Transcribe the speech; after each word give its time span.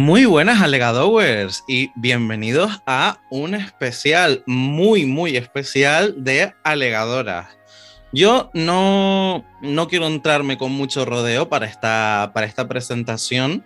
Muy 0.00 0.26
buenas 0.26 0.62
alegadores 0.62 1.64
y 1.66 1.90
bienvenidos 1.96 2.84
a 2.86 3.18
un 3.30 3.56
especial, 3.56 4.44
muy, 4.46 5.06
muy 5.06 5.36
especial 5.36 6.14
de 6.22 6.54
alegadoras. 6.62 7.58
Yo 8.12 8.48
no, 8.54 9.44
no 9.60 9.88
quiero 9.88 10.06
entrarme 10.06 10.56
con 10.56 10.70
mucho 10.70 11.04
rodeo 11.04 11.48
para 11.48 11.66
esta, 11.66 12.30
para 12.32 12.46
esta 12.46 12.68
presentación, 12.68 13.64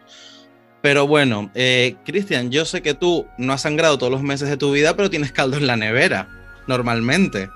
pero 0.81 1.07
bueno, 1.07 1.51
eh, 1.55 1.97
Cristian, 2.07 2.51
yo 2.51 2.65
sé 2.65 2.81
que 2.81 2.95
tú 2.95 3.27
no 3.37 3.53
has 3.53 3.61
sangrado 3.61 3.99
todos 3.99 4.11
los 4.11 4.23
meses 4.23 4.49
de 4.49 4.57
tu 4.57 4.73
vida, 4.73 4.97
pero 4.97 5.11
tienes 5.11 5.33
caldo 5.33 5.59
en 5.59 5.67
la 5.67 5.77
nevera, 5.77 6.31
normalmente. 6.67 7.51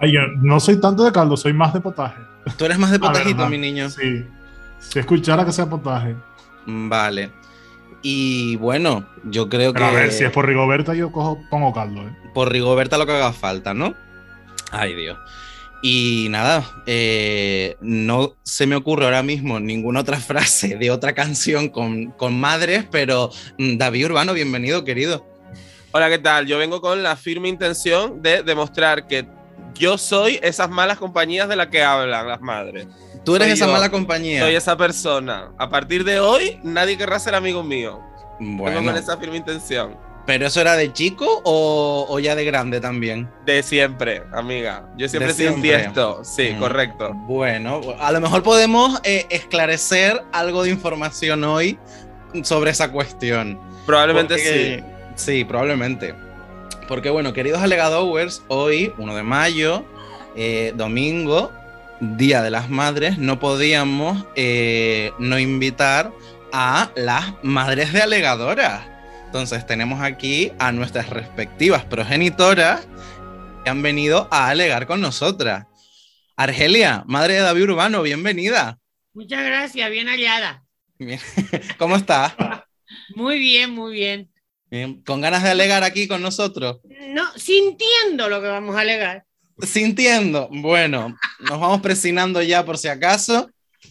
Ay, 0.00 0.14
yo 0.14 0.20
no 0.42 0.58
soy 0.58 0.80
tanto 0.80 1.04
de 1.04 1.12
caldo, 1.12 1.36
soy 1.36 1.52
más 1.52 1.72
de 1.72 1.80
potaje. 1.80 2.20
Tú 2.56 2.64
eres 2.64 2.76
más 2.80 2.90
de 2.90 2.98
potajito, 2.98 3.48
mi 3.48 3.56
niño. 3.56 3.88
Sí. 3.88 4.26
Si 4.80 4.98
escuchara 4.98 5.44
que 5.44 5.52
sea 5.52 5.70
potaje. 5.70 6.16
Vale. 6.66 7.30
Y 8.02 8.56
bueno, 8.56 9.06
yo 9.24 9.48
creo 9.48 9.72
Pero 9.72 9.86
que 9.86 9.90
a 9.90 9.94
ver, 10.00 10.12
si 10.12 10.24
es 10.24 10.30
por 10.30 10.46
Rigoberta, 10.46 10.94
yo 10.94 11.10
cojo, 11.10 11.38
pongo 11.50 11.72
caldo, 11.72 12.02
¿eh? 12.02 12.16
por 12.32 12.52
Rigoberta 12.52 12.98
lo 12.98 13.06
que 13.06 13.12
haga 13.12 13.32
falta, 13.32 13.74
¿no? 13.74 13.94
Ay, 14.70 14.94
Dios. 14.94 15.18
Y 15.82 16.26
nada, 16.30 16.64
eh, 16.86 17.76
no 17.80 18.34
se 18.42 18.66
me 18.66 18.76
ocurre 18.76 19.04
ahora 19.04 19.22
mismo 19.22 19.60
ninguna 19.60 20.00
otra 20.00 20.16
frase 20.18 20.76
de 20.76 20.90
otra 20.90 21.14
canción 21.14 21.68
con, 21.68 22.12
con 22.12 22.38
madres, 22.38 22.84
pero 22.90 23.30
mm, 23.58 23.76
David 23.76 24.06
Urbano, 24.06 24.32
bienvenido, 24.34 24.84
querido. 24.84 25.26
Hola, 25.90 26.08
¿qué 26.10 26.18
tal? 26.18 26.46
Yo 26.46 26.58
vengo 26.58 26.80
con 26.80 27.02
la 27.02 27.16
firme 27.16 27.48
intención 27.48 28.22
de 28.22 28.42
demostrar 28.42 29.06
que 29.06 29.26
yo 29.74 29.96
soy 29.96 30.38
esas 30.42 30.68
malas 30.68 30.98
compañías 30.98 31.48
de 31.48 31.56
las 31.56 31.68
que 31.68 31.82
hablan 31.82 32.28
las 32.28 32.40
madres. 32.40 32.86
Tú 33.28 33.36
eres 33.36 33.48
Soy 33.48 33.52
esa 33.54 33.66
yo. 33.66 33.72
mala 33.72 33.90
compañía. 33.90 34.40
Soy 34.42 34.54
esa 34.54 34.76
persona. 34.76 35.50
A 35.58 35.68
partir 35.68 36.04
de 36.04 36.18
hoy, 36.20 36.58
nadie 36.62 36.96
querrá 36.96 37.18
ser 37.18 37.34
amigo 37.34 37.62
mío. 37.62 38.00
Bueno, 38.40 38.82
con 38.84 38.96
esa 38.96 39.16
firme 39.18 39.36
intención. 39.36 39.96
pero 40.26 40.46
eso 40.46 40.60
era 40.60 40.76
de 40.76 40.92
chico 40.92 41.40
o, 41.44 42.06
o 42.08 42.18
ya 42.20 42.34
de 42.34 42.44
grande 42.44 42.80
también. 42.80 43.30
De 43.46 43.62
siempre, 43.62 44.22
amiga. 44.32 44.86
Yo 44.96 45.08
siempre 45.08 45.32
he 45.32 45.34
sido 45.34 45.54
tiesto. 45.54 46.22
Sí, 46.22 46.50
Mm. 46.54 46.58
correcto. 46.60 47.14
Bueno, 47.26 47.80
a 47.98 48.12
lo 48.12 48.20
mejor 48.20 48.42
podemos 48.42 49.00
eh, 49.04 49.26
esclarecer 49.30 50.22
algo 50.32 50.62
de 50.64 50.70
información 50.70 51.44
hoy 51.44 51.78
sobre 52.42 52.70
esa 52.72 52.92
cuestión. 52.92 53.58
Probablemente 53.86 54.34
Porque- 54.34 54.84
Sí, 55.16 55.44
probablemente. 55.44 56.14
Porque 56.86 57.10
bueno, 57.10 57.32
queridos 57.32 57.60
alegadores, 57.62 58.42
hoy, 58.48 58.92
1 58.98 59.14
de 59.16 59.22
mayo, 59.22 59.84
eh, 60.36 60.72
domingo, 60.76 61.52
Día 62.00 62.42
de 62.42 62.50
las 62.50 62.70
Madres, 62.70 63.18
no 63.18 63.40
podíamos 63.40 64.24
eh, 64.36 65.10
no 65.18 65.38
invitar 65.38 66.12
a 66.52 66.92
las 66.94 67.34
madres 67.42 67.92
de 67.92 68.02
alegadoras. 68.02 68.86
Entonces 69.26 69.66
tenemos 69.66 70.00
aquí 70.00 70.52
a 70.60 70.70
nuestras 70.72 71.10
respectivas 71.10 71.84
progenitoras 71.84 72.86
que 73.64 73.70
han 73.70 73.82
venido 73.82 74.28
a 74.30 74.48
alegar 74.48 74.86
con 74.86 75.00
nosotras. 75.00 75.66
Argelia, 76.36 77.02
madre 77.06 77.34
de 77.34 77.40
David 77.40 77.64
Urbano, 77.64 78.02
bienvenida. 78.02 78.78
Muchas 79.12 79.44
gracias, 79.44 79.90
bien 79.90 80.06
hallada. 80.06 80.64
Bien. 80.98 81.20
¿Cómo 81.78 81.96
estás? 81.96 82.34
Muy 83.16 83.38
bien, 83.40 83.70
muy 83.70 83.92
bien. 83.92 84.30
Bien. 84.70 85.02
¿Con 85.02 85.20
ganas 85.20 85.42
de 85.42 85.50
alegar 85.50 85.82
aquí 85.82 86.06
con 86.06 86.22
nosotros? 86.22 86.78
No, 87.08 87.24
sintiendo 87.36 88.28
lo 88.28 88.40
que 88.40 88.48
vamos 88.48 88.76
a 88.76 88.80
alegar. 88.80 89.24
Sintiendo. 89.62 90.48
Bueno, 90.50 91.16
nos 91.40 91.60
vamos 91.60 91.80
presionando 91.80 92.42
ya 92.42 92.64
por 92.64 92.78
si 92.78 92.88
acaso. 92.88 93.50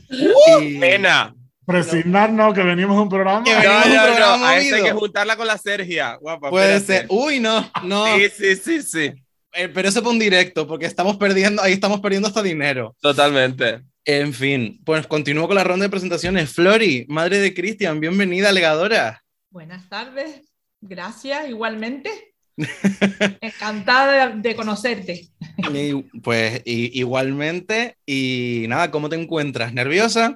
sí. 0.09 0.29
Y- 0.61 0.79
Pena. 0.79 1.33
Presignarnos 1.66 2.53
que 2.53 2.63
venimos 2.63 2.97
a 2.97 3.01
un 3.01 3.09
programa. 3.09 3.44
Que 3.44 3.51
No, 3.51 3.57
venimos 3.59 3.83
de 3.83 3.89
un 3.89 3.95
no, 3.95 4.01
no. 4.01 4.07
programa 4.07 4.50
A 4.51 4.57
esta 4.57 4.75
hay 4.78 4.83
que 4.83 4.91
juntarla 4.94 5.35
con 5.35 5.47
la 5.47 5.57
Sergia. 5.57 6.16
Guapa, 6.16 6.50
Puede 6.50 6.78
espérate. 6.78 7.07
ser. 7.07 7.17
Uy, 7.17 7.41
no, 7.41 7.69
no. 7.83 8.05
Sí, 8.16 8.29
sí, 8.38 8.55
sí, 8.55 8.81
sí. 8.83 9.11
Eh, 9.53 9.67
pero 9.67 9.89
eso 9.89 10.01
fue 10.01 10.11
un 10.13 10.19
directo, 10.19 10.66
porque 10.66 10.85
estamos 10.85 11.17
perdiendo, 11.17 11.61
ahí 11.61 11.73
estamos 11.73 11.99
perdiendo 11.99 12.29
hasta 12.29 12.41
dinero. 12.41 12.95
Totalmente. 13.01 13.81
En 14.05 14.34
fin, 14.34 14.79
pues 14.85 15.05
continúo 15.07 15.47
con 15.47 15.55
la 15.57 15.66
ronda 15.66 15.84
de 15.84 15.89
presentaciones. 15.89 16.53
Flori, 16.53 17.05
madre 17.09 17.39
de 17.39 17.53
Cristian, 17.53 17.99
bienvenida, 17.99 18.47
alegadora. 18.49 19.23
Buenas 19.49 19.89
tardes, 19.89 20.41
gracias 20.79 21.49
igualmente. 21.49 22.35
Encantada 23.41 24.28
de, 24.29 24.41
de 24.41 24.56
conocerte. 24.56 25.28
Y, 25.73 25.94
pues 26.22 26.62
y- 26.66 27.00
igualmente, 27.00 27.97
y 28.06 28.66
nada, 28.68 28.90
¿cómo 28.91 29.09
te 29.09 29.16
encuentras? 29.16 29.73
¿Nerviosa? 29.73 30.35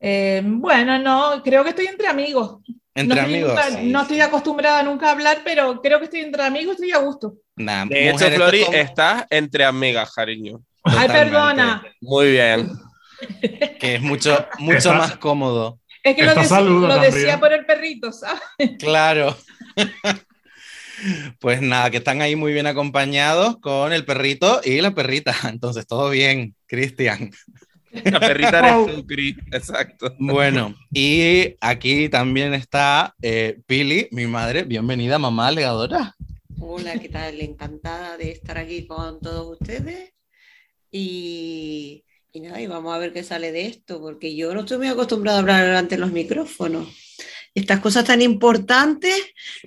Eh, 0.00 0.42
bueno, 0.44 0.98
no, 0.98 1.42
creo 1.42 1.62
que 1.64 1.70
estoy 1.70 1.86
entre 1.86 2.08
amigos. 2.08 2.58
Entre 2.94 3.16
no 3.16 3.22
estoy, 3.22 3.34
amigos. 3.34 3.54
nunca- 3.70 3.82
no 3.82 4.02
estoy 4.02 4.20
acostumbrada 4.20 4.82
nunca 4.82 5.08
a 5.08 5.12
hablar, 5.12 5.40
pero 5.44 5.80
creo 5.80 5.98
que 5.98 6.04
estoy 6.06 6.20
entre 6.20 6.42
amigos, 6.44 6.74
estoy 6.74 6.92
a 6.92 6.98
gusto. 6.98 7.36
Nah, 7.56 7.86
De 7.86 8.10
hecho, 8.10 8.30
Flori, 8.30 8.60
es 8.60 8.66
como- 8.66 8.78
estás 8.78 9.26
entre 9.30 9.64
amigas, 9.64 10.12
cariño. 10.12 10.60
Ay, 10.84 11.08
perdona. 11.08 11.82
Muy 12.00 12.32
bien. 12.32 12.70
Que 13.78 13.94
es 13.96 14.02
mucho, 14.02 14.46
mucho 14.58 14.92
más 14.92 15.16
cómodo. 15.16 15.78
Es 16.02 16.16
que 16.16 16.24
lo, 16.24 16.32
Esta 16.32 16.98
decía 17.00 17.38
por 17.38 17.52
el 17.52 17.64
perrito, 17.64 18.10
¿sabes? 18.10 18.42
Claro. 18.80 19.36
Pues 21.40 21.60
nada, 21.62 21.90
que 21.90 21.98
están 21.98 22.22
ahí 22.22 22.36
muy 22.36 22.52
bien 22.52 22.66
acompañados 22.66 23.58
con 23.58 23.92
el 23.92 24.04
perrito 24.04 24.60
y 24.64 24.80
la 24.80 24.94
perrita. 24.94 25.34
Entonces, 25.48 25.86
todo 25.86 26.10
bien, 26.10 26.54
Cristian. 26.66 27.30
La 28.04 28.20
perrita 28.20 28.58
eres 28.58 28.96
tú, 28.96 29.06
Cris. 29.06 29.36
Exacto. 29.52 30.14
Bueno, 30.18 30.74
y 30.90 31.56
aquí 31.60 32.08
también 32.08 32.54
está 32.54 33.14
eh, 33.20 33.60
Pili, 33.66 34.08
mi 34.12 34.26
madre. 34.26 34.62
Bienvenida, 34.62 35.18
mamá 35.18 35.48
alegadora. 35.48 36.14
Hola, 36.58 36.98
¿qué 36.98 37.08
tal? 37.10 37.40
Encantada 37.40 38.16
de 38.16 38.30
estar 38.30 38.56
aquí 38.56 38.86
con 38.86 39.20
todos 39.20 39.58
ustedes. 39.60 40.14
Y, 40.90 42.04
y 42.32 42.40
nada, 42.40 42.60
y 42.60 42.66
vamos 42.66 42.94
a 42.94 42.98
ver 42.98 43.12
qué 43.12 43.22
sale 43.22 43.52
de 43.52 43.66
esto, 43.66 44.00
porque 44.00 44.34
yo 44.34 44.54
no 44.54 44.60
estoy 44.60 44.78
muy 44.78 44.88
acostumbrada 44.88 45.38
a 45.38 45.40
hablar 45.40 45.74
ante 45.74 45.98
los 45.98 46.12
micrófonos. 46.12 46.88
Estas 47.54 47.80
cosas 47.80 48.04
tan 48.04 48.22
importantes, 48.22 49.14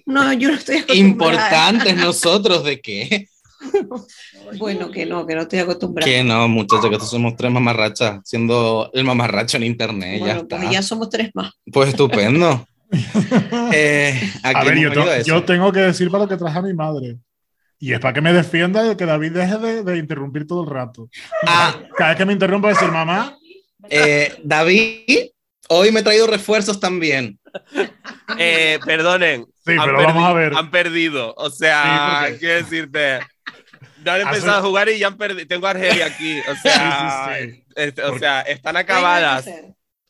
no, 0.06 0.34
yo 0.34 0.50
no 0.50 0.56
estoy 0.56 0.78
acostumbrada. 0.78 1.69
Importantes 1.69 1.96
nosotros, 1.97 2.63
¿de 2.63 2.81
qué? 2.81 3.28
Bueno, 4.59 4.91
que 4.91 5.06
no, 5.07 5.25
que 5.25 5.34
no 5.34 5.41
estoy 5.41 5.59
acostumbrada. 5.59 6.06
Que 6.12 6.23
no, 6.23 6.47
muchachos, 6.47 6.88
que 6.88 6.96
estos 6.96 7.09
somos 7.09 7.35
tres 7.35 7.51
mamarrachas, 7.51 8.19
siendo 8.23 8.91
el 8.94 9.03
mamarracho 9.03 9.57
en 9.57 9.63
internet. 9.63 10.19
ya 10.19 10.25
Bueno, 10.25 10.41
está. 10.41 10.57
pues 10.57 10.69
ya 10.69 10.81
somos 10.84 11.09
tres 11.09 11.31
más. 11.34 11.51
Pues 11.72 11.90
estupendo. 11.90 12.68
Eh, 13.73 14.31
A 14.44 14.63
ver, 14.63 14.78
yo, 14.78 14.91
te- 14.94 15.23
yo 15.23 15.44
tengo 15.44 15.72
que 15.72 15.79
decir 15.79 16.09
para 16.12 16.23
lo 16.25 16.29
que 16.29 16.38
traje 16.38 16.59
a 16.59 16.62
mi 16.62 16.73
madre. 16.73 17.17
Y 17.79 17.91
es 17.94 18.00
para 18.00 18.13
que 18.13 18.22
me 18.22 18.31
defienda 18.31 18.84
de 18.84 18.96
que 18.96 19.06
David 19.06 19.31
deje 19.31 19.57
de, 19.57 19.84
de 19.84 19.97
interrumpir 19.97 20.46
todo 20.47 20.63
el 20.63 20.69
rato. 20.69 21.09
Ah, 21.47 21.75
Cada 21.97 22.12
vez 22.12 22.17
que 22.17 22.25
me 22.25 22.34
interrumpa 22.34 22.69
decir 22.69 22.90
mamá, 22.90 23.35
eh, 23.90 24.34
David, 24.44 25.29
hoy 25.69 25.91
me 25.91 26.00
he 26.02 26.03
traído 26.03 26.28
refuerzos 26.28 26.79
también. 26.79 27.38
Eh, 28.38 28.79
perdonen. 28.85 29.45
Sí, 29.66 29.71
han 29.73 29.85
pero 29.85 29.97
vamos 29.97 30.23
perdi- 30.23 30.27
a 30.29 30.33
ver. 30.33 30.53
Han 30.55 30.71
perdido. 30.71 31.33
O 31.38 31.49
sea, 31.49 31.83
Sí, 31.83 32.19
porque- 32.31 32.39
quiero 32.39 32.55
decirte. 32.55 33.19
No 34.03 34.11
han 34.11 34.21
Hace- 34.21 34.29
empezado 34.29 34.57
a 34.59 34.61
jugar 34.67 34.89
y 34.89 34.99
ya 34.99 35.07
han 35.07 35.17
perdido. 35.17 35.47
Tengo 35.47 35.67
a 35.67 35.71
Argelia 35.71 36.05
aquí. 36.07 36.39
O 36.41 36.55
sea, 36.55 37.29
Sí, 37.39 37.43
sí, 37.45 37.51
sí. 37.51 37.63
este, 37.75 38.03
o 38.03 38.17
sea 38.19 38.41
están 38.41 38.73
¿Qué 38.73 38.79
hay 38.79 38.85
que 38.85 38.91
acabadas. 38.91 39.46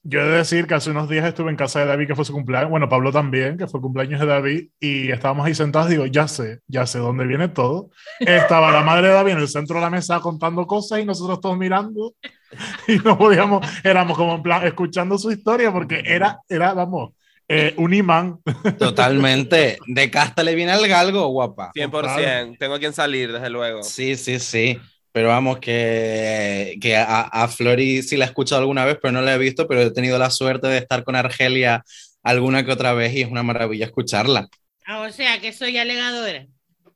yo 0.03 0.21
he 0.21 0.23
de 0.25 0.37
decir 0.37 0.67
que 0.67 0.73
hace 0.73 0.91
unos 0.91 1.07
días 1.09 1.25
estuve 1.25 1.49
en 1.51 1.55
casa 1.55 1.79
de 1.79 1.85
David, 1.85 2.07
que 2.07 2.15
fue 2.15 2.25
su 2.25 2.33
cumpleaños. 2.33 2.69
Bueno, 2.71 2.89
Pablo 2.89 3.11
también, 3.11 3.57
que 3.57 3.67
fue 3.67 3.77
el 3.79 3.83
cumpleaños 3.83 4.19
de 4.19 4.25
David. 4.25 4.69
Y 4.79 5.11
estábamos 5.11 5.45
ahí 5.45 5.55
sentados. 5.55 5.89
Digo, 5.89 6.05
ya 6.07 6.27
sé, 6.27 6.59
ya 6.67 6.85
sé 6.87 6.99
dónde 6.99 7.25
viene 7.25 7.47
todo. 7.49 7.89
Estaba 8.19 8.71
la 8.71 8.81
madre 8.81 9.07
de 9.09 9.13
David 9.13 9.33
en 9.33 9.39
el 9.39 9.47
centro 9.47 9.75
de 9.77 9.81
la 9.83 9.89
mesa 9.89 10.19
contando 10.19 10.65
cosas 10.67 10.99
y 10.99 11.05
nosotros 11.05 11.39
todos 11.41 11.57
mirando. 11.57 12.13
Y 12.87 12.97
no 12.99 13.17
podíamos, 13.17 13.65
éramos 13.83 14.15
como 14.17 14.35
en 14.35 14.41
plan 14.43 14.65
escuchando 14.65 15.17
su 15.17 15.29
historia 15.31 15.73
porque 15.73 16.01
era, 16.05 16.39
era 16.47 16.73
vamos, 16.73 17.11
eh, 17.47 17.73
un 17.77 17.93
imán. 17.93 18.39
Totalmente. 18.79 19.77
De 19.87 20.09
casta 20.11 20.43
le 20.43 20.55
viene 20.55 20.71
al 20.71 20.87
galgo, 20.87 21.27
guapa. 21.27 21.71
100%. 21.75 22.57
Tengo 22.57 22.79
quien 22.79 22.93
salir, 22.93 23.31
desde 23.31 23.49
luego. 23.49 23.83
Sí, 23.83 24.15
sí, 24.15 24.39
sí. 24.39 24.79
Pero 25.11 25.29
vamos, 25.29 25.59
que, 25.59 26.75
que 26.81 26.97
a, 26.97 27.21
a 27.21 27.47
Flori 27.47 28.01
sí 28.03 28.17
la 28.17 28.25
he 28.25 28.27
escuchado 28.27 28.61
alguna 28.61 28.83
vez, 28.83 28.97
pero 29.01 29.13
no 29.13 29.21
la 29.21 29.35
he 29.35 29.37
visto, 29.37 29.67
pero 29.67 29.81
he 29.81 29.91
tenido 29.91 30.17
la 30.17 30.29
suerte 30.29 30.67
de 30.67 30.77
estar 30.79 31.03
con 31.05 31.15
Argelia 31.15 31.83
alguna 32.21 32.65
que 32.65 32.71
otra 32.71 32.93
vez 32.93 33.13
y 33.13 33.21
es 33.21 33.29
una 33.29 33.43
maravilla 33.43 33.85
escucharla. 33.85 34.49
Ah, 34.85 35.01
o 35.01 35.11
sea, 35.11 35.39
que 35.39 35.53
soy 35.53 35.77
alegadora. 35.77 36.47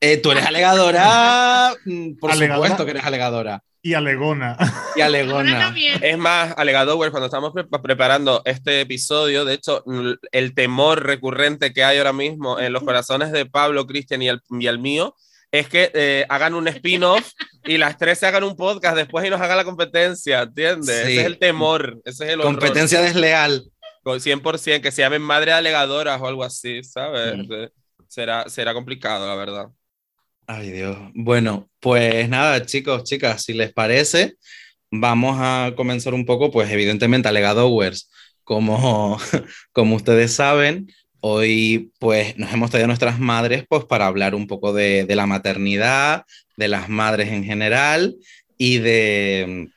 Eh, 0.01 0.17
tú 0.17 0.31
eres 0.31 0.45
alegadora, 0.45 1.73
mm, 1.85 2.17
por 2.19 2.31
Alegadora. 2.31 2.55
supuesto 2.69 2.85
que 2.85 2.91
eres 2.91 3.03
alegadora. 3.05 3.63
Y 3.81 3.93
Alegona. 3.93 4.57
Y 4.95 5.01
alegona. 5.01 5.73
Es 6.01 6.17
más, 6.17 6.53
Alegadores, 6.57 7.11
cuando 7.11 7.27
estamos 7.27 7.53
pre- 7.53 7.63
preparando 7.81 8.41
este 8.43 8.81
episodio, 8.81 9.45
de 9.45 9.53
hecho, 9.53 9.83
el 10.31 10.53
temor 10.53 11.05
recurrente 11.05 11.71
que 11.71 11.83
hay 11.83 11.97
ahora 11.99 12.11
mismo 12.11 12.59
en 12.59 12.73
los 12.73 12.83
corazones 12.83 13.31
de 13.31 13.45
Pablo, 13.45 13.85
Cristian 13.87 14.21
y 14.21 14.27
el, 14.27 14.41
y 14.49 14.67
el 14.67 14.79
mío 14.79 15.15
es 15.51 15.67
que 15.69 15.89
eh, 15.93 16.25
hagan 16.29 16.53
un 16.53 16.67
spin-off 16.67 17.31
y 17.63 17.77
las 17.77 17.97
tres 17.97 18.19
se 18.19 18.27
hagan 18.27 18.43
un 18.43 18.55
podcast 18.55 18.95
después 18.95 19.25
y 19.25 19.29
nos 19.29 19.39
hagan 19.41 19.57
la 19.57 19.63
competencia, 19.63 20.41
¿entiendes? 20.41 20.85
Sí. 21.05 21.11
Ese 21.13 21.19
es 21.21 21.25
el 21.25 21.39
temor, 21.39 21.99
ese 22.05 22.25
es 22.25 22.33
el 22.33 22.41
horror. 22.41 22.53
Competencia 22.59 23.01
desleal. 23.01 23.63
Con 24.03 24.19
100%, 24.19 24.81
que 24.81 24.91
se 24.91 25.01
llamen 25.01 25.21
madre 25.21 25.51
alegadoras 25.51 26.19
o 26.21 26.27
algo 26.27 26.43
así, 26.43 26.83
¿sabes? 26.83 27.37
Mm. 27.37 27.53
Eh, 27.53 27.69
Será, 28.07 28.49
será 28.49 28.73
complicado, 28.73 29.27
la 29.27 29.35
verdad. 29.35 29.67
Ay, 30.51 30.71
Dios. 30.71 30.97
Bueno, 31.13 31.69
pues 31.79 32.27
nada, 32.27 32.65
chicos, 32.65 33.03
chicas, 33.03 33.43
si 33.43 33.53
les 33.53 33.71
parece, 33.71 34.33
vamos 34.89 35.37
a 35.39 35.73
comenzar 35.75 36.15
un 36.15 36.25
poco, 36.25 36.49
pues 36.49 36.71
evidentemente, 36.71 37.27
Alegadowers, 37.29 38.09
como, 38.43 39.19
como 39.73 39.95
ustedes 39.95 40.33
saben, 40.33 40.91
hoy 41.21 41.91
pues 41.99 42.35
nos 42.39 42.51
hemos 42.51 42.71
traído 42.71 42.85
a 42.85 42.87
nuestras 42.87 43.19
madres 43.19 43.63
pues 43.69 43.85
para 43.85 44.07
hablar 44.07 44.33
un 44.33 44.47
poco 44.47 44.73
de, 44.73 45.03
de 45.05 45.15
la 45.15 45.27
maternidad, 45.27 46.23
de 46.57 46.67
las 46.67 46.89
madres 46.89 47.29
en 47.29 47.43
general 47.43 48.15
y 48.57 48.79
de, 48.79 49.69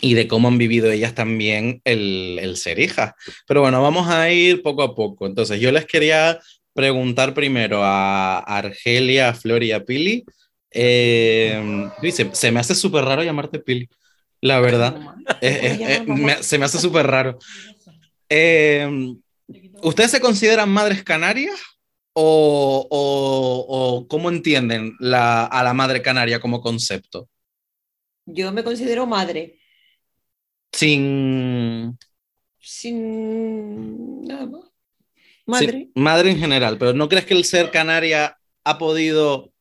y 0.00 0.14
de 0.14 0.26
cómo 0.26 0.48
han 0.48 0.56
vivido 0.58 0.90
ellas 0.90 1.14
también 1.14 1.82
el, 1.84 2.38
el 2.40 2.56
ser 2.56 2.78
hijas. 2.78 3.12
Pero 3.46 3.60
bueno, 3.60 3.82
vamos 3.82 4.08
a 4.08 4.30
ir 4.30 4.62
poco 4.62 4.82
a 4.82 4.94
poco. 4.94 5.26
Entonces, 5.26 5.60
yo 5.60 5.70
les 5.70 5.84
quería 5.84 6.40
preguntar 6.74 7.32
primero 7.34 7.80
a 7.82 8.38
Argelia, 8.38 9.30
a 9.30 9.34
Flor 9.34 9.62
y 9.62 9.72
a 9.72 9.84
Pili. 9.84 10.24
Eh, 10.70 11.88
dice, 12.02 12.30
se 12.34 12.50
me 12.50 12.60
hace 12.60 12.74
súper 12.74 13.04
raro 13.04 13.22
llamarte 13.22 13.60
Pili, 13.60 13.88
la 14.40 14.60
verdad. 14.60 14.96
Es- 15.40 15.80
es- 15.80 16.06
me- 16.06 16.42
se 16.42 16.58
me 16.58 16.64
hace 16.64 16.78
súper 16.78 17.06
raro. 17.06 17.38
Eh, 18.28 19.14
¿Ustedes 19.82 20.10
se 20.10 20.20
consideran 20.20 20.68
madres 20.70 21.04
canarias 21.04 21.60
o, 22.12 22.86
o- 22.90 23.66
o 23.68 24.08
cómo 24.08 24.30
entienden 24.30 24.94
la- 24.98 25.44
a 25.44 25.62
la 25.62 25.74
madre 25.74 26.02
canaria 26.02 26.40
como 26.40 26.60
concepto? 26.60 27.28
Yo 28.26 28.50
me 28.52 28.64
considero 28.64 29.06
madre, 29.06 29.60
Sin, 30.72 31.96
sin 32.58 34.24
nada 34.24 34.46
más. 34.46 34.63
Madre. 35.46 35.70
sin- 35.72 35.92
madre 35.94 36.30
en 36.30 36.38
general, 36.38 36.78
pero 36.78 36.92
¿no 36.94 37.08
crees 37.08 37.24
que 37.26 37.34
el 37.34 37.44
ser 37.44 37.70
canaria 37.70 38.38
ha 38.64 38.78
podido 38.78 39.52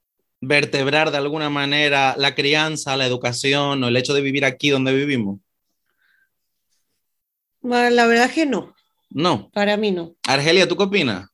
vertebrar 0.41 1.11
de 1.11 1.17
alguna 1.17 1.49
manera 1.49 2.15
la 2.17 2.35
crianza, 2.35 2.95
la 2.97 3.05
educación 3.05 3.83
o 3.83 3.87
el 3.87 3.97
hecho 3.97 4.13
de 4.13 4.21
vivir 4.21 4.45
aquí 4.45 4.69
donde 4.69 4.93
vivimos? 4.93 5.39
La 7.61 8.05
verdad 8.07 8.25
es 8.25 8.33
que 8.33 8.45
no, 8.45 8.75
No. 9.09 9.49
para 9.53 9.77
mí 9.77 9.91
no. 9.91 10.15
Argelia, 10.27 10.67
¿tú 10.67 10.75
qué 10.75 10.83
opinas? 10.83 11.29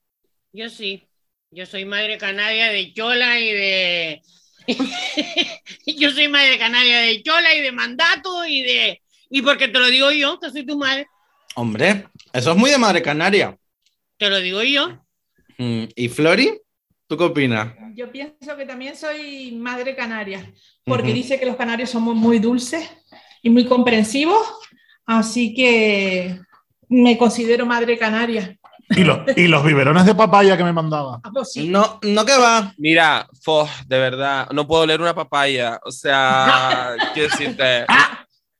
Yo 0.51 0.69
sí. 0.69 1.05
Yo 1.51 1.65
soy 1.65 1.85
madre 1.85 2.19
canaria 2.19 2.67
de 2.67 2.93
Chola 2.93 3.39
y 3.39 3.51
de. 3.51 4.21
yo 5.87 6.11
soy 6.11 6.27
madre 6.27 6.59
canaria 6.59 6.99
de 6.99 7.23
Chola 7.23 7.55
y 7.55 7.61
de 7.61 7.71
mandato 7.71 8.45
y 8.45 8.61
de. 8.61 9.01
Y 9.31 9.41
porque 9.41 9.67
te 9.67 9.79
lo 9.79 9.87
digo 9.87 10.11
yo, 10.11 10.39
que 10.39 10.51
soy 10.51 10.63
tu 10.65 10.77
madre, 10.77 11.07
Hombre, 11.55 12.05
eso 12.31 12.51
es 12.51 12.57
muy 12.57 12.69
de 12.69 12.77
madre 12.77 13.01
canaria. 13.01 13.57
Te 14.19 14.29
lo 14.29 14.39
digo 14.39 14.61
yo. 14.61 14.99
Mm, 15.57 15.85
¿Y 15.95 16.09
Flori? 16.09 16.59
¿Tú 17.07 17.17
qué 17.17 17.23
opinas? 17.23 17.73
Yo 17.95 18.11
pienso 18.11 18.55
que 18.55 18.65
también 18.65 18.95
soy 18.95 19.53
madre 19.53 19.95
canaria, 19.95 20.53
porque 20.85 21.07
Ujú. 21.07 21.15
dice 21.15 21.39
que 21.39 21.45
los 21.45 21.55
canarios 21.55 21.89
somos 21.89 22.15
muy 22.15 22.37
dulces 22.37 22.87
y 23.41 23.49
muy 23.49 23.65
comprensivos, 23.65 24.45
así 25.07 25.55
que 25.55 26.39
me 26.87 27.17
considero 27.17 27.65
madre 27.65 27.97
canaria. 27.97 28.55
Y 28.89 29.03
los, 29.03 29.19
y 29.37 29.47
los 29.47 29.63
biberones 29.63 30.05
de 30.05 30.15
papaya 30.15 30.57
que 30.57 30.63
me 30.63 30.73
mandaba. 30.73 31.19
Ah, 31.23 31.29
pues 31.31 31.53
sí. 31.53 31.69
No, 31.69 31.99
no 32.03 32.25
que 32.25 32.37
va. 32.37 32.73
Mira, 32.77 33.27
fo, 33.41 33.67
de 33.87 33.99
verdad, 33.99 34.49
no 34.51 34.67
puedo 34.67 34.85
leer 34.85 34.99
una 34.99 35.13
papaya. 35.13 35.79
O 35.85 35.91
sea, 35.91 36.95
quiero 37.13 37.29
decirte. 37.29 37.85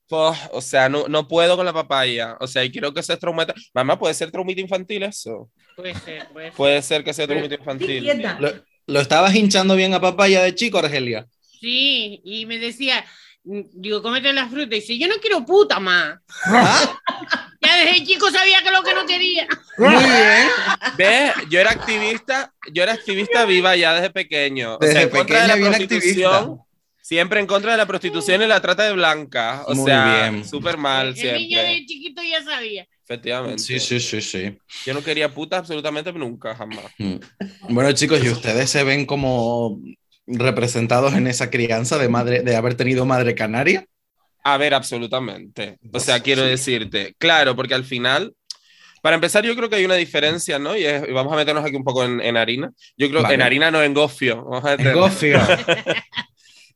Fo, 0.09 0.35
o 0.51 0.61
sea, 0.61 0.89
no, 0.89 1.07
no 1.07 1.27
puedo 1.27 1.56
con 1.56 1.65
la 1.65 1.73
papaya. 1.73 2.35
O 2.39 2.47
sea, 2.47 2.63
y 2.65 2.71
quiero 2.71 2.94
que 2.94 3.03
sea 3.03 3.17
traumita. 3.17 3.53
Mamá, 3.73 3.97
¿puede 4.00 4.13
ser 4.13 4.31
traumita 4.31 4.59
infantil 4.61 5.03
eso? 5.03 5.50
Puede 5.75 5.94
ser, 5.95 6.27
puede 6.29 6.47
ser. 6.47 6.53
Puede 6.57 6.81
ser 6.81 7.03
que 7.03 7.13
sea 7.13 7.27
traumita 7.27 7.56
infantil. 7.56 8.06
Lo, 8.39 8.51
lo 8.88 9.00
estabas 9.00 9.35
hinchando 9.35 9.75
bien 9.75 9.94
a 9.94 10.01
papaya 10.01 10.41
de 10.44 10.56
chico, 10.56 10.79
Argelia. 10.79 11.27
Sí, 11.61 12.21
y 12.23 12.45
me 12.45 12.57
decía, 12.57 13.06
mm, 13.44 13.61
digo, 13.73 14.01
cómete 14.01 14.33
la 14.33 14.47
fruta. 14.50 14.75
Y 14.75 14.79
dice, 14.79 14.97
yo 14.97 15.07
no 15.07 15.15
quiero 15.21 15.45
puta 15.45 15.79
más. 15.79 16.19
Ah, 16.45 17.50
Ya 17.61 17.75
desde 17.85 18.06
chico 18.06 18.31
sabía 18.31 18.63
que 18.63 18.71
lo 18.71 18.81
que 18.81 18.94
no 18.94 19.06
quería. 19.06 19.45
muy 19.77 19.89
bien. 19.95 20.50
¿Ves? 20.97 21.33
Yo 21.50 21.59
era 21.59 21.71
activista, 21.71 22.53
yo 22.71 22.83
era 22.83 22.94
activista 22.94 23.44
viva 23.45 23.75
ya 23.75 23.94
desde 23.94 24.09
pequeño. 24.11 24.75
O 24.75 24.77
Desde 24.79 24.94
sea, 24.94 25.01
en 25.03 25.09
contra 25.09 25.41
de 25.41 25.47
la 25.47 25.53
pequeña 25.56 25.69
bien 25.77 25.81
activista. 25.83 26.47
Siempre 27.09 27.39
en 27.39 27.47
contra 27.47 27.71
de 27.71 27.77
la 27.79 27.88
prostitución 27.88 28.44
y 28.44 28.45
la 28.45 28.61
trata 28.61 28.83
de 28.83 28.94
blancas. 28.94 29.63
O 29.65 29.73
Muy 29.73 29.85
sea, 29.89 30.29
bien. 30.29 30.45
súper 30.47 30.77
mal 30.77 31.15
El 31.17 31.33
niño 31.39 31.59
de 31.59 31.83
chiquito 31.88 32.21
ya 32.21 32.44
sabía. 32.44 32.85
Efectivamente. 33.03 33.57
Sí, 33.63 33.79
sí, 33.79 34.00
sí, 34.00 34.21
sí. 34.21 34.56
Yo 34.85 34.94
no 34.94 35.03
quería 35.03 35.33
puta 35.33 35.57
absolutamente 35.57 36.13
nunca, 36.13 36.53
jamás. 36.56 36.85
Mm. 37.00 37.15
Bueno, 37.69 37.91
chicos, 37.94 38.23
¿y 38.23 38.29
ustedes 38.29 38.69
se 38.69 38.83
ven 38.83 39.07
como 39.07 39.79
representados 40.27 41.15
en 41.15 41.25
esa 41.25 41.50
crianza 41.50 41.97
de 41.97 42.09
madre, 42.09 42.44
de 42.44 42.56
haber 42.56 42.75
tenido 42.75 43.07
madre 43.07 43.33
canaria? 43.33 43.85
A 44.44 44.57
ver, 44.57 44.75
absolutamente. 44.75 45.79
O 45.91 46.00
sea, 46.00 46.19
quiero 46.19 46.44
decirte, 46.44 47.15
claro, 47.17 47.56
porque 47.56 47.73
al 47.73 47.85
final, 47.85 48.35
para 49.01 49.15
empezar, 49.15 49.44
yo 49.44 49.56
creo 49.56 49.67
que 49.67 49.77
hay 49.77 49.85
una 49.85 49.95
diferencia, 49.95 50.59
¿no? 50.59 50.77
Y, 50.77 50.85
es- 50.85 51.09
y 51.09 51.11
vamos 51.11 51.33
a 51.33 51.38
meternos 51.38 51.65
aquí 51.65 51.75
un 51.75 51.83
poco 51.83 52.03
en, 52.06 52.21
en 52.21 52.38
harina. 52.38 52.71
Yo 52.97 53.09
creo 53.09 53.23
Vale. 53.23 53.33
en 53.33 53.41
harina, 53.41 53.71
no 53.71 53.81
en 53.81 53.95
gofio. 53.95 54.45
Vamos 54.45 54.63
a 54.65 54.73
En. 54.73 54.94
Gofio. 54.94 55.39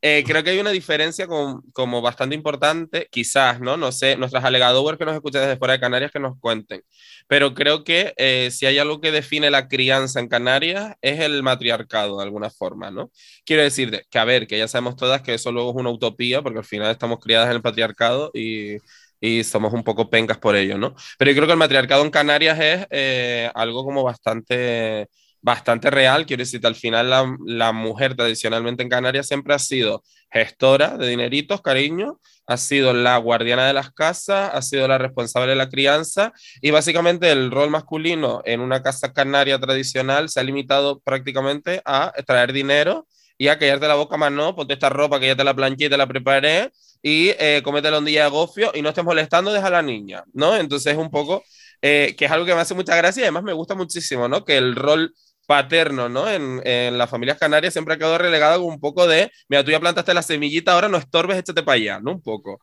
Eh, 0.06 0.22
creo 0.26 0.44
que 0.44 0.50
hay 0.50 0.58
una 0.58 0.70
diferencia 0.70 1.26
como, 1.26 1.62
como 1.72 2.02
bastante 2.02 2.34
importante, 2.34 3.08
quizás, 3.10 3.58
¿no? 3.60 3.78
No 3.78 3.90
sé, 3.90 4.16
nuestras 4.18 4.44
alegadores 4.44 4.98
que 4.98 5.06
nos 5.06 5.14
escuchan 5.14 5.40
desde 5.42 5.56
fuera 5.56 5.72
de 5.72 5.80
Canarias 5.80 6.12
que 6.12 6.20
nos 6.20 6.38
cuenten. 6.38 6.82
Pero 7.26 7.54
creo 7.54 7.84
que 7.84 8.12
eh, 8.18 8.50
si 8.50 8.66
hay 8.66 8.76
algo 8.78 9.00
que 9.00 9.12
define 9.12 9.50
la 9.50 9.66
crianza 9.66 10.20
en 10.20 10.28
Canarias 10.28 10.94
es 11.00 11.20
el 11.20 11.42
matriarcado, 11.42 12.18
de 12.18 12.22
alguna 12.24 12.50
forma, 12.50 12.90
¿no? 12.90 13.10
Quiero 13.46 13.62
decirte 13.62 14.04
que, 14.10 14.18
a 14.18 14.24
ver, 14.26 14.46
que 14.46 14.58
ya 14.58 14.68
sabemos 14.68 14.96
todas 14.96 15.22
que 15.22 15.32
eso 15.34 15.50
luego 15.52 15.70
es 15.70 15.76
una 15.76 15.88
utopía, 15.90 16.42
porque 16.42 16.58
al 16.58 16.66
final 16.66 16.90
estamos 16.90 17.18
criadas 17.18 17.48
en 17.48 17.56
el 17.56 17.62
patriarcado 17.62 18.30
y, 18.34 18.76
y 19.20 19.42
somos 19.44 19.72
un 19.72 19.84
poco 19.84 20.10
pencas 20.10 20.36
por 20.36 20.54
ello, 20.54 20.76
¿no? 20.76 20.94
Pero 21.18 21.30
yo 21.30 21.34
creo 21.36 21.46
que 21.46 21.52
el 21.52 21.58
matriarcado 21.58 22.04
en 22.04 22.10
Canarias 22.10 22.58
es 22.60 22.86
eh, 22.90 23.50
algo 23.54 23.84
como 23.84 24.02
bastante 24.04 25.08
bastante 25.44 25.90
real. 25.90 26.24
Quiero 26.24 26.40
decir, 26.40 26.66
al 26.66 26.74
final 26.74 27.10
la, 27.10 27.36
la, 27.46 27.72
mujer 27.72 28.16
tradicionalmente 28.16 28.82
en 28.82 28.88
Canarias 28.88 29.28
siempre 29.28 29.54
ha 29.54 29.58
sido 29.58 30.02
gestora 30.32 30.96
de 30.96 31.06
dineritos, 31.06 31.60
cariño, 31.60 32.18
ha 32.46 32.56
sido 32.56 32.94
la 32.94 33.18
guardiana 33.18 33.66
de 33.66 33.74
las 33.74 33.92
casas, 33.92 34.50
ha 34.54 34.62
sido 34.62 34.88
la 34.88 34.96
responsable 34.96 35.50
de 35.50 35.56
la 35.56 35.68
crianza 35.68 36.32
y 36.62 36.70
básicamente 36.70 37.30
el 37.30 37.50
rol 37.50 37.68
masculino 37.68 38.40
en 38.46 38.60
una 38.60 38.82
casa 38.82 39.12
canaria 39.12 39.58
tradicional 39.58 40.30
se 40.30 40.40
ha 40.40 40.42
limitado 40.42 41.00
prácticamente 41.00 41.82
a 41.84 42.12
traer 42.26 42.52
dinero 42.54 43.06
y 43.36 43.48
a 43.48 43.58
callarte 43.58 43.86
la 43.86 43.96
boca 43.96 44.16
más 44.16 44.32
no, 44.32 44.56
ponte 44.56 44.72
esta 44.72 44.88
ropa 44.88 45.20
que 45.20 45.26
ya 45.26 45.36
te 45.36 45.44
la 45.44 45.54
planché 45.54 45.90
te 45.90 45.96
la 45.96 46.06
preparé 46.06 46.72
y 47.02 47.28
eh, 47.38 47.60
comete 47.62 47.90
la 47.90 47.98
ondilla 47.98 48.24
de 48.24 48.30
gofio 48.30 48.72
y 48.74 48.80
no 48.80 48.88
estés 48.88 49.04
molestando, 49.04 49.52
deja 49.52 49.66
a 49.66 49.70
la 49.70 49.82
niña, 49.82 50.24
¿no? 50.32 50.56
Entonces 50.56 50.96
un 50.96 51.10
poco, 51.10 51.44
eh, 51.82 52.14
que 52.16 52.24
es 52.24 52.30
algo 52.30 52.46
que 52.46 52.54
me 52.54 52.62
hace 52.62 52.74
mucha 52.74 52.96
gracia 52.96 53.20
y 53.20 53.24
además 53.24 53.42
me 53.42 53.52
gusta 53.52 53.74
muchísimo, 53.74 54.26
¿no? 54.26 54.42
Que 54.42 54.56
el 54.56 54.74
rol 54.74 55.14
paterno, 55.46 56.08
¿no? 56.08 56.28
En, 56.28 56.60
en, 56.64 56.98
las 56.98 57.10
familias 57.10 57.38
canarias 57.38 57.72
siempre 57.72 57.94
ha 57.94 57.98
quedado 57.98 58.18
relegado 58.18 58.62
con 58.62 58.72
un 58.72 58.80
poco 58.80 59.06
de, 59.06 59.30
mira, 59.48 59.64
tú 59.64 59.70
ya 59.70 59.80
plantaste 59.80 60.14
la 60.14 60.22
semillita, 60.22 60.72
ahora 60.72 60.88
no 60.88 60.96
estorbes, 60.96 61.38
échate 61.38 61.62
para 61.62 61.76
allá, 61.76 62.00
¿no? 62.00 62.12
Un 62.12 62.22
poco. 62.22 62.60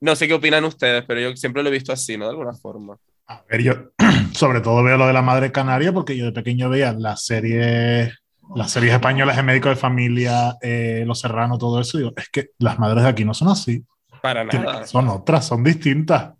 No 0.00 0.16
sé 0.16 0.26
qué 0.26 0.34
opinan 0.34 0.64
ustedes, 0.64 1.04
pero 1.06 1.20
yo 1.20 1.36
siempre 1.36 1.62
lo 1.62 1.68
he 1.68 1.72
visto 1.72 1.92
así, 1.92 2.16
¿no? 2.16 2.24
De 2.24 2.30
alguna 2.30 2.54
forma. 2.54 2.96
A 3.26 3.42
ver, 3.48 3.62
yo 3.62 3.74
sobre 4.34 4.60
todo 4.60 4.82
veo 4.82 4.96
lo 4.96 5.06
de 5.06 5.12
la 5.12 5.22
madre 5.22 5.52
canaria 5.52 5.92
porque 5.92 6.16
yo 6.16 6.24
de 6.24 6.32
pequeño 6.32 6.68
veía 6.68 6.92
las 6.92 7.24
series, 7.24 8.12
las 8.54 8.70
series 8.70 8.94
españolas 8.94 9.36
de 9.36 9.42
médico 9.42 9.68
de 9.68 9.76
familia, 9.76 10.56
eh, 10.60 11.04
Los 11.06 11.20
Serranos, 11.20 11.58
todo 11.58 11.80
eso. 11.80 11.98
Y 11.98 12.02
digo, 12.02 12.14
es 12.16 12.28
que 12.30 12.50
las 12.58 12.78
madres 12.78 13.04
de 13.04 13.10
aquí 13.10 13.24
no 13.24 13.34
son 13.34 13.48
así. 13.48 13.84
Para 14.20 14.44
nada. 14.44 14.86
Son 14.86 15.08
otras, 15.08 15.46
son 15.46 15.62
distintas. 15.64 16.34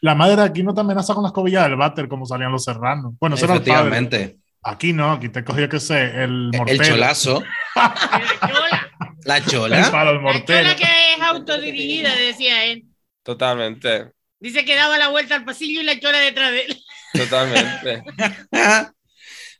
La 0.00 0.14
madre 0.14 0.36
de 0.36 0.42
aquí 0.42 0.62
no 0.62 0.74
te 0.74 0.80
amenaza 0.80 1.14
con 1.14 1.22
la 1.22 1.28
escobilla 1.28 1.62
del 1.62 1.76
váter 1.76 2.08
como 2.08 2.26
salían 2.26 2.52
los 2.52 2.64
serranos. 2.64 3.14
Bueno, 3.20 3.36
eso 3.36 3.44
era 3.44 3.54
el 3.54 3.62
padre. 3.62 4.38
Aquí 4.62 4.92
no, 4.92 5.12
aquí 5.12 5.28
te 5.30 5.42
cogía, 5.44 5.68
qué 5.68 5.80
sé, 5.80 6.02
el 6.02 6.50
El 6.52 6.58
mortero. 6.58 6.84
cholazo. 6.84 7.42
La 7.74 7.84
chola. 8.48 8.90
La 9.24 9.36
El 9.38 9.44
chola. 9.46 9.90
palo, 9.90 10.10
el 10.10 10.16
La 10.16 10.22
mortero. 10.22 10.62
chola 10.62 10.76
que 10.76 11.14
es 11.14 11.20
autodirigida, 11.22 12.14
decía 12.14 12.64
él. 12.66 12.84
Totalmente, 13.22 14.12
Dice 14.38 14.64
que 14.64 14.74
daba 14.74 14.96
la 14.96 15.08
vuelta 15.08 15.34
al 15.34 15.44
pasillo 15.44 15.82
y 15.82 15.84
la 15.84 16.00
chola 16.00 16.18
detrás 16.18 16.50
de 16.52 16.60
él. 16.62 16.78
totalmente. 17.14 18.02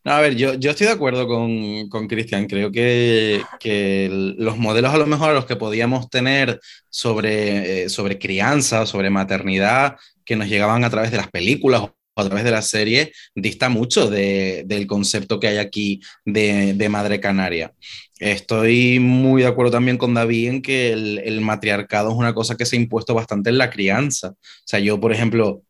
No, 0.03 0.13
a 0.13 0.21
ver, 0.23 0.35
yo, 0.35 0.55
yo 0.55 0.71
estoy 0.71 0.87
de 0.87 0.95
acuerdo 0.95 1.27
con, 1.29 1.91
con 1.91 2.09
Cristian. 2.09 2.47
Creo 2.47 2.73
que, 2.73 3.43
que 3.59 4.07
el- 4.07 4.35
los 4.39 4.57
modelos 4.57 4.95
a 4.95 4.97
lo 4.97 5.05
mejor 5.07 5.29
a 5.29 5.35
los 5.35 5.45
que 5.45 5.57
podíamos 5.57 6.09
tener 6.09 6.59
sobre, 6.89 7.83
eh, 7.85 7.89
sobre 7.91 8.19
crianza, 8.19 8.87
sobre 8.87 9.11
maternidad, 9.11 9.97
que 10.25 10.37
nos 10.37 10.49
llegaban 10.49 10.85
a 10.85 10.91
través 10.91 11.11
de 11.11 11.19
las 11.19 11.29
películas 11.29 11.83
a 12.21 12.25
través 12.27 12.45
de 12.45 12.51
las 12.51 12.69
series, 12.69 13.11
dista 13.35 13.69
mucho 13.69 14.09
de- 14.11 14.65
del 14.67 14.87
concepto 14.87 15.39
que 15.41 15.49
hay 15.49 15.59
aquí 15.59 16.01
de, 16.25 16.75
de 16.75 16.89
madre 16.89 17.21
canaria. 17.21 17.73
Estoy 18.19 18.99
muy 19.01 19.43
de 19.43 19.49
acuerdo 19.49 19.73
también 19.73 19.97
con 19.99 20.13
David 20.15 20.49
en 20.49 20.63
que 20.63 20.93
el, 20.93 21.19
el 21.25 21.41
matriarcado 21.41 22.11
es 22.11 22.17
una 22.17 22.35
cosa 22.35 22.57
que 22.57 22.67
se 22.67 22.77
ha 22.77 22.81
impuesto 22.81 23.15
bastante 23.15 23.51
en 23.51 23.59
la 23.59 23.71
crianza. 23.71 24.29
O 24.31 24.37
sea, 24.67 24.79
yo, 24.81 25.01
por 25.01 25.13
ejemplo, 25.13 25.63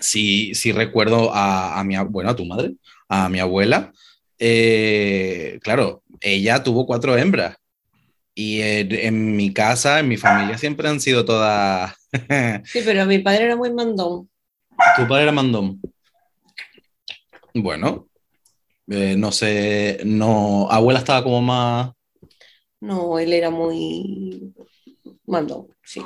sí, 0.00 0.54
sí 0.54 0.72
recuerdo 0.72 1.32
a, 1.34 1.78
a 1.78 1.84
mi, 1.84 1.96
bueno, 2.08 2.30
a 2.30 2.36
tu 2.36 2.44
madre, 2.46 2.72
a 3.08 3.28
mi 3.28 3.38
abuela. 3.40 3.92
eh, 4.38 5.58
claro, 5.62 6.02
ella 6.20 6.62
tuvo 6.62 6.86
cuatro 6.86 7.16
hembras. 7.16 7.56
Y 8.36 8.60
en, 8.62 8.92
en 8.92 9.36
mi 9.36 9.52
casa, 9.52 10.00
en 10.00 10.08
mi 10.08 10.16
familia, 10.16 10.58
siempre 10.58 10.88
han 10.88 11.00
sido 11.00 11.24
todas. 11.24 11.94
Sí, 12.64 12.80
pero 12.84 13.06
mi 13.06 13.18
padre 13.20 13.44
era 13.44 13.56
muy 13.56 13.72
mandón. 13.72 14.28
Tu 14.96 15.06
padre 15.08 15.24
era 15.24 15.32
mandón. 15.32 15.80
Bueno, 17.54 18.08
eh, 18.88 19.14
no 19.16 19.32
sé, 19.32 20.00
no. 20.04 20.68
Abuela 20.70 20.98
estaba 20.98 21.22
como 21.22 21.40
más. 21.42 21.92
No, 22.80 23.18
él 23.18 23.32
era 23.32 23.50
muy 23.50 24.52
mandón, 25.26 25.68
sí. 25.82 26.02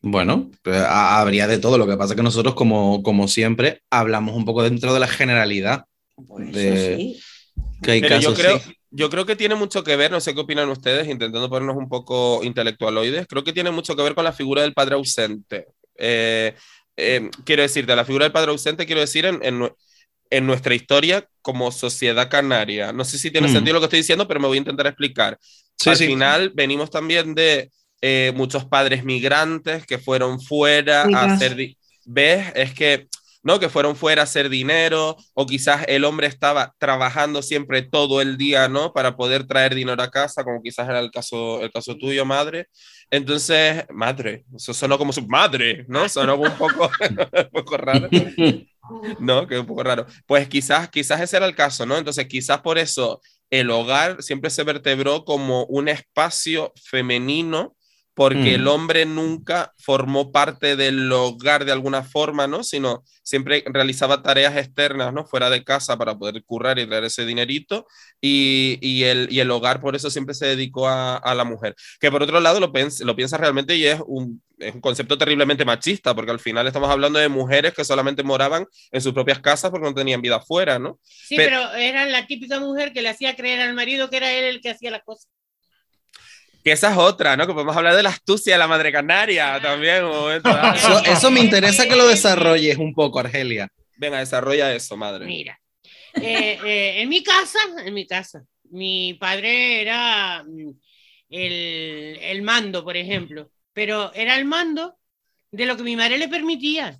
Bueno, 0.00 0.50
pues, 0.62 0.76
ha- 0.78 1.20
habría 1.20 1.46
de 1.46 1.58
todo. 1.58 1.78
Lo 1.78 1.86
que 1.86 1.96
pasa 1.96 2.12
es 2.14 2.16
que 2.16 2.22
nosotros, 2.22 2.54
como, 2.54 3.02
como 3.02 3.28
siempre, 3.28 3.82
hablamos 3.90 4.34
un 4.34 4.44
poco 4.44 4.62
dentro 4.62 4.92
de 4.94 5.00
la 5.00 5.08
generalidad. 5.08 5.84
Por 6.26 6.42
eso 6.42 6.52
De- 6.52 6.96
sí. 6.96 7.20
Que 7.82 7.92
hay 7.92 8.00
Pero 8.00 8.18
yo 8.20 8.34
creo, 8.34 8.58
sí. 8.60 8.72
yo 8.90 9.10
creo 9.10 9.26
que 9.26 9.36
tiene 9.36 9.56
mucho 9.56 9.82
que 9.82 9.96
ver, 9.96 10.10
no 10.12 10.20
sé 10.20 10.34
qué 10.34 10.40
opinan 10.40 10.68
ustedes, 10.70 11.08
intentando 11.08 11.50
ponernos 11.50 11.76
un 11.76 11.88
poco 11.88 12.40
intelectualoides, 12.44 13.26
creo 13.26 13.42
que 13.42 13.52
tiene 13.52 13.72
mucho 13.72 13.96
que 13.96 14.02
ver 14.02 14.14
con 14.14 14.22
la 14.24 14.32
figura 14.32 14.62
del 14.62 14.72
padre 14.72 14.94
ausente. 14.94 15.66
Eh, 15.98 16.54
eh, 16.96 17.30
quiero 17.44 17.62
decirte, 17.62 17.94
la 17.96 18.04
figura 18.04 18.24
del 18.24 18.32
padre 18.32 18.50
ausente, 18.52 18.86
quiero 18.86 19.00
decir, 19.00 19.26
en, 19.26 19.40
en 19.42 19.70
en 20.30 20.46
nuestra 20.46 20.74
historia 20.74 21.28
como 21.42 21.70
sociedad 21.70 22.30
canaria. 22.30 22.90
No 22.92 23.04
sé 23.04 23.18
si 23.18 23.30
tiene 23.30 23.48
Mm. 23.48 23.52
sentido 23.52 23.74
lo 23.74 23.80
que 23.80 23.84
estoy 23.84 23.98
diciendo, 23.98 24.26
pero 24.26 24.40
me 24.40 24.46
voy 24.46 24.56
a 24.56 24.60
intentar 24.60 24.86
explicar. 24.86 25.38
Sí, 25.78 25.90
Al 25.90 25.96
sí. 25.96 26.06
final 26.06 26.50
venimos 26.54 26.90
también 26.90 27.34
de 27.34 27.70
eh, 28.00 28.32
muchos 28.34 28.64
padres 28.64 29.04
migrantes 29.04 29.86
que 29.86 29.98
fueron 29.98 30.40
fuera 30.40 31.02
a 31.02 31.24
hacer... 31.34 31.56
¿Ves? 32.04 32.46
Es 32.54 32.72
que, 32.74 33.08
¿no? 33.42 33.60
Que 33.60 33.68
fueron 33.68 33.94
fuera 33.94 34.22
a 34.22 34.24
hacer 34.24 34.48
dinero 34.48 35.16
o 35.34 35.46
quizás 35.46 35.84
el 35.86 36.04
hombre 36.04 36.26
estaba 36.28 36.74
trabajando 36.78 37.42
siempre 37.42 37.82
todo 37.82 38.20
el 38.22 38.36
día, 38.38 38.68
¿no? 38.68 38.92
Para 38.92 39.16
poder 39.16 39.46
traer 39.46 39.74
dinero 39.74 40.02
a 40.02 40.10
casa, 40.10 40.44
como 40.44 40.62
quizás 40.62 40.88
era 40.88 40.98
el 41.00 41.10
caso, 41.10 41.60
el 41.62 41.70
caso 41.70 41.96
tuyo, 41.96 42.24
madre. 42.24 42.68
Entonces, 43.12 43.84
madre, 43.90 44.46
eso 44.56 44.72
sonó 44.72 44.96
como 44.96 45.12
su 45.12 45.26
madre, 45.26 45.84
¿no? 45.86 46.08
Sonó 46.08 46.34
un 46.34 46.50
poco, 46.52 46.90
un 47.10 47.50
poco 47.52 47.76
raro. 47.76 48.08
¿no? 49.20 49.46
Que 49.46 49.58
un 49.58 49.66
poco 49.66 49.82
raro. 49.82 50.06
Pues 50.26 50.48
quizás, 50.48 50.88
quizás 50.88 51.20
ese 51.20 51.36
era 51.36 51.44
el 51.44 51.54
caso, 51.54 51.84
¿no? 51.84 51.98
Entonces, 51.98 52.26
quizás 52.26 52.62
por 52.62 52.78
eso 52.78 53.20
el 53.50 53.70
hogar 53.70 54.22
siempre 54.22 54.48
se 54.48 54.64
vertebró 54.64 55.26
como 55.26 55.66
un 55.66 55.88
espacio 55.88 56.72
femenino, 56.82 57.76
porque 58.14 58.52
Mm. 58.52 58.54
el 58.60 58.68
hombre 58.68 59.06
nunca 59.06 59.72
formó 59.78 60.32
parte 60.32 60.76
del 60.76 61.10
hogar 61.12 61.64
de 61.64 61.72
alguna 61.72 62.02
forma, 62.02 62.46
¿no? 62.46 62.62
Sino 62.62 63.02
siempre 63.22 63.64
realizaba 63.66 64.22
tareas 64.22 64.56
externas, 64.56 65.12
¿no? 65.14 65.24
Fuera 65.24 65.48
de 65.50 65.64
casa 65.64 65.96
para 65.96 66.16
poder 66.18 66.44
currar 66.44 66.78
y 66.78 66.86
traer 66.86 67.04
ese 67.04 67.24
dinerito, 67.24 67.86
y, 68.20 68.78
y 68.82 69.04
el, 69.04 69.28
y 69.30 69.40
el 69.40 69.50
hogar 69.50 69.80
por 69.80 69.96
eso 69.96 70.10
siempre 70.10 70.34
se 70.34 70.46
dedicó 70.46 70.88
a, 70.88 71.16
a 71.16 71.34
la 71.34 71.44
mujer. 71.44 71.74
Que 72.00 72.10
por 72.10 72.22
otro 72.22 72.40
lado 72.40 72.60
lo, 72.60 72.72
lo 73.00 73.16
piensas 73.16 73.40
realmente 73.40 73.76
y 73.76 73.86
es 73.86 74.00
un, 74.06 74.42
es 74.58 74.74
un 74.74 74.80
concepto 74.80 75.16
terriblemente 75.18 75.64
machista, 75.64 76.14
porque 76.14 76.30
al 76.30 76.38
final 76.40 76.66
estamos 76.66 76.90
hablando 76.90 77.18
de 77.18 77.28
mujeres 77.28 77.72
que 77.74 77.84
solamente 77.84 78.22
moraban 78.22 78.66
en 78.90 79.00
sus 79.00 79.12
propias 79.12 79.40
casas 79.40 79.70
porque 79.70 79.86
no 79.88 79.94
tenían 79.94 80.20
vida 80.22 80.36
afuera, 80.36 80.78
¿no? 80.78 80.98
Sí, 81.02 81.36
Pe- 81.36 81.44
pero 81.46 81.72
era 81.72 82.04
la 82.06 82.26
típica 82.26 82.60
mujer 82.60 82.92
que 82.92 83.02
le 83.02 83.08
hacía 83.08 83.34
creer 83.36 83.60
al 83.60 83.74
marido 83.74 84.10
que 84.10 84.18
era 84.18 84.32
él 84.32 84.44
el 84.44 84.60
que 84.60 84.70
hacía 84.70 84.90
las 84.90 85.02
cosas. 85.02 85.28
Que 86.62 86.72
esa 86.72 86.92
es 86.92 86.98
otra, 86.98 87.36
¿no? 87.36 87.46
Que 87.46 87.52
podemos 87.52 87.76
hablar 87.76 87.96
de 87.96 88.02
la 88.02 88.10
astucia 88.10 88.54
de 88.54 88.58
la 88.58 88.68
madre 88.68 88.92
canaria 88.92 89.60
también. 89.60 90.04
Eso, 90.04 91.04
eso 91.04 91.30
me 91.30 91.40
interesa 91.40 91.88
que 91.88 91.96
lo 91.96 92.06
desarrolles 92.06 92.78
un 92.78 92.94
poco, 92.94 93.18
Argelia. 93.18 93.68
Venga, 93.96 94.18
desarrolla 94.18 94.72
eso, 94.74 94.96
madre. 94.96 95.26
Mira, 95.26 95.60
eh, 96.14 96.58
eh, 96.64 97.02
en 97.02 97.08
mi 97.08 97.22
casa, 97.22 97.58
en 97.84 97.94
mi 97.94 98.06
casa, 98.06 98.44
mi 98.70 99.14
padre 99.14 99.82
era 99.82 100.44
mm, 100.44 100.70
el, 101.30 102.18
el 102.20 102.42
mando, 102.42 102.84
por 102.84 102.96
ejemplo, 102.96 103.50
pero 103.72 104.12
era 104.14 104.36
el 104.36 104.44
mando 104.44 104.96
de 105.50 105.66
lo 105.66 105.76
que 105.76 105.82
mi 105.82 105.96
madre 105.96 106.18
le 106.18 106.28
permitía. 106.28 106.98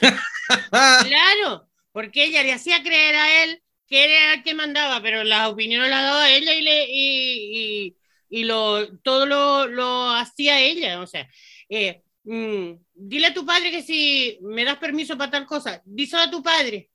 Claro, 0.70 1.70
porque 1.90 2.24
ella 2.24 2.42
le 2.42 2.52
hacía 2.52 2.82
creer 2.82 3.14
a 3.14 3.44
él 3.44 3.62
que 3.88 4.04
era 4.04 4.34
el 4.34 4.42
que 4.42 4.54
mandaba, 4.54 5.00
pero 5.00 5.24
las 5.24 5.48
opiniones 5.48 5.88
las 5.88 6.02
daba 6.02 6.30
ella 6.30 6.54
y, 6.54 6.62
le, 6.62 6.86
y, 6.88 7.96
y- 8.40 8.44
lo, 8.44 8.96
todo 8.98 9.26
lo, 9.26 9.66
lo 9.66 10.10
hacía 10.10 10.60
ella. 10.60 11.00
O 11.00 11.06
sea, 11.06 11.28
eh, 11.68 12.02
mm, 12.24 12.70
dile 12.94 13.26
a 13.28 13.34
tu 13.34 13.44
padre 13.44 13.70
que 13.70 13.82
si 13.82 14.38
me 14.42 14.64
das 14.64 14.78
permiso 14.78 15.16
para 15.16 15.30
tal 15.30 15.46
cosa, 15.46 15.82
díselo 15.84 16.22
a 16.22 16.30
tu 16.30 16.42
padre. 16.42 16.90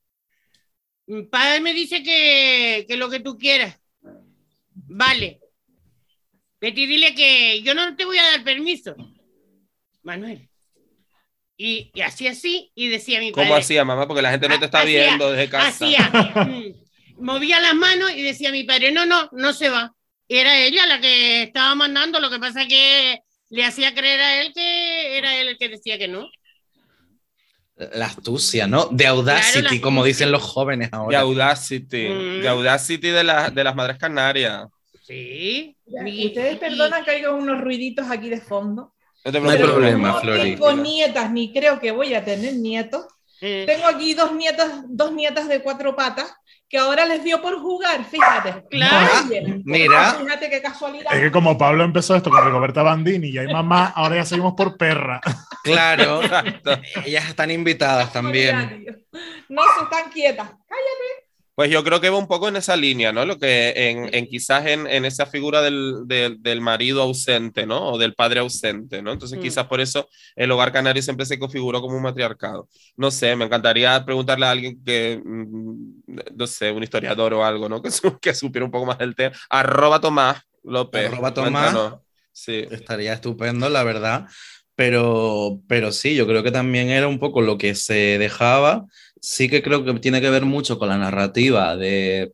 Mi 1.08 1.24
padre 1.24 1.60
me 1.62 1.74
dice 1.74 2.04
que, 2.04 2.86
que 2.88 2.96
lo 2.98 3.10
que 3.10 3.20
tú 3.20 3.38
quieras. 3.38 3.80
Vale. 4.74 5.40
Betty, 6.62 6.86
dile 6.86 7.16
que 7.16 7.62
yo 7.64 7.74
no 7.74 7.96
te 7.96 8.06
voy 8.06 8.18
a 8.18 8.24
dar 8.32 8.44
permiso. 8.44 8.96
Manuel. 10.04 10.48
Y, 11.58 11.92
y 11.94 12.02
así 12.02 12.26
así, 12.28 12.72
y 12.76 12.88
decía 12.88 13.20
mi 13.20 13.32
padre. 13.32 13.48
¿Cómo 13.48 13.56
hacía, 13.58 13.84
mamá? 13.84 14.08
Porque 14.08 14.22
la 14.22 14.32
gente 14.32 14.48
no 14.48 14.60
te 14.60 14.66
está 14.66 14.82
Hacía- 14.82 15.06
viendo 15.08 15.32
desde 15.32 15.50
casa. 15.50 15.68
Hacía, 15.86 16.10
mm, 16.46 17.24
movía 17.24 17.60
las 17.60 17.76
manos 17.76 18.12
y 18.12 18.22
decía 18.22 18.52
mi 18.52 18.64
padre, 18.64 18.92
no, 18.92 19.06
no, 19.06 19.30
no 19.34 19.52
se 19.54 19.70
va. 19.70 19.94
Y 20.30 20.38
era 20.38 20.58
ella 20.60 20.86
la 20.86 21.02
que 21.02 21.44
estaba 21.44 21.76
mandando, 21.76 22.20
lo 22.22 22.30
que 22.30 22.40
pasa 22.40 22.66
que 22.68 23.20
le 23.50 23.66
hacía 23.66 23.94
creer 23.96 24.22
a 24.22 24.42
él 24.42 24.52
que 24.54 25.18
era 25.18 25.36
él 25.42 25.50
el 25.50 25.58
que 25.58 25.70
decía 25.70 25.98
que 25.98 26.08
no. 26.08 26.30
La 27.94 28.08
astucia, 28.08 28.68
¿no? 28.68 28.88
De 28.92 29.08
Audacity, 29.08 29.62
Claro, 29.62 29.76
la 29.76 29.82
como 29.82 30.02
astucia. 30.02 30.08
dicen 30.14 30.32
los 30.34 30.44
jóvenes 30.44 30.92
De 30.92 30.98
ahora. 30.98 31.20
Audacity. 31.22 32.10
Mm. 32.10 32.42
De 32.42 32.48
Audacity 32.48 33.08
de, 33.10 33.24
la- 33.24 33.50
de 33.50 33.64
las 33.64 33.76
madres 33.76 33.98
canarias. 33.98 34.68
Sí. 35.04 35.76
Mi- 35.88 36.28
Ustedes 36.28 36.56
y- 36.56 36.60
perdonan 36.60 37.04
que 37.06 37.12
haya 37.12 37.32
unos 37.32 37.60
ruiditos 37.62 38.06
aquí 38.12 38.30
de 38.30 38.42
fondo. 38.42 38.94
No 39.26 39.32
te 39.32 39.40
No 39.40 39.50
hay 39.50 39.58
problema, 39.58 40.10
no 40.10 40.20
Flori. 40.22 40.42
tengo 40.56 40.74
nietas, 40.74 41.32
ni 41.32 41.52
creo 41.52 41.80
que 41.80 41.92
voy 41.92 42.14
a 42.14 42.24
tener 42.24 42.54
nietos. 42.56 43.06
eh, 43.42 43.64
Tengo 43.66 43.88
aquí 43.88 44.14
dos 44.14 44.34
nietas, 44.34 44.84
dos 44.90 45.12
nietas 45.14 45.48
de 45.48 45.62
cuatro 45.62 45.96
patas 45.96 46.32
que 46.70 46.78
ahora 46.78 47.06
les 47.06 47.24
dio 47.24 47.42
por 47.42 47.60
jugar, 47.60 48.06
fíjate. 48.06 48.64
Claro. 48.70 49.28
Oye, 49.28 49.62
Mira. 49.66 50.14
Fíjate 50.14 50.50
qué 50.52 50.62
casualidad. 50.62 51.12
Es 51.12 51.20
que 51.20 51.32
como 51.32 51.58
Pablo 51.58 51.84
empezó 51.84 52.16
esto 52.16 52.30
con 52.30 52.46
Rigoberta 52.46 52.84
Bandini 52.84 53.30
y 53.30 53.38
hay 53.40 53.48
mamá, 53.48 53.92
ahora 53.96 54.18
ya 54.18 54.26
seguimos 54.26 54.54
por 54.54 54.78
perra. 54.78 55.20
Claro, 55.64 56.22
Exacto. 56.24 56.80
ellas 57.06 57.28
están 57.28 57.52
invitadas 57.52 58.14
también. 58.14 59.04
No 59.50 59.62
se 59.78 59.84
están 59.84 60.12
quietas. 60.12 60.50
Pues 61.60 61.70
yo 61.70 61.84
creo 61.84 62.00
que 62.00 62.10
va 62.10 62.18
un 62.18 62.28
poco 62.30 62.48
en 62.48 62.56
esa 62.56 62.78
línea, 62.78 63.12
¿no? 63.12 63.26
Lo 63.26 63.38
que 63.38 63.74
en, 63.76 64.10
en 64.16 64.28
quizás 64.28 64.66
en, 64.66 64.88
en 64.88 65.04
esa 65.04 65.26
figura 65.26 65.62
del, 65.62 66.04
del, 66.06 66.42
del 66.42 66.62
marido 66.62 67.02
ausente, 67.02 67.66
¿no? 67.66 67.86
O 67.92 67.98
del 67.98 68.14
padre 68.14 68.40
ausente, 68.40 69.02
¿no? 69.02 69.12
Entonces 69.12 69.38
Mm. 69.38 69.42
quizás 69.42 69.68
por 69.68 69.82
eso 69.82 70.08
el 70.38 70.50
hogar 70.52 70.72
canario 70.72 71.02
siempre 71.04 71.26
se 71.26 71.38
configuró 71.38 71.82
como 71.82 71.98
un 71.98 72.04
matriarcado. 72.04 72.70
No 72.96 73.12
sé, 73.12 73.36
me 73.36 73.44
encantaría 73.44 74.06
preguntarle 74.06 74.46
a 74.46 74.52
alguien 74.52 74.82
que, 74.86 75.22
mm, 75.22 76.02
no 76.38 76.48
sé, 76.48 76.72
un 76.72 76.82
historiador 76.82 77.34
o 77.34 77.44
algo, 77.44 77.68
¿no? 77.68 77.82
Que, 77.84 77.92
su- 77.92 78.18
que 78.20 78.34
supiera 78.34 78.64
un 78.64 78.72
poco 78.72 78.86
más 78.86 78.98
del 78.98 79.14
tema. 79.14 79.36
Arroba 79.50 80.00
Tomás 80.00 80.42
López. 80.64 81.12
Arroba 81.12 81.34
Tomás. 81.34 81.76
Sí. 82.32 82.68
Estaría 82.72 83.12
estupendo, 83.12 83.68
la 83.68 83.84
verdad. 83.84 84.28
Pero, 84.76 85.60
pero 85.68 85.92
sí, 85.92 86.16
yo 86.16 86.26
creo 86.26 86.42
que 86.42 86.52
también 86.52 86.88
era 86.90 87.10
un 87.10 87.20
poco 87.20 87.42
lo 87.42 87.58
que 87.58 87.76
se 87.76 88.18
dejaba. 88.18 88.86
Sí 89.22 89.50
que 89.50 89.62
creo 89.62 89.84
que 89.84 89.94
tiene 89.96 90.22
que 90.22 90.30
ver 90.30 90.46
mucho 90.46 90.80
con 90.80 90.90
la 90.90 90.98
narrativa 90.98 91.76
de, 91.76 92.34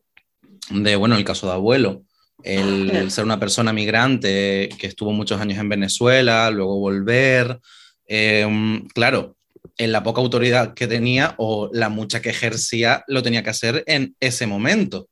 de 0.70 0.96
bueno, 0.96 1.16
el 1.16 1.24
caso 1.24 1.46
de 1.46 1.52
abuelo. 1.54 2.02
El, 2.42 2.90
el 2.90 3.10
ser 3.10 3.24
una 3.24 3.40
persona 3.40 3.72
migrante 3.72 4.68
que 4.78 4.86
estuvo 4.86 5.10
muchos 5.12 5.40
años 5.40 5.58
en 5.58 5.68
Venezuela, 5.68 6.50
luego 6.50 6.78
volver. 6.78 7.58
Eh, 8.06 8.80
claro, 8.94 9.36
en 9.78 9.92
la 9.92 10.02
poca 10.02 10.20
autoridad 10.20 10.74
que 10.74 10.86
tenía 10.86 11.34
o 11.38 11.70
la 11.72 11.88
mucha 11.88 12.20
que 12.20 12.30
ejercía, 12.30 13.04
lo 13.08 13.22
tenía 13.22 13.42
que 13.42 13.50
hacer 13.50 13.84
en 13.86 14.14
ese 14.20 14.46
momento. 14.46 15.08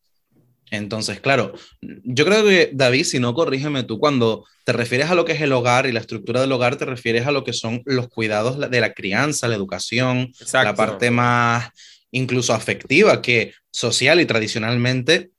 Entonces, 0.70 1.20
claro, 1.20 1.52
yo 1.80 2.24
creo 2.24 2.44
que, 2.44 2.70
David, 2.72 3.04
si 3.04 3.18
no, 3.18 3.34
corrígeme 3.34 3.84
tú, 3.84 3.98
cuando 3.98 4.44
te 4.64 4.72
refieres 4.72 5.10
a 5.10 5.14
lo 5.14 5.24
que 5.24 5.32
es 5.32 5.40
el 5.40 5.52
hogar 5.52 5.86
y 5.86 5.92
la 5.92 6.00
estructura 6.00 6.40
del 6.40 6.52
hogar, 6.52 6.76
te 6.76 6.84
refieres 6.84 7.26
a 7.26 7.32
lo 7.32 7.44
que 7.44 7.52
son 7.52 7.82
los 7.84 8.08
cuidados 8.08 8.58
de 8.70 8.80
la 8.80 8.92
crianza, 8.92 9.46
la 9.46 9.54
educación, 9.54 10.32
Exacto. 10.40 10.64
la 10.64 10.74
parte 10.74 11.10
más 11.10 11.70
incluso 12.10 12.54
afectiva, 12.54 13.20
que 13.20 13.52
social 13.70 14.20
y 14.20 14.26
tradicionalmente 14.26 15.30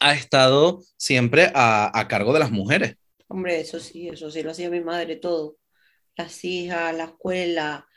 ha 0.00 0.14
estado 0.14 0.82
siempre 0.96 1.50
a, 1.54 1.98
a 1.98 2.08
cargo 2.08 2.32
de 2.32 2.38
las 2.38 2.50
mujeres. 2.50 2.96
Hombre, 3.28 3.60
eso 3.60 3.78
sí, 3.78 4.08
eso 4.08 4.30
sí, 4.30 4.42
lo 4.42 4.50
hacía 4.50 4.70
mi 4.70 4.80
madre 4.80 5.16
todo. 5.16 5.56
Las 6.16 6.44
hijas, 6.44 6.96
la 6.96 7.04
escuela, 7.04 7.87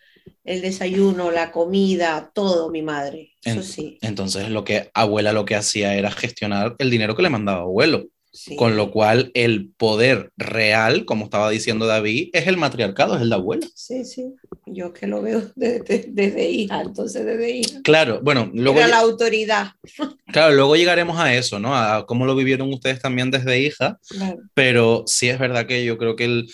el 0.44 0.62
desayuno, 0.62 1.32
la 1.32 1.52
comida, 1.52 2.32
todo 2.34 2.70
mi 2.70 2.82
madre. 2.82 3.34
Eso 3.44 3.60
En- 3.60 3.64
sí. 3.64 3.98
Entonces, 4.02 4.50
lo 4.50 4.64
que 4.64 4.90
abuela 4.94 5.34
lo 5.34 5.46
que 5.46 5.56
hacía 5.56 5.96
era 5.96 6.12
gestionar 6.12 6.76
el 6.80 6.90
dinero 6.90 7.16
que 7.16 7.24
le 7.24 7.30
mandaba 7.30 7.62
abuelo. 7.62 8.06
Sí. 8.34 8.56
Con 8.56 8.78
lo 8.78 8.92
cual, 8.92 9.30
el 9.34 9.74
poder 9.76 10.32
real, 10.38 11.04
como 11.04 11.26
estaba 11.26 11.50
diciendo 11.50 11.86
David, 11.86 12.30
es 12.32 12.48
el 12.48 12.56
matriarcado, 12.56 13.18
es 13.18 13.22
el 13.24 13.28
de 13.30 13.36
abuela. 13.36 13.68
Sí, 13.76 14.06
sí. 14.06 14.34
Yo 14.68 14.94
que 14.94 15.06
lo 15.06 15.22
veo 15.22 15.42
desde, 15.58 16.06
desde 16.08 16.50
hija, 16.50 16.80
entonces 16.82 17.26
desde 17.26 17.52
hija. 17.58 17.82
Claro, 17.84 18.22
bueno, 18.24 18.50
luego, 18.54 18.80
Era 18.80 18.88
la 18.88 19.00
autoridad. 19.00 19.72
claro, 20.32 20.56
luego 20.56 20.78
llegaremos 20.78 21.20
a 21.20 21.34
eso, 21.36 21.60
¿no? 21.60 21.76
A 21.76 22.06
cómo 22.06 22.26
lo 22.26 22.34
vivieron 22.34 22.72
ustedes 22.72 23.02
también 23.02 23.32
desde 23.32 23.60
hija, 23.60 24.00
Claro. 24.08 24.38
pero 24.54 25.04
sí 25.08 25.28
es 25.28 25.38
verdad 25.38 25.66
que 25.66 25.84
yo 25.84 25.98
creo 25.98 26.16
que 26.16 26.24
el 26.24 26.48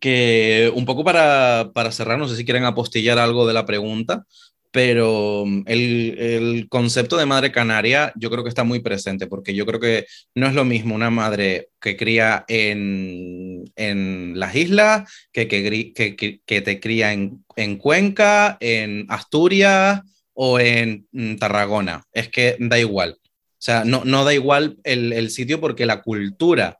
que 0.00 0.70
un 0.74 0.84
poco 0.84 1.04
para, 1.04 1.70
para 1.74 1.92
cerrar, 1.92 2.18
no 2.18 2.28
sé 2.28 2.36
si 2.36 2.44
quieren 2.44 2.64
apostillar 2.64 3.18
algo 3.18 3.46
de 3.46 3.54
la 3.54 3.66
pregunta, 3.66 4.24
pero 4.70 5.44
mm, 5.46 5.62
el, 5.66 6.18
el 6.18 6.68
concepto 6.68 7.16
de 7.16 7.26
madre 7.26 7.52
canaria 7.52 8.12
yo 8.16 8.30
creo 8.30 8.42
que 8.42 8.48
está 8.50 8.64
muy 8.64 8.80
presente, 8.80 9.26
porque 9.26 9.54
yo 9.54 9.64
creo 9.66 9.80
que 9.80 10.06
no 10.34 10.46
es 10.46 10.54
lo 10.54 10.64
mismo 10.64 10.94
una 10.94 11.10
madre 11.10 11.68
que 11.80 11.96
cría 11.96 12.44
en, 12.48 13.64
en 13.76 14.38
las 14.38 14.54
islas 14.54 15.10
que, 15.32 15.48
que, 15.48 15.94
que- 15.94 16.40
que 16.44 16.60
te 16.60 16.80
cría 16.80 17.12
en, 17.12 17.44
en 17.56 17.76
Cuenca, 17.78 18.56
en 18.60 19.06
Asturias 19.08 20.02
o 20.34 20.60
en 20.60 21.06
mm, 21.12 21.36
Tarragona. 21.36 22.04
Es 22.12 22.28
que 22.28 22.56
da 22.60 22.78
igual. 22.78 23.16
O 23.22 23.60
sea, 23.60 23.84
no, 23.84 24.04
no 24.04 24.24
da 24.24 24.34
igual 24.34 24.78
el, 24.84 25.12
el 25.12 25.30
sitio 25.30 25.60
porque 25.60 25.86
la 25.86 26.02
cultura 26.02 26.78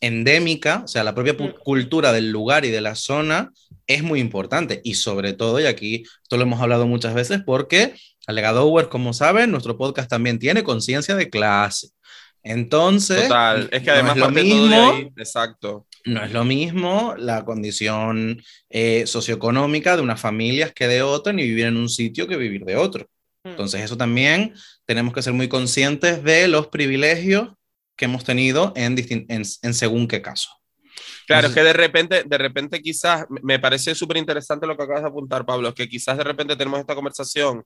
endémica, 0.00 0.82
o 0.84 0.88
sea, 0.88 1.04
la 1.04 1.14
propia 1.14 1.34
Mm. 1.34 1.54
cultura 1.62 2.12
del 2.12 2.30
lugar 2.30 2.64
y 2.64 2.70
de 2.70 2.80
la 2.80 2.94
zona 2.94 3.52
es 3.86 4.02
muy 4.02 4.20
importante. 4.20 4.80
Y 4.84 4.94
sobre 4.94 5.32
todo, 5.32 5.60
y 5.60 5.66
aquí 5.66 6.04
esto 6.22 6.36
lo 6.36 6.42
hemos 6.42 6.60
hablado 6.60 6.86
muchas 6.86 7.14
veces, 7.14 7.40
porque 7.44 7.94
Alegado 8.26 8.66
Over, 8.66 8.88
como 8.88 9.12
saben, 9.12 9.52
nuestro 9.52 9.78
podcast 9.78 10.10
también 10.10 10.38
tiene 10.40 10.64
conciencia 10.64 11.14
de 11.14 11.30
clase. 11.30 11.90
Entonces, 12.42 13.22
Total. 13.24 13.68
Es 13.72 13.80
que 13.82 13.86
no 13.86 13.92
además 13.92 14.12
es 14.12 14.18
lo 14.18 14.24
parte 14.26 14.40
todo 14.40 14.48
de 14.48 14.54
mismo 14.54 14.90
ahí. 14.92 15.08
Exacto. 15.16 15.86
no 16.04 16.24
es 16.24 16.32
lo 16.32 16.44
mismo 16.44 17.14
la 17.18 17.44
condición 17.44 18.40
eh, 18.70 19.04
socioeconómica 19.06 19.96
de 19.96 20.02
unas 20.02 20.20
familias 20.20 20.72
que 20.72 20.86
de 20.86 21.02
otra, 21.02 21.32
ni 21.32 21.42
vivir 21.42 21.66
en 21.66 21.76
un 21.76 21.88
sitio 21.88 22.26
que 22.28 22.36
vivir 22.36 22.64
de 22.64 22.76
otro. 22.76 23.06
Mm. 23.44 23.48
Entonces, 23.50 23.82
eso 23.82 23.96
también 23.96 24.54
tenemos 24.84 25.12
que 25.12 25.22
ser 25.22 25.32
muy 25.32 25.48
conscientes 25.48 26.22
de 26.22 26.48
los 26.48 26.68
privilegios 26.68 27.50
que 27.96 28.04
hemos 28.04 28.24
tenido 28.24 28.72
en, 28.76 28.96
en, 29.08 29.42
en 29.62 29.74
según 29.74 30.08
qué 30.08 30.22
caso. 30.22 30.50
Claro, 31.26 31.48
es 31.48 31.54
que 31.54 31.62
de 31.62 31.72
repente, 31.72 32.22
de 32.24 32.38
repente 32.38 32.80
quizás, 32.80 33.26
me 33.28 33.58
parece 33.58 33.94
súper 33.94 34.16
interesante 34.16 34.66
lo 34.66 34.76
que 34.76 34.84
acabas 34.84 35.02
de 35.02 35.08
apuntar, 35.08 35.44
Pablo, 35.44 35.74
que 35.74 35.88
quizás 35.88 36.16
de 36.16 36.24
repente 36.24 36.56
tenemos 36.56 36.78
esta 36.80 36.94
conversación 36.94 37.64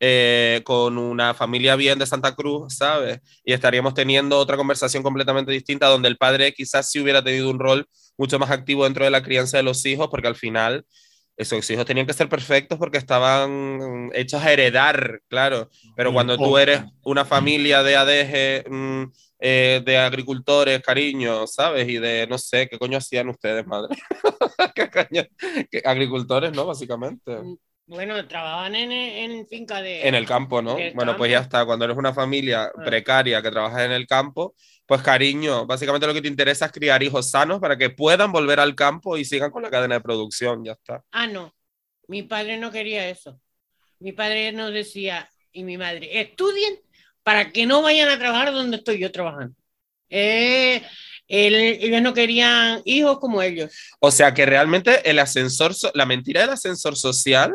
eh, 0.00 0.60
con 0.64 0.98
una 0.98 1.32
familia 1.32 1.76
bien 1.76 1.98
de 1.98 2.06
Santa 2.06 2.34
Cruz, 2.34 2.74
¿sabes? 2.76 3.20
Y 3.44 3.52
estaríamos 3.52 3.94
teniendo 3.94 4.38
otra 4.38 4.56
conversación 4.56 5.02
completamente 5.02 5.52
distinta 5.52 5.86
donde 5.86 6.08
el 6.08 6.16
padre 6.16 6.52
quizás 6.52 6.90
sí 6.90 7.00
hubiera 7.00 7.22
tenido 7.22 7.48
un 7.48 7.58
rol 7.58 7.86
mucho 8.18 8.38
más 8.38 8.50
activo 8.50 8.84
dentro 8.84 9.04
de 9.04 9.10
la 9.10 9.22
crianza 9.22 9.56
de 9.56 9.62
los 9.62 9.86
hijos, 9.86 10.08
porque 10.10 10.28
al 10.28 10.36
final 10.36 10.84
esos 11.36 11.68
hijos 11.70 11.84
tenían 11.84 12.06
que 12.06 12.12
ser 12.12 12.28
perfectos 12.28 12.78
porque 12.78 12.98
estaban 12.98 14.10
hechos 14.14 14.42
a 14.42 14.52
heredar, 14.52 15.20
claro. 15.28 15.70
Pero 15.94 16.10
Mm, 16.10 16.14
cuando 16.14 16.36
tú 16.36 16.58
eres 16.58 16.82
una 17.02 17.24
familia 17.24 17.82
de 17.82 17.96
ADG, 17.96 18.70
mm, 18.70 19.12
eh, 19.38 19.82
de 19.84 19.98
agricultores, 19.98 20.80
cariño, 20.82 21.46
¿sabes? 21.46 21.88
Y 21.88 21.98
de, 21.98 22.26
no 22.26 22.38
sé, 22.38 22.68
¿qué 22.68 22.78
coño 22.78 22.98
hacían 22.98 23.28
ustedes, 23.28 23.66
madre? 23.66 23.96
¿Qué 24.74 24.90
coño? 24.90 25.24
¿Qué- 25.70 25.82
Agricultores, 25.84 26.52
¿no? 26.52 26.66
Básicamente. 26.66 27.36
Bueno, 27.88 28.26
trabajaban 28.26 28.74
en, 28.74 28.90
en 28.90 29.46
finca 29.46 29.80
de... 29.80 30.08
En 30.08 30.14
el 30.16 30.26
campo, 30.26 30.60
¿no? 30.60 30.76
El 30.76 30.92
Bueno, 30.94 31.16
pues 31.16 31.30
ya 31.30 31.36
campo. 31.38 31.46
está. 31.46 31.66
Cuando 31.66 31.84
eres 31.84 31.96
una 31.96 32.12
familia 32.12 32.64
Ah. 32.64 32.82
precaria 32.84 33.40
que 33.42 33.50
trabaja 33.50 33.84
en 33.84 33.92
el 33.92 34.06
campo, 34.08 34.54
pues 34.86 35.02
cariño, 35.02 35.66
básicamente 35.66 36.06
lo 36.06 36.14
que 36.14 36.22
te 36.22 36.26
interesa 36.28 36.66
es 36.66 36.72
criar 36.72 37.02
hijos 37.04 37.30
sanos 37.30 37.60
para 37.60 37.76
que 37.78 37.90
puedan 37.90 38.32
volver 38.32 38.58
al 38.58 38.74
campo 38.74 39.16
y 39.16 39.24
sigan 39.24 39.50
con 39.52 39.62
la 39.62 39.70
cadena 39.70 39.96
de 39.96 40.00
producción, 40.00 40.64
ya 40.64 40.72
está. 40.72 41.04
Ah, 41.12 41.26
no. 41.28 41.54
Mi 42.08 42.22
padre 42.24 42.56
no 42.58 42.70
quería 42.72 43.08
eso. 43.08 43.40
Mi 44.00 44.12
padre 44.12 44.50
nos 44.52 44.72
decía, 44.72 45.28
y 45.52 45.62
mi 45.64 45.76
madre, 45.78 46.20
estudien 46.20 46.80
para 47.26 47.50
que 47.50 47.66
no 47.66 47.82
vayan 47.82 48.08
a 48.08 48.18
trabajar 48.20 48.52
donde 48.52 48.76
estoy 48.76 49.00
yo 49.00 49.10
trabajando. 49.10 49.52
Eh, 50.08 50.80
él- 51.26 51.54
ellos 51.80 52.00
no 52.00 52.14
querían 52.14 52.82
hijos 52.84 53.18
como 53.18 53.42
ellos. 53.42 53.72
O 53.98 54.12
sea 54.12 54.32
que 54.32 54.46
realmente 54.46 55.10
el 55.10 55.18
ascensor, 55.18 55.74
so- 55.74 55.90
la 55.94 56.06
mentira 56.06 56.42
del 56.42 56.50
ascensor 56.50 56.94
social 56.96 57.52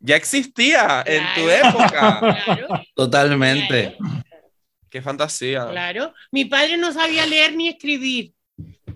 ya 0.00 0.16
existía 0.16 1.02
en 1.06 1.24
tu 1.34 1.48
época. 1.48 2.20
Claro, 2.44 2.68
Totalmente. 2.94 3.96
claro, 3.98 4.52
Qué 4.90 5.00
fantasía. 5.00 5.66
claro. 5.70 6.12
Mi 6.30 6.44
padre 6.44 6.76
no 6.76 6.92
sabía 6.92 7.24
leer 7.24 7.54
ni 7.56 7.68
escribir 7.68 8.34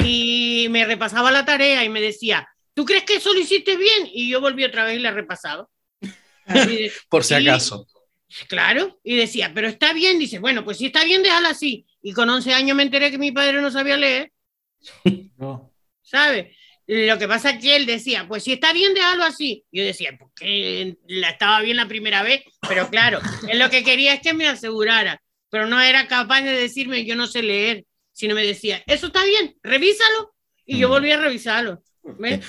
y 0.05 0.67
me 0.69 0.85
repasaba 0.85 1.31
la 1.31 1.47
tarea 1.47 1.83
y 1.83 1.89
me 1.89 2.03
decía, 2.03 2.47
¿tú 2.75 2.85
crees 2.85 3.05
que 3.05 3.17
eso 3.17 3.33
lo 3.33 3.41
hiciste 3.41 3.79
bien? 3.79 4.11
Y 4.13 4.29
yo 4.29 4.43
volví 4.43 4.65
otra 4.65 4.85
vez 4.85 4.99
y 4.99 5.03
la 5.03 5.13
repasaba. 5.13 5.67
Por 7.09 7.25
si 7.25 7.33
acaso. 7.33 7.87
Claro, 8.49 8.99
y 9.05 9.17
decía, 9.17 9.53
pero 9.55 9.69
está 9.69 9.93
bien, 9.93 10.19
dice, 10.19 10.39
bueno, 10.39 10.65
pues 10.65 10.79
si 10.79 10.87
está 10.87 11.05
bien, 11.05 11.23
déjala 11.23 11.51
así. 11.51 11.87
Y 12.03 12.13
con 12.13 12.29
11 12.29 12.53
años 12.53 12.77
me 12.77 12.83
enteré 12.83 13.11
que 13.11 13.19
mi 13.19 13.33
padre 13.33 13.61
no 13.63 13.71
sabía 13.71 13.97
leer, 13.97 14.33
No. 15.39 15.73
¿sabes? 16.03 16.57
Lo 16.87 17.19
que 17.19 17.27
pasa 17.29 17.51
es 17.51 17.63
que 17.63 17.77
él 17.77 17.87
decía, 17.87 18.27
pues 18.29 18.43
si 18.45 18.53
está 18.53 18.73
bien, 18.75 18.93
déjalo 18.93 19.25
así. 19.25 19.65
Yo 19.73 19.83
decía, 19.85 20.17
porque 20.19 20.97
la 21.09 21.31
estaba 21.31 21.61
bien 21.63 21.77
la 21.79 21.89
primera 21.89 22.23
vez, 22.23 22.43
pero 22.69 22.91
claro, 22.91 23.21
él 23.49 23.59
lo 23.59 23.71
que 23.71 23.83
quería 23.85 24.15
es 24.15 24.21
que 24.21 24.35
me 24.35 24.47
asegurara, 24.47 25.23
pero 25.49 25.67
no 25.67 25.81
era 25.81 26.07
capaz 26.09 26.43
de 26.43 26.53
decirme, 26.53 27.05
yo 27.07 27.17
no 27.17 27.27
sé 27.27 27.43
leer, 27.43 27.85
sino 28.13 28.35
me 28.35 28.45
decía, 28.45 28.83
eso 28.87 29.07
está 29.07 29.25
bien, 29.25 29.57
revísalo. 29.63 30.35
Y 30.67 30.79
yo 30.79 30.89
Mm. 30.89 30.91
volví 30.91 31.11
a 31.11 31.19
revisarlo. 31.21 31.83
¿ves? 32.03 32.41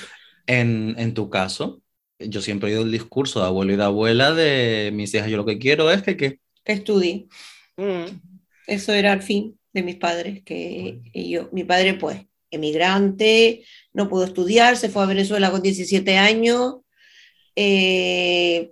En, 0.47 0.95
en 0.97 1.13
tu 1.13 1.29
caso, 1.29 1.81
yo 2.19 2.41
siempre 2.41 2.69
he 2.69 2.73
oído 2.73 2.85
el 2.85 2.91
discurso 2.91 3.41
de 3.41 3.47
abuelo 3.47 3.73
y 3.73 3.75
de 3.75 3.83
abuela 3.83 4.33
de 4.33 4.91
mis 4.93 5.13
hijas, 5.13 5.29
yo 5.29 5.37
lo 5.37 5.45
que 5.45 5.59
quiero 5.59 5.91
es 5.91 6.01
que, 6.01 6.17
que 6.17 6.39
Que 6.63 6.73
estudie. 6.73 7.27
Mm. 7.77 8.05
Eso 8.67 8.93
era 8.93 9.13
el 9.13 9.21
fin 9.21 9.59
de 9.73 9.83
mis 9.83 9.97
padres, 9.97 10.41
que 10.43 11.01
yo, 11.13 11.49
mi 11.51 11.63
padre 11.63 11.95
pues, 11.95 12.25
emigrante, 12.49 13.65
no 13.93 14.09
pudo 14.09 14.23
estudiar, 14.23 14.77
se 14.77 14.89
fue 14.89 15.03
a 15.03 15.07
Venezuela 15.07 15.51
con 15.51 15.61
17 15.61 16.17
años, 16.17 16.77
eh, 17.55 18.71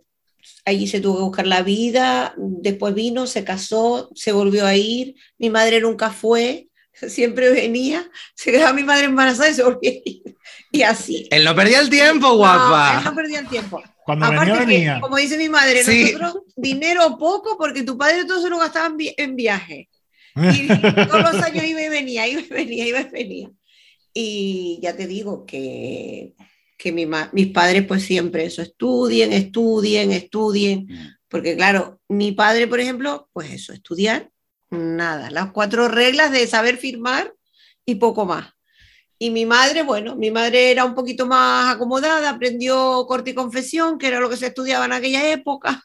allí 0.66 0.88
se 0.88 1.00
tuvo 1.00 1.18
que 1.18 1.24
buscar 1.24 1.48
la 1.48 1.62
vida, 1.62 2.34
después 2.38 2.94
vino, 2.94 3.28
se 3.28 3.44
casó, 3.44 4.10
se 4.16 4.32
volvió 4.32 4.66
a 4.66 4.76
ir, 4.76 5.16
mi 5.38 5.50
madre 5.50 5.82
nunca 5.82 6.10
fue, 6.12 6.70
siempre 6.94 7.50
venía, 7.50 8.10
se 8.36 8.52
quedaba 8.52 8.74
mi 8.74 8.84
madre 8.84 9.06
embarazada 9.06 9.50
y 9.50 9.54
se 9.54 9.64
volvía 9.64 9.92
a 9.92 10.02
ir, 10.06 10.24
y 10.74 10.82
así. 10.82 11.28
él 11.32 11.46
no 11.46 11.56
perdía 11.56 11.80
el 11.80 11.90
tiempo, 11.90 12.28
No, 12.28 12.36
guapa. 12.38 12.98
él 13.00 13.04
no 13.06 13.16
perdía 13.16 13.40
el 13.40 13.48
tiempo. 13.48 13.82
Cuando 14.06 14.26
Aparte 14.26 14.52
venía, 14.52 14.60
que, 14.60 14.66
venía. 14.66 15.00
como 15.00 15.16
dice 15.16 15.38
mi 15.38 15.48
madre, 15.48 15.84
Sí. 15.86 16.14
nosotros 16.20 16.44
dinero 16.58 17.18
poco 17.18 17.58
porque 17.58 17.84
tu 17.84 17.98
padre 17.98 18.26
todo 18.26 18.42
se 18.42 18.50
lo 18.50 18.58
gastaba 18.60 18.88
en, 18.88 18.98
vi- 18.98 19.14
en 19.16 19.36
viaje. 19.38 19.88
Y 20.36 20.68
todos 21.08 21.22
los 21.34 21.42
años 21.44 21.64
iba 21.64 21.82
y 21.82 21.88
venía, 21.90 22.28
iba 22.28 22.42
y 22.42 22.48
venía, 22.50 22.86
iba 22.88 23.00
y 23.00 23.10
venía. 23.10 23.50
Y 24.14 24.80
ya 24.82 24.96
te 24.96 25.08
digo 25.08 25.46
que, 25.46 26.34
que 26.78 26.92
mi 26.92 27.06
ma- 27.06 27.30
mis 27.34 27.48
padres 27.48 27.86
pues 27.88 28.04
siempre 28.04 28.46
eso, 28.46 28.62
estudien, 28.62 29.32
estudien, 29.32 30.12
estudien. 30.12 30.88
Porque 31.30 31.56
claro, 31.56 32.00
mi 32.10 32.32
padre, 32.32 32.68
por 32.68 32.80
ejemplo, 32.80 33.30
pues 33.34 33.52
eso, 33.54 33.74
estudiar, 33.74 34.30
nada. 34.70 35.32
Las 35.32 35.52
cuatro 35.52 35.88
reglas 35.88 36.32
de 36.32 36.46
saber 36.48 36.78
firmar 36.78 37.34
y 37.86 37.96
poco 37.96 38.26
más. 38.26 38.53
Y 39.24 39.30
mi 39.30 39.46
madre, 39.46 39.84
bueno, 39.84 40.18
mi 40.18 40.32
madre 40.32 40.70
era 40.70 40.84
un 40.84 40.94
poquito 40.94 41.26
más 41.26 41.74
acomodada, 41.74 42.30
aprendió 42.30 43.06
corte 43.08 43.30
y 43.30 43.34
confesión, 43.34 43.98
que 43.98 44.08
era 44.08 44.20
lo 44.20 44.30
que 44.30 44.36
se 44.36 44.48
estudiaba 44.48 44.84
en 44.84 44.92
aquella 44.92 45.32
época 45.32 45.82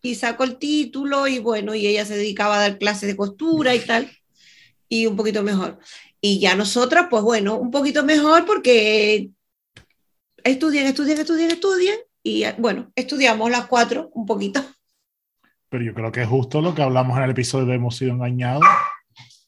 y 0.00 0.14
sacó 0.14 0.44
el 0.44 0.56
título 0.56 1.28
y 1.28 1.38
bueno, 1.38 1.74
y 1.74 1.86
ella 1.86 2.06
se 2.06 2.16
dedicaba 2.16 2.56
a 2.56 2.60
dar 2.60 2.78
clases 2.78 3.10
de 3.10 3.16
costura 3.16 3.74
y 3.74 3.80
tal, 3.80 4.10
y 4.88 5.04
un 5.04 5.16
poquito 5.16 5.42
mejor. 5.42 5.78
Y 6.18 6.38
ya 6.38 6.54
nosotras, 6.56 7.08
pues 7.10 7.22
bueno, 7.22 7.58
un 7.58 7.70
poquito 7.70 8.02
mejor 8.06 8.46
porque 8.46 9.28
estudien, 10.42 10.86
estudien, 10.86 11.18
estudien, 11.18 11.50
estudien, 11.50 11.98
y 12.22 12.44
bueno, 12.56 12.90
estudiamos 12.96 13.50
las 13.50 13.66
cuatro 13.66 14.08
un 14.14 14.24
poquito. 14.24 14.64
Pero 15.68 15.84
yo 15.84 15.92
creo 15.92 16.10
que 16.10 16.22
es 16.22 16.28
justo 16.28 16.62
lo 16.62 16.74
que 16.74 16.80
hablamos 16.80 17.18
en 17.18 17.24
el 17.24 17.32
episodio 17.32 17.66
de 17.66 17.74
Hemos 17.74 17.98
sido 17.98 18.12
engañados. 18.12 18.64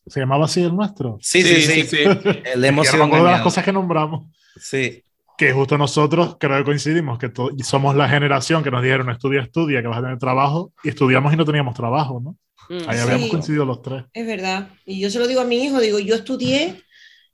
¿Se 0.07 0.21
llamaba 0.21 0.45
así 0.45 0.63
el 0.63 0.75
nuestro? 0.75 1.19
Sí, 1.21 1.43
sí, 1.43 1.83
sí. 1.85 1.97
El 2.45 2.61
de 2.61 2.75
Que 2.75 2.85
sido 2.85 2.97
era 2.97 3.05
una 3.05 3.17
de 3.19 3.23
las 3.25 3.43
cosas 3.43 3.65
que 3.65 3.73
nombramos. 3.73 4.31
Sí. 4.61 5.03
Que 5.37 5.53
justo 5.53 5.77
nosotros 5.77 6.37
creo 6.39 6.59
que 6.59 6.65
coincidimos, 6.65 7.19
que 7.19 7.31
somos 7.63 7.95
la 7.95 8.09
generación 8.09 8.63
que 8.63 8.71
nos 8.71 8.83
dijeron 8.83 9.11
estudia, 9.11 9.43
estudia, 9.43 9.83
que 9.83 9.89
vas 9.89 9.99
a 9.99 10.03
tener 10.03 10.19
trabajo, 10.19 10.73
y 10.83 10.89
estudiamos 10.91 11.33
y 11.35 11.37
no 11.37 11.45
teníamos 11.45 11.75
trabajo, 11.75 12.21
¿no? 12.25 12.37
Mm. 12.69 12.89
Ahí 12.89 12.97
Sí. 12.97 13.03
habíamos 13.03 13.31
coincidido 13.31 13.65
los 13.65 13.83
tres. 13.83 14.05
Es 14.13 14.27
verdad. 14.27 14.71
Y 14.87 15.01
yo 15.01 15.11
se 15.11 15.19
lo 15.19 15.27
digo 15.27 15.41
a 15.41 15.45
mi 15.45 15.63
hijo, 15.63 15.79
digo, 15.81 15.99
yo 15.99 16.15
estudié, 16.15 16.83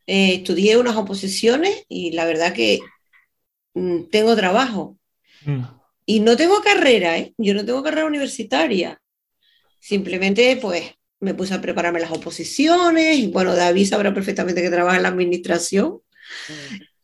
eh, 0.06 0.34
estudié 0.34 0.76
unas 0.78 0.96
oposiciones 0.96 1.84
y 1.88 2.12
la 2.12 2.24
verdad 2.24 2.52
que 2.52 2.80
mm, 3.74 4.04
tengo 4.10 4.34
trabajo. 4.34 4.98
Mm. 5.44 5.62
Y 6.06 6.20
no 6.20 6.36
tengo 6.36 6.60
carrera, 6.62 7.18
¿eh? 7.18 7.32
Yo 7.38 7.54
no 7.54 7.64
tengo 7.64 7.82
carrera 7.82 8.06
universitaria. 8.06 9.00
Simplemente, 9.78 10.58
pues, 10.60 10.94
me 11.22 11.34
puse 11.34 11.54
a 11.54 11.60
prepararme 11.60 12.00
las 12.00 12.10
oposiciones. 12.10 13.16
Y 13.16 13.28
bueno, 13.28 13.54
David 13.54 13.86
sabrá 13.86 14.12
perfectamente 14.12 14.60
que 14.60 14.70
trabaja 14.70 14.96
en 14.96 15.04
la 15.04 15.08
administración. 15.08 16.00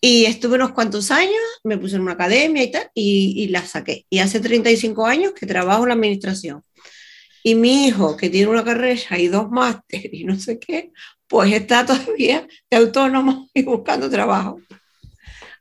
Y 0.00 0.26
estuve 0.26 0.56
unos 0.56 0.72
cuantos 0.72 1.10
años, 1.10 1.32
me 1.64 1.78
puse 1.78 1.96
en 1.96 2.02
una 2.02 2.12
academia 2.12 2.62
y 2.62 2.70
tal, 2.70 2.90
y, 2.94 3.34
y 3.36 3.48
la 3.48 3.64
saqué. 3.64 4.06
Y 4.10 4.18
hace 4.18 4.40
35 4.40 5.06
años 5.06 5.32
que 5.32 5.46
trabajo 5.46 5.84
en 5.84 5.88
la 5.88 5.94
administración. 5.94 6.62
Y 7.42 7.54
mi 7.54 7.86
hijo, 7.86 8.16
que 8.16 8.28
tiene 8.28 8.50
una 8.50 8.64
carrera 8.64 9.18
y 9.18 9.28
dos 9.28 9.50
másteres 9.50 10.12
y 10.12 10.24
no 10.24 10.38
sé 10.38 10.58
qué, 10.58 10.92
pues 11.28 11.52
está 11.52 11.86
todavía 11.86 12.46
de 12.70 12.76
autónomo 12.76 13.48
y 13.54 13.62
buscando 13.62 14.10
trabajo. 14.10 14.60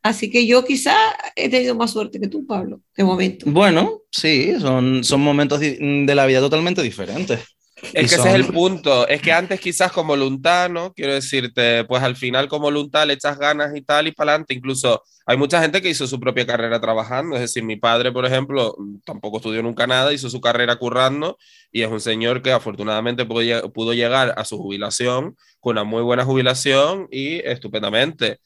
Así 0.02 0.30
que 0.30 0.48
yo 0.48 0.66
quizá 0.66 0.96
he 1.36 1.50
tenido 1.50 1.76
más 1.76 1.92
suerte 1.92 2.20
que 2.20 2.28
tú, 2.28 2.46
Pablo, 2.46 2.82
de 2.96 3.04
momento. 3.04 3.46
Bueno, 3.50 4.02
sí, 4.12 4.54
son, 4.60 5.04
son 5.04 5.22
momentos 5.22 5.60
de 5.60 6.14
la 6.16 6.26
vida 6.26 6.40
totalmente 6.40 6.82
diferentes. 6.82 7.40
Es 7.82 7.90
Y 7.90 7.94
que 7.94 8.06
ese 8.06 8.16
es 8.30 8.36
el 8.36 8.46
son- 8.46 8.54
punto. 8.54 9.08
Es 9.08 9.22
que 9.22 9.32
antes 9.32 9.60
quizás 9.60 9.92
como 9.92 10.10
voluntad, 10.14 10.70
Quiero 10.96 11.14
decirte, 11.14 11.84
pues 11.86 12.02
al 12.02 12.16
final 12.16 12.48
como 12.48 12.64
voluntad 12.64 13.06
le 13.06 13.14
echas 13.14 13.38
ganas 13.38 13.76
y 13.76 13.82
tal 13.82 14.08
y 14.08 14.12
para 14.12 14.32
adelante. 14.32 14.56
Incluso 14.56 15.04
hay 15.26 15.38
mucha 15.38 15.62
gente 15.62 15.82
que 15.82 15.90
hizo 15.90 16.08
su 16.08 16.20
propia 16.20 16.46
carrera 16.48 16.82
trabajando. 16.82 17.36
Es 17.36 17.42
decir, 17.42 17.64
mi 17.64 17.76
padre, 17.76 18.12
por 18.12 18.26
ejemplo, 18.26 18.76
tampoco 19.06 19.38
estudió 19.38 19.62
nunca 19.62 19.86
nada, 19.86 20.12
hizo 20.12 20.30
su 20.30 20.42
carrera 20.42 20.76
currando 20.78 21.38
y 21.72 21.84
es 21.84 21.90
un 21.92 22.02
señor 22.02 22.42
que 22.42 22.52
afortunadamente 22.52 23.26
pudo, 23.26 23.72
pudo 23.72 23.94
llegar 23.94 24.34
a 24.36 24.44
su 24.46 24.58
jubilación 24.58 25.36
con 25.60 25.74
una 25.74 25.84
muy 25.84 26.02
buena 26.02 26.26
jubilación 26.26 27.08
y 27.12 27.36
estupendamente. 27.48 28.40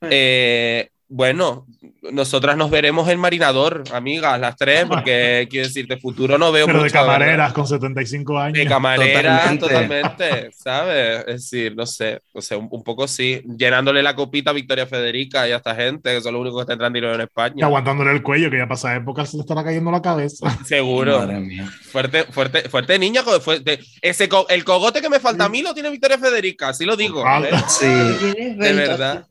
Eh, 0.00 0.88
bueno, 1.08 1.66
nosotras 2.12 2.56
nos 2.56 2.70
veremos 2.70 3.08
en 3.08 3.18
Marinador, 3.18 3.82
amigas, 3.92 4.38
las 4.38 4.56
tres, 4.56 4.84
porque 4.86 5.46
quiero 5.50 5.66
decirte, 5.66 5.96
futuro 5.98 6.36
no 6.38 6.52
veo 6.52 6.66
Pero 6.66 6.78
de 6.78 6.84
mucho, 6.84 6.94
¿verdad? 7.00 7.12
camareras 7.12 7.52
con 7.52 7.66
75 7.66 8.38
años. 8.38 8.58
De 8.58 8.66
camarera, 8.66 9.38
Totalmente. 9.58 9.66
totalmente, 9.66 10.50
¿sabes? 10.54 11.20
Es 11.20 11.50
decir, 11.50 11.74
no 11.76 11.86
sé, 11.86 12.20
o 12.32 12.40
sea, 12.42 12.58
un, 12.58 12.68
un 12.70 12.82
poco 12.84 13.08
sí, 13.08 13.42
llenándole 13.58 14.02
la 14.02 14.14
copita 14.14 14.50
a 14.50 14.52
Victoria 14.54 14.86
Federica 14.86 15.48
y 15.48 15.52
a 15.52 15.56
esta 15.56 15.74
gente, 15.74 16.14
que 16.14 16.20
son 16.20 16.34
los 16.34 16.42
únicos 16.42 16.64
que 16.64 16.70
tendrán 16.72 16.92
dinero 16.92 17.14
en 17.14 17.20
Y 17.20 17.24
España. 17.24 17.66
aguantándole 17.66 18.12
el 18.12 18.22
cuello, 18.22 18.50
que 18.50 18.58
ya 18.58 18.68
pasa 18.68 18.94
época, 18.96 19.24
se 19.24 19.36
le 19.36 19.42
estará 19.42 19.64
cayendo 19.64 19.90
la 19.90 20.02
cabeza. 20.02 20.46
Seguro. 20.66 21.18
Madre 21.20 21.40
mía. 21.40 21.70
Fuerte, 21.90 22.24
fuerte, 22.24 22.68
fuerte 22.68 22.98
niña, 22.98 23.22
fuerte. 23.22 23.80
Ese 24.02 24.28
co- 24.28 24.46
el 24.48 24.62
cogote 24.64 25.00
que 25.00 25.08
me 25.08 25.20
falta 25.20 25.46
a 25.46 25.48
mí 25.48 25.62
lo 25.62 25.72
tiene 25.72 25.90
Victoria 25.90 26.18
Federica, 26.18 26.68
así 26.68 26.84
lo 26.84 26.96
digo. 26.96 27.24
¿eh? 27.26 27.50
Sí, 27.68 27.86
Tienes 28.20 28.58
de 28.58 28.72
verdad. 28.74 29.26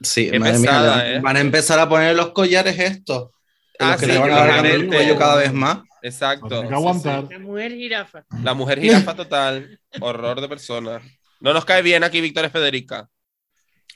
sí, 0.00 0.30
madre 0.38 0.52
pesada, 0.58 0.96
mía. 0.96 1.14
¿eh? 1.16 1.21
Van 1.22 1.36
a 1.36 1.40
empezar 1.40 1.78
a 1.78 1.88
poner 1.88 2.14
los 2.16 2.30
collares 2.32 2.78
estos. 2.78 3.30
Ah, 3.78 3.92
los 3.92 4.00
que 4.00 4.06
sí, 4.06 4.12
te 4.12 4.18
van 4.18 4.30
alargando 4.30 4.54
el 4.68 4.72
totalmente. 4.72 4.96
cuello 4.96 5.18
cada 5.18 5.36
vez 5.36 5.52
más. 5.52 5.78
Exacto. 6.02 6.60
Aguantar. 6.62 7.24
La 7.30 7.38
mujer 7.38 7.72
jirafa. 7.72 8.24
La 8.42 8.54
mujer 8.54 8.80
jirafa 8.80 9.14
total. 9.16 9.80
Horror 10.00 10.40
de 10.40 10.48
persona. 10.48 11.00
No 11.40 11.52
nos 11.52 11.64
cae 11.64 11.82
bien 11.82 12.04
aquí 12.04 12.20
Victoria 12.20 12.50
Federica. 12.50 13.08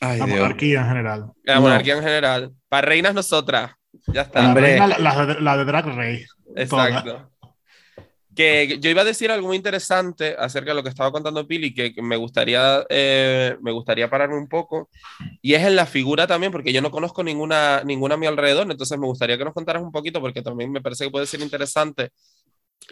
Ay, 0.01 0.19
La 0.19 0.27
Dios. 0.27 0.39
monarquía 0.39 0.81
en 0.81 0.89
general. 0.89 1.27
La 1.45 1.55
No. 1.57 1.61
monarquía 1.63 1.95
en 1.97 2.03
general. 2.03 2.53
Para 2.69 2.87
reinas 2.89 3.15
nosotras. 3.15 3.73
Ya 4.09 4.23
está. 4.23 4.43
La, 4.43 4.55
reina, 4.55 4.87
la, 4.87 4.99
la 4.99 5.27
de, 5.27 5.41
la 5.41 5.57
de 5.57 5.65
Drag 5.65 5.87
Race. 5.87 6.27
Exacto. 6.55 7.31
Que 8.37 8.79
yo 8.81 8.91
iba 8.91 9.03
a 9.03 9.05
decir 9.05 9.31
algo 9.31 9.49
muy 9.49 9.57
interesante 9.57 10.37
acerca 10.39 10.71
de 10.71 10.75
lo 10.77 10.83
que 10.83 10.91
estaba 10.91 11.11
contando 11.11 11.47
Pili, 11.49 11.73
que 11.75 11.95
me 12.03 12.17
gustaría, 12.17 12.85
eh, 12.91 13.57
me 13.63 13.73
gustaría 13.73 14.11
pararme 14.11 14.37
un 14.37 14.49
poco, 14.49 14.91
y 15.43 15.55
es 15.55 15.63
en 15.65 15.75
la 15.75 15.87
figura 15.87 16.27
también, 16.27 16.53
porque 16.53 16.73
yo 16.73 16.83
no 16.83 16.91
conozco 16.91 17.25
ninguna, 17.25 17.83
ninguna 17.85 18.15
a 18.17 18.19
mi 18.19 18.27
alrededor, 18.27 18.71
entonces 18.71 18.99
me 18.99 19.07
gustaría 19.07 19.39
que 19.39 19.45
nos 19.45 19.55
contaras 19.55 19.83
un 19.83 19.93
poquito, 19.93 20.21
porque 20.21 20.43
también 20.43 20.71
me 20.71 20.83
parece 20.83 21.05
que 21.05 21.11
puede 21.11 21.27
ser 21.27 21.41
interesante 21.41 22.11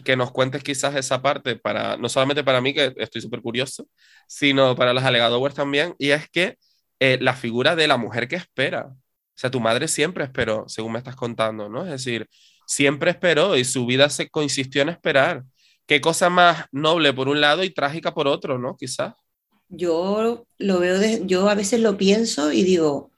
que 0.05 0.17
nos 0.17 0.33
cuentes 0.33 0.63
quizás 0.63 0.97
esa 0.97 1.23
parte, 1.23 1.57
para, 1.57 1.97
no 1.97 2.09
solamente 2.09 2.43
para 2.43 2.61
mí, 2.61 2.75
que 2.75 2.95
estoy 2.97 3.21
súper 3.21 3.41
curioso, 3.43 3.87
sino 4.27 4.75
para 4.75 4.93
los 4.93 5.05
alegadores 5.05 5.55
también, 5.55 5.95
y 5.99 6.11
es 6.11 6.29
que 6.31 6.57
eh, 7.01 7.19
la 7.21 7.35
figura 7.35 7.77
de 7.77 7.87
la 7.89 7.97
mujer 7.97 8.29
que 8.29 8.37
espera. 8.37 8.87
O 8.89 9.37
sea, 9.37 9.51
tu 9.51 9.61
madre 9.61 9.89
siempre 9.89 10.25
esperó, 10.25 10.65
según 10.69 10.93
me 10.93 10.99
estás 10.99 11.17
contando, 11.17 11.69
¿no? 11.69 11.85
Es 11.85 11.91
decir, 11.91 12.29
siempre 12.67 13.11
esperó 13.11 13.57
y 13.57 13.65
su 13.65 13.87
vida 13.87 14.09
se 14.11 14.29
consistió 14.29 14.83
en 14.83 14.91
esperar. 14.91 15.45
Qué 15.87 16.01
cosa 16.01 16.31
más 16.31 16.67
noble 16.73 17.13
por 17.13 17.29
un 17.29 17.41
lado 17.41 17.63
y 17.63 17.71
trágica 17.71 18.15
por 18.15 18.27
otro, 18.27 18.59
¿no? 18.59 18.77
Quizás. 18.77 19.15
Yo 19.69 20.47
lo 20.59 20.79
veo, 20.79 21.27
yo 21.27 21.49
a 21.49 21.55
veces 21.55 21.81
lo 21.81 21.97
pienso 21.97 22.53
y 22.53 22.63
digo, 22.63 23.11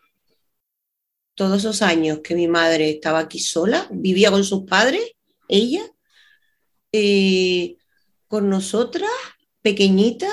todos 1.34 1.58
esos 1.58 1.82
años 1.82 2.20
que 2.24 2.34
mi 2.34 2.48
madre 2.48 2.90
estaba 2.90 3.20
aquí 3.20 3.38
sola, 3.38 3.86
vivía 3.90 4.30
con 4.30 4.42
sus 4.42 4.64
padres, 4.64 5.12
ella, 5.48 5.82
eh, 6.92 7.76
con 8.26 8.48
nosotras, 8.48 9.10
pequeñitas, 9.60 10.32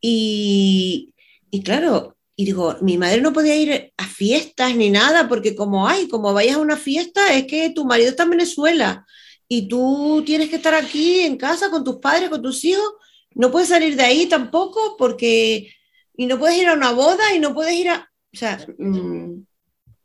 y, 0.00 1.14
y 1.50 1.62
claro, 1.62 2.16
y 2.36 2.44
digo, 2.44 2.76
mi 2.80 2.98
madre 2.98 3.20
no 3.20 3.32
podía 3.32 3.56
ir 3.56 3.87
a 3.98 4.06
fiestas 4.06 4.74
ni 4.76 4.90
nada, 4.90 5.28
porque 5.28 5.54
como, 5.54 5.86
ay, 5.88 6.08
como 6.08 6.32
vayas 6.32 6.56
a 6.56 6.60
una 6.60 6.76
fiesta, 6.76 7.34
es 7.34 7.46
que 7.46 7.70
tu 7.70 7.84
marido 7.84 8.10
está 8.10 8.22
en 8.22 8.30
Venezuela 8.30 9.04
y 9.48 9.68
tú 9.68 10.22
tienes 10.24 10.48
que 10.48 10.56
estar 10.56 10.74
aquí 10.74 11.20
en 11.20 11.36
casa 11.36 11.70
con 11.70 11.84
tus 11.84 11.96
padres, 11.96 12.30
con 12.30 12.40
tus 12.40 12.64
hijos, 12.64 12.88
no 13.34 13.50
puedes 13.50 13.68
salir 13.68 13.96
de 13.96 14.04
ahí 14.04 14.26
tampoco 14.26 14.96
porque, 14.96 15.74
y 16.16 16.26
no 16.26 16.38
puedes 16.38 16.58
ir 16.58 16.68
a 16.68 16.74
una 16.74 16.92
boda 16.92 17.34
y 17.34 17.40
no 17.40 17.54
puedes 17.54 17.74
ir 17.74 17.88
a, 17.90 18.10
o 18.32 18.36
sea, 18.36 18.64
mm, 18.78 19.44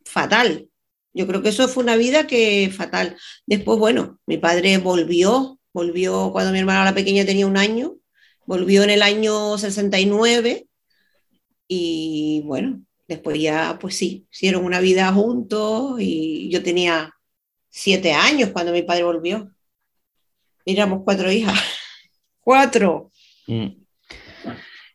fatal. 0.05 0.69
Yo 1.13 1.27
creo 1.27 1.43
que 1.43 1.49
eso 1.49 1.67
fue 1.67 1.83
una 1.83 1.95
vida 1.95 2.25
que 2.25 2.71
fatal. 2.75 3.17
Después, 3.45 3.77
bueno, 3.77 4.19
mi 4.25 4.37
padre 4.37 4.77
volvió, 4.79 5.59
volvió 5.71 6.31
cuando 6.31 6.51
mi 6.51 6.59
hermana 6.59 6.85
la 6.85 6.95
pequeña 6.95 7.25
tenía 7.25 7.45
un 7.45 7.57
año, 7.57 7.97
volvió 8.47 8.83
en 8.83 8.89
el 8.89 9.03
año 9.03 9.57
69 9.57 10.67
y 11.67 12.41
bueno, 12.45 12.81
después 13.07 13.39
ya, 13.39 13.77
pues 13.79 13.95
sí, 13.95 14.27
hicieron 14.31 14.65
una 14.65 14.79
vida 14.79 15.11
juntos 15.11 15.95
y 15.99 16.49
yo 16.49 16.63
tenía 16.63 17.13
siete 17.69 18.13
años 18.13 18.51
cuando 18.51 18.71
mi 18.71 18.83
padre 18.83 19.03
volvió. 19.03 19.51
Éramos 20.65 21.01
cuatro 21.03 21.31
hijas. 21.31 21.59
Cuatro. 22.39 23.11
Mm. 23.47 23.67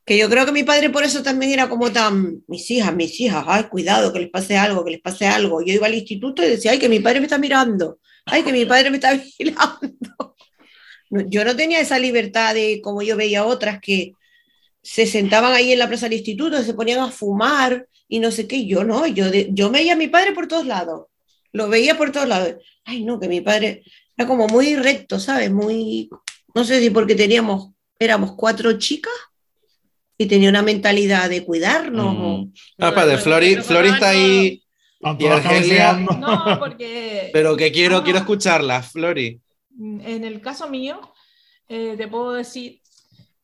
Que 0.05 0.19
yo 0.19 0.29
creo 0.29 0.45
que 0.45 0.53
mi 0.53 0.65
padre 0.65 0.91
por 0.91 1.03
eso 1.03 1.23
también 1.23 1.53
era 1.53 1.69
como 1.69 1.91
tan, 1.91 2.43
mis 2.47 2.71
hijas, 2.71 2.95
mis 2.95 3.19
hijas, 3.21 3.45
ay, 3.47 3.65
cuidado, 3.65 4.13
que 4.13 4.21
les 4.21 4.31
pase 4.31 4.57
algo, 4.57 4.85
que 4.85 4.93
les 4.93 5.01
pase 5.01 5.27
algo. 5.27 5.63
Yo 5.63 5.73
iba 5.73 5.87
al 5.87 5.95
instituto 5.95 6.43
y 6.43 6.49
decía, 6.49 6.73
ay, 6.73 6.79
que 6.79 6.89
mi 6.89 7.01
padre 7.01 7.21
me 7.21 7.27
está 7.27 7.39
mirando, 7.39 7.99
ay, 8.27 8.43
que 8.43 8.53
mi 8.53 8.67
padre 8.67 8.91
me 8.91 8.97
está 8.97 9.13
vigilando. 9.15 10.37
No, 11.11 11.23
yo 11.29 11.45
no 11.45 11.57
tenía 11.57 11.81
esa 11.81 11.99
libertad 11.99 12.55
de 12.55 12.81
como 12.83 13.03
yo 13.03 13.17
veía 13.17 13.45
otras 13.45 13.81
que 13.81 14.13
se 14.83 15.07
sentaban 15.07 15.53
ahí 15.53 15.73
en 15.73 15.79
la 15.79 15.89
plaza 15.89 16.07
del 16.07 16.19
instituto, 16.19 16.63
se 16.63 16.75
ponían 16.75 17.01
a 17.01 17.11
fumar 17.11 17.87
y 18.09 18.19
no 18.21 18.31
sé 18.31 18.47
qué. 18.47 18.67
Yo 18.67 18.85
no, 18.85 19.07
yo, 19.07 19.31
de- 19.31 19.49
yo 19.53 19.71
veía 19.71 19.93
a 19.93 19.97
mi 19.97 20.09
padre 20.09 20.33
por 20.33 20.49
todos 20.49 20.67
lados, 20.67 21.07
lo 21.53 21.69
veía 21.69 21.97
por 21.97 22.11
todos 22.13 22.29
lados. 22.29 22.55
Ay, 22.85 23.05
no, 23.05 23.21
que 23.21 23.29
mi 23.29 23.41
padre 23.41 23.83
era 24.17 24.27
como 24.27 24.47
muy 24.49 24.75
recto, 24.77 25.19
¿sabes? 25.21 25.51
Muy, 25.51 26.09
no 26.55 26.65
sé 26.65 26.81
si 26.81 26.91
porque 26.91 27.15
teníamos, 27.15 27.71
éramos 27.99 28.33
cuatro 28.33 28.79
chicas 28.79 29.13
y 30.17 30.27
tenía 30.27 30.49
una 30.51 30.63
mentalidad 30.63 31.29
de 31.31 31.45
cuidarnos. 31.45 32.15
Mm. 32.15 32.21
o- 32.25 32.53
Ah, 32.79 32.89
espérate, 32.89 33.19
Flori, 33.19 33.57
Flori 33.57 33.89
está 33.91 34.09
ahí, 34.11 34.63
Y 35.01 35.27
Argelia-. 35.27 35.93
No, 36.19 36.59
porque 36.59 37.31
pero 37.33 37.57
que 37.57 37.71
quiero, 37.71 37.99
Ah. 37.99 38.05
quiero 38.05 38.19
escucharla, 38.19 38.83
Flori. 38.83 39.41
en 39.81 40.25
el 40.25 40.41
caso 40.41 40.69
mío, 40.69 41.01
eh, 41.69 41.95
te 41.97 42.09
puedo 42.09 42.33
decir 42.33 42.81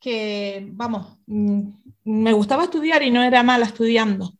que, 0.01 0.67
vamos, 0.73 1.17
mm, 1.27 1.61
me 2.05 2.33
gustaba 2.33 2.65
estudiar 2.65 3.03
y 3.03 3.11
no 3.11 3.23
era 3.23 3.43
mala 3.43 3.67
estudiando, 3.67 4.35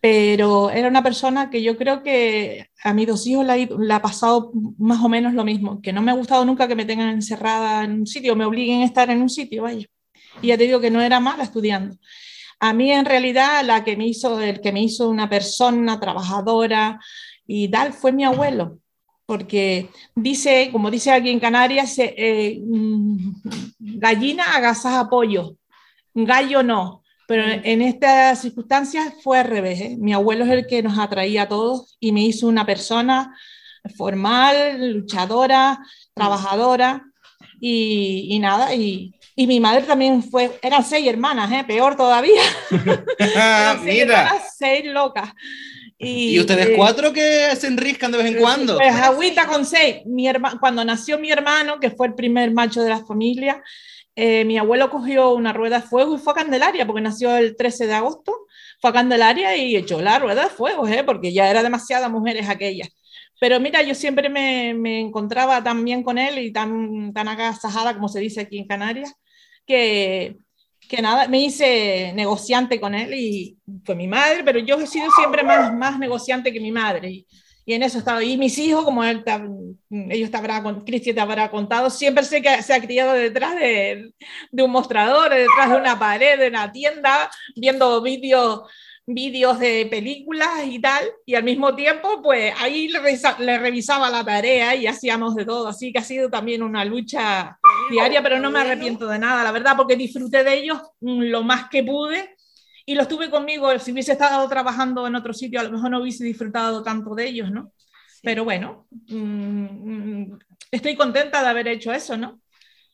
pero 0.00 0.70
era 0.70 0.88
una 0.88 1.02
persona 1.02 1.50
que 1.50 1.62
yo 1.62 1.76
creo 1.76 2.02
que 2.02 2.68
a 2.82 2.94
mis 2.94 3.06
dos 3.06 3.26
hijos 3.26 3.44
la, 3.44 3.56
la 3.78 3.96
ha 3.96 4.02
pasado 4.02 4.52
más 4.78 5.02
o 5.02 5.08
menos 5.08 5.34
lo 5.34 5.44
mismo, 5.44 5.82
que 5.82 5.92
no 5.92 6.02
me 6.02 6.12
ha 6.12 6.14
gustado 6.14 6.44
nunca 6.44 6.68
que 6.68 6.76
me 6.76 6.84
tengan 6.84 7.08
encerrada 7.10 7.84
en 7.84 7.92
un 8.00 8.06
sitio, 8.06 8.36
me 8.36 8.44
obliguen 8.44 8.82
a 8.82 8.84
estar 8.84 9.10
en 9.10 9.22
un 9.22 9.28
sitio, 9.28 9.64
vaya. 9.64 9.86
Y 10.42 10.48
ya 10.48 10.58
te 10.58 10.64
digo 10.64 10.80
que 10.80 10.90
no 10.90 11.00
era 11.00 11.20
mala 11.20 11.42
estudiando. 11.42 11.96
A 12.60 12.72
mí 12.72 12.92
en 12.92 13.04
realidad 13.04 13.64
la 13.64 13.84
que 13.84 13.96
me 13.96 14.06
hizo, 14.06 14.40
el 14.40 14.60
que 14.60 14.72
me 14.72 14.82
hizo 14.82 15.08
una 15.08 15.28
persona 15.28 15.98
trabajadora 15.98 17.00
y 17.46 17.68
tal 17.68 17.92
fue 17.92 18.12
mi 18.12 18.24
abuelo, 18.24 18.78
porque 19.26 19.88
dice, 20.14 20.70
como 20.70 20.90
dice 20.90 21.10
aquí 21.12 21.30
en 21.30 21.40
Canarias, 21.40 21.94
eh, 21.98 22.60
mm, 22.62 23.32
gallina 23.78 24.44
agasaja 24.54 25.08
pollo, 25.08 25.56
gallo 26.14 26.62
no. 26.62 27.02
Pero 27.26 27.44
en 27.44 27.80
estas 27.82 28.40
circunstancias 28.42 29.14
fue 29.22 29.38
al 29.38 29.46
revés. 29.46 29.80
¿eh? 29.80 29.96
Mi 29.98 30.12
abuelo 30.12 30.44
es 30.44 30.50
el 30.50 30.66
que 30.66 30.82
nos 30.82 30.98
atraía 30.98 31.42
a 31.42 31.48
todos 31.48 31.96
y 32.00 32.10
me 32.12 32.22
hizo 32.22 32.48
una 32.48 32.66
persona 32.66 33.36
formal, 33.96 34.92
luchadora, 34.92 35.78
trabajadora 36.14 37.04
y, 37.60 38.26
y 38.30 38.38
nada. 38.40 38.74
Y, 38.74 39.14
y 39.36 39.46
mi 39.46 39.60
madre 39.60 39.82
también 39.82 40.22
fue, 40.22 40.58
eran 40.62 40.84
seis 40.84 41.06
hermanas, 41.06 41.50
¿eh? 41.52 41.64
peor 41.66 41.96
todavía. 41.96 42.42
Eran 43.18 43.82
seis 43.84 44.04
mira. 44.04 44.22
hermanas, 44.22 44.54
seis 44.58 44.84
locas. 44.86 45.30
Y, 45.98 46.34
¿Y 46.36 46.40
ustedes 46.40 46.70
cuatro 46.76 47.12
que 47.12 47.54
se 47.56 47.66
enriscan 47.66 48.10
de 48.10 48.18
vez 48.18 48.26
en 48.28 48.40
cuando? 48.40 48.76
pues 48.76 48.94
agüita 48.96 49.46
con 49.46 49.64
seis. 49.66 49.96
Mi 50.06 50.26
herma- 50.26 50.58
cuando 50.58 50.84
nació 50.84 51.18
mi 51.18 51.30
hermano, 51.30 51.78
que 51.78 51.90
fue 51.90 52.06
el 52.08 52.14
primer 52.14 52.50
macho 52.52 52.82
de 52.82 52.88
la 52.88 53.04
familia, 53.04 53.62
eh, 54.16 54.44
mi 54.44 54.58
abuelo 54.58 54.90
cogió 54.90 55.32
una 55.32 55.52
rueda 55.52 55.80
de 55.80 55.86
fuego 55.86 56.14
y 56.14 56.18
fue 56.18 56.32
a 56.32 56.36
Candelaria, 56.36 56.86
porque 56.86 57.00
nació 57.00 57.36
el 57.36 57.56
13 57.56 57.86
de 57.86 57.94
agosto, 57.94 58.46
fue 58.80 58.90
a 58.90 58.92
Candelaria 58.92 59.56
y 59.56 59.76
echó 59.76 60.00
la 60.00 60.18
rueda 60.18 60.44
de 60.44 60.50
fuego, 60.50 60.86
¿eh? 60.88 61.04
porque 61.04 61.32
ya 61.32 61.50
era 61.50 61.62
demasiadas 61.62 62.10
mujeres 62.10 62.48
aquellas. 62.48 62.88
Pero 63.40 63.58
mira, 63.60 63.82
yo 63.82 63.94
siempre 63.94 64.28
me, 64.28 64.74
me, 64.74 65.00
encontraba 65.00 65.62
tan 65.62 65.84
bien 65.84 66.02
con 66.02 66.18
él 66.18 66.38
y 66.38 66.52
tan, 66.52 67.12
tan 67.14 67.28
agasajada, 67.28 67.94
como 67.94 68.08
se 68.08 68.20
dice 68.20 68.42
aquí 68.42 68.58
en 68.58 68.66
Canarias, 68.66 69.14
que, 69.66 70.36
que 70.88 71.00
nada, 71.02 71.28
me 71.28 71.40
hice 71.40 72.12
negociante 72.14 72.80
con 72.80 72.94
él 72.94 73.14
y 73.14 73.58
fue 73.84 73.94
mi 73.94 74.08
madre, 74.08 74.42
pero 74.44 74.58
yo 74.58 74.78
he 74.78 74.86
sido 74.86 75.10
siempre 75.12 75.42
más, 75.42 75.72
más 75.74 75.98
negociante 75.98 76.52
que 76.52 76.60
mi 76.60 76.72
madre. 76.72 77.24
Y 77.70 77.74
en 77.74 77.84
eso 77.84 77.98
estaba. 77.98 78.24
Y 78.24 78.36
mis 78.36 78.58
hijos, 78.58 78.84
como 78.84 79.04
él, 79.04 79.22
ellos 79.90 80.28
te 80.28 80.36
habrá, 80.36 80.60
Cristian 80.84 81.14
te 81.14 81.20
habrá 81.20 81.48
contado, 81.52 81.88
siempre 81.88 82.24
sé 82.24 82.42
que 82.42 82.60
se 82.64 82.74
ha 82.74 82.80
criado 82.80 83.12
detrás 83.12 83.54
de, 83.54 84.12
de, 84.50 84.62
un 84.64 84.72
mostrador, 84.72 85.30
detrás 85.30 85.70
de 85.70 85.76
una 85.76 85.96
pared, 85.96 86.36
de 86.36 86.48
una 86.48 86.72
tienda, 86.72 87.30
viendo 87.54 88.02
vídeos 88.02 88.62
vídeos 89.06 89.60
de 89.60 89.86
películas 89.88 90.48
y 90.66 90.80
tal, 90.80 91.04
y 91.24 91.36
al 91.36 91.44
mismo 91.44 91.74
tiempo, 91.76 92.20
pues 92.22 92.52
ahí 92.58 92.88
le, 92.88 93.00
le, 93.38 93.58
revisaba 93.58 94.10
la 94.10 94.24
tarea 94.24 94.74
y 94.74 94.88
hacíamos 94.88 95.36
de 95.36 95.44
todo, 95.44 95.68
así 95.68 95.92
que 95.92 96.00
ha 96.00 96.04
sido 96.04 96.28
también 96.28 96.62
una 96.64 96.84
lucha 96.84 97.56
diaria, 97.88 98.20
pero 98.20 98.40
no 98.40 98.50
me 98.50 98.60
arrepiento 98.60 99.06
de 99.06 99.18
nada, 99.18 99.44
la 99.44 99.52
verdad, 99.52 99.76
porque 99.76 99.96
disfruté 99.96 100.42
de 100.42 100.54
ellos 100.54 100.80
lo 101.00 101.42
más 101.44 101.68
que 101.68 101.82
pude 101.84 102.36
y 102.86 102.94
los 102.94 103.08
tuve 103.08 103.30
conmigo, 103.30 103.78
si 103.78 103.92
hubiese 103.92 104.12
estado 104.12 104.48
trabajando 104.48 105.06
en 105.06 105.14
otro 105.14 105.32
sitio, 105.32 105.60
a 105.60 105.64
lo 105.64 105.70
mejor 105.70 105.90
no 105.90 106.00
hubiese 106.00 106.24
disfrutado 106.24 106.82
tanto 106.82 107.14
de 107.14 107.26
ellos, 107.26 107.50
¿no? 107.50 107.72
Pero 108.22 108.44
bueno, 108.44 108.86
mmm, 109.08 110.34
estoy 110.70 110.96
contenta 110.96 111.42
de 111.42 111.48
haber 111.48 111.68
hecho 111.68 111.92
eso, 111.92 112.16
¿no? 112.16 112.40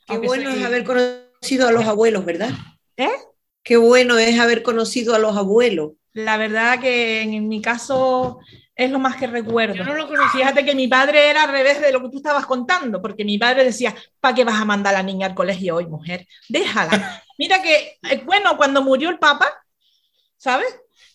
Qué 0.07 0.14
Aunque 0.14 0.29
bueno 0.29 0.51
soy... 0.51 0.61
es 0.61 0.66
haber 0.66 0.85
conocido 0.85 1.68
a 1.68 1.72
los 1.72 1.87
abuelos, 1.87 2.25
¿verdad? 2.25 2.51
¿Eh? 2.96 3.11
Qué 3.62 3.77
bueno 3.77 4.16
es 4.18 4.38
haber 4.38 4.62
conocido 4.62 5.14
a 5.14 5.18
los 5.18 5.37
abuelos. 5.37 5.92
La 6.12 6.37
verdad 6.37 6.81
que 6.81 7.22
en 7.22 7.49
mi 7.49 7.61
caso 7.61 8.38
es 8.77 8.90
lo 8.90 8.99
más 8.99 9.16
que 9.16 9.27
recuerdo. 9.27 9.85
No 9.85 9.94
lo 9.94 10.07
Fíjate 10.29 10.64
que 10.64 10.75
mi 10.75 10.87
padre 10.87 11.31
era 11.31 11.44
al 11.44 11.51
revés 11.51 11.81
de 11.81 11.90
lo 11.90 12.03
que 12.03 12.11
tú 12.11 12.18
estabas 12.18 12.46
contando, 12.46 13.01
porque 13.01 13.25
mi 13.25 13.38
padre 13.38 13.64
decía, 13.64 13.94
¿para 14.20 14.35
qué 14.35 14.44
vas 14.44 14.61
a 14.61 14.64
mandar 14.64 14.94
a 14.94 14.99
la 14.99 15.03
niña 15.03 15.27
al 15.27 15.35
colegio 15.35 15.77
hoy, 15.77 15.87
mujer? 15.87 16.27
Déjala. 16.49 17.22
Mira 17.38 17.62
que, 17.62 17.99
eh, 18.03 18.22
bueno, 18.25 18.57
cuando 18.57 18.83
murió 18.83 19.09
el 19.09 19.18
Papa, 19.18 19.51
¿sabes? 20.37 20.68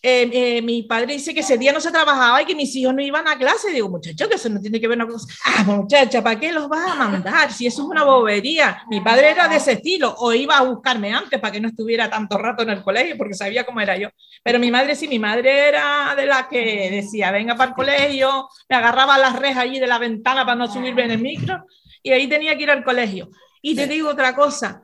Eh, 0.04 0.28
eh, 0.32 0.62
mi 0.62 0.82
padre 0.82 1.12
dice 1.12 1.32
que 1.32 1.40
ese 1.40 1.56
día 1.56 1.72
no 1.72 1.80
se 1.80 1.92
trabajaba 1.92 2.42
y 2.42 2.44
que 2.44 2.56
mis 2.56 2.74
hijos 2.74 2.92
no 2.92 3.00
iban 3.00 3.28
a 3.28 3.38
clase. 3.38 3.70
digo, 3.70 3.88
muchacho, 3.88 4.28
que 4.28 4.34
eso 4.34 4.48
no 4.48 4.60
tiene 4.60 4.80
que 4.80 4.88
ver 4.88 4.98
una 4.98 5.06
cosa. 5.06 5.32
Ah, 5.44 5.62
muchacha, 5.62 6.20
¿para 6.20 6.40
qué 6.40 6.50
los 6.50 6.68
vas 6.68 6.90
a 6.90 6.94
mandar? 6.96 7.52
Si 7.52 7.68
eso 7.68 7.82
es 7.82 7.88
una 7.88 8.02
bobería. 8.02 8.82
Mi 8.90 9.00
padre 9.00 9.30
era 9.30 9.46
de 9.46 9.56
ese 9.56 9.72
estilo, 9.72 10.12
o 10.18 10.32
iba 10.32 10.58
a 10.58 10.64
buscarme 10.64 11.12
antes 11.12 11.38
para 11.38 11.52
que 11.52 11.60
no 11.60 11.68
estuviera 11.68 12.10
tanto 12.10 12.36
rato 12.36 12.64
en 12.64 12.70
el 12.70 12.82
colegio, 12.82 13.16
porque 13.16 13.34
sabía 13.34 13.64
cómo 13.64 13.80
era 13.80 13.96
yo. 13.96 14.08
Pero 14.42 14.58
mi 14.58 14.72
madre 14.72 14.96
sí, 14.96 15.06
mi 15.06 15.20
madre 15.20 15.68
era 15.68 16.14
de 16.16 16.26
la 16.26 16.48
que 16.48 16.90
decía, 16.90 17.30
venga 17.30 17.54
para 17.54 17.70
el 17.70 17.76
colegio, 17.76 18.48
me 18.68 18.76
agarraba 18.76 19.16
las 19.18 19.38
rejas 19.38 19.58
allí 19.58 19.78
de 19.78 19.86
la 19.86 19.98
ventana 19.98 20.44
para 20.44 20.56
no 20.56 20.66
subirme 20.66 21.04
en 21.04 21.12
el 21.12 21.20
micro, 21.20 21.64
y 22.02 22.10
ahí 22.10 22.26
tenía 22.26 22.56
que 22.56 22.64
ir 22.64 22.70
al 22.72 22.82
colegio. 22.82 23.30
Y 23.60 23.76
te 23.76 23.86
digo 23.86 24.08
otra 24.08 24.34
cosa, 24.34 24.82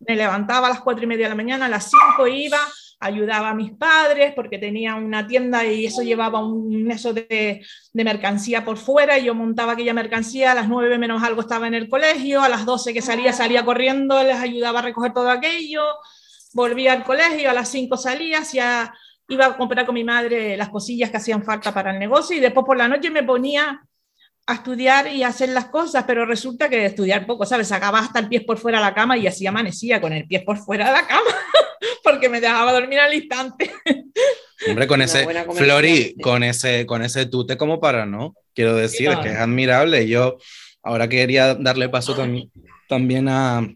me 0.00 0.16
levantaba 0.16 0.68
a 0.68 0.70
las 0.70 0.80
cuatro 0.80 1.04
y 1.04 1.06
media 1.06 1.26
de 1.26 1.30
la 1.30 1.34
mañana, 1.34 1.66
a 1.66 1.68
las 1.68 1.90
cinco 1.90 2.26
iba, 2.26 2.58
ayudaba 3.04 3.50
a 3.50 3.54
mis 3.54 3.72
padres 3.72 4.32
porque 4.34 4.58
tenía 4.58 4.94
una 4.94 5.26
tienda 5.26 5.64
y 5.64 5.86
eso 5.86 6.02
llevaba 6.02 6.44
un 6.44 6.90
eso 6.90 7.12
de, 7.12 7.64
de, 7.92 8.04
mercancía 8.04 8.64
por 8.64 8.78
fuera 8.78 9.18
y 9.18 9.24
yo 9.24 9.34
montaba 9.34 9.72
aquella 9.72 9.92
mercancía, 9.92 10.52
a 10.52 10.54
las 10.54 10.68
nueve 10.68 10.98
menos 10.98 11.22
algo 11.22 11.42
estaba 11.42 11.66
en 11.66 11.74
el 11.74 11.88
colegio, 11.88 12.42
a 12.42 12.48
las 12.48 12.64
doce 12.64 12.94
que 12.94 13.02
salía 13.02 13.32
salía 13.32 13.64
corriendo, 13.64 14.22
les 14.22 14.36
ayudaba 14.36 14.78
a 14.78 14.82
recoger 14.82 15.12
todo 15.12 15.30
aquello, 15.30 15.82
volvía 16.54 16.92
al 16.94 17.04
colegio, 17.04 17.50
a 17.50 17.52
las 17.52 17.68
cinco 17.68 17.96
salía, 17.96 18.38
hacia, 18.38 18.94
iba 19.28 19.46
a 19.46 19.56
comprar 19.56 19.84
con 19.84 19.94
mi 19.94 20.04
madre 20.04 20.56
las 20.56 20.70
cosillas 20.70 21.10
que 21.10 21.18
hacían 21.18 21.44
falta 21.44 21.74
para 21.74 21.92
el 21.92 21.98
negocio 21.98 22.36
y 22.36 22.40
después 22.40 22.64
por 22.64 22.76
la 22.76 22.88
noche 22.88 23.10
me 23.10 23.22
ponía 23.22 23.83
a 24.46 24.54
estudiar 24.54 25.08
y 25.08 25.22
a 25.22 25.28
hacer 25.28 25.48
las 25.48 25.66
cosas, 25.66 26.04
pero 26.06 26.26
resulta 26.26 26.68
que 26.68 26.84
estudiar 26.84 27.26
poco, 27.26 27.46
¿sabes? 27.46 27.68
Sacaba 27.68 28.00
hasta 28.00 28.18
el 28.18 28.28
pie 28.28 28.42
por 28.42 28.58
fuera 28.58 28.78
de 28.78 28.84
la 28.84 28.94
cama 28.94 29.16
y 29.16 29.26
así 29.26 29.46
amanecía 29.46 30.00
con 30.00 30.12
el 30.12 30.26
pie 30.26 30.40
por 30.40 30.58
fuera 30.58 30.86
de 30.86 30.92
la 30.92 31.06
cama, 31.06 31.30
porque 32.04 32.28
me 32.28 32.40
dejaba 32.40 32.72
dormir 32.72 32.98
al 32.98 33.14
instante. 33.14 33.72
Hombre, 34.68 34.86
con 34.86 35.00
ese, 35.00 35.26
Flori, 35.54 36.14
con 36.22 36.42
ese, 36.42 36.84
con 36.86 37.02
ese 37.02 37.26
tute 37.26 37.56
como 37.56 37.80
para, 37.80 38.04
¿no? 38.06 38.34
Quiero 38.54 38.74
decir, 38.74 39.10
sí, 39.10 39.20
que 39.22 39.30
es 39.30 39.36
admirable. 39.36 40.06
Yo 40.08 40.36
ahora 40.82 41.08
quería 41.08 41.54
darle 41.54 41.88
paso 41.88 42.14
también, 42.14 42.50
también 42.88 43.28
a 43.28 43.66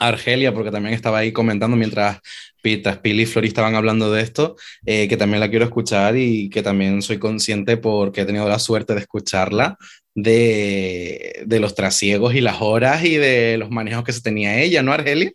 Argelia, 0.00 0.52
porque 0.52 0.70
también 0.70 0.94
estaba 0.94 1.18
ahí 1.18 1.32
comentando 1.32 1.76
mientras 1.76 2.18
Pita, 2.60 3.00
Pili 3.00 3.22
y 3.22 3.26
Flori 3.26 3.48
estaban 3.48 3.74
hablando 3.74 4.12
de 4.12 4.22
esto, 4.22 4.56
eh, 4.84 5.08
que 5.08 5.16
también 5.16 5.40
la 5.40 5.48
quiero 5.48 5.64
escuchar 5.64 6.16
y 6.16 6.50
que 6.50 6.62
también 6.62 7.02
soy 7.02 7.18
consciente 7.18 7.76
porque 7.76 8.22
he 8.22 8.26
tenido 8.26 8.48
la 8.48 8.58
suerte 8.58 8.94
de 8.94 9.00
escucharla, 9.00 9.78
de, 10.14 11.42
de 11.46 11.60
los 11.60 11.74
trasiegos 11.74 12.34
y 12.34 12.40
las 12.40 12.60
horas 12.60 13.04
y 13.04 13.16
de 13.16 13.56
los 13.58 13.70
manejos 13.70 14.04
que 14.04 14.12
se 14.12 14.22
tenía 14.22 14.60
ella, 14.60 14.82
¿no, 14.82 14.92
Argelia? 14.92 15.32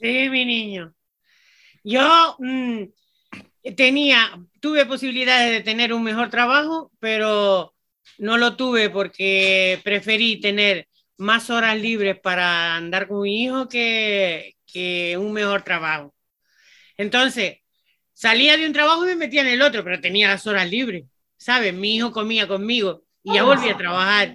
Sí, 0.00 0.28
mi 0.30 0.44
niño. 0.44 0.94
Yo 1.84 2.36
mmm, 2.38 2.84
tenía, 3.76 4.38
tuve 4.60 4.86
posibilidades 4.86 5.50
de 5.50 5.60
tener 5.62 5.92
un 5.92 6.02
mejor 6.02 6.30
trabajo, 6.30 6.90
pero 6.98 7.74
no 8.18 8.38
lo 8.38 8.56
tuve 8.56 8.90
porque 8.90 9.80
preferí 9.82 10.40
tener 10.40 10.88
más 11.16 11.50
horas 11.50 11.78
libres 11.80 12.18
para 12.20 12.76
andar 12.76 13.08
con 13.08 13.22
mi 13.22 13.44
hijo 13.44 13.68
que, 13.68 14.54
que 14.66 15.16
un 15.18 15.32
mejor 15.32 15.62
trabajo. 15.62 16.14
Entonces, 16.96 17.58
salía 18.12 18.56
de 18.56 18.66
un 18.66 18.72
trabajo 18.72 19.04
y 19.04 19.08
me 19.08 19.16
metía 19.16 19.42
en 19.42 19.48
el 19.48 19.62
otro, 19.62 19.84
pero 19.84 20.00
tenía 20.00 20.28
las 20.28 20.46
horas 20.46 20.70
libres, 20.70 21.04
¿sabes? 21.36 21.74
Mi 21.74 21.96
hijo 21.96 22.12
comía 22.12 22.46
conmigo 22.46 23.04
y 23.22 23.34
ya 23.34 23.44
volví 23.44 23.68
a 23.68 23.76
trabajar 23.76 24.34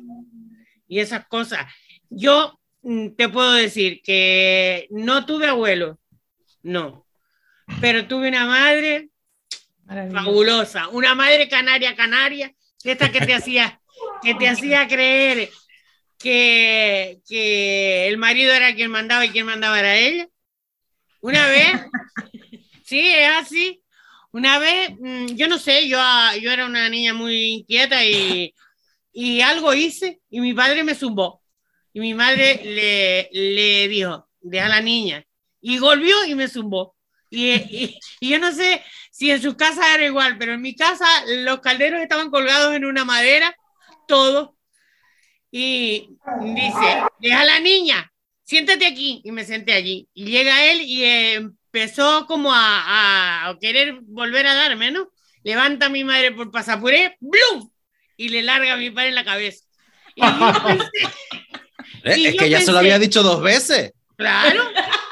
y 0.88 1.00
esas 1.00 1.28
cosas. 1.28 1.66
Yo 2.10 2.60
mm, 2.82 3.10
te 3.16 3.30
puedo 3.30 3.54
decir 3.54 4.02
que 4.04 4.88
no 4.90 5.26
tuve 5.26 5.48
abuelo, 5.48 6.00
no, 6.64 7.06
pero 7.82 8.08
tuve 8.08 8.30
una 8.30 8.46
madre 8.46 9.10
fabulosa, 10.12 10.88
una 10.90 11.16
madre 11.16 11.48
canaria 11.48 11.96
canaria, 11.96 12.54
esta 12.84 13.12
que 13.12 13.22
te 13.22 13.34
hacía, 13.34 13.82
que 14.22 14.36
te 14.36 14.48
hacía 14.48 14.88
creer 14.88 15.50
que, 16.18 17.20
que 17.28 18.08
el 18.08 18.18
marido 18.18 18.54
era 18.54 18.74
quien 18.74 18.92
mandaba 18.92 19.26
y 19.26 19.30
quien 19.30 19.46
mandaba 19.46 19.80
era 19.80 19.96
ella. 19.96 20.28
Una 21.22 21.48
vez, 21.48 21.82
sí, 22.84 23.10
es 23.14 23.30
así. 23.30 23.82
Una 24.32 24.60
vez, 24.60 24.92
mm, 25.00 25.36
yo 25.36 25.48
no 25.48 25.58
sé, 25.58 25.88
yo, 25.88 25.98
yo 26.40 26.52
era 26.52 26.66
una 26.66 26.90
niña 26.90 27.14
muy 27.14 27.60
inquieta 27.60 28.06
y, 28.06 28.54
y 29.20 29.42
algo 29.42 29.74
hice 29.74 30.22
y 30.30 30.42
mi 30.42 30.54
padre 30.54 30.84
me 30.84 30.94
zumbó. 30.94 31.42
Y 31.92 32.00
mi 32.00 32.14
madre 32.14 32.62
le, 32.64 33.30
le 33.32 33.88
dijo, 33.88 34.30
deja 34.40 34.68
a 34.68 34.70
la 34.70 34.82
niña. 34.82 35.26
Y 35.60 35.80
volvió 35.80 36.24
y 36.26 36.36
me 36.36 36.48
zumbó. 36.48 36.96
Y, 37.32 37.48
y, 37.50 38.00
y, 38.20 38.30
yo 38.30 38.38
no 38.38 38.52
sé 38.52 38.84
si 39.10 39.32
en 39.32 39.42
su 39.42 39.58
casa 39.58 39.96
era 39.96 40.06
igual, 40.06 40.38
pero 40.38 40.54
en 40.54 40.62
mi 40.62 40.76
casa 40.76 41.08
los 41.26 41.62
calderos 41.62 42.00
estaban 42.00 42.30
colgados 42.30 42.76
en 42.76 42.86
una 42.86 43.06
madera, 43.06 43.58
todos. 44.08 44.52
Y 45.50 46.10
dice, 46.54 47.02
deja 47.20 47.42
a 47.42 47.46
la 47.46 47.60
niña, 47.60 48.14
siéntate 48.44 48.86
aquí. 48.86 49.22
Y 49.26 49.32
me 49.32 49.46
senté 49.46 49.74
allí. 49.74 50.08
Y 50.14 50.26
llega 50.26 50.64
él 50.72 50.82
y 50.82 51.04
empezó 51.04 52.28
como 52.28 52.54
a, 52.54 53.50
a 53.50 53.58
querer 53.60 54.00
volver 54.04 54.46
a 54.46 54.54
darme, 54.54 54.92
¿no? 54.92 55.10
Levanta 55.42 55.88
a 55.88 55.90
mi 55.90 56.04
madre 56.04 56.34
por 56.34 56.52
pasapuré, 56.52 57.18
¡blum! 57.20 57.68
Y 58.18 58.30
le 58.30 58.42
larga 58.42 58.74
a 58.74 58.78
mi 58.78 58.90
padre 58.90 59.10
en 59.10 59.16
la 59.16 59.24
cabeza. 59.24 59.64
Y 60.16 60.22
yo 60.22 60.28
pensé, 60.68 60.90
¿Eh? 62.04 62.18
y 62.18 62.28
es 62.28 62.36
que 62.36 62.50
ya 62.50 62.62
se 62.62 62.72
lo 62.72 62.80
había 62.80 63.00
dicho 63.00 63.24
dos 63.24 63.42
veces. 63.42 63.94
Claro. 64.18 64.70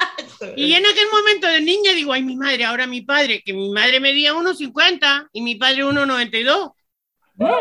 Y 0.54 0.74
en 0.74 0.84
aquel 0.84 1.08
momento 1.10 1.46
de 1.46 1.62
niña 1.62 1.92
digo, 1.92 2.12
ay, 2.12 2.22
mi 2.22 2.36
madre, 2.36 2.64
ahora 2.64 2.86
mi 2.86 3.00
padre, 3.00 3.42
que 3.42 3.54
mi 3.54 3.70
madre 3.70 4.00
medía 4.00 4.34
1,50 4.34 5.28
y 5.32 5.40
mi 5.40 5.54
padre 5.54 5.84
1,92. 5.84 6.72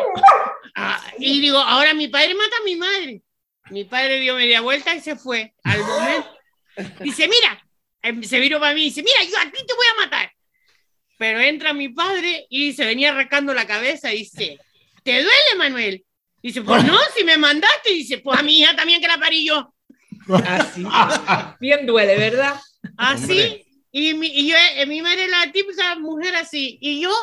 Ah, 0.78 1.02
y 1.18 1.40
digo, 1.40 1.58
ahora 1.58 1.94
mi 1.94 2.10
padre 2.10 2.34
mata 2.34 2.58
a 2.60 2.66
mi 2.66 2.76
madre. 2.76 3.22
Mi 3.70 3.86
padre 3.86 4.20
dio 4.20 4.36
media 4.36 4.60
vuelta 4.60 4.94
y 4.94 5.00
se 5.00 5.16
fue 5.16 5.54
al 5.64 5.80
momento. 5.80 6.36
Dice, 7.00 7.30
mira, 7.30 7.66
em, 8.02 8.22
se 8.22 8.42
viró 8.42 8.60
para 8.60 8.74
mí 8.74 8.82
y 8.82 8.86
dice, 8.86 9.02
mira, 9.02 9.24
yo 9.24 9.40
a 9.40 9.50
ti 9.50 9.66
te 9.66 9.74
voy 9.74 9.86
a 9.94 10.04
matar. 10.04 10.34
Pero 11.18 11.40
entra 11.40 11.72
mi 11.72 11.88
padre 11.88 12.46
y 12.50 12.74
se 12.74 12.84
venía 12.84 13.12
arrancando 13.12 13.54
la 13.54 13.66
cabeza 13.66 14.14
y 14.14 14.18
dice, 14.18 14.60
¿te 15.06 15.14
duele, 15.14 15.56
Manuel? 15.58 16.06
Dice, 16.42 16.62
pues 16.62 16.84
no, 16.84 16.98
si 17.16 17.24
me 17.24 17.38
mandaste. 17.38 17.92
Dice, 17.94 18.18
pues 18.18 18.40
a 18.40 18.44
mi 18.44 18.60
hija 18.60 18.76
también 18.76 19.00
que 19.00 19.08
la 19.08 19.18
parí 19.18 19.46
yo. 19.46 19.74
Así. 20.46 20.84
Bien 21.60 21.86
duele, 21.86 22.18
¿verdad? 22.18 22.60
Así. 22.98 23.66
Y 23.92 24.14
mi, 24.16 24.28
y 24.28 24.50
yo, 24.50 24.58
eh, 24.76 24.86
mi 24.86 25.02
madre 25.02 25.26
es 25.26 25.30
la 25.30 25.52
típica 25.52 25.96
mujer 25.96 26.36
así. 26.36 26.78
Y 26.82 27.02
yo, 27.02 27.14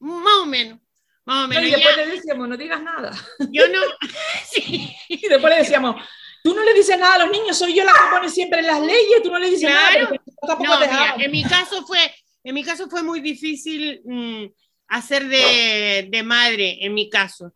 más 0.00 0.34
o 0.42 0.46
menos. 0.46 0.78
Más 1.24 1.46
o 1.46 1.48
menos. 1.48 1.62
No, 1.62 1.68
y 1.68 1.72
después 1.72 1.96
ya, 1.96 2.04
le 2.04 2.10
decíamos, 2.12 2.48
no 2.48 2.56
digas 2.56 2.82
nada. 2.82 3.10
Yo 3.50 3.68
no. 3.68 3.80
sí. 4.52 4.94
Y 5.08 5.28
después 5.28 5.52
le 5.54 5.60
decíamos, 5.60 5.96
Tú 6.44 6.54
no 6.54 6.62
le 6.62 6.74
dices 6.74 6.98
nada 6.98 7.14
a 7.14 7.18
los 7.20 7.30
niños, 7.30 7.56
soy 7.56 7.74
yo 7.74 7.84
la 7.84 7.92
que 7.92 8.14
pone 8.14 8.28
siempre 8.28 8.60
las 8.60 8.78
leyes, 8.78 9.22
tú 9.22 9.30
no 9.30 9.38
le 9.38 9.48
dices 9.48 9.66
Claro. 9.70 10.10
nada. 10.10 10.20
pero 10.42 10.58
No, 10.62 10.78
mira, 10.78 11.14
en 11.18 11.30
mi 11.30 11.42
caso 11.42 11.86
fue, 11.86 12.14
en 12.44 12.54
mi 12.54 12.62
caso 12.62 12.86
fue 12.90 13.02
muy 13.02 13.20
difícil 13.20 14.02
mm, 14.04 14.44
hacer 14.88 15.28
de, 15.28 16.08
de 16.10 16.22
madre, 16.22 16.78
en 16.80 16.94
mi 16.94 17.08
caso, 17.08 17.52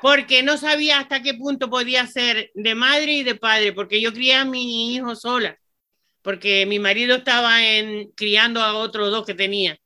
porque 0.00 0.42
no 0.42 0.56
sabía 0.56 0.98
hasta 0.98 1.22
qué 1.22 1.34
punto 1.34 1.68
podía 1.70 2.06
ser 2.06 2.50
de 2.54 2.74
madre 2.74 3.12
y 3.12 3.22
de 3.22 3.34
padre, 3.34 3.72
porque 3.72 4.00
yo 4.00 4.12
crié 4.12 4.34
a 4.34 4.44
mi 4.44 4.94
hijo 4.94 5.14
sola, 5.14 5.58
porque 6.22 6.66
mi 6.66 6.78
marido 6.78 7.16
estaba 7.16 7.64
en, 7.64 8.10
criando 8.12 8.62
a 8.62 8.74
otros 8.74 9.10
dos 9.10 9.26
que 9.26 9.34
tenía. 9.34 9.78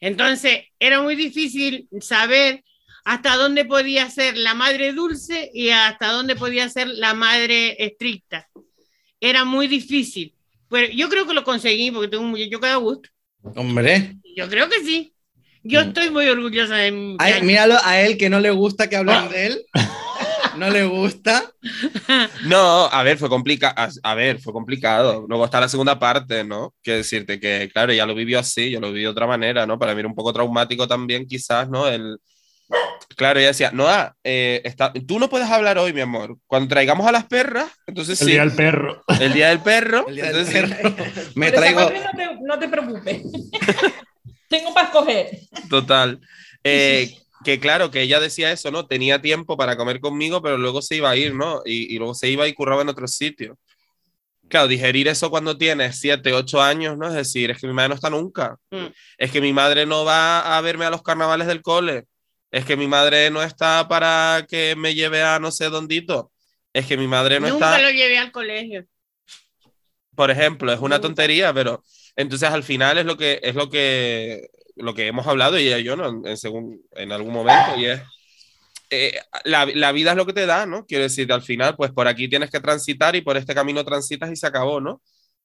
Entonces, 0.00 0.64
era 0.78 1.00
muy 1.00 1.16
difícil 1.16 1.88
saber 2.00 2.62
hasta 3.04 3.36
dónde 3.36 3.64
podía 3.64 4.08
ser 4.10 4.36
la 4.36 4.54
madre 4.54 4.92
dulce 4.92 5.50
y 5.52 5.70
hasta 5.70 6.08
dónde 6.08 6.36
podía 6.36 6.68
ser 6.68 6.88
la 6.88 7.14
madre 7.14 7.76
estricta. 7.82 8.48
Era 9.20 9.44
muy 9.44 9.68
difícil. 9.68 10.34
Pero 10.70 10.92
yo 10.92 11.08
creo 11.08 11.26
que 11.26 11.34
lo 11.34 11.44
conseguí 11.44 11.90
porque 11.90 12.08
tengo 12.08 12.24
un 12.24 12.30
muchacho 12.30 12.60
que 12.60 12.66
da 12.66 12.76
gusto. 12.76 13.08
Hombre, 13.56 14.16
Yo 14.36 14.48
creo 14.48 14.68
que 14.68 14.80
sí. 14.80 15.13
Yo 15.64 15.82
Mm. 15.84 15.88
estoy 15.88 16.10
muy 16.10 16.28
orgullosa 16.28 16.76
de 16.76 16.92
mi 16.92 17.16
Ay, 17.18 17.42
míralo 17.42 17.76
a 17.82 18.00
él 18.00 18.16
que 18.18 18.28
no 18.30 18.38
le 18.38 18.50
gusta 18.50 18.88
que 18.88 18.96
hablen 18.96 19.28
de 19.30 19.46
él. 19.46 19.66
No 20.56 20.70
le 20.70 20.84
gusta. 20.84 21.50
No, 22.44 22.84
a 22.86 23.02
ver, 23.02 23.18
fue 23.18 23.28
complicado. 23.28 23.74
A 24.02 24.14
ver, 24.14 24.38
fue 24.40 24.52
complicado. 24.52 25.24
Luego 25.28 25.44
está 25.46 25.58
la 25.60 25.68
segunda 25.68 25.98
parte, 25.98 26.44
¿no? 26.44 26.74
Quiero 26.82 26.98
decirte 26.98 27.40
que, 27.40 27.68
claro, 27.72 27.92
ya 27.92 28.06
lo 28.06 28.14
vivió 28.14 28.38
así, 28.38 28.70
yo 28.70 28.78
lo 28.80 28.88
viví 28.88 29.00
de 29.02 29.08
otra 29.08 29.26
manera, 29.26 29.66
¿no? 29.66 29.78
Para 29.78 29.94
mí 29.94 30.00
era 30.00 30.08
un 30.08 30.14
poco 30.14 30.32
traumático 30.32 30.86
también, 30.86 31.26
quizás, 31.26 31.68
¿no? 31.68 31.88
El... 31.88 32.18
Claro, 33.16 33.38
ella 33.38 33.48
decía, 33.48 33.70
Noah, 33.72 34.14
eh, 34.24 34.60
está... 34.64 34.92
tú 34.92 35.18
no 35.18 35.28
puedes 35.28 35.48
hablar 35.50 35.78
hoy, 35.78 35.92
mi 35.92 36.00
amor. 36.02 36.36
Cuando 36.46 36.68
traigamos 36.68 37.06
a 37.06 37.12
las 37.12 37.24
perras, 37.24 37.66
entonces 37.86 38.20
El 38.20 38.26
sí, 38.26 38.32
día 38.32 38.42
del 38.42 38.52
perro. 38.52 39.02
el 39.20 39.32
día 39.32 39.48
del 39.48 39.60
perro. 39.60 40.06
El 40.08 40.14
día 40.14 40.26
del 40.32 40.36
entonces, 40.46 40.70
perro. 40.76 40.94
Me 41.34 41.50
Por 41.50 41.60
traigo. 41.60 41.80
No 41.80 41.88
te, 41.88 42.28
no 42.42 42.58
te 42.58 42.68
preocupes. 42.68 43.22
Tengo 44.58 44.72
para 44.74 44.88
escoger. 44.88 45.30
Total. 45.68 46.20
Eh, 46.66 47.14
que 47.44 47.60
claro, 47.60 47.90
que 47.90 48.00
ella 48.00 48.20
decía 48.20 48.50
eso, 48.50 48.70
¿no? 48.70 48.86
Tenía 48.86 49.20
tiempo 49.20 49.54
para 49.58 49.76
comer 49.76 50.00
conmigo, 50.00 50.40
pero 50.40 50.56
luego 50.56 50.80
se 50.80 50.96
iba 50.96 51.10
a 51.10 51.16
ir, 51.16 51.34
¿no? 51.34 51.60
Y, 51.66 51.94
y 51.94 51.98
luego 51.98 52.14
se 52.14 52.30
iba 52.30 52.48
y 52.48 52.54
curraba 52.54 52.80
en 52.80 52.88
otro 52.88 53.06
sitio. 53.06 53.58
Claro, 54.48 54.66
digerir 54.66 55.08
eso 55.08 55.28
cuando 55.28 55.58
tienes 55.58 55.98
7, 56.00 56.32
8 56.32 56.62
años, 56.62 56.96
¿no? 56.96 57.06
Es 57.08 57.12
decir, 57.12 57.50
es 57.50 57.60
que 57.60 57.66
mi 57.66 57.74
madre 57.74 57.90
no 57.90 57.94
está 57.96 58.08
nunca. 58.08 58.56
Mm. 58.70 58.86
Es 59.18 59.30
que 59.30 59.42
mi 59.42 59.52
madre 59.52 59.84
no 59.84 60.06
va 60.06 60.56
a 60.56 60.60
verme 60.62 60.86
a 60.86 60.90
los 60.90 61.02
carnavales 61.02 61.46
del 61.46 61.60
cole. 61.60 62.04
Es 62.50 62.64
que 62.64 62.78
mi 62.78 62.86
madre 62.86 63.30
no 63.30 63.42
está 63.42 63.86
para 63.88 64.46
que 64.48 64.74
me 64.74 64.94
lleve 64.94 65.22
a 65.22 65.38
no 65.38 65.50
sé 65.50 65.68
dóndito. 65.68 66.32
Es 66.72 66.86
que 66.86 66.96
mi 66.96 67.06
madre 67.08 67.40
no 67.40 67.48
Nunca 67.48 67.76
está 67.76 67.82
lo 67.82 67.90
llevé 67.90 68.16
al 68.16 68.32
colegio. 68.32 68.86
por 70.14 70.30
ejemplo, 70.30 70.72
es 70.72 70.78
una 70.78 70.96
Nunca. 70.96 71.08
tontería, 71.08 71.52
pero 71.52 71.84
entonces 72.16 72.50
al 72.50 72.62
final 72.62 72.98
es 72.98 73.06
lo 73.06 73.16
que 73.16 73.40
es 73.42 73.54
lo 73.54 73.70
que 73.70 74.48
lo 74.76 74.94
que 74.94 75.06
hemos 75.06 75.26
hablado 75.26 75.56
ella 75.56 75.78
y 75.78 75.84
yo 75.84 75.96
¿no? 75.96 76.28
en, 76.28 76.36
según, 76.36 76.82
en 76.92 77.12
algún 77.12 77.32
momento 77.32 77.76
y 77.76 77.86
es 77.86 78.00
eh, 78.90 79.18
la, 79.44 79.66
la 79.66 79.92
vida 79.92 80.12
es 80.12 80.16
lo 80.16 80.26
que 80.26 80.32
te 80.32 80.46
da, 80.46 80.66
¿no? 80.66 80.86
Quiero 80.86 81.04
decir, 81.04 81.32
al 81.32 81.42
final, 81.42 81.74
pues 81.76 81.90
por 81.90 82.06
aquí 82.06 82.28
tienes 82.28 82.50
que 82.50 82.60
transitar 82.60 83.16
y 83.16 83.22
por 83.22 83.36
este 83.36 83.54
camino 83.54 83.84
transitas 83.84 84.30
y 84.30 84.36
se 84.36 84.46
acabó, 84.46 84.80
¿no? 84.80 85.02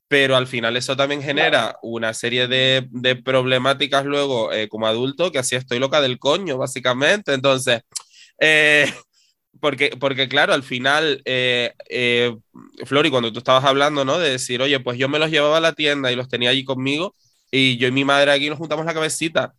Pero 0.07 0.35
al 0.35 0.47
final 0.47 0.77
eso 0.77 0.95
también 0.95 1.21
genera 1.21 1.77
una 1.81 2.13
serie 2.13 2.47
de, 2.47 2.87
de 2.91 3.15
problemáticas 3.15 4.05
luego 4.05 4.51
eh, 4.51 4.67
como 4.69 4.87
adulto, 4.87 5.31
que 5.31 5.39
así 5.39 5.55
estoy 5.55 5.79
loca 5.79 6.01
del 6.01 6.19
coño, 6.19 6.57
básicamente. 6.57 7.33
Entonces, 7.33 7.81
eh, 8.39 8.91
porque, 9.59 9.91
porque 9.99 10.27
claro, 10.27 10.53
al 10.53 10.63
final, 10.63 11.21
eh, 11.25 11.73
eh, 11.89 12.35
Flori, 12.85 13.09
cuando 13.09 13.31
tú 13.31 13.39
estabas 13.39 13.63
hablando, 13.65 14.05
¿no? 14.05 14.17
De 14.19 14.31
decir, 14.31 14.61
oye, 14.61 14.79
pues 14.79 14.97
yo 14.97 15.09
me 15.09 15.19
los 15.19 15.31
llevaba 15.31 15.57
a 15.57 15.61
la 15.61 15.73
tienda 15.73 16.11
y 16.11 16.15
los 16.15 16.29
tenía 16.29 16.49
allí 16.51 16.63
conmigo 16.63 17.15
y 17.51 17.77
yo 17.77 17.87
y 17.87 17.91
mi 17.91 18.05
madre 18.05 18.31
aquí 18.31 18.49
nos 18.49 18.57
juntamos 18.57 18.85
la 18.85 18.93
cabecita. 18.93 19.53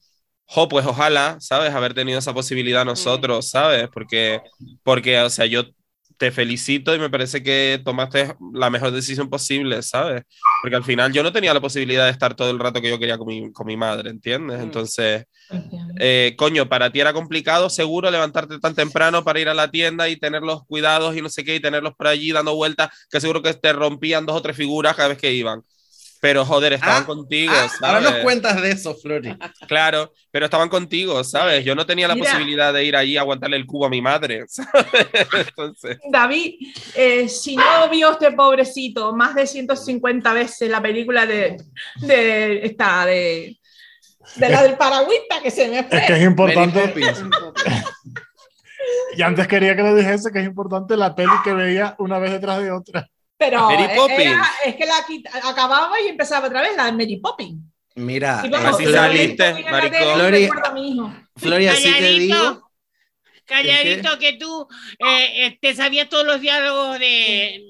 Jo, 0.46 0.68
pues 0.68 0.84
ojalá, 0.86 1.36
¿sabes? 1.40 1.72
Haber 1.72 1.94
tenido 1.94 2.18
esa 2.18 2.34
posibilidad 2.34 2.84
nosotros, 2.84 3.48
¿sabes? 3.50 3.88
Porque, 3.92 4.40
porque, 4.82 5.20
o 5.20 5.30
sea, 5.30 5.46
yo 5.46 5.64
te 6.20 6.30
felicito 6.30 6.94
y 6.94 6.98
me 6.98 7.08
parece 7.08 7.42
que 7.42 7.80
tomaste 7.82 8.36
la 8.52 8.68
mejor 8.68 8.90
decisión 8.90 9.30
posible, 9.30 9.80
¿sabes? 9.80 10.24
Porque 10.60 10.76
al 10.76 10.84
final 10.84 11.10
yo 11.14 11.22
no 11.22 11.32
tenía 11.32 11.54
la 11.54 11.62
posibilidad 11.62 12.04
de 12.04 12.10
estar 12.10 12.34
todo 12.34 12.50
el 12.50 12.58
rato 12.58 12.82
que 12.82 12.90
yo 12.90 12.98
quería 12.98 13.16
con 13.16 13.26
mi, 13.26 13.50
con 13.50 13.66
mi 13.66 13.74
madre, 13.74 14.10
¿entiendes? 14.10 14.58
Mm. 14.58 14.62
Entonces, 14.62 15.24
eh, 15.98 16.34
coño, 16.36 16.68
para 16.68 16.92
ti 16.92 17.00
era 17.00 17.14
complicado 17.14 17.70
seguro 17.70 18.10
levantarte 18.10 18.58
tan 18.58 18.74
temprano 18.74 19.24
para 19.24 19.40
ir 19.40 19.48
a 19.48 19.54
la 19.54 19.70
tienda 19.70 20.10
y 20.10 20.16
tener 20.16 20.42
los 20.42 20.66
cuidados 20.66 21.16
y 21.16 21.22
no 21.22 21.30
sé 21.30 21.42
qué, 21.42 21.54
y 21.54 21.60
tenerlos 21.60 21.94
por 21.96 22.08
allí 22.08 22.32
dando 22.32 22.54
vueltas, 22.54 22.90
que 23.10 23.18
seguro 23.18 23.40
que 23.40 23.54
te 23.54 23.72
rompían 23.72 24.26
dos 24.26 24.36
o 24.36 24.42
tres 24.42 24.58
figuras 24.58 24.94
cada 24.94 25.08
vez 25.08 25.18
que 25.18 25.32
iban. 25.32 25.62
Pero 26.20 26.44
joder, 26.44 26.74
estaban 26.74 27.04
Ah, 27.04 27.06
contigo, 27.06 27.52
Ah, 27.54 27.68
ahora 27.82 28.00
¿sabes? 28.02 28.12
nos 28.12 28.22
cuentas 28.22 28.60
de 28.60 28.70
eso, 28.72 28.94
Flori. 28.94 29.34
Claro, 29.66 30.12
pero 30.30 30.44
estaban 30.44 30.68
contigo, 30.68 31.24
¿sabes? 31.24 31.64
Yo 31.64 31.74
no 31.74 31.86
tenía 31.86 32.06
la 32.08 32.14
Mira. 32.14 32.30
posibilidad 32.30 32.72
de 32.74 32.84
ir 32.84 32.94
allí 32.94 33.16
a 33.16 33.22
aguantarle 33.22 33.56
el 33.56 33.64
cubo 33.64 33.86
a 33.86 33.88
mi 33.90 34.02
madre, 34.02 34.44
¿sabes? 34.48 34.86
Entonces, 35.48 35.98
David, 36.10 36.54
eh, 36.94 37.26
si 37.28 37.56
no 37.56 37.88
vio 37.90 38.12
este 38.12 38.32
pobrecito 38.32 39.14
más 39.14 39.34
de 39.34 39.46
150 39.46 40.32
veces 40.34 40.70
la 40.70 40.82
película 40.82 41.24
de, 41.24 41.56
de 42.02 42.66
esta, 42.66 43.06
de, 43.06 43.58
de 44.36 44.48
la 44.50 44.62
del 44.62 44.76
paragüita 44.76 45.40
que 45.42 45.50
se 45.50 45.68
me 45.68 45.78
Es 45.78 45.86
que 45.86 45.98
fue. 46.06 46.16
es 46.18 46.22
importante. 46.24 46.94
Y 49.16 49.22
antes 49.22 49.46
quería 49.48 49.74
que 49.76 49.82
le 49.82 49.94
dijese 49.94 50.30
que 50.32 50.38
es 50.40 50.46
importante 50.46 50.96
la 50.96 51.14
peli 51.14 51.32
que 51.44 51.52
veía 51.52 51.94
una 51.98 52.18
vez 52.18 52.30
detrás 52.32 52.62
de 52.62 52.70
otra. 52.70 53.08
Pero 53.40 53.62
Mary 53.70 53.84
eh, 53.84 53.96
Poppins. 53.96 54.20
era- 54.20 54.46
es 54.66 54.76
que 54.76 54.84
la 54.84 55.48
acababa 55.48 55.98
y 56.00 56.08
empezaba 56.08 56.46
otra 56.48 56.60
vez 56.60 56.76
la 56.76 56.84
de 56.86 56.92
Mary 56.92 57.16
Poppins. 57.16 57.58
Mira, 57.96 58.40
Así 58.40 58.84
saliste, 58.84 59.64
maricón. 59.70 61.16
Flori- 61.36 61.68
así 61.68 61.90
te 61.98 62.12
digo. 62.18 62.70
Calladito 63.46 64.18
que 64.18 64.34
tú 64.34 64.68
eh, 64.98 65.46
eh, 65.46 65.58
te 65.60 65.74
sabías 65.74 66.08
todos 66.08 66.24
los 66.24 66.40
diálogos 66.40 66.98
de, 67.00 67.64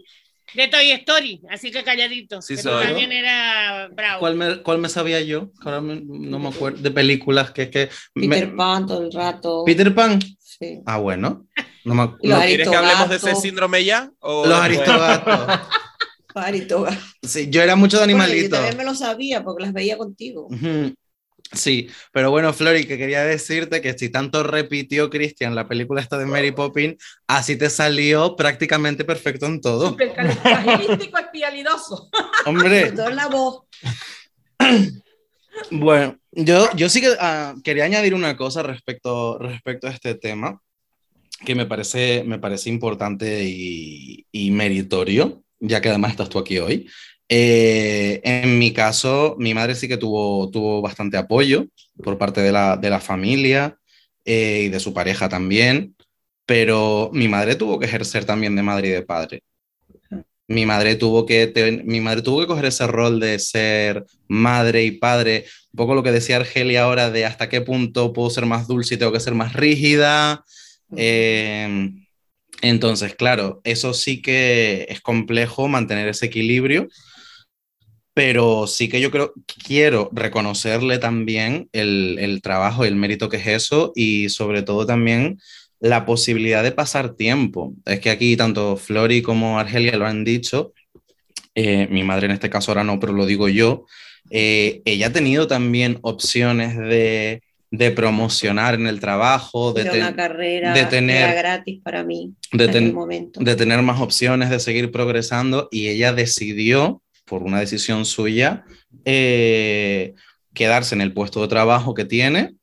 de 0.54 0.68
Toy 0.68 0.90
Story, 0.92 1.40
así 1.48 1.70
que 1.70 1.82
calladito. 1.84 2.42
Sí 2.42 2.56
que 2.56 2.62
tú 2.62 2.68
también 2.68 3.12
era 3.12 3.88
bravo. 3.92 4.20
¿Cuál 4.20 4.34
me, 4.34 4.62
cuál 4.62 4.78
me 4.78 4.88
sabía 4.88 5.20
yo? 5.22 5.52
Ahora 5.64 5.80
me- 5.80 6.02
no 6.04 6.38
me 6.38 6.48
acuerdo. 6.48 6.78
De 6.82 6.90
películas 6.90 7.52
que 7.52 7.62
es 7.62 7.70
que. 7.70 7.88
me- 8.14 8.28
Peter 8.28 8.54
Pan 8.56 8.86
todo 8.86 9.02
el 9.04 9.12
rato. 9.12 9.62
Peter 9.64 9.94
Pan. 9.94 10.18
Sí. 10.38 10.82
Ah, 10.84 10.98
bueno. 10.98 11.46
No 11.84 11.94
me, 11.94 12.02
no- 12.04 12.40
¿quieres 12.40 12.68
que 12.68 12.76
hablemos 12.76 13.08
de 13.08 13.16
ese 13.16 13.34
síndrome 13.36 13.84
ya? 13.84 14.10
O 14.20 14.46
los 14.46 14.58
aristogatos. 14.60 15.60
Parito. 16.34 16.86
Sí, 17.22 17.48
yo 17.50 17.60
era 17.62 17.74
mucho 17.74 17.98
de 17.98 18.04
Bueno, 18.04 18.18
yo 18.18 18.24
animalitos. 18.24 18.58
también 18.58 18.76
me 18.76 18.84
lo 18.84 18.94
sabía 18.94 19.42
porque 19.42 19.64
las 19.64 19.72
veía 19.72 19.98
contigo. 19.98 20.48
Sí, 21.52 21.88
pero 22.12 22.30
bueno, 22.30 22.52
Flori, 22.52 22.84
que 22.86 22.96
quería 22.96 23.24
decirte 23.24 23.80
que 23.80 23.98
si 23.98 24.08
tanto 24.10 24.44
repitió 24.44 25.10
Christian 25.10 25.56
la 25.56 25.66
película 25.66 26.00
esta 26.00 26.16
de 26.16 26.26
Mary 26.26 26.52
Poppins, 26.52 27.02
así 27.26 27.56
te 27.56 27.68
salió 27.68 28.36
prácticamente 28.36 29.04
perfecto 29.04 29.46
en 29.46 29.60
todo. 29.60 29.88
Supercalifragilístico 29.88 31.18
espialidoso. 31.18 32.08
Hombre, 32.46 32.92
todo 32.92 33.10
la 33.10 33.26
voz. 33.26 33.62
bueno, 35.70 36.16
yo, 36.32 36.68
yo 36.76 36.88
sí 36.88 37.00
que 37.00 37.14
ah, 37.18 37.54
quería 37.64 37.84
añadir 37.84 38.14
una 38.14 38.36
cosa 38.36 38.62
respecto, 38.62 39.38
respecto 39.38 39.88
a 39.88 39.90
este 39.90 40.14
tema 40.14 40.60
que 41.44 41.54
me 41.54 41.66
parece, 41.66 42.24
me 42.24 42.38
parece 42.38 42.68
importante 42.70 43.44
y, 43.44 44.26
y 44.32 44.50
meritorio, 44.50 45.42
ya 45.58 45.80
que 45.80 45.88
además 45.88 46.12
estás 46.12 46.28
tú 46.28 46.38
aquí 46.38 46.58
hoy. 46.58 46.88
Eh, 47.28 48.20
en 48.24 48.58
mi 48.58 48.72
caso, 48.72 49.36
mi 49.38 49.54
madre 49.54 49.74
sí 49.74 49.88
que 49.88 49.96
tuvo, 49.96 50.50
tuvo 50.50 50.82
bastante 50.82 51.16
apoyo 51.16 51.66
por 52.02 52.18
parte 52.18 52.40
de 52.40 52.52
la, 52.52 52.76
de 52.76 52.90
la 52.90 53.00
familia 53.00 53.78
eh, 54.24 54.64
y 54.66 54.68
de 54.68 54.80
su 54.80 54.92
pareja 54.92 55.28
también, 55.28 55.94
pero 56.46 57.10
mi 57.12 57.28
madre 57.28 57.54
tuvo 57.54 57.78
que 57.78 57.86
ejercer 57.86 58.24
también 58.24 58.56
de 58.56 58.62
madre 58.62 58.88
y 58.88 58.90
de 58.92 59.02
padre. 59.02 59.42
Mi 60.48 60.66
madre 60.66 60.96
tuvo 60.96 61.26
que, 61.26 61.46
te- 61.46 61.70
mi 61.84 62.00
madre 62.00 62.22
tuvo 62.22 62.40
que 62.40 62.46
coger 62.48 62.64
ese 62.64 62.86
rol 62.88 63.20
de 63.20 63.38
ser 63.38 64.04
madre 64.26 64.82
y 64.84 64.90
padre, 64.92 65.44
un 65.72 65.76
poco 65.76 65.94
lo 65.94 66.02
que 66.02 66.10
decía 66.10 66.36
Argelia 66.36 66.82
ahora 66.82 67.10
de 67.10 67.24
hasta 67.24 67.48
qué 67.48 67.60
punto 67.60 68.12
puedo 68.12 68.30
ser 68.30 68.46
más 68.46 68.66
dulce 68.66 68.94
y 68.96 68.98
tengo 68.98 69.12
que 69.12 69.20
ser 69.20 69.34
más 69.34 69.52
rígida. 69.52 70.44
Eh, 70.96 71.90
entonces, 72.62 73.14
claro, 73.14 73.60
eso 73.64 73.94
sí 73.94 74.20
que 74.20 74.86
es 74.88 75.00
complejo 75.00 75.68
mantener 75.68 76.08
ese 76.08 76.26
equilibrio, 76.26 76.88
pero 78.12 78.66
sí 78.66 78.88
que 78.88 79.00
yo 79.00 79.10
creo, 79.10 79.32
quiero 79.66 80.10
reconocerle 80.12 80.98
también 80.98 81.68
el, 81.72 82.18
el 82.18 82.42
trabajo 82.42 82.84
y 82.84 82.88
el 82.88 82.96
mérito 82.96 83.28
que 83.28 83.38
es 83.38 83.46
eso 83.46 83.92
y 83.94 84.28
sobre 84.28 84.62
todo 84.62 84.84
también 84.84 85.38
la 85.78 86.04
posibilidad 86.04 86.62
de 86.62 86.72
pasar 86.72 87.14
tiempo. 87.14 87.74
Es 87.86 88.00
que 88.00 88.10
aquí 88.10 88.36
tanto 88.36 88.76
Flori 88.76 89.22
como 89.22 89.58
Argelia 89.58 89.96
lo 89.96 90.06
han 90.06 90.24
dicho, 90.24 90.74
eh, 91.54 91.88
mi 91.90 92.04
madre 92.04 92.26
en 92.26 92.32
este 92.32 92.50
caso 92.50 92.70
ahora 92.70 92.84
no, 92.84 93.00
pero 93.00 93.12
lo 93.12 93.26
digo 93.26 93.48
yo, 93.48 93.86
eh, 94.30 94.82
ella 94.84 95.08
ha 95.08 95.12
tenido 95.12 95.46
también 95.46 95.98
opciones 96.02 96.76
de 96.76 97.42
de 97.72 97.90
promocionar 97.92 98.74
en 98.74 98.86
el 98.88 98.98
trabajo, 98.98 99.72
de, 99.72 99.82
Era 99.82 99.92
ten- 99.92 100.00
una 100.02 100.16
carrera 100.16 100.72
de 100.74 100.84
tener- 100.86 101.22
era 101.22 101.34
gratis 101.34 101.80
para 101.84 102.02
mí 102.02 102.34
de 102.52 102.64
en 102.64 102.92
momento. 102.92 103.38
de 103.40 103.54
tener 103.54 103.80
más 103.82 104.00
opciones, 104.00 104.50
de 104.50 104.58
seguir 104.58 104.90
progresando 104.90 105.68
y 105.70 105.88
ella 105.88 106.12
decidió, 106.12 107.00
por 107.26 107.44
una 107.44 107.60
decisión 107.60 108.04
suya, 108.04 108.64
eh, 109.04 110.14
quedarse 110.52 110.96
en 110.96 111.00
el 111.00 111.12
puesto 111.12 111.40
de 111.42 111.48
trabajo 111.48 111.94
que 111.94 112.04
tiene 112.04 112.54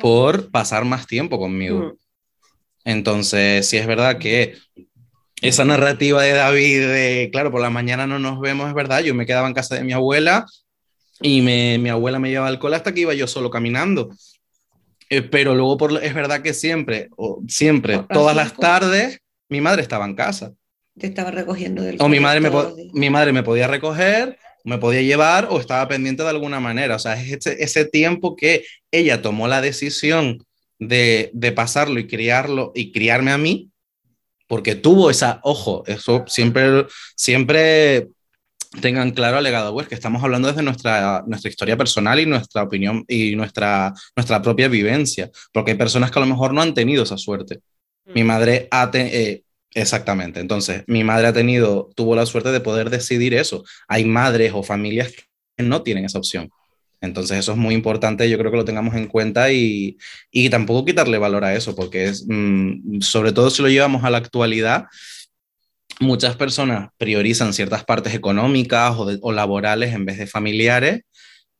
por 0.00 0.50
pasar 0.50 0.84
más 0.84 1.06
tiempo 1.06 1.38
conmigo. 1.38 1.78
Mm. 1.78 1.92
Entonces, 2.86 3.66
sí 3.68 3.76
es 3.76 3.86
verdad 3.86 4.18
que 4.18 4.54
esa 5.40 5.64
narrativa 5.64 6.22
de 6.22 6.32
David, 6.32 6.80
de, 6.80 7.28
claro, 7.32 7.50
por 7.50 7.60
la 7.60 7.70
mañana 7.70 8.06
no 8.06 8.18
nos 8.18 8.40
vemos, 8.40 8.68
es 8.68 8.74
verdad, 8.74 9.00
yo 9.02 9.14
me 9.14 9.26
quedaba 9.26 9.46
en 9.48 9.54
casa 9.54 9.74
de 9.76 9.84
mi 9.84 9.92
abuela 9.92 10.44
y 11.20 11.42
me- 11.42 11.78
mi 11.78 11.88
abuela 11.90 12.18
me 12.18 12.30
llevaba 12.30 12.48
al 12.48 12.58
cole 12.58 12.76
hasta 12.76 12.92
que 12.92 13.00
iba 13.00 13.14
yo 13.14 13.26
solo 13.26 13.50
caminando. 13.50 14.10
Eh, 15.10 15.22
pero 15.22 15.54
luego 15.54 15.76
por, 15.76 16.02
es 16.02 16.14
verdad 16.14 16.42
que 16.42 16.54
siempre, 16.54 17.08
o 17.16 17.42
siempre, 17.46 17.98
Por 17.98 18.08
todas 18.08 18.34
las 18.36 18.56
tardes, 18.56 19.20
mi 19.48 19.60
madre 19.60 19.82
estaba 19.82 20.04
en 20.06 20.14
casa. 20.14 20.52
Te 20.98 21.06
estaba 21.06 21.30
recogiendo 21.30 21.82
del 21.82 21.96
O 22.00 22.08
mi 22.08 22.20
madre, 22.20 22.40
me, 22.40 22.50
mi 22.92 23.10
madre 23.10 23.32
me 23.32 23.42
podía 23.42 23.66
recoger, 23.66 24.38
me 24.64 24.78
podía 24.78 25.02
llevar 25.02 25.48
o 25.50 25.60
estaba 25.60 25.86
pendiente 25.88 26.22
de 26.22 26.30
alguna 26.30 26.60
manera. 26.60 26.96
O 26.96 26.98
sea, 26.98 27.20
es 27.20 27.32
ese, 27.32 27.62
ese 27.62 27.84
tiempo 27.84 28.36
que 28.36 28.64
ella 28.90 29.20
tomó 29.20 29.46
la 29.48 29.60
decisión 29.60 30.44
de, 30.78 31.30
de 31.34 31.52
pasarlo 31.52 31.98
y 32.00 32.06
criarlo 32.06 32.72
y 32.74 32.90
criarme 32.92 33.32
a 33.32 33.38
mí, 33.38 33.70
porque 34.46 34.74
tuvo 34.74 35.10
esa, 35.10 35.40
ojo, 35.42 35.84
eso 35.86 36.24
siempre, 36.26 36.86
siempre 37.16 38.08
tengan 38.80 39.12
claro 39.12 39.38
alegado, 39.38 39.72
pues 39.72 39.88
que 39.88 39.94
estamos 39.94 40.22
hablando 40.22 40.48
desde 40.48 40.62
nuestra, 40.62 41.24
nuestra 41.26 41.50
historia 41.50 41.76
personal 41.76 42.20
y 42.20 42.26
nuestra 42.26 42.62
opinión 42.62 43.04
y 43.08 43.36
nuestra, 43.36 43.92
nuestra 44.16 44.42
propia 44.42 44.68
vivencia, 44.68 45.30
porque 45.52 45.72
hay 45.72 45.76
personas 45.76 46.10
que 46.10 46.18
a 46.18 46.22
lo 46.22 46.28
mejor 46.28 46.52
no 46.52 46.62
han 46.62 46.74
tenido 46.74 47.02
esa 47.04 47.16
suerte. 47.16 47.60
Mi 48.06 48.22
madre 48.22 48.68
ha 48.70 48.90
eh, 48.94 49.42
exactamente. 49.72 50.40
Entonces, 50.40 50.84
mi 50.86 51.04
madre 51.04 51.28
ha 51.28 51.32
tenido, 51.32 51.90
tuvo 51.96 52.14
la 52.14 52.26
suerte 52.26 52.52
de 52.52 52.60
poder 52.60 52.90
decidir 52.90 53.34
eso. 53.34 53.64
Hay 53.88 54.04
madres 54.04 54.52
o 54.54 54.62
familias 54.62 55.12
que 55.56 55.62
no 55.62 55.82
tienen 55.82 56.04
esa 56.04 56.18
opción. 56.18 56.50
Entonces, 57.00 57.38
eso 57.38 57.52
es 57.52 57.58
muy 57.58 57.74
importante. 57.74 58.28
Yo 58.28 58.38
creo 58.38 58.50
que 58.50 58.56
lo 58.56 58.64
tengamos 58.64 58.94
en 58.94 59.06
cuenta 59.06 59.52
y, 59.52 59.98
y 60.30 60.50
tampoco 60.50 60.84
quitarle 60.84 61.18
valor 61.18 61.44
a 61.44 61.54
eso, 61.54 61.74
porque 61.74 62.06
es, 62.06 62.24
mm, 62.26 63.00
sobre 63.00 63.32
todo 63.32 63.50
si 63.50 63.62
lo 63.62 63.68
llevamos 63.68 64.04
a 64.04 64.10
la 64.10 64.18
actualidad, 64.18 64.86
muchas 66.00 66.36
personas 66.36 66.90
priorizan 66.98 67.52
ciertas 67.52 67.84
partes 67.84 68.14
económicas 68.14 68.94
o, 68.98 69.06
de- 69.06 69.18
o 69.22 69.32
laborales 69.32 69.94
en 69.94 70.04
vez 70.04 70.18
de 70.18 70.26
familiares. 70.26 71.02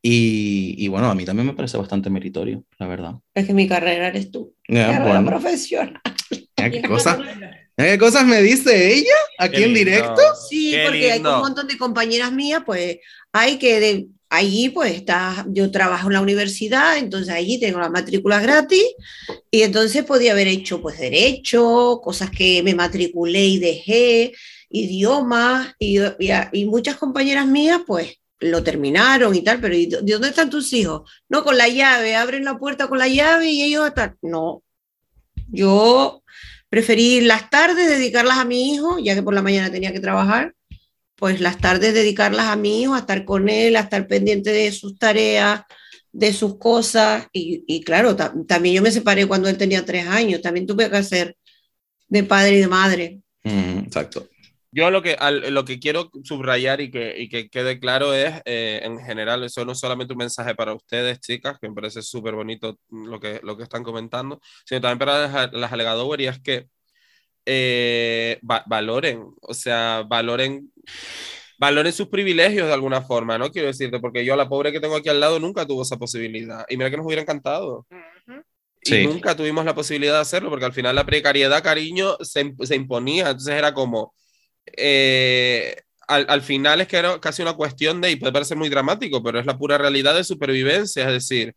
Y, 0.03 0.75
y 0.79 0.89
bueno, 0.89 1.09
a 1.11 1.15
mí 1.15 1.25
también 1.25 1.47
me 1.47 1.55
parece 1.55 1.79
bastante 1.79 2.11
meritorio, 2.11 2.63
la 2.79 2.87
verdad. 2.87 3.13
Es 3.35 3.47
que 3.47 3.55
mi 3.55 3.67
carrera 3.67 4.09
eres 4.09 4.31
tú. 4.31 4.55
Ya, 4.69 4.89
carrera 4.89 5.05
bueno. 5.21 5.27
profesional. 5.27 6.01
¿Qué 6.57 6.83
cosas, 6.83 7.19
qué 7.77 7.99
cosas 7.99 8.27
me 8.27 8.43
dice 8.43 8.93
ella 8.95 9.15
aquí 9.39 9.57
Qué 9.57 9.65
en 9.65 9.73
lindo. 9.75 9.91
directo? 9.91 10.23
Sí, 10.49 10.71
Qué 10.73 10.83
porque 10.85 11.11
hay 11.13 11.19
lindo. 11.19 11.37
un 11.37 11.41
montón 11.43 11.67
de 11.69 11.79
compañeras 11.79 12.33
mías, 12.33 12.63
pues 12.67 12.99
hay 13.33 13.59
que 13.59 13.81
de, 13.81 14.07
allí 14.37 14.69
pues 14.69 14.95
está, 14.95 15.47
yo 15.49 15.71
trabajo 15.71 16.09
en 16.09 16.15
la 16.15 16.21
universidad, 16.21 16.99
entonces 16.99 17.35
allí 17.35 17.59
tengo 17.59 17.79
las 17.79 17.91
matrículas 17.91 18.43
gratis 18.43 18.85
y 19.51 19.63
entonces 19.63 20.05
podía 20.05 20.33
haber 20.33 20.49
hecho 20.49 20.81
pues 20.83 20.99
derecho, 20.99 22.01
cosas 22.03 22.31
que 22.31 22.63
me 22.63 22.75
matriculé 22.75 23.47
y 23.47 23.59
dejé, 23.59 24.33
idiomas 24.69 25.75
y, 25.79 25.99
muchas 26.67 26.97
compañeras 26.97 27.47
mías 27.47 27.81
pues 27.87 28.19
lo 28.41 28.63
terminaron 28.63 29.35
y 29.35 29.43
tal, 29.43 29.61
pero 29.61 29.75
¿y 29.75 29.87
de 29.87 30.13
dónde 30.13 30.29
están 30.29 30.51
tus 30.51 30.73
hijos? 30.73 31.11
No, 31.29 31.45
con 31.45 31.57
la 31.57 31.69
llave, 31.69 32.17
abren 32.17 32.45
la 32.45 32.59
puerta 32.59 32.89
con 32.89 32.99
la 32.99 33.09
llave 33.09 33.51
y 33.51 33.63
ellos 33.63 33.87
están, 33.87 34.19
no, 34.23 34.63
yo 35.49 36.23
preferí 36.69 37.21
las 37.21 37.51
tardes 37.51 37.89
dedicarlas 37.89 38.39
a 38.39 38.45
mi 38.45 38.75
hijo, 38.75 38.99
ya 38.99 39.15
que 39.15 39.23
por 39.23 39.35
la 39.35 39.43
mañana 39.43 39.71
tenía 39.71 39.93
que 39.93 40.01
trabajar, 40.01 40.55
pues 41.17 41.41
las 41.41 41.59
tardes 41.59 41.95
dedicarlas 41.95 42.47
a 42.47 42.57
mi 42.57 42.83
hijo, 42.83 42.95
a 42.95 43.01
estar 43.01 43.25
con 43.25 43.49
él, 43.49 43.77
a 43.77 43.81
estar 43.81 44.07
pendiente 44.07 44.51
de 44.53 44.73
sus 44.73 44.99
tareas, 44.99 45.63
de 46.13 46.33
sus 46.33 46.59
cosas. 46.59 47.27
Y, 47.33 47.65
y 47.67 47.83
claro, 47.83 48.17
ta- 48.17 48.35
también 48.49 48.77
yo 48.77 48.83
me 48.83 48.91
separé 48.91 49.27
cuando 49.27 49.49
él 49.49 49.59
tenía 49.59 49.85
tres 49.85 50.07
años, 50.07 50.43
también 50.43 50.67
tuve 50.67 50.91
que 50.91 50.97
hacer 50.97 51.37
de 52.09 52.25
padre 52.25 52.53
y 52.57 52.61
de 52.61 52.69
madre. 52.69 53.21
Mm, 53.45 53.79
exacto. 53.87 54.29
Yo 54.73 54.91
lo 54.91 55.03
que, 55.03 55.15
al- 55.15 55.55
lo 55.55 55.65
que 55.65 55.79
quiero 55.79 56.11
subrayar 56.25 56.81
y 56.81 56.91
que, 56.91 57.15
y 57.17 57.29
que 57.29 57.49
quede 57.49 57.79
claro 57.79 58.13
es, 58.13 58.35
eh, 58.45 58.81
en 58.83 58.99
general, 58.99 59.45
eso 59.45 59.65
no 59.65 59.71
es 59.73 59.79
solamente 59.79 60.15
un 60.15 60.19
mensaje 60.19 60.55
para 60.57 60.75
ustedes, 60.75 61.21
chicas, 61.21 61.59
que 61.61 61.69
me 61.69 61.75
parece 61.77 62.03
súper 62.03 62.35
bonito 62.35 62.79
lo 62.91 63.21
que, 63.21 63.41
lo 63.45 63.57
que 63.57 63.63
están 63.63 63.85
comentando, 63.85 64.41
sino 64.67 64.81
también 64.81 64.99
para 64.99 65.29
las, 65.29 65.53
las 65.53 65.73
alegadoras, 65.73 66.21
y 66.25 66.27
es 66.27 66.41
que 66.41 66.67
eh, 67.47 68.39
va- 68.49 68.65
valoren, 68.67 69.25
o 69.41 69.55
sea, 69.55 70.05
valoren, 70.09 70.73
valoren 71.59 71.93
sus 71.93 72.09
privilegios 72.09 72.67
de 72.67 72.73
alguna 72.75 73.03
forma, 73.03 73.39
¿no? 73.39 73.51
Quiero 73.51 73.69
decirte, 73.69 74.01
porque 74.01 74.25
yo, 74.25 74.37
la 74.37 74.49
pobre 74.49 74.73
que 74.73 74.81
tengo 74.81 74.97
aquí 74.97 75.09
al 75.09 75.21
lado, 75.21 75.39
nunca 75.41 75.67
tuvo 75.67 75.83
esa 75.83 75.97
posibilidad. 75.97 76.65
Y 76.69 76.77
mira 76.77 76.91
que 76.91 76.97
nos 76.97 77.07
hubiera 77.07 77.23
encantado. 77.23 77.87
Y 78.87 78.91
Sí. 78.91 79.07
nunca 79.07 79.35
tuvimos 79.35 79.65
la 79.65 79.75
posibilidad 79.75 80.15
de 80.15 80.21
hacerlo, 80.21 80.51
porque 80.51 80.67
al 80.67 80.73
final 80.75 80.95
la 80.95 81.07
precariedad, 81.07 81.63
cariño, 81.63 82.17
se, 82.21 82.55
se 82.65 82.75
imponía. 82.77 83.31
Entonces 83.31 83.55
era 83.55 83.73
como, 83.73 84.15
eh, 84.77 85.77
al, 86.07 86.27
al 86.29 86.43
final 86.43 86.81
es 86.83 86.89
que 86.89 86.99
era 86.99 87.19
casi 87.21 87.41
una 87.43 87.55
cuestión 87.55 88.01
de, 88.03 88.11
y 88.11 88.17
puede 88.17 88.33
parecer 88.33 88.57
muy 88.59 88.69
dramático, 88.69 89.23
pero 89.23 89.39
es 89.41 89.47
la 89.47 89.57
pura 89.57 89.79
realidad 89.79 90.15
de 90.15 90.25
supervivencia. 90.25 91.05
Es 91.07 91.13
decir, 91.13 91.55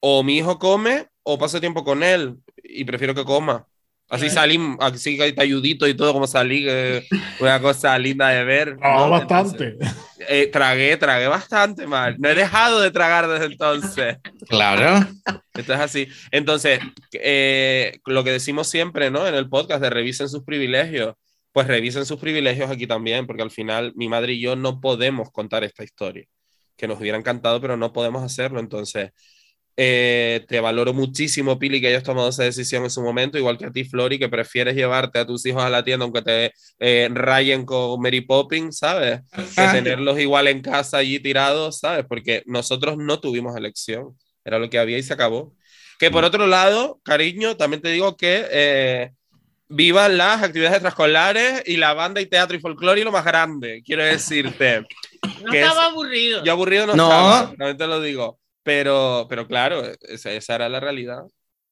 o 0.00 0.22
mi 0.22 0.38
hijo 0.38 0.58
come 0.58 1.06
o 1.22 1.38
paso 1.38 1.60
tiempo 1.60 1.84
con 1.84 2.02
él 2.02 2.36
y 2.62 2.84
prefiero 2.84 3.14
que 3.14 3.24
coma. 3.24 3.66
Así 4.08 4.28
salí, 4.28 4.60
así 4.80 5.16
que 5.16 5.34
ayudito 5.38 5.88
y 5.88 5.94
todo, 5.94 6.12
como 6.12 6.26
salí, 6.26 6.66
eh, 6.68 7.06
una 7.40 7.60
cosa 7.60 7.98
linda 7.98 8.28
de 8.28 8.44
ver. 8.44 8.76
Ah, 8.82 8.96
¿no? 8.98 9.10
bastante. 9.10 9.68
Entonces, 9.68 9.96
eh, 10.28 10.46
tragué, 10.52 10.96
tragué 10.96 11.26
bastante 11.26 11.86
mal. 11.86 12.16
No 12.18 12.28
he 12.28 12.34
dejado 12.34 12.80
de 12.80 12.90
tragar 12.90 13.26
desde 13.28 13.46
entonces. 13.46 14.18
Claro. 14.48 15.06
Esto 15.54 15.72
es 15.72 15.80
así. 15.80 16.08
Entonces, 16.30 16.80
eh, 17.12 17.98
lo 18.06 18.22
que 18.24 18.32
decimos 18.32 18.68
siempre, 18.68 19.10
¿no? 19.10 19.26
En 19.26 19.34
el 19.34 19.48
podcast 19.48 19.80
de 19.80 19.90
revisen 19.90 20.28
sus 20.28 20.44
privilegios, 20.44 21.14
pues 21.52 21.66
revisen 21.66 22.04
sus 22.04 22.18
privilegios 22.20 22.70
aquí 22.70 22.86
también, 22.86 23.26
porque 23.26 23.42
al 23.42 23.50
final 23.50 23.92
mi 23.96 24.08
madre 24.08 24.34
y 24.34 24.40
yo 24.40 24.54
no 24.54 24.80
podemos 24.80 25.30
contar 25.30 25.64
esta 25.64 25.82
historia, 25.82 26.26
que 26.76 26.86
nos 26.86 27.00
hubiera 27.00 27.16
encantado, 27.16 27.60
pero 27.60 27.76
no 27.76 27.92
podemos 27.92 28.22
hacerlo. 28.22 28.60
Entonces, 28.60 29.12
eh, 29.76 30.44
te 30.48 30.60
valoro 30.60 30.92
muchísimo, 30.92 31.58
Pili, 31.58 31.80
que 31.80 31.88
hayas 31.88 32.02
tomado 32.04 32.28
esa 32.28 32.44
decisión 32.44 32.84
en 32.84 32.90
su 32.90 33.02
momento, 33.02 33.38
igual 33.38 33.58
que 33.58 33.66
a 33.66 33.70
ti, 33.72 33.84
Flori, 33.84 34.18
que 34.18 34.28
prefieres 34.28 34.76
llevarte 34.76 35.18
a 35.18 35.26
tus 35.26 35.44
hijos 35.46 35.64
a 35.64 35.70
la 35.70 35.82
tienda 35.82 36.04
aunque 36.04 36.22
te 36.22 36.52
eh, 36.78 37.08
rayen 37.12 37.64
con 37.64 38.00
Mary 38.00 38.20
Poppins, 38.20 38.78
¿sabes? 38.78 39.20
Que 39.56 39.66
tenerlos 39.68 40.18
igual 40.20 40.48
en 40.48 40.60
casa 40.62 40.98
allí 40.98 41.18
tirados, 41.18 41.78
¿sabes? 41.80 42.04
Porque 42.08 42.42
nosotros 42.46 42.96
no 42.98 43.18
tuvimos 43.20 43.56
elección, 43.56 44.16
era 44.44 44.58
lo 44.58 44.70
que 44.70 44.78
había 44.78 44.98
y 44.98 45.02
se 45.02 45.12
acabó. 45.14 45.54
Que 45.98 46.10
por 46.10 46.24
otro 46.24 46.46
lado, 46.46 47.00
cariño, 47.04 47.56
también 47.56 47.80
te 47.80 47.88
digo 47.88 48.16
que 48.16 48.46
eh, 48.50 49.10
vivan 49.68 50.16
las 50.18 50.42
actividades 50.42 50.76
extraescolares 50.76 51.62
y 51.66 51.76
la 51.76 51.94
banda 51.94 52.20
y 52.20 52.26
teatro 52.26 52.56
y 52.56 52.60
folclore 52.60 53.00
y 53.00 53.04
lo 53.04 53.12
más 53.12 53.24
grande, 53.24 53.82
quiero 53.84 54.04
decirte. 54.04 54.84
No 55.42 55.54
estaba 55.54 55.86
aburrido. 55.86 56.44
Yo 56.44 56.52
aburrido 56.52 56.86
no, 56.86 56.94
No. 56.96 57.04
estaba, 57.08 57.46
también 57.56 57.78
te 57.78 57.86
lo 57.86 57.98
digo. 58.02 58.38
Pero, 58.64 59.26
pero 59.28 59.46
claro, 59.46 59.82
esa, 60.08 60.32
esa 60.32 60.54
era 60.56 60.68
la 60.68 60.80
realidad. 60.80 61.22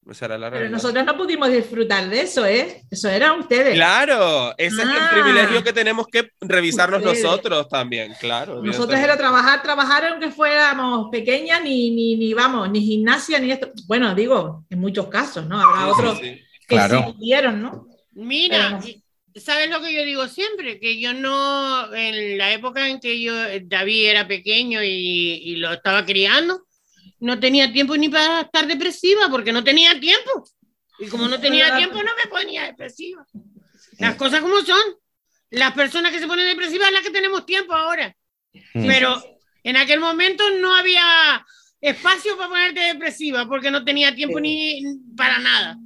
Esa 0.09 0.25
era 0.25 0.37
la 0.37 0.47
Pero 0.51 0.59
realidad. 0.59 0.77
nosotros 0.77 1.05
no 1.05 1.15
pudimos 1.17 1.49
disfrutar 1.51 2.09
de 2.09 2.21
eso, 2.21 2.45
¿eh? 2.45 2.83
Eso 2.91 3.07
eran 3.09 3.39
ustedes. 3.39 3.73
Claro, 3.73 4.53
ese 4.57 4.75
es 4.75 4.83
el 4.83 4.89
Ah. 4.89 5.09
privilegio 5.13 5.63
que 5.63 5.73
tenemos 5.73 6.07
que 6.07 6.29
revisarnos 6.41 6.99
Ustedes. 7.01 7.23
nosotros 7.23 7.69
también, 7.69 8.13
claro. 8.19 8.61
Nosotros 8.61 8.99
era 8.99 9.17
trabajar, 9.17 9.63
trabajar 9.63 10.05
aunque 10.07 10.29
fuéramos 10.29 11.07
pequeñas, 11.09 11.63
ni, 11.63 11.91
ni, 11.91 12.17
ni 12.17 12.33
vamos, 12.33 12.69
ni 12.69 12.81
gimnasia, 12.81 13.39
ni 13.39 13.51
esto. 13.51 13.71
Bueno, 13.87 14.13
digo, 14.13 14.65
en 14.69 14.79
muchos 14.79 15.07
casos, 15.07 15.47
¿no? 15.47 15.59
Habrá 15.59 15.85
Sí, 15.85 15.91
otros 15.91 16.17
sí, 16.19 16.23
sí. 16.25 16.41
que 16.67 16.75
Claro. 16.75 17.05
sí 17.07 17.13
pudieron, 17.13 17.61
¿no? 17.61 17.87
Mira, 18.11 18.79
Pero 18.83 18.99
¿sabes 19.45 19.69
lo 19.69 19.81
que 19.81 19.93
yo 19.93 20.03
digo 20.03 20.27
siempre? 20.27 20.79
Que 20.81 20.99
yo 20.99 21.13
no, 21.13 21.93
en 21.95 22.37
la 22.37 22.51
época 22.51 22.87
en 22.89 22.99
que 22.99 23.21
yo, 23.21 23.33
David 23.63 24.05
era 24.09 24.27
pequeño 24.27 24.83
y, 24.83 25.41
y 25.45 25.55
lo 25.55 25.71
estaba 25.73 26.05
criando, 26.05 26.63
no 27.23 27.39
tenía 27.39 27.71
tiempo 27.71 27.95
ni 27.95 28.09
para 28.09 28.41
estar 28.41 28.67
depresiva 28.67 29.29
porque 29.31 29.53
no 29.53 29.63
tenía 29.63 29.97
tiempo. 29.97 30.45
Y 30.99 31.07
como 31.07 31.29
no 31.29 31.39
tenía 31.39 31.75
tiempo, 31.77 31.95
no 31.95 32.11
me 32.21 32.29
ponía 32.29 32.65
depresiva. 32.65 33.25
Las 33.97 34.15
cosas 34.15 34.41
como 34.41 34.57
son. 34.61 34.81
Las 35.49 35.71
personas 35.73 36.11
que 36.11 36.19
se 36.19 36.27
ponen 36.27 36.45
depresivas 36.47 36.87
son 36.87 36.93
las 36.95 37.03
que 37.03 37.11
tenemos 37.11 37.45
tiempo 37.45 37.73
ahora. 37.73 38.13
Mm. 38.73 38.87
Pero 38.87 39.23
en 39.63 39.77
aquel 39.77 40.01
momento 40.01 40.43
no 40.59 40.75
había 40.75 41.45
espacio 41.79 42.35
para 42.35 42.49
ponerte 42.49 42.81
depresiva 42.81 43.47
porque 43.47 43.71
no 43.71 43.85
tenía 43.85 44.13
tiempo 44.13 44.39
ni 44.41 44.81
para 45.15 45.39
nada. 45.39 45.77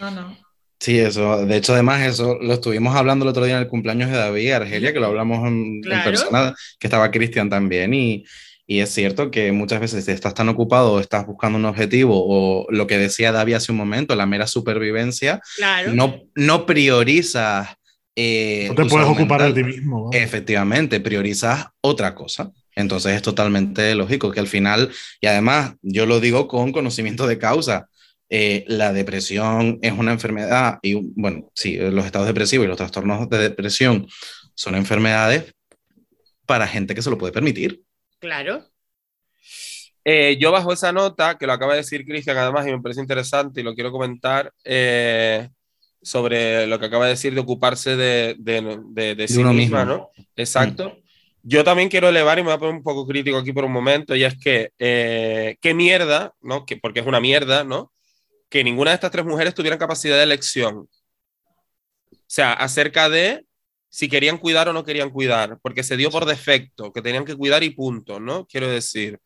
No, 0.00 0.10
no. 0.10 0.36
Sí, 0.80 0.98
eso. 0.98 1.46
De 1.46 1.56
hecho, 1.56 1.72
además, 1.72 2.02
eso 2.02 2.38
lo 2.40 2.54
estuvimos 2.54 2.94
hablando 2.94 3.24
el 3.24 3.30
otro 3.30 3.44
día 3.44 3.56
en 3.56 3.62
el 3.62 3.68
cumpleaños 3.68 4.10
de 4.10 4.16
David 4.18 4.42
y 4.42 4.50
Argelia, 4.50 4.92
que 4.92 5.00
lo 5.00 5.06
hablamos 5.06 5.38
en, 5.48 5.54
en 5.76 5.80
Claro. 5.80 6.04
persona, 6.04 6.54
que 6.78 6.86
estaba 6.86 7.10
Cristian 7.10 7.48
también. 7.48 7.94
Y, 7.94 8.24
Y 8.70 8.80
es 8.80 8.90
cierto 8.90 9.30
que 9.30 9.50
muchas 9.50 9.80
veces 9.80 10.06
estás 10.08 10.34
tan 10.34 10.48
ocupado 10.50 10.92
o 10.92 11.00
estás 11.00 11.26
buscando 11.26 11.56
un 11.58 11.64
objetivo 11.64 12.14
o 12.16 12.66
lo 12.70 12.86
que 12.86 12.98
decía 12.98 13.32
David 13.32 13.54
hace 13.54 13.72
un 13.72 13.78
momento, 13.78 14.14
la 14.14 14.26
mera 14.26 14.46
supervivencia, 14.46 15.40
Claro. 15.56 15.94
no, 15.94 16.20
no 16.34 16.66
priorizas... 16.66 17.70
eh, 18.14 18.66
No 18.68 18.74
te 18.74 18.84
puedes 18.84 19.08
ocupar 19.08 19.40
de 19.42 19.46
mental. 19.48 19.54
ti 19.54 19.76
mismo. 19.78 19.96
vamos. 20.04 20.14
Efectivamente, 20.16 21.00
priorizas 21.00 21.66
otra 21.80 22.14
cosa. 22.14 22.52
Entonces 22.76 23.14
es 23.16 23.22
totalmente 23.22 23.94
lógico 23.94 24.30
que 24.30 24.40
al 24.40 24.48
final, 24.48 24.90
y 25.20 25.26
además 25.28 25.72
yo 25.80 26.04
lo 26.04 26.20
digo 26.20 26.46
con 26.46 26.70
conocimiento 26.70 27.26
de 27.26 27.38
causa, 27.38 27.88
eh, 28.30 28.64
la 28.68 28.92
depresión 28.92 29.78
es 29.80 29.92
una 29.94 30.12
enfermedad 30.12 30.78
y 30.82 30.92
bueno, 31.16 31.50
sí, 31.54 31.78
los 31.78 32.04
estados 32.04 32.26
depresivos 32.26 32.66
y 32.66 32.68
los 32.68 32.76
trastornos 32.76 33.30
de 33.30 33.38
depresión 33.38 34.06
son 34.54 34.74
enfermedades 34.74 35.54
para 36.44 36.66
gente 36.68 36.94
que 36.94 37.00
se 37.02 37.08
lo 37.10 37.16
puede 37.16 37.32
permitir. 37.32 37.80
Claro. 38.18 38.64
Eh, 40.04 40.36
yo 40.40 40.50
bajo 40.50 40.72
esa 40.72 40.92
nota, 40.92 41.36
que 41.36 41.46
lo 41.46 41.52
acaba 41.52 41.72
de 41.72 41.80
decir 41.80 42.04
Cristian 42.04 42.36
además 42.36 42.66
y 42.66 42.70
me 42.70 42.80
parece 42.80 43.00
interesante 43.00 43.60
y 43.60 43.64
lo 43.64 43.74
quiero 43.74 43.92
comentar, 43.92 44.52
eh, 44.64 45.48
sobre 46.00 46.66
lo 46.66 46.78
que 46.78 46.86
acaba 46.86 47.04
de 47.04 47.10
decir 47.10 47.34
de 47.34 47.40
ocuparse 47.40 47.96
de, 47.96 48.36
de, 48.38 48.80
de, 48.86 49.14
de 49.14 49.28
sí 49.28 49.38
uno 49.38 49.52
misma, 49.52 49.84
mismo. 49.84 50.10
¿no? 50.16 50.24
Exacto. 50.36 50.96
Yo 51.42 51.64
también 51.64 51.88
quiero 51.88 52.08
elevar 52.08 52.38
y 52.38 52.42
me 52.42 52.46
voy 52.46 52.54
a 52.54 52.58
poner 52.58 52.74
un 52.74 52.82
poco 52.82 53.06
crítico 53.06 53.38
aquí 53.38 53.52
por 53.52 53.64
un 53.64 53.72
momento, 53.72 54.14
y 54.14 54.24
es 54.24 54.38
que, 54.38 54.70
eh, 54.78 55.56
qué 55.60 55.72
mierda, 55.74 56.34
¿no? 56.40 56.66
Que, 56.66 56.76
porque 56.76 57.00
es 57.00 57.06
una 57.06 57.20
mierda, 57.20 57.64
¿no? 57.64 57.92
Que 58.48 58.64
ninguna 58.64 58.90
de 58.90 58.96
estas 58.96 59.10
tres 59.10 59.24
mujeres 59.24 59.54
tuvieran 59.54 59.78
capacidad 59.78 60.16
de 60.16 60.24
elección. 60.24 60.88
O 62.10 62.16
sea, 62.26 62.52
acerca 62.52 63.08
de 63.08 63.46
si 63.90 64.08
querían 64.08 64.38
cuidar 64.38 64.68
o 64.68 64.72
no 64.72 64.84
querían 64.84 65.10
cuidar, 65.10 65.58
porque 65.62 65.82
se 65.82 65.96
dio 65.96 66.10
por 66.10 66.26
defecto, 66.26 66.92
que 66.92 67.02
tenían 67.02 67.24
que 67.24 67.36
cuidar 67.36 67.62
y 67.62 67.70
punto, 67.70 68.20
¿no? 68.20 68.46
Quiero 68.46 68.68
decir. 68.68 69.18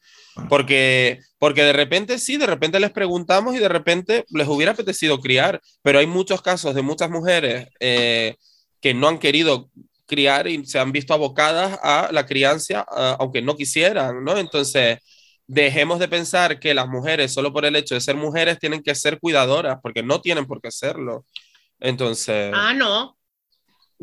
Porque, 0.48 1.18
porque 1.38 1.62
de 1.62 1.72
repente 1.72 2.18
sí, 2.18 2.36
de 2.36 2.46
repente 2.46 2.80
les 2.80 2.90
preguntamos 2.90 3.54
y 3.54 3.58
de 3.58 3.68
repente 3.68 4.24
les 4.30 4.48
hubiera 4.48 4.72
apetecido 4.72 5.18
criar, 5.18 5.60
pero 5.82 5.98
hay 5.98 6.06
muchos 6.06 6.40
casos 6.42 6.74
de 6.74 6.82
muchas 6.82 7.10
mujeres 7.10 7.68
eh, 7.80 8.36
que 8.80 8.94
no 8.94 9.08
han 9.08 9.18
querido 9.18 9.68
criar 10.06 10.46
y 10.46 10.64
se 10.64 10.78
han 10.78 10.92
visto 10.92 11.12
abocadas 11.14 11.78
a 11.82 12.10
la 12.12 12.26
crianza, 12.26 12.84
ah, 12.88 13.16
aunque 13.18 13.42
no 13.42 13.56
quisieran, 13.56 14.24
¿no? 14.24 14.38
Entonces, 14.38 14.98
dejemos 15.46 15.98
de 15.98 16.08
pensar 16.08 16.60
que 16.60 16.74
las 16.74 16.88
mujeres, 16.88 17.32
solo 17.32 17.52
por 17.52 17.64
el 17.64 17.76
hecho 17.76 17.94
de 17.94 18.00
ser 18.00 18.16
mujeres, 18.16 18.58
tienen 18.58 18.82
que 18.82 18.94
ser 18.94 19.18
cuidadoras, 19.18 19.78
porque 19.82 20.02
no 20.02 20.20
tienen 20.20 20.46
por 20.46 20.60
qué 20.60 20.70
serlo. 20.70 21.26
Entonces, 21.80 22.52
Ah, 22.54 22.72
no. 22.72 23.16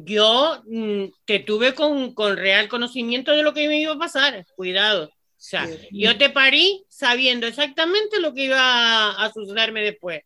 Yo 0.06 0.62
mm, 0.66 1.06
te 1.26 1.40
tuve 1.40 1.74
con, 1.74 2.14
con 2.14 2.38
real 2.38 2.68
conocimiento 2.68 3.32
de 3.32 3.44
lo 3.44 3.54
que 3.54 3.68
me 3.68 3.80
iba 3.80 3.94
a 3.94 3.98
pasar. 4.00 4.46
Cuidado. 4.56 5.06
O 5.06 5.42
sea, 5.42 5.68
Sí. 5.68 5.88
yo 5.92 6.18
te 6.18 6.30
parí 6.30 6.84
sabiendo 6.90 7.48
exactamente 7.48 8.20
lo 8.20 8.34
que 8.34 8.46
iba 8.46 9.12
a 9.12 9.32
sucederme 9.34 9.82
después. 9.82 10.22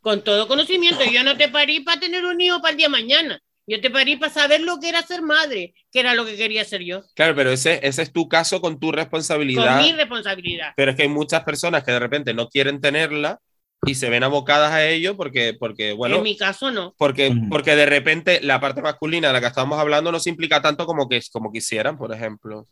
Con 0.00 0.22
todo 0.24 0.48
conocimiento. 0.48 1.04
Yo 1.04 1.22
no 1.22 1.36
te 1.36 1.48
parí 1.48 1.80
para 1.80 2.00
tener 2.00 2.24
un 2.24 2.40
hijo 2.40 2.60
para 2.60 2.72
el 2.72 2.76
día 2.76 2.86
de 2.86 2.90
mañana. 2.90 3.40
Yo 3.68 3.80
te 3.80 3.88
parí 3.90 4.16
para 4.16 4.32
saber 4.32 4.60
lo 4.60 4.80
que 4.80 4.88
era 4.88 5.02
ser 5.02 5.22
madre, 5.22 5.72
que 5.92 6.00
era 6.00 6.14
lo 6.14 6.26
que 6.26 6.34
quería 6.36 6.64
ser 6.64 6.82
yo. 6.82 7.04
claro, 7.14 7.36
pero 7.36 7.52
ese, 7.52 7.78
ese 7.84 8.02
es 8.02 8.12
tu 8.12 8.28
caso 8.28 8.60
con 8.60 8.80
tu 8.80 8.90
responsabilidad. 8.90 9.76
Con 9.78 9.84
mi 9.86 9.92
responsabilidad. 9.92 10.72
Pero 10.74 10.90
es 10.90 10.96
que 10.96 11.04
hay 11.04 11.08
muchas 11.08 11.44
personas 11.44 11.84
que 11.84 11.92
de 11.92 12.00
repente 12.00 12.34
no 12.34 12.48
quieren 12.48 12.80
tenerla 12.80 13.38
y 13.84 13.96
se 13.96 14.08
ven 14.08 14.22
abocadas 14.22 14.72
a 14.72 14.86
ello 14.86 15.16
porque, 15.16 15.54
porque 15.58 15.92
bueno, 15.92 16.16
en 16.16 16.22
mi 16.22 16.36
caso 16.36 16.70
no. 16.70 16.94
porque, 16.96 17.34
porque 17.50 17.74
de 17.74 17.86
repente 17.86 18.40
la 18.40 18.60
parte 18.60 18.80
masculina 18.80 19.28
de 19.28 19.32
la 19.34 19.40
que 19.40 19.48
estamos 19.48 19.78
hablando 19.78 20.12
no 20.12 20.20
se 20.20 20.30
implica 20.30 20.62
tanto 20.62 20.86
como, 20.86 21.08
que, 21.08 21.20
como 21.32 21.50
quisieran, 21.50 21.98
por 21.98 22.14
ejemplo. 22.14 22.68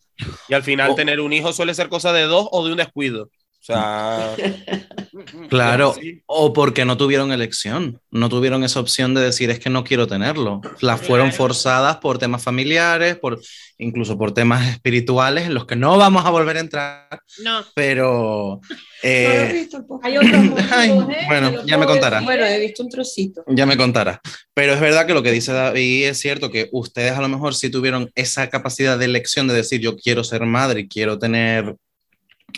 Y 0.49 0.55
al 0.55 0.63
final 0.63 0.95
tener 0.95 1.21
un 1.21 1.33
hijo 1.33 1.53
suele 1.53 1.75
ser 1.75 1.89
cosa 1.89 2.13
de 2.13 2.23
dos 2.23 2.49
o 2.53 2.65
de 2.65 2.71
un 2.71 2.79
descuido. 2.79 3.29
O 3.61 3.63
sea, 3.63 4.35
Claro, 5.51 5.95
Sí. 6.01 6.23
o 6.27 6.53
porque 6.53 6.85
no 6.85 6.97
tuvieron 6.97 7.31
elección, 7.33 8.01
no 8.11 8.29
tuvieron 8.29 8.65
esa 8.65 8.81
opción 8.81 9.13
de 9.15 9.21
decir 9.21 9.51
es 9.51 9.59
que 9.59 9.69
no 9.71 9.85
quiero 9.85 10.07
tenerlo. 10.07 10.61
Las 10.81 11.01
fueron 11.01 11.33
forzadas 11.33 11.97
por 11.99 12.19
temas 12.19 12.43
familiares, 12.43 13.17
por 13.17 13.39
incluso 13.79 14.17
por 14.17 14.33
temas 14.33 14.69
espirituales 14.69 15.47
en 15.47 15.55
los 15.55 15.67
que 15.67 15.77
no 15.77 15.97
vamos 15.99 16.25
a 16.25 16.31
volver 16.31 16.57
a 16.57 16.61
entrar, 16.61 17.21
No. 17.43 17.65
pero 17.75 18.61
¿No 18.71 18.79
eh, 19.03 19.69
podcast? 19.71 20.05
Hay 20.05 20.17
otros 20.17 20.33
motivos, 20.45 20.73
Ay, 20.73 20.91
¿eh? 20.91 21.17
bueno, 21.29 21.65
ya 21.67 21.79
me 21.79 21.87
decir, 21.87 22.21
Bueno, 22.25 22.45
he 22.47 22.61
visto 22.61 22.83
un 22.83 22.89
trocito. 22.91 23.43
ya 23.49 23.67
me 23.67 23.77
contará. 23.77 24.21
Pero 24.55 24.73
es 24.75 24.81
verdad 24.81 25.07
que 25.07 25.15
lo 25.15 25.23
que 25.23 25.33
dice 25.33 25.53
David 25.53 26.07
es 26.09 26.19
cierto, 26.21 26.51
que 26.51 26.69
ustedes 26.73 27.13
a 27.13 27.21
lo 27.21 27.29
mejor 27.29 27.55
sí 27.55 27.71
tuvieron 27.71 28.11
esa 28.15 28.49
capacidad 28.49 28.99
de 28.99 29.05
elección 29.07 29.49
de 29.49 29.55
decir 29.55 29.81
yo 29.81 29.97
quiero 29.97 30.25
ser 30.25 30.45
madre 30.47 30.81
y 30.81 30.89
quiero 30.89 31.19
tener 31.19 31.77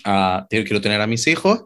a, 0.05 0.47
quiero 0.51 0.81
tener 0.81 1.01
a 1.01 1.07
mis 1.07 1.27
hijos. 1.27 1.65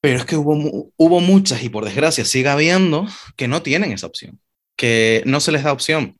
Pero 0.00 0.18
es 0.18 0.24
que 0.24 0.36
hubo, 0.36 0.92
hubo 0.96 1.20
muchas 1.20 1.62
y 1.62 1.68
por 1.68 1.84
desgracia 1.84 2.24
sigue 2.24 2.48
habiendo 2.48 3.06
que 3.36 3.48
no 3.48 3.62
tienen 3.62 3.92
esa 3.92 4.06
opción, 4.06 4.40
que 4.76 5.22
no 5.26 5.40
se 5.40 5.52
les 5.52 5.64
da 5.64 5.72
opción 5.72 6.16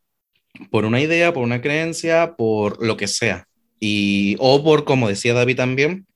por 0.70 0.84
una 0.84 1.00
idea, 1.00 1.32
por 1.32 1.42
una 1.42 1.60
creencia, 1.60 2.34
por 2.36 2.84
lo 2.84 2.96
que 2.96 3.06
sea. 3.06 3.46
Y, 3.78 4.36
o 4.38 4.64
por, 4.64 4.84
como 4.84 5.08
decía 5.08 5.34
David 5.34 5.56
también, 5.56 6.06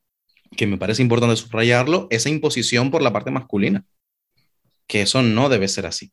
que 0.56 0.66
me 0.66 0.78
parece 0.78 1.02
importante 1.02 1.36
subrayarlo, 1.36 2.08
esa 2.10 2.28
imposición 2.28 2.90
por 2.90 3.02
la 3.02 3.12
parte 3.12 3.30
masculina, 3.30 3.84
que 4.86 5.02
eso 5.02 5.22
no 5.22 5.48
debe 5.48 5.68
ser 5.68 5.86
así. 5.86 6.12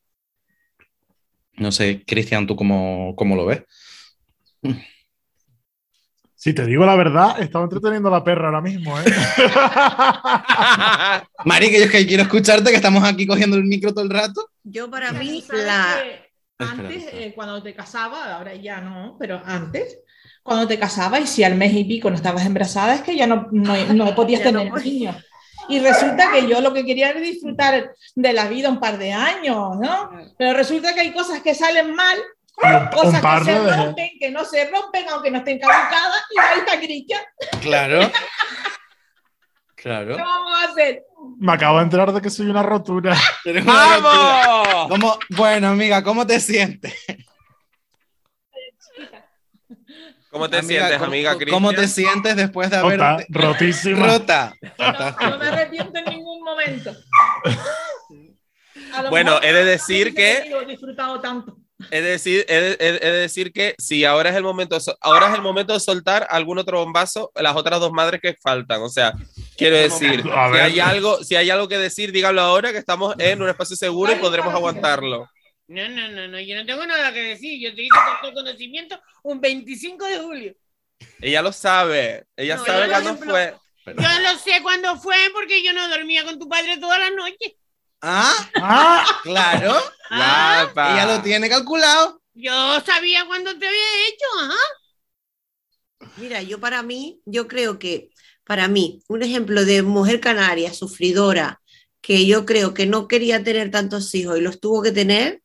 No 1.54 1.72
sé, 1.72 2.04
Cristian, 2.06 2.46
¿tú 2.46 2.56
cómo, 2.56 3.16
cómo 3.16 3.36
lo 3.36 3.46
ves? 3.46 3.64
Si 6.40 6.54
te 6.54 6.66
digo 6.68 6.86
la 6.86 6.96
verdad, 6.96 7.42
estaba 7.42 7.64
entreteniendo 7.66 8.10
a 8.10 8.12
la 8.12 8.24
perra 8.24 8.46
ahora 8.46 8.62
mismo, 8.62 8.96
¿eh? 9.00 9.04
Mari, 11.46 11.72
que 11.72 11.80
yo 11.80 11.86
es 11.86 11.92
que 11.92 12.06
quiero 12.06 12.22
escucharte, 12.24 12.70
que 12.70 12.76
estamos 12.76 13.04
aquí 13.04 13.26
cogiendo 13.26 13.58
el 13.58 13.64
micro 13.64 13.92
todo 13.92 14.04
el 14.04 14.12
rato. 14.12 14.48
Yo 14.64 14.88
para 14.90 15.12
mí, 15.14 15.42
¿Sabes 15.42 15.66
la... 15.66 15.96
Antes, 16.60 17.06
eh, 17.12 17.34
cuando 17.36 17.62
te 17.64 17.74
casabas, 17.74 18.28
ahora 18.30 18.54
ya 18.56 18.82
no, 18.82 19.16
pero 19.20 19.42
antes, 19.46 20.00
cuando 20.44 20.68
te 20.68 20.78
casabas 20.80 21.22
y 21.22 21.28
si 21.28 21.44
al 21.44 21.56
mes 21.56 21.74
y 21.74 21.84
pico 21.86 22.10
no 22.10 22.16
estabas 22.16 22.46
embarazada, 22.46 22.96
es 22.96 23.02
que 23.02 23.16
ya 23.16 23.26
no, 23.28 23.48
no, 23.52 23.76
no 23.94 24.16
podías 24.16 24.44
Ya 24.44 24.52
no 24.52 24.60
tener 24.60 24.74
podía. 24.74 25.12
niños. 25.12 25.24
Y 25.70 25.80
resulta 25.80 26.32
que 26.32 26.48
yo 26.48 26.62
lo 26.62 26.74
que 26.74 26.86
quería 26.86 27.10
era 27.10 27.20
disfrutar 27.20 27.92
de 28.16 28.34
la 28.34 28.48
vida 28.48 28.70
un 28.70 28.80
par 28.80 28.98
de 28.98 29.12
años, 29.12 29.78
¿no? 29.80 30.12
Pero 30.38 30.54
resulta 30.54 30.94
que 30.94 31.02
hay 31.02 31.12
cosas 31.14 31.42
que 31.42 31.54
salen 31.54 31.94
mal, 31.94 32.18
un, 32.58 32.88
cosas 32.88 33.14
un 33.16 33.22
par 33.22 33.40
que 33.40 33.46
se 33.52 33.76
rompen, 33.78 34.10
que 34.20 34.32
no 34.32 34.46
se 34.46 34.70
rompen, 34.70 35.10
aunque 35.10 35.32
no 35.32 35.38
estén 35.40 35.60
caducadas, 35.60 36.24
y 36.36 36.40
ahí 36.40 36.60
está 36.60 36.80
Cristian. 36.80 37.22
Claro. 37.62 38.12
Claro. 39.80 40.18
¿Qué 40.18 40.22
vamos 40.24 40.52
a 40.60 40.72
hacer? 40.72 41.04
Me 41.38 41.54
acabo 41.54 41.78
de 41.78 41.84
enterar 41.84 42.12
de 42.12 42.20
que 42.20 42.32
soy 42.32 42.48
una 42.48 42.64
rotura. 42.64 43.16
¡Vamos! 43.64 44.88
¿Cómo? 44.90 45.20
Bueno, 45.30 45.68
amiga, 45.70 46.04
¿cómo 46.04 46.26
te 46.26 46.40
sientes? 46.40 46.94
¿Cómo 50.32 50.50
te 50.50 50.58
Amiga, 50.58 50.80
sientes, 50.88 50.98
¿cómo- 50.98 51.06
amiga 51.12 51.38
¿Cómo 51.52 51.70
te 51.70 51.76
Cristian? 51.78 52.10
sientes 52.12 52.36
después 52.36 52.70
de 52.70 52.78
haber 52.78 53.00
Rota, 53.00 53.26
rotísima. 53.30 54.06
rota? 54.08 54.54
No, 54.78 55.30
no 55.30 55.38
me 55.38 55.48
arrepiento 55.48 55.98
en 56.00 56.06
ningún 56.06 56.44
momento. 56.44 56.92
Bueno, 59.10 59.32
mejor 59.36 59.46
he 59.46 59.54
de 59.54 59.64
decir 59.66 60.14
que- 60.14 60.38
he 60.40 60.66
disfrutado 60.66 61.22
tanto. 61.22 61.56
Es 61.92 62.04
decir, 62.04 62.46
de 62.46 63.12
decir 63.12 63.52
que 63.52 63.76
si 63.78 64.06
ahora 64.06 64.30
es 64.30 64.36
el 64.36 64.44
momento, 64.44 64.78
ahora 65.02 65.30
es 65.30 65.36
el 65.36 65.42
momento 65.42 65.74
de 65.74 65.80
soltar 65.80 66.28
algún 66.30 66.58
otro 66.58 66.80
bombazo, 66.80 67.32
las 67.36 67.56
otras 67.56 67.80
dos 67.80 67.92
madres 67.92 68.22
que 68.22 68.36
faltan. 68.36 68.82
O 68.82 68.90
sea, 68.90 69.14
quiero 69.58 69.78
decir, 69.78 70.24
A 70.34 70.52
si 70.52 70.60
hay 70.60 70.80
algo, 70.80 71.24
si 71.24 71.36
hay 71.36 71.50
algo 71.50 71.68
que 71.68 71.78
decir, 71.78 72.12
dígalo 72.12 72.42
ahora, 72.42 72.72
que 72.72 72.78
estamos 72.78 73.16
en 73.20 73.42
un 73.42 73.50
espacio 73.50 73.76
seguro 73.76 74.12
y 74.12 74.16
podremos 74.16 74.54
aguantarlo. 74.54 75.30
No, 75.68 75.90
no, 75.90 76.08
no, 76.10 76.28
no, 76.30 76.40
yo 76.40 76.56
no 76.56 76.66
tengo 76.66 76.86
nada 76.86 77.12
que 77.12 77.22
decir. 77.22 77.60
Yo 77.60 77.76
te 77.76 77.84
hice 77.84 77.90
con 77.92 78.34
todo 78.34 78.44
conocimiento 78.44 79.00
un 79.24 79.42
25 79.42 80.06
de 80.06 80.20
julio. 80.20 80.56
Ella 81.20 81.42
lo 81.42 81.52
sabe, 81.52 82.26
ella 82.36 82.56
No, 82.56 82.66
sabe 82.66 82.88
cuándo 82.90 83.18
fue. 83.18 83.54
Yo 83.86 83.94
lo 83.94 84.40
sé 84.40 84.62
cuándo 84.62 84.98
fue 84.98 85.16
porque 85.34 85.64
yo 85.64 85.74
no 85.74 85.88
dormía 85.90 86.26
con 86.26 86.40
tu 86.40 86.48
padre 86.48 86.78
toda 86.78 86.98
la 86.98 87.10
noche. 87.10 87.58
Ah, 88.02 88.34
Ah, 88.56 89.06
claro. 89.24 89.74
Ah, 90.10 90.64
Guapa. 90.66 90.94
Ella 90.94 91.18
lo 91.18 91.22
tiene 91.24 91.50
calculado. 91.50 92.22
yo 92.34 92.80
sabía 92.86 93.26
cuándo 93.26 93.58
te 93.58 93.68
había 93.68 94.08
hecho, 94.08 94.26
ajá. 94.42 96.12
Mira, 96.18 96.42
yo 96.44 96.60
para 96.60 96.84
mí, 96.84 97.22
yo 97.26 97.48
creo 97.48 97.80
que 97.80 98.10
para 98.46 98.68
mí, 98.68 99.02
un 99.08 99.24
ejemplo 99.24 99.66
de 99.66 99.82
mujer 99.82 100.20
canaria, 100.20 100.74
sufridora, 100.74 101.62
que 102.02 102.26
yo 102.26 102.46
creo 102.46 102.74
que 102.74 102.86
no 102.86 103.08
quería 103.08 103.44
tener 103.44 103.72
tantos 103.72 104.14
hijos 104.16 104.38
y 104.38 104.42
los 104.42 104.60
tuvo 104.60 104.82
que 104.82 104.92
tener, 104.92 105.42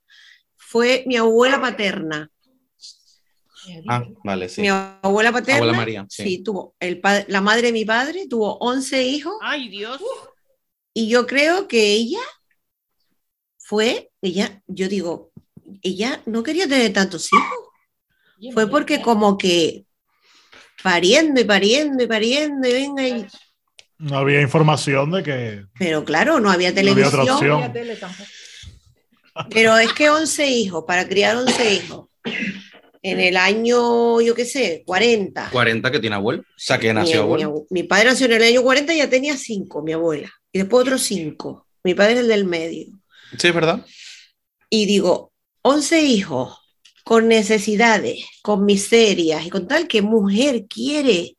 fue 0.56 1.02
mi 1.06 1.16
abuela 1.16 1.60
paterna. 1.60 2.30
Ah, 3.88 4.04
vale, 4.24 4.48
sí. 4.48 4.62
Mi 4.62 4.68
abuela 4.68 5.32
paterna, 5.32 5.56
Abuela 5.56 5.72
María, 5.72 6.06
sí. 6.08 6.22
sí, 6.24 6.42
tuvo, 6.42 6.74
el 6.80 7.00
la 7.28 7.40
madre 7.40 7.68
de 7.68 7.72
mi 7.72 7.84
padre 7.84 8.26
tuvo 8.28 8.58
11 8.58 9.02
hijos 9.02 9.34
Ay, 9.40 9.68
Dios. 9.68 10.00
y 10.94 11.08
yo 11.08 11.26
creo 11.26 11.68
que 11.68 11.92
ella 11.92 12.20
fue, 13.72 14.10
ella, 14.20 14.60
yo 14.66 14.86
digo, 14.86 15.30
ella 15.80 16.20
no 16.26 16.42
quería 16.42 16.68
tener 16.68 16.92
tantos 16.92 17.30
hijos, 17.32 18.52
fue 18.52 18.68
porque 18.68 19.00
como 19.00 19.38
que 19.38 19.86
pariendo 20.82 21.40
y 21.40 21.44
pariendo 21.44 22.04
y 22.04 22.06
pariendo 22.06 22.68
y 22.68 22.72
venga 22.74 23.08
y... 23.08 23.26
No 23.96 24.18
había 24.18 24.42
información 24.42 25.10
de 25.12 25.22
que 25.22 25.64
Pero 25.78 26.04
claro, 26.04 26.38
no 26.38 26.50
había 26.50 26.70
No 26.72 26.80
había 26.80 26.92
otra 27.08 27.20
televisión. 27.22 27.30
opción. 27.30 27.52
Había 27.62 27.72
tele 27.72 27.96
tampoco. 27.96 28.28
Pero 29.48 29.78
es 29.78 29.90
que 29.94 30.10
11 30.10 30.46
hijos, 30.50 30.84
para 30.86 31.08
criar 31.08 31.34
11 31.38 31.72
hijos, 31.74 32.08
en 33.00 33.20
el 33.20 33.38
año, 33.38 34.20
yo 34.20 34.34
qué 34.34 34.44
sé, 34.44 34.82
40. 34.84 35.48
40 35.50 35.90
que 35.90 35.98
tiene 35.98 36.16
abuelo. 36.16 36.42
O 36.42 36.44
sea, 36.58 36.78
que 36.78 36.88
Mi, 36.88 36.94
nació 36.94 37.14
mi 37.14 37.22
abuelo. 37.22 37.44
abu- 37.48 37.66
mi 37.70 37.84
padre 37.84 38.04
nació 38.10 38.26
en 38.26 38.32
el 38.32 38.42
año 38.42 38.62
40 38.62 38.92
y 38.92 38.98
ya 38.98 39.08
tenía 39.08 39.34
5, 39.38 39.82
mi 39.82 39.92
abuela. 39.92 40.30
Y 40.52 40.58
después 40.58 40.82
otros 40.82 41.00
5. 41.04 41.66
Mi 41.84 41.94
padre 41.94 42.12
es 42.12 42.18
el 42.18 42.28
del 42.28 42.44
medio. 42.44 42.88
Sí, 43.38 43.48
es 43.48 43.54
verdad. 43.54 43.84
Y 44.70 44.86
digo, 44.86 45.32
11 45.62 46.02
hijos 46.02 46.58
con 47.04 47.28
necesidades, 47.28 48.24
con 48.42 48.64
miserias 48.64 49.44
y 49.46 49.50
con 49.50 49.66
tal 49.68 49.86
que 49.88 50.02
mujer 50.02 50.66
quiere. 50.68 51.36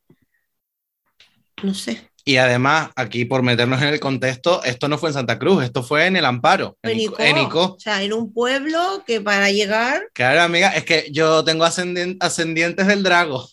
No 1.61 1.73
sé. 1.73 2.09
Y 2.25 2.37
además, 2.37 2.89
aquí 2.95 3.25
por 3.25 3.43
meternos 3.43 3.81
en 3.81 3.89
el 3.89 3.99
contexto, 3.99 4.63
esto 4.63 4.87
no 4.87 4.97
fue 4.97 5.09
en 5.09 5.13
Santa 5.13 5.37
Cruz, 5.37 5.61
esto 5.63 5.83
fue 5.83 6.05
en 6.05 6.15
el 6.15 6.23
Amparo, 6.23 6.77
en 6.81 6.91
En 6.91 6.99
Ico. 7.01 7.13
Ico. 7.15 7.23
en 7.23 7.37
Ico. 7.37 7.63
O 7.73 7.79
sea, 7.79 8.01
en 8.01 8.13
un 8.13 8.31
pueblo 8.33 9.03
que 9.05 9.19
para 9.19 9.51
llegar. 9.51 10.07
Claro, 10.13 10.41
amiga, 10.41 10.69
es 10.69 10.85
que 10.85 11.07
yo 11.11 11.43
tengo 11.43 11.65
ascendien- 11.65 12.15
ascendientes 12.21 12.87
del 12.87 13.03
Drago. 13.03 13.49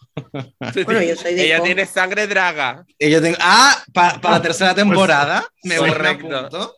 Bueno, 0.84 1.02
yo 1.02 1.16
soy 1.16 1.34
de 1.34 1.46
Ella 1.46 1.56
Ico. 1.56 1.64
tiene 1.64 1.86
sangre 1.86 2.26
draga. 2.28 2.84
Y 2.98 3.10
yo 3.10 3.20
tengo, 3.20 3.36
ah, 3.40 3.82
pa- 3.92 4.20
para 4.20 4.36
la 4.36 4.42
tercera 4.42 4.72
temporada, 4.74 5.44
me 5.64 5.78
voy 5.80 5.90
Correcto. 5.90 6.76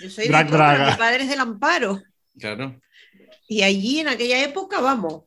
Yo 0.00 0.10
soy 0.10 0.24
de 0.24 0.30
Drag, 0.30 0.46
pero 0.46 0.56
draga. 0.58 0.90
mi 0.90 0.96
padre 0.96 1.22
es 1.24 1.28
del 1.28 1.40
Amparo. 1.40 2.02
Claro. 2.38 2.80
Y 3.48 3.62
allí 3.62 4.00
en 4.00 4.08
aquella 4.08 4.42
época, 4.42 4.80
vamos. 4.80 5.24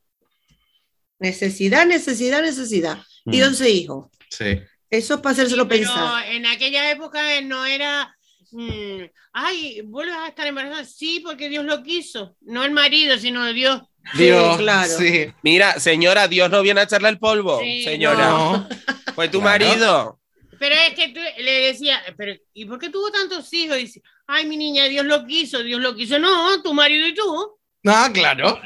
Necesidad, 1.19 1.85
necesidad, 1.85 2.41
necesidad. 2.41 2.99
Y 3.25 3.39
Mm. 3.39 3.43
11 3.43 3.69
hijos. 3.69 4.07
Sí. 4.29 4.59
Eso 4.89 5.15
es 5.15 5.21
para 5.21 5.33
hacérselo 5.33 5.67
Pero 5.67 5.85
pensar. 5.87 6.25
en 6.27 6.45
aquella 6.45 6.91
época 6.91 7.21
no 7.41 7.65
era, 7.65 8.15
mm, 8.51 9.03
ay, 9.33 9.81
vuelves 9.85 10.15
a 10.15 10.27
estar 10.27 10.45
embarazada. 10.47 10.85
Sí, 10.85 11.21
porque 11.23 11.49
Dios 11.49 11.65
lo 11.65 11.81
quiso. 11.83 12.35
No 12.41 12.63
el 12.63 12.71
marido, 12.71 13.17
sino 13.17 13.51
Dios. 13.53 13.81
Dios, 14.17 14.57
claro. 14.57 14.91
sí. 14.97 15.31
Mira, 15.43 15.79
señora, 15.79 16.27
Dios 16.27 16.49
no 16.49 16.61
viene 16.61 16.81
a 16.81 16.83
echarle 16.83 17.09
el 17.09 17.19
polvo. 17.19 17.59
Sí, 17.61 17.83
señora, 17.83 18.29
No. 18.29 18.67
fue 19.15 19.29
tu 19.29 19.39
Claro. 19.39 19.65
marido. 19.65 20.19
Pero 20.63 20.75
es 20.75 20.93
que 20.93 21.09
tú 21.09 21.19
le 21.39 21.51
decía, 21.59 22.01
pero 22.15 22.33
¿y 22.53 22.63
por 22.63 22.79
qué 22.79 22.89
tuvo 22.89 23.11
tantos 23.11 23.51
hijos? 23.51 23.77
Y 23.77 23.81
dice, 23.81 24.01
ay, 24.27 24.45
mi 24.45 24.55
niña, 24.55 24.85
Dios 24.85 25.05
lo 25.05 25.25
quiso, 25.25 25.61
Dios 25.61 25.81
lo 25.81 25.93
quiso. 25.93 26.19
No, 26.19 26.61
tu 26.63 26.73
marido 26.73 27.05
y 27.05 27.13
tú. 27.13 27.57
Ah, 27.85 28.09
claro. 28.13 28.61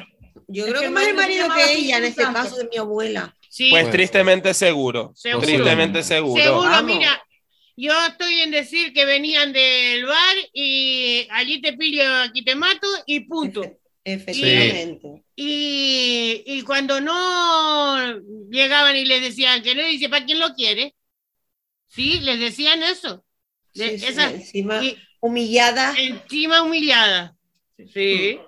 Yo 0.47 0.65
Es 0.65 0.69
creo 0.69 0.81
que 0.81 0.87
que 0.89 0.93
más 0.93 1.07
el 1.07 1.15
marido 1.15 1.47
que 1.55 1.73
ella, 1.73 1.97
en 1.97 2.03
este 2.03 2.21
caso 2.21 2.55
de 2.57 2.67
mi 2.71 2.77
abuela. 2.77 3.35
Sí, 3.49 3.71
Pues 3.71 3.85
Pues- 3.85 3.93
tristemente 3.93 4.53
seguro. 4.53 5.11
Seguro. 5.15 5.47
Tristemente 5.47 6.03
seguro. 6.03 6.43
seguro. 6.43 6.69
Vamos. 6.69 6.97
Mira, 6.97 7.19
yo 7.75 7.93
estoy 8.05 8.41
en 8.41 8.51
decir 8.51 8.93
que 8.93 9.03
venían 9.05 9.51
del 9.51 10.05
bar 10.05 10.35
y 10.53 11.27
allí 11.31 11.61
te 11.61 11.73
pillo, 11.73 12.03
aquí 12.17 12.43
te 12.45 12.53
mato 12.53 12.87
y 13.07 13.21
punto. 13.21 13.63
Efe- 13.63 13.77
Efectivamente. 14.03 15.23
Y, 15.35 16.43
y 16.45 16.61
cuando 16.61 17.01
no 17.01 18.19
llegaban 18.51 18.95
y 18.95 19.05
les 19.05 19.21
decían 19.21 19.63
que 19.63 19.73
no, 19.73 19.81
dice, 19.83 20.09
¿para 20.09 20.25
quién 20.25 20.37
lo 20.39 20.53
quiere? 20.53 20.93
Sí, 21.87 22.19
les 22.19 22.39
decían 22.39 22.83
eso. 22.83 23.23
De- 23.73 23.91
Sí, 23.91 23.99
sí, 23.99 24.05
esa- 24.07 24.29
encima 24.31 24.83
y 24.83 24.97
humillada. 25.19 25.93
encima 25.97 26.61
humillada. 26.61 27.35
Sí. 27.93 28.39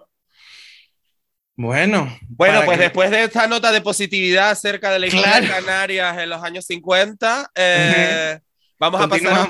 Bueno. 1.55 2.17
Bueno, 2.29 2.61
pues 2.65 2.77
que- 2.77 2.83
después 2.85 3.11
de 3.11 3.23
esta 3.25 3.47
nota 3.47 3.71
de 3.71 3.81
positividad 3.81 4.51
acerca 4.51 4.91
de 4.91 4.99
la 4.99 5.05
de 5.05 5.11
Claro. 5.11 5.47
Canarias 5.47 6.17
en 6.17 6.29
los 6.29 6.41
años 6.41 6.65
50, 6.65 7.51
eh, 7.53 8.39
vamos 8.79 9.01
a 9.01 9.07
pasar, 9.09 9.49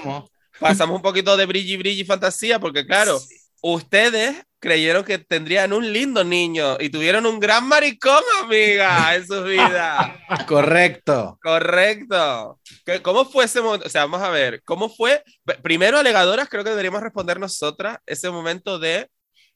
pasamos 0.59 0.95
un 0.95 1.01
poquito 1.03 1.37
de 1.37 1.45
brilli, 1.45 1.77
brilli, 1.77 2.03
fantasía, 2.03 2.59
porque 2.59 2.85
claro, 2.85 3.19
ustedes 3.61 4.43
creyeron 4.59 5.03
que 5.03 5.17
tendrían 5.19 5.71
un 5.73 5.91
lindo 5.93 6.23
niño 6.23 6.77
y 6.79 6.89
tuvieron 6.89 7.25
un 7.25 7.39
gran 7.39 7.65
maricón, 7.67 8.23
amiga, 8.43 9.15
en 9.15 9.25
su 9.25 9.43
vida. 9.43 10.17
Correcto. 10.47 11.39
Correcto. 11.41 12.59
¿Qué- 12.85 13.01
¿Cómo 13.01 13.25
fue 13.25 13.45
ese 13.45 13.61
momento? 13.61 13.87
O 13.87 13.89
sea, 13.89 14.01
vamos 14.01 14.21
a 14.21 14.29
ver, 14.29 14.61
¿cómo 14.63 14.89
fue? 14.89 15.23
Primero, 15.61 15.97
alegadoras, 15.97 16.49
creo 16.49 16.63
que 16.63 16.69
deberíamos 16.71 17.01
responder 17.01 17.39
nosotras 17.39 17.97
ese 18.05 18.29
momento 18.29 18.79
de 18.79 19.07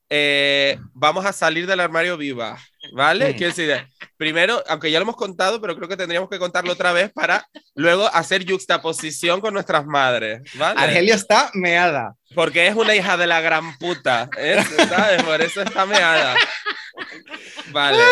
eh, 0.10 0.78
vamos 0.94 1.26
a 1.26 1.34
salir 1.34 1.66
del 1.66 1.80
armario 1.80 2.18
viva, 2.18 2.60
¿vale? 2.94 3.30
Mm. 3.34 3.38
Quiero 3.38 3.48
decir, 3.56 3.88
primero, 4.16 4.62
aunque 4.68 4.92
ya 4.92 5.00
lo 5.00 5.04
hemos 5.04 5.16
contado, 5.16 5.60
pero 5.60 5.76
creo 5.76 5.88
que 5.90 5.98
tendríamos 5.98 6.30
que 6.30 6.38
contarlo 6.38 6.72
otra 6.74 6.92
vez 6.94 7.12
para 7.12 7.48
luego 7.74 8.06
hacer 8.14 8.48
juxtaposición 8.48 9.42
con 9.42 9.54
nuestras 9.56 9.86
madres, 9.88 10.42
¿vale? 10.56 10.80
Argelia 10.80 11.16
está 11.16 11.50
meada. 11.56 12.14
Porque 12.34 12.68
es 12.68 12.76
una 12.76 12.96
hija 12.96 13.18
de 13.18 13.28
la 13.28 13.42
gran 13.42 13.78
puta, 13.78 14.30
¿eh? 14.38 14.64
¿sabes? 14.90 15.24
Por 15.24 15.42
eso 15.42 15.62
está 15.62 15.86
meada. 15.86 16.36
Vale. 17.72 18.04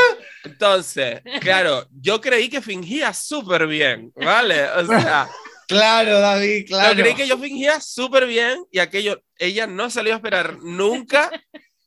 Entonces, 0.44 1.22
claro, 1.40 1.88
yo 1.92 2.20
creí 2.20 2.50
que 2.50 2.62
fingía 2.62 3.14
súper 3.14 3.68
bien, 3.68 4.12
¿vale? 4.16 4.64
O 4.72 4.86
sea, 4.88 5.30
Claro, 5.72 6.20
David, 6.20 6.68
claro. 6.68 6.94
yo 6.94 7.02
creí 7.02 7.16
que 7.16 7.28
yo 7.28 7.38
fingía 7.38 7.80
súper 7.80 8.26
bien 8.26 8.66
y 8.72 8.80
aquello, 8.80 9.24
ella 9.38 9.68
no 9.68 9.90
salió 9.90 10.12
a 10.12 10.18
esperar 10.18 10.58
nunca 10.62 11.32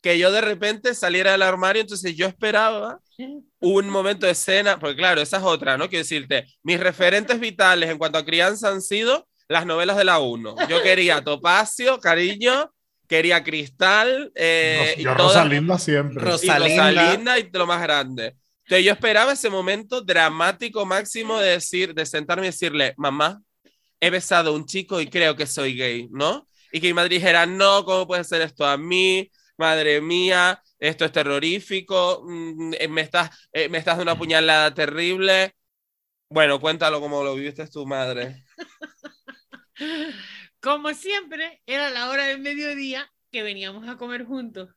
que 0.00 0.18
yo 0.18 0.32
de 0.32 0.40
repente 0.40 0.94
saliera 0.94 1.32
del 1.32 1.42
armario, 1.42 1.82
entonces 1.82 2.16
yo 2.16 2.26
esperaba 2.26 3.00
un 3.60 3.90
momento 3.90 4.24
de 4.24 4.32
escena, 4.32 4.78
porque 4.78 4.96
claro, 4.96 5.20
esa 5.20 5.36
es 5.36 5.42
otra, 5.42 5.76
¿no? 5.76 5.90
Quiero 5.90 6.02
decirte, 6.02 6.46
mis 6.62 6.80
referentes 6.80 7.38
vitales 7.38 7.90
en 7.90 7.98
cuanto 7.98 8.16
a 8.16 8.24
crianza 8.24 8.70
han 8.70 8.80
sido 8.80 9.28
las 9.54 9.66
novelas 9.66 9.96
de 9.96 10.04
la 10.04 10.18
1. 10.18 10.54
Yo 10.68 10.82
quería 10.82 11.22
Topacio, 11.24 11.98
cariño, 12.00 12.70
quería 13.08 13.42
Cristal, 13.42 14.32
eh, 14.34 14.94
y 14.98 15.02
yo 15.04 15.16
todas- 15.16 15.34
Rosalinda 15.36 15.78
siempre. 15.78 16.20
y 16.22 16.24
Rosalinda. 16.24 16.90
Rosalinda 16.90 17.38
y 17.38 17.50
lo 17.52 17.66
más 17.66 17.80
grande. 17.82 18.36
Entonces 18.64 18.84
yo 18.86 18.92
esperaba 18.92 19.32
ese 19.32 19.50
momento 19.50 20.00
dramático 20.00 20.86
máximo 20.86 21.38
de 21.38 21.50
decir, 21.50 21.94
de 21.94 22.06
sentarme 22.06 22.46
y 22.46 22.50
decirle, 22.50 22.94
mamá, 22.96 23.40
he 24.00 24.10
besado 24.10 24.50
a 24.50 24.52
un 24.54 24.64
chico 24.66 25.00
y 25.00 25.06
creo 25.08 25.36
que 25.36 25.46
soy 25.46 25.74
gay, 25.76 26.08
¿no? 26.10 26.46
Y 26.72 26.80
que 26.80 26.88
mi 26.88 26.94
madre 26.94 27.10
dijera, 27.14 27.46
no, 27.46 27.84
¿cómo 27.84 28.06
puede 28.06 28.24
ser 28.24 28.42
esto 28.42 28.66
a 28.66 28.76
mí? 28.76 29.30
Madre 29.56 30.00
mía, 30.00 30.60
esto 30.78 31.04
es 31.04 31.12
terrorífico, 31.12 32.22
mm, 32.26 32.72
eh, 32.80 32.88
me 32.88 33.02
estás, 33.02 33.30
eh, 33.52 33.68
me 33.68 33.78
estás 33.78 33.96
dando 33.98 34.10
una 34.12 34.18
puñalada 34.18 34.74
terrible. 34.74 35.54
Bueno, 36.30 36.58
cuéntalo 36.58 37.00
cómo 37.00 37.22
lo 37.22 37.34
viviste 37.36 37.66
tu 37.68 37.86
madre. 37.86 38.44
Como 40.60 40.94
siempre, 40.94 41.60
era 41.66 41.90
la 41.90 42.08
hora 42.08 42.26
del 42.26 42.40
mediodía 42.40 43.10
que 43.30 43.42
veníamos 43.42 43.86
a 43.88 43.96
comer 43.96 44.24
juntos. 44.24 44.70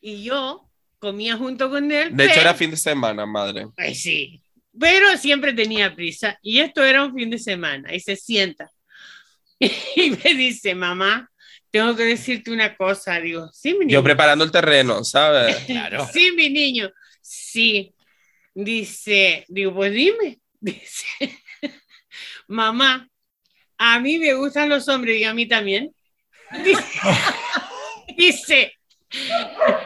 Y 0.00 0.24
yo 0.24 0.68
comía 0.98 1.36
junto 1.36 1.70
con 1.70 1.90
él. 1.92 2.16
De 2.16 2.24
hecho, 2.24 2.34
pero- 2.34 2.40
era 2.42 2.54
fin 2.54 2.70
de 2.70 2.76
semana, 2.76 3.26
madre. 3.26 3.66
Pues 3.76 4.00
sí. 4.02 4.42
Pero 4.78 5.16
siempre 5.16 5.52
tenía 5.52 5.94
prisa. 5.94 6.38
Y 6.42 6.60
esto 6.60 6.84
era 6.84 7.04
un 7.04 7.14
fin 7.14 7.30
de 7.30 7.38
semana. 7.38 7.94
Y 7.94 8.00
se 8.00 8.16
sienta. 8.16 8.70
Y 9.96 10.10
me 10.10 10.34
dice, 10.34 10.74
mamá, 10.74 11.28
tengo 11.70 11.96
que 11.96 12.04
decirte 12.04 12.50
una 12.52 12.76
cosa. 12.76 13.20
Digo, 13.20 13.50
sí, 13.52 13.72
mi 13.74 13.80
niño. 13.80 13.94
Yo 13.98 14.02
preparando 14.04 14.44
el 14.44 14.52
terreno, 14.52 15.04
¿sabes? 15.04 15.56
Claro. 15.66 16.06
Sí, 16.12 16.30
mi 16.36 16.48
niño. 16.48 16.90
Sí. 17.20 17.92
Dice, 18.54 19.44
digo, 19.48 19.74
pues 19.74 19.92
dime. 19.92 20.40
Dice, 20.60 21.06
mamá, 22.48 23.08
a 23.78 24.00
mí 24.00 24.18
me 24.18 24.34
gustan 24.34 24.68
los 24.68 24.88
hombres 24.88 25.18
y 25.18 25.24
a 25.24 25.32
mí 25.32 25.46
también. 25.46 25.94
Dice, 26.64 26.84
dice, 28.16 28.72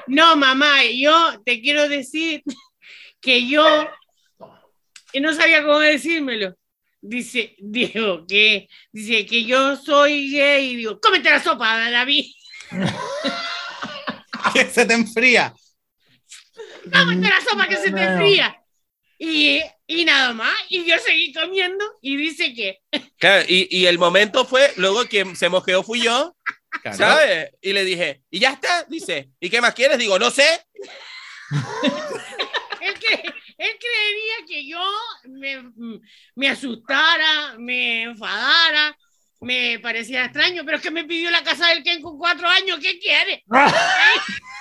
no, 0.07 0.37
mamá, 0.37 0.85
yo 0.85 1.41
te 1.45 1.61
quiero 1.61 1.89
decir 1.89 2.43
que 3.21 3.47
yo 3.47 3.89
y 5.13 5.21
no 5.21 5.35
sabía 5.35 5.63
cómo 5.63 5.79
decírmelo. 5.79 6.57
Dice, 7.01 7.57
digo, 7.59 8.25
que 8.27 8.69
dice 8.93 9.27
que 9.27 9.45
yo 9.45 9.77
soy 9.77 10.31
gay 10.31 10.71
y 10.71 10.77
digo, 10.77 11.01
cómete 11.01 11.31
la 11.31 11.43
sopa, 11.43 11.91
David. 11.91 12.27
Que 14.53 14.67
se 14.67 14.85
te 14.85 14.93
enfría. 14.93 15.55
cómete 16.93 17.29
la 17.29 17.41
sopa 17.41 17.69
que 17.69 17.77
se 17.77 17.93
te 17.93 18.03
enfría. 18.03 18.61
Y, 19.19 19.63
y 20.01 20.05
nada 20.05 20.33
más, 20.33 20.55
y 20.69 20.85
yo 20.85 20.97
seguí 20.99 21.33
comiendo 21.33 21.85
y 22.01 22.17
dice 22.17 22.55
que, 22.55 22.81
Claro, 23.19 23.45
y, 23.49 23.69
y 23.77 23.87
el 23.87 23.99
momento 23.99 24.45
fue, 24.45 24.73
luego 24.77 25.05
quien 25.07 25.37
se 25.37 25.49
mosqueó 25.49 25.83
fui 25.83 26.01
yo, 26.03 26.37
Claro. 26.83 26.97
¿sabes? 26.97 27.51
Y 27.61 27.73
le 27.73 27.85
dije, 27.85 28.23
¿y 28.31 28.39
ya 28.41 28.51
está? 28.53 28.85
Dice, 28.89 29.29
¿y 29.41 29.51
qué 29.51 29.61
más 29.61 29.75
quieres? 29.75 29.99
Digo, 29.99 30.19
no 30.19 30.31
sé. 30.31 30.45
él, 32.81 32.95
cre- 32.95 33.35
él 33.59 33.79
creería 33.79 34.47
que 34.47 34.67
yo 34.67 34.83
me, 35.25 35.71
me 36.35 36.49
asustara, 36.49 37.57
me 37.59 38.03
enfadara, 38.05 38.97
me 39.43 39.79
parecía 39.81 40.25
extraño, 40.25 40.63
pero 40.65 40.79
es 40.79 40.83
que 40.83 40.91
me 40.91 41.05
pidió 41.05 41.31
la 41.31 41.43
casa 41.43 41.69
del 41.69 41.83
Ken 41.83 42.01
con 42.03 42.17
cuatro 42.19 42.49
años, 42.49 42.79
¿qué 42.81 42.99
quiere? 42.99 43.45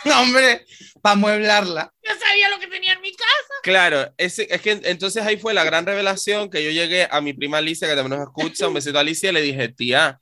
No, 0.03 0.21
hombre, 0.21 0.65
para 1.01 1.15
mueblarla. 1.15 1.93
Yo 2.03 2.11
sabía 2.19 2.49
lo 2.49 2.59
que 2.59 2.65
tenía 2.67 2.93
en 2.93 3.01
mi 3.01 3.11
casa. 3.11 3.53
Claro, 3.61 4.11
ese- 4.17 4.47
es 4.49 4.59
que 4.61 4.79
entonces 4.85 5.23
ahí 5.23 5.37
fue 5.37 5.53
la 5.53 5.63
gran 5.63 5.85
revelación 5.85 6.49
que 6.49 6.63
yo 6.63 6.71
llegué 6.71 7.07
a 7.11 7.21
mi 7.21 7.33
prima 7.33 7.59
Alicia, 7.59 7.87
que 7.87 7.95
también 7.95 8.19
nos 8.19 8.27
escucha, 8.27 8.67
un 8.67 8.73
besito 8.73 8.97
a 8.97 9.01
Alicia, 9.01 9.29
y 9.29 9.33
le 9.33 9.41
dije, 9.43 9.69
tía, 9.69 10.19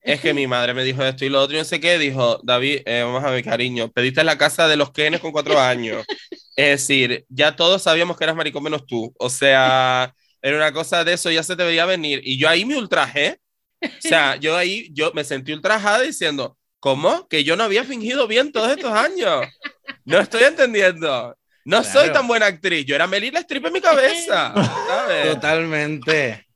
es 0.00 0.20
que 0.20 0.32
mi 0.34 0.46
madre 0.46 0.74
me 0.74 0.84
dijo 0.84 1.04
esto 1.04 1.24
y 1.26 1.28
lo 1.28 1.42
otro 1.42 1.56
y 1.56 1.58
no 1.60 1.64
sé 1.66 1.80
qué, 1.80 1.98
dijo, 1.98 2.40
David, 2.44 2.82
eh, 2.86 3.02
vamos 3.04 3.22
a 3.24 3.30
ver, 3.30 3.44
cariño, 3.44 3.90
pediste 3.92 4.24
la 4.24 4.38
casa 4.38 4.66
de 4.68 4.76
los 4.76 4.92
Kenes 4.92 5.20
con 5.20 5.32
cuatro 5.32 5.60
años. 5.60 6.04
Es 6.56 6.80
decir, 6.88 7.26
ya 7.28 7.54
todos 7.56 7.82
sabíamos 7.82 8.16
que 8.16 8.24
eras 8.24 8.36
maricón 8.36 8.62
menos 8.62 8.86
tú. 8.86 9.12
O 9.18 9.28
sea, 9.30 10.14
era 10.42 10.56
una 10.56 10.72
cosa 10.72 11.04
de 11.04 11.12
eso, 11.14 11.30
ya 11.30 11.42
se 11.42 11.56
te 11.56 11.64
veía 11.64 11.84
venir. 11.86 12.20
Y 12.24 12.38
yo 12.38 12.48
ahí 12.48 12.64
me 12.64 12.76
ultrajé. 12.78 13.38
O 13.82 13.88
sea, 14.00 14.36
yo 14.36 14.56
ahí, 14.56 14.88
yo 14.92 15.12
me 15.14 15.24
sentí 15.24 15.52
ultrajada 15.52 16.00
diciendo, 16.00 16.56
¿cómo? 16.80 17.28
Que 17.28 17.44
yo 17.44 17.56
no 17.56 17.64
había 17.64 17.84
fingido 17.84 18.26
bien 18.26 18.52
todos 18.52 18.70
estos 18.70 18.92
años. 18.92 19.46
No 20.04 20.18
estoy 20.20 20.44
entendiendo. 20.44 21.36
No 21.64 21.82
Claro. 21.82 22.00
soy 22.00 22.12
tan 22.12 22.26
buena 22.26 22.46
actriz. 22.46 22.84
Yo 22.86 22.94
era 22.94 23.06
Melilla 23.06 23.40
Strip 23.40 23.66
en 23.66 23.72
mi 23.72 23.80
cabeza. 23.80 24.52
¿sabes? 24.88 25.34
Totalmente. 25.34 26.46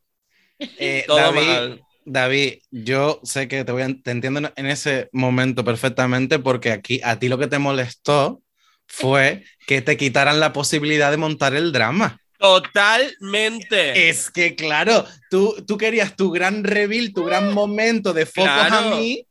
Eh, 0.58 1.04
Todo 1.06 1.16
David, 1.18 1.46
mal. 1.46 1.82
David, 2.04 2.54
yo 2.70 3.20
sé 3.22 3.46
que 3.46 3.64
te, 3.64 3.72
voy 3.72 3.82
a- 3.82 3.94
te 4.02 4.10
entiendo 4.10 4.40
en- 4.40 4.52
en 4.56 4.66
ese 4.66 5.08
momento 5.12 5.64
perfectamente 5.64 6.38
porque 6.38 6.72
aquí 6.72 7.00
a 7.04 7.18
ti 7.18 7.28
lo 7.28 7.38
que 7.38 7.46
te 7.46 7.58
molestó 7.58 8.42
fue 8.86 9.44
que 9.66 9.82
te 9.82 9.96
quitaran 9.96 10.40
la 10.40 10.52
posibilidad 10.52 11.10
de 11.10 11.16
montar 11.16 11.54
el 11.54 11.72
drama. 11.72 12.18
Totalmente. 12.42 14.08
Es 14.08 14.30
que, 14.30 14.54
claro, 14.54 15.04
tú, 15.30 15.54
tú 15.66 15.76
querías 15.78 16.16
tu 16.16 16.30
gran 16.30 16.64
reveal, 16.64 17.12
tu 17.12 17.24
gran 17.24 17.52
momento 17.52 18.12
de 18.12 18.26
focos 18.26 18.50
Claro. 18.50 18.76
a 18.76 18.96
mí 18.96 19.26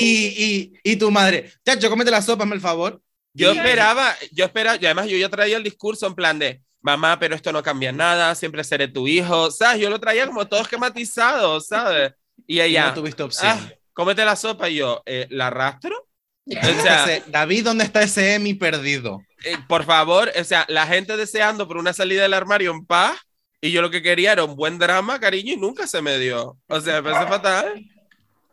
y, 0.00 0.06
y, 0.06 0.72
y 0.82 0.96
tu 0.96 1.10
madre, 1.10 1.52
chacho, 1.64 1.88
cómete 1.90 2.10
la 2.10 2.22
sopa, 2.22 2.44
hazme 2.44 2.54
el 2.56 2.60
favor. 2.60 3.00
Yo 3.32 3.52
Y- 3.54 3.56
esperaba, 3.58 4.14
yo 4.32 4.44
esperaba, 4.44 4.76
y 4.80 4.84
además 4.86 5.06
yo 5.08 5.16
ya 5.16 5.28
traía 5.28 5.56
el 5.56 5.62
discurso 5.62 6.06
en 6.06 6.14
plan 6.14 6.38
de, 6.38 6.60
mamá, 6.82 7.18
pero 7.18 7.34
esto 7.34 7.52
no 7.52 7.62
cambia 7.62 7.92
nada, 7.92 8.34
siempre 8.34 8.64
seré 8.64 8.88
tu 8.88 9.06
hijo, 9.06 9.50
¿sabes? 9.50 9.80
Yo 9.80 9.90
lo 9.90 10.00
traía 10.00 10.26
como 10.26 10.46
todo 10.48 10.60
esquematizado, 10.62 11.60
¿sabes? 11.60 12.12
Y 12.46 12.56
y 12.56 12.60
ella, 12.60 12.86
no 12.88 12.94
tuviste 12.94 13.22
opción. 13.22 13.52
ah, 13.52 13.70
cómete 13.92 14.24
la 14.24 14.34
sopa 14.34 14.68
y 14.68 14.76
yo, 14.76 15.02
"Eh, 15.06 15.26
¿la 15.30 15.48
arrastro? 15.48 16.08
¿Dónde 16.46 16.66
o 16.66 16.70
está 16.72 17.04
sea- 17.04 17.16
ese- 17.16 17.24
David, 17.30 17.64
¿dónde 17.64 17.84
está 17.84 18.02
ese 18.02 18.34
Emi 18.34 18.54
perdido? 18.54 19.20
Eh, 19.44 19.56
por 19.68 19.84
favor, 19.84 20.30
o 20.38 20.44
sea, 20.44 20.66
la 20.68 20.86
gente 20.86 21.16
deseando 21.16 21.66
por 21.66 21.76
una 21.76 21.92
salida 21.92 22.22
del 22.22 22.34
armario 22.34 22.72
en 22.72 22.84
paz 22.84 23.16
y 23.60 23.70
yo 23.70 23.82
lo 23.82 23.90
que 23.90 24.02
quería 24.02 24.32
era 24.32 24.44
un 24.44 24.56
buen 24.56 24.78
drama, 24.78 25.20
cariño, 25.20 25.52
y 25.52 25.56
nunca 25.56 25.86
se 25.86 26.00
me 26.00 26.18
dio. 26.18 26.58
O 26.66 26.80
sea, 26.80 27.02
me 27.02 27.10
parece 27.10 27.30
fatal. 27.30 27.84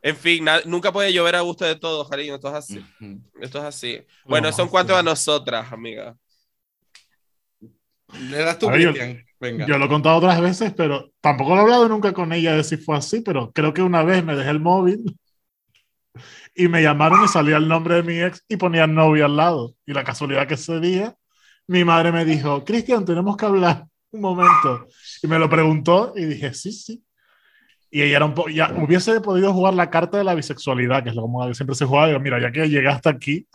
En 0.02 0.16
fin, 0.16 0.46
nunca 0.66 0.92
puede 0.92 1.12
llover 1.12 1.36
a 1.36 1.42
gusto 1.42 1.66
de 1.66 1.76
todos, 1.76 2.10
cariño, 2.10 2.36
esto 2.36 2.50
es 2.50 2.54
así. 2.54 2.86
Esto 3.42 3.58
es 3.60 3.64
así. 3.64 4.02
Bueno, 4.26 4.46
No, 4.46 4.50
eso 4.50 4.62
en 4.64 4.70
cuanto 4.70 4.94
sí. 4.94 5.00
a 5.00 5.04
nosotras, 5.04 5.72
amiga. 5.72 6.16
Le 8.30 8.38
das 8.38 8.60
ver, 8.60 8.80
yo-. 8.80 8.94
Venga. 9.40 9.68
Yo 9.68 9.78
lo 9.78 9.86
he 9.86 9.90
contado 9.90 10.18
otras 10.18 10.42
veces, 10.42 10.74
pero 10.76 11.12
tampoco 11.22 11.52
lo 11.52 11.58
he 11.58 11.64
hablado 11.64 11.88
nunca 11.90 12.12
con 12.12 12.34
ella 12.34 12.56
de 12.56 12.64
si 12.64 12.78
fue 12.78 12.98
así, 12.98 13.22
pero 13.22 13.52
creo 13.52 13.74
que 13.74 13.82
una 13.82 14.04
vez 14.04 14.24
me 14.24 14.36
dejé 14.36 14.50
el 14.50 14.60
móvil 14.60 15.16
y 16.58 16.68
me 16.68 16.82
llamaron 16.82 17.24
y 17.24 17.28
salía 17.28 17.58
el 17.58 17.68
nombre 17.68 17.96
de 17.96 18.04
mi 18.04 18.20
ex 18.20 18.44
y 18.50 18.58
ponía 18.58 18.88
novia 18.88 19.26
al 19.26 19.38
lado. 19.38 19.76
Y 19.86 19.94
la 19.94 20.04
casualidad 20.04 20.48
que 20.48 20.56
ese 20.56 20.80
día, 20.80 21.16
mi 21.68 21.84
madre 21.84 22.12
me 22.12 22.26
dijo, 22.26 22.66
Cristian, 22.66 23.06
tenemos 23.06 23.38
que 23.38 23.46
hablar 23.46 23.86
un 24.12 24.22
momento. 24.22 24.88
Y 25.22 25.28
me 25.28 25.38
lo 25.38 25.48
preguntó 25.50 26.14
y 26.16 26.26
dije, 26.26 26.54
sí, 26.56 26.72
sí. 26.72 27.04
Y 27.92 28.02
ella 28.02 28.18
era 28.18 28.26
un 28.26 28.34
poco, 28.34 28.50
ya 28.50 28.74
hubiese 28.76 29.22
podido 29.22 29.54
jugar 29.54 29.76
la 29.76 29.90
carta 29.92 30.18
de 30.18 30.24
la 30.24 30.34
bisexualidad, 30.34 31.04
que 31.04 31.10
es 31.10 31.16
lo 31.16 31.22
como 31.22 31.54
siempre 31.54 31.76
se 31.76 31.86
juega. 31.86 32.08
Digo, 32.08 32.20
mira, 32.20 32.42
ya 32.42 32.52
que 32.52 32.68
llegué 32.68 32.88
hasta 32.88 33.12
aquí, 33.12 33.48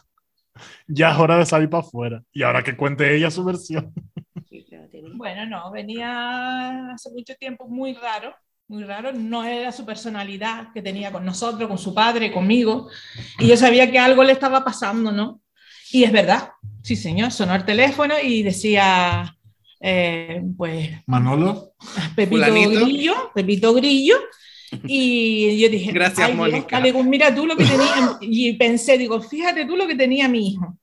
ya 0.86 1.10
es 1.10 1.18
hora 1.18 1.38
de 1.38 1.44
salir 1.44 1.68
para 1.68 1.82
afuera. 1.82 2.22
Y 2.32 2.44
ahora 2.44 2.62
que 2.62 2.76
cuente 2.76 3.14
ella 3.14 3.32
su 3.32 3.44
versión. 3.44 3.92
Bueno, 5.16 5.46
no, 5.46 5.70
venía 5.72 6.92
hace 6.92 7.10
mucho 7.10 7.34
tiempo 7.34 7.66
muy 7.68 7.94
raro, 7.94 8.34
muy 8.72 8.84
raro. 8.84 9.12
No 9.12 9.44
era 9.44 9.70
su 9.70 9.84
personalidad 9.84 10.72
que 10.72 10.80
tenía 10.80 11.12
con 11.12 11.26
nosotros, 11.26 11.68
con 11.68 11.76
su 11.76 11.92
padre, 11.92 12.32
conmigo. 12.32 12.88
Y 13.38 13.46
yo 13.46 13.56
sabía 13.56 13.90
que 13.90 13.98
algo 13.98 14.24
le 14.24 14.32
estaba 14.32 14.64
pasando, 14.64 15.12
¿no? 15.12 15.42
Y 15.92 16.04
es 16.04 16.10
verdad, 16.10 16.52
sí, 16.82 16.96
señor. 16.96 17.32
Sonó 17.32 17.54
el 17.54 17.66
teléfono 17.66 18.14
y 18.22 18.42
decía, 18.42 19.36
eh, 19.78 20.42
pues, 20.56 20.88
Manolo. 21.06 21.74
Pepito 22.16 22.36
Fulanito. 22.36 22.86
Grillo, 22.86 23.30
Pepito 23.34 23.74
Grillo. 23.74 24.16
Y 24.86 25.60
yo 25.60 25.68
dije, 25.68 25.92
Gracias. 25.92 26.34
Mónica. 26.34 26.80
Digo, 26.80 27.02
mira 27.02 27.34
tú 27.34 27.46
lo 27.46 27.58
que 27.58 27.64
tenía. 27.64 28.16
Y 28.22 28.54
pensé, 28.54 28.96
digo, 28.96 29.20
fíjate 29.20 29.66
tú 29.66 29.76
lo 29.76 29.86
que 29.86 29.96
tenía 29.96 30.28
mi 30.28 30.48
hijo. 30.48 30.78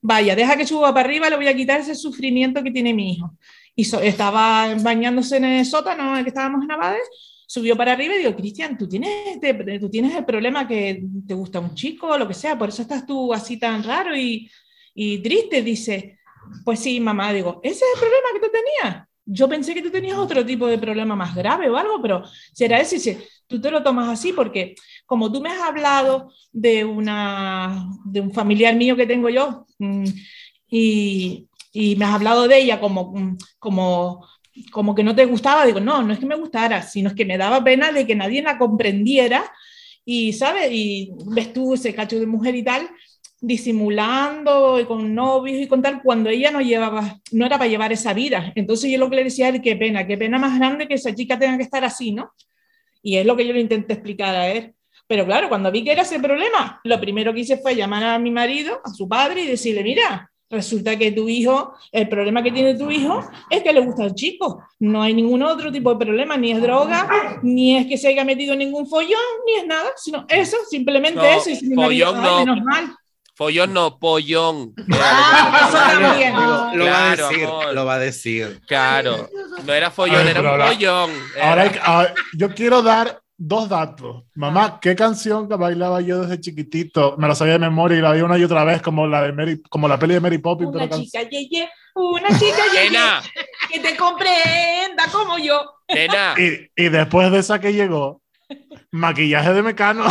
Vaya, 0.00 0.36
deja 0.36 0.56
que 0.56 0.64
suba 0.64 0.94
para 0.94 1.08
arriba, 1.08 1.28
le 1.28 1.34
voy 1.34 1.48
a 1.48 1.56
quitar 1.56 1.80
ese 1.80 1.96
sufrimiento 1.96 2.62
que 2.62 2.70
tiene 2.70 2.94
mi 2.94 3.14
hijo. 3.14 3.36
Y 3.76 3.84
so- 3.84 4.00
estaba 4.00 4.74
bañándose 4.76 5.36
en 5.36 5.44
el 5.44 5.66
sótano 5.66 6.12
en 6.12 6.18
el 6.18 6.24
que 6.24 6.30
estábamos 6.30 6.64
en 6.64 6.72
Abades, 6.72 7.02
subió 7.46 7.76
para 7.76 7.92
arriba 7.92 8.14
y 8.16 8.18
digo, 8.18 8.34
Cristian, 8.36 8.76
¿tú 8.78 8.88
tienes, 8.88 9.10
este- 9.36 9.78
tú 9.78 9.90
tienes 9.90 10.14
el 10.16 10.24
problema 10.24 10.66
que 10.66 11.04
te 11.28 11.34
gusta 11.34 11.60
un 11.60 11.74
chico 11.74 12.08
o 12.08 12.18
lo 12.18 12.26
que 12.26 12.34
sea, 12.34 12.58
por 12.58 12.70
eso 12.70 12.82
estás 12.82 13.06
tú 13.06 13.32
así 13.34 13.58
tan 13.58 13.82
raro 13.84 14.16
y, 14.16 14.50
y 14.94 15.18
triste. 15.22 15.62
Dice, 15.62 16.18
pues 16.64 16.80
sí, 16.80 17.00
mamá, 17.00 17.32
digo, 17.32 17.60
ese 17.62 17.76
es 17.84 17.94
el 17.94 18.00
problema 18.00 18.28
que 18.34 18.40
tú 18.40 18.52
tenías. 18.52 19.06
Yo 19.28 19.48
pensé 19.48 19.74
que 19.74 19.82
tú 19.82 19.90
tenías 19.90 20.16
otro 20.18 20.44
tipo 20.46 20.66
de 20.68 20.78
problema 20.78 21.16
más 21.16 21.34
grave 21.34 21.68
o 21.68 21.76
algo, 21.76 22.00
pero 22.00 22.22
será 22.52 22.80
ese, 22.80 22.98
si 23.00 23.18
tú 23.48 23.60
te 23.60 23.70
lo 23.70 23.82
tomas 23.82 24.08
así 24.08 24.32
porque 24.32 24.74
como 25.04 25.30
tú 25.32 25.40
me 25.40 25.50
has 25.50 25.60
hablado 25.62 26.32
de, 26.52 26.84
una, 26.84 27.88
de 28.04 28.20
un 28.20 28.32
familiar 28.32 28.74
mío 28.76 28.96
que 28.96 29.06
tengo 29.06 29.28
yo 29.28 29.66
mm, 29.78 30.04
y, 30.70 31.48
y 31.78 31.94
me 31.96 32.06
has 32.06 32.14
hablado 32.14 32.48
de 32.48 32.58
ella 32.58 32.80
como, 32.80 33.12
mm, 33.12 33.36
como, 33.58 34.26
como 34.72 34.94
que 34.94 35.04
no 35.04 35.14
te 35.14 35.26
gustaba, 35.26 35.66
digo, 35.66 35.78
no, 35.78 36.02
no 36.02 36.14
es 36.14 36.18
que 36.18 36.24
me 36.24 36.34
gustara, 36.34 36.80
sino 36.80 37.10
es 37.10 37.14
que 37.14 37.26
me 37.26 37.36
daba 37.36 37.62
pena 37.62 37.92
de 37.92 38.06
que 38.06 38.14
nadie 38.14 38.40
la 38.40 38.56
comprendiera 38.56 39.44
y, 40.02 40.32
¿sabes? 40.32 40.70
Y 40.72 41.12
ves 41.26 41.52
tú 41.52 41.74
ese 41.74 41.94
cacho 41.94 42.18
de 42.18 42.24
mujer 42.24 42.54
y 42.54 42.62
tal, 42.62 42.88
disimulando 43.42 44.80
y 44.80 44.86
con 44.86 45.14
novios 45.14 45.60
y 45.60 45.68
con 45.68 45.82
tal, 45.82 46.00
cuando 46.02 46.30
ella 46.30 46.50
no 46.50 46.62
llevaba, 46.62 47.20
no 47.32 47.44
era 47.44 47.58
para 47.58 47.68
llevar 47.68 47.92
esa 47.92 48.14
vida. 48.14 48.52
Entonces 48.54 48.90
yo 48.90 48.96
lo 48.96 49.10
que 49.10 49.16
le 49.16 49.24
decía 49.24 49.50
es 49.50 49.60
qué 49.60 49.76
pena, 49.76 50.06
qué 50.06 50.16
pena 50.16 50.38
más 50.38 50.58
grande 50.58 50.88
que 50.88 50.94
esa 50.94 51.14
chica 51.14 51.38
tenga 51.38 51.58
que 51.58 51.64
estar 51.64 51.84
así, 51.84 52.12
¿no? 52.12 52.32
Y 53.02 53.18
es 53.18 53.26
lo 53.26 53.36
que 53.36 53.46
yo 53.46 53.52
le 53.52 53.60
intenté 53.60 53.92
explicar 53.92 54.34
a 54.34 54.48
él. 54.48 54.74
Pero 55.06 55.26
claro, 55.26 55.50
cuando 55.50 55.70
vi 55.70 55.84
que 55.84 55.92
era 55.92 56.02
ese 56.02 56.20
problema, 56.20 56.80
lo 56.84 56.98
primero 56.98 57.34
que 57.34 57.40
hice 57.40 57.58
fue 57.58 57.76
llamar 57.76 58.02
a 58.02 58.18
mi 58.18 58.30
marido, 58.30 58.80
a 58.82 58.88
su 58.94 59.06
padre, 59.06 59.42
y 59.42 59.46
decirle, 59.46 59.84
mira, 59.84 60.32
resulta 60.50 60.96
que 60.96 61.12
tu 61.12 61.28
hijo, 61.28 61.74
el 61.92 62.08
problema 62.08 62.42
que 62.42 62.52
tiene 62.52 62.74
tu 62.74 62.90
hijo 62.90 63.20
es 63.50 63.62
que 63.62 63.72
le 63.72 63.80
gusta 63.80 64.04
al 64.04 64.14
chico. 64.14 64.62
No 64.78 65.02
hay 65.02 65.12
ningún 65.14 65.42
otro 65.42 65.72
tipo 65.72 65.92
de 65.94 66.04
problema, 66.04 66.36
ni 66.36 66.52
es 66.52 66.62
droga, 66.62 67.38
ni 67.42 67.76
es 67.76 67.86
que 67.86 67.98
se 67.98 68.08
haya 68.08 68.24
metido 68.24 68.52
en 68.52 68.60
ningún 68.60 68.88
follón, 68.88 69.20
ni 69.46 69.54
es 69.60 69.66
nada, 69.66 69.90
sino 69.96 70.24
eso, 70.28 70.56
simplemente 70.70 71.18
No, 71.18 71.24
eso. 71.24 71.50
Y 71.50 71.74
marido, 71.74 72.08
follón 72.14 72.24
"Ay, 72.24 72.30
no. 72.30 72.38
menos 72.54 72.64
mal. 72.64 72.96
Follón 73.34 73.74
no, 73.74 73.98
pollón. 73.98 74.72
Ah, 74.98 75.66
eso 75.68 76.00
también. 76.00 76.34
Lo, 76.34 76.74
lo 76.74 76.84
va 76.86 77.10
a 77.12 77.16
decir, 77.16 77.44
amor. 77.44 77.74
lo 77.74 77.84
va 77.84 77.94
a 77.94 77.98
decir. 77.98 78.60
Claro. 78.66 79.28
No 79.66 79.72
era 79.74 79.90
follón, 79.90 80.22
Ay, 80.22 80.28
era 80.28 80.40
un 80.40 80.46
ahora-. 80.46 80.72
Era- 80.72 81.02
Ahora 81.42 81.72
ah, 81.82 82.06
yo 82.38 82.54
quiero 82.54 82.80
dar 82.82 83.20
dos 83.38 83.68
datos. 83.68 84.24
Mamá, 84.34 84.78
¿qué 84.80 84.94
canción 84.96 85.48
que 85.48 85.56
bailaba 85.56 86.00
yo 86.00 86.22
desde 86.22 86.40
chiquitito? 86.40 87.16
Me 87.18 87.28
la 87.28 87.34
sabía 87.34 87.54
de 87.54 87.58
memoria 87.60 87.98
y 87.98 88.00
la 88.00 88.12
vi 88.12 88.20
una 88.22 88.38
y 88.38 88.44
otra 88.44 88.64
vez, 88.64 88.80
como 88.82 89.06
la 89.06 89.22
de 89.22 89.32
Mary, 89.32 89.62
como 89.68 89.88
la 89.88 89.98
peli 89.98 90.14
de 90.14 90.20
Mary 90.20 90.38
Poppins. 90.38 90.70
Una 90.74 90.88
chica 90.88 91.22
yeye, 91.22 91.68
una 91.94 92.28
chica 92.38 92.62
yeye, 92.72 92.90
Nena, 92.90 93.22
que 93.72 93.80
te 93.80 93.96
comprenda 93.96 95.04
como 95.12 95.38
yo. 95.38 95.62
nena. 95.88 96.34
Y, 96.38 96.70
y 96.84 96.88
después 96.88 97.30
de 97.30 97.38
esa 97.38 97.60
que 97.60 97.72
llegó, 97.72 98.22
maquillaje 98.90 99.52
de 99.52 99.62
Mecano, 99.62 100.04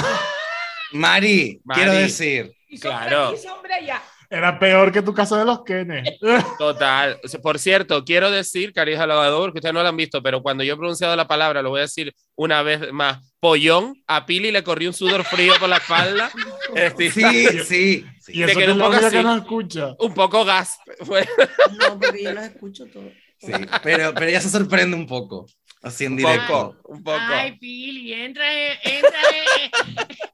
Mari, 0.94 1.62
Mari. 1.64 1.80
quiero 1.82 1.94
decir, 1.94 2.54
Y 2.70 2.78
sombra 2.78 3.00
Claro. 3.08 3.28
aquí, 3.30 3.38
sombra 3.38 3.76
allá. 3.76 4.02
Era 4.36 4.60
peor 4.60 4.92
que 4.92 5.02
tu 5.02 5.14
casa 5.14 5.38
de 5.38 5.46
los 5.46 5.64
Kenes. 5.64 6.20
Total. 6.60 7.20
Por 7.42 7.58
cierto, 7.58 8.04
quiero 8.04 8.30
decir, 8.30 8.74
cariño 8.74 8.98
jalabador, 8.98 9.54
que 9.54 9.60
ustedes 9.60 9.74
no 9.74 9.82
lo 9.82 9.88
han 9.88 9.96
visto, 9.96 10.22
pero 10.22 10.42
cuando 10.42 10.64
yo 10.64 10.74
he 10.74 10.78
pronunciado 10.78 11.16
la 11.16 11.26
palabra, 11.28 11.62
lo 11.62 11.70
voy 11.70 11.80
a 11.80 11.84
decir 11.84 12.14
una 12.36 12.62
vez 12.62 12.92
más, 12.92 13.34
pollón, 13.40 13.96
a 14.08 14.26
Pili 14.26 14.52
le 14.52 14.64
corrió 14.64 14.90
un 14.90 14.94
sudor 14.94 15.24
frío 15.24 15.54
por 15.58 15.70
la 15.70 15.78
espalda. 15.78 16.30
Es 16.76 16.98
decir, 16.98 17.26
sí, 17.32 17.48
sí. 17.64 18.06
sí. 18.20 18.32
Y 18.34 18.44
eso 18.44 18.60
que 18.60 18.66
es 18.66 18.72
un 18.72 18.80
poco 18.80 18.94
así. 18.96 19.16
que 19.16 19.24
no 19.24 19.38
escucha. 19.38 19.96
Un 20.00 20.14
poco 20.14 20.44
gas. 20.44 20.78
No, 21.00 22.00
porque 22.00 22.24
yo 22.24 22.34
los 22.34 22.44
escucho 22.44 22.86
todos. 22.88 23.14
Sí, 23.38 23.54
pero, 23.84 24.14
pero 24.14 24.26
ella 24.26 24.42
se 24.42 24.50
sorprende 24.50 24.98
un 24.98 25.08
poco, 25.08 25.46
así 25.82 26.06
en 26.06 26.14
un 26.14 26.18
directo. 26.18 26.48
poco, 26.48 26.94
un 26.94 27.04
poco. 27.04 27.20
Ay, 27.20 27.58
Pili, 27.58 28.14
entra, 28.14 28.46
entra, 28.82 29.20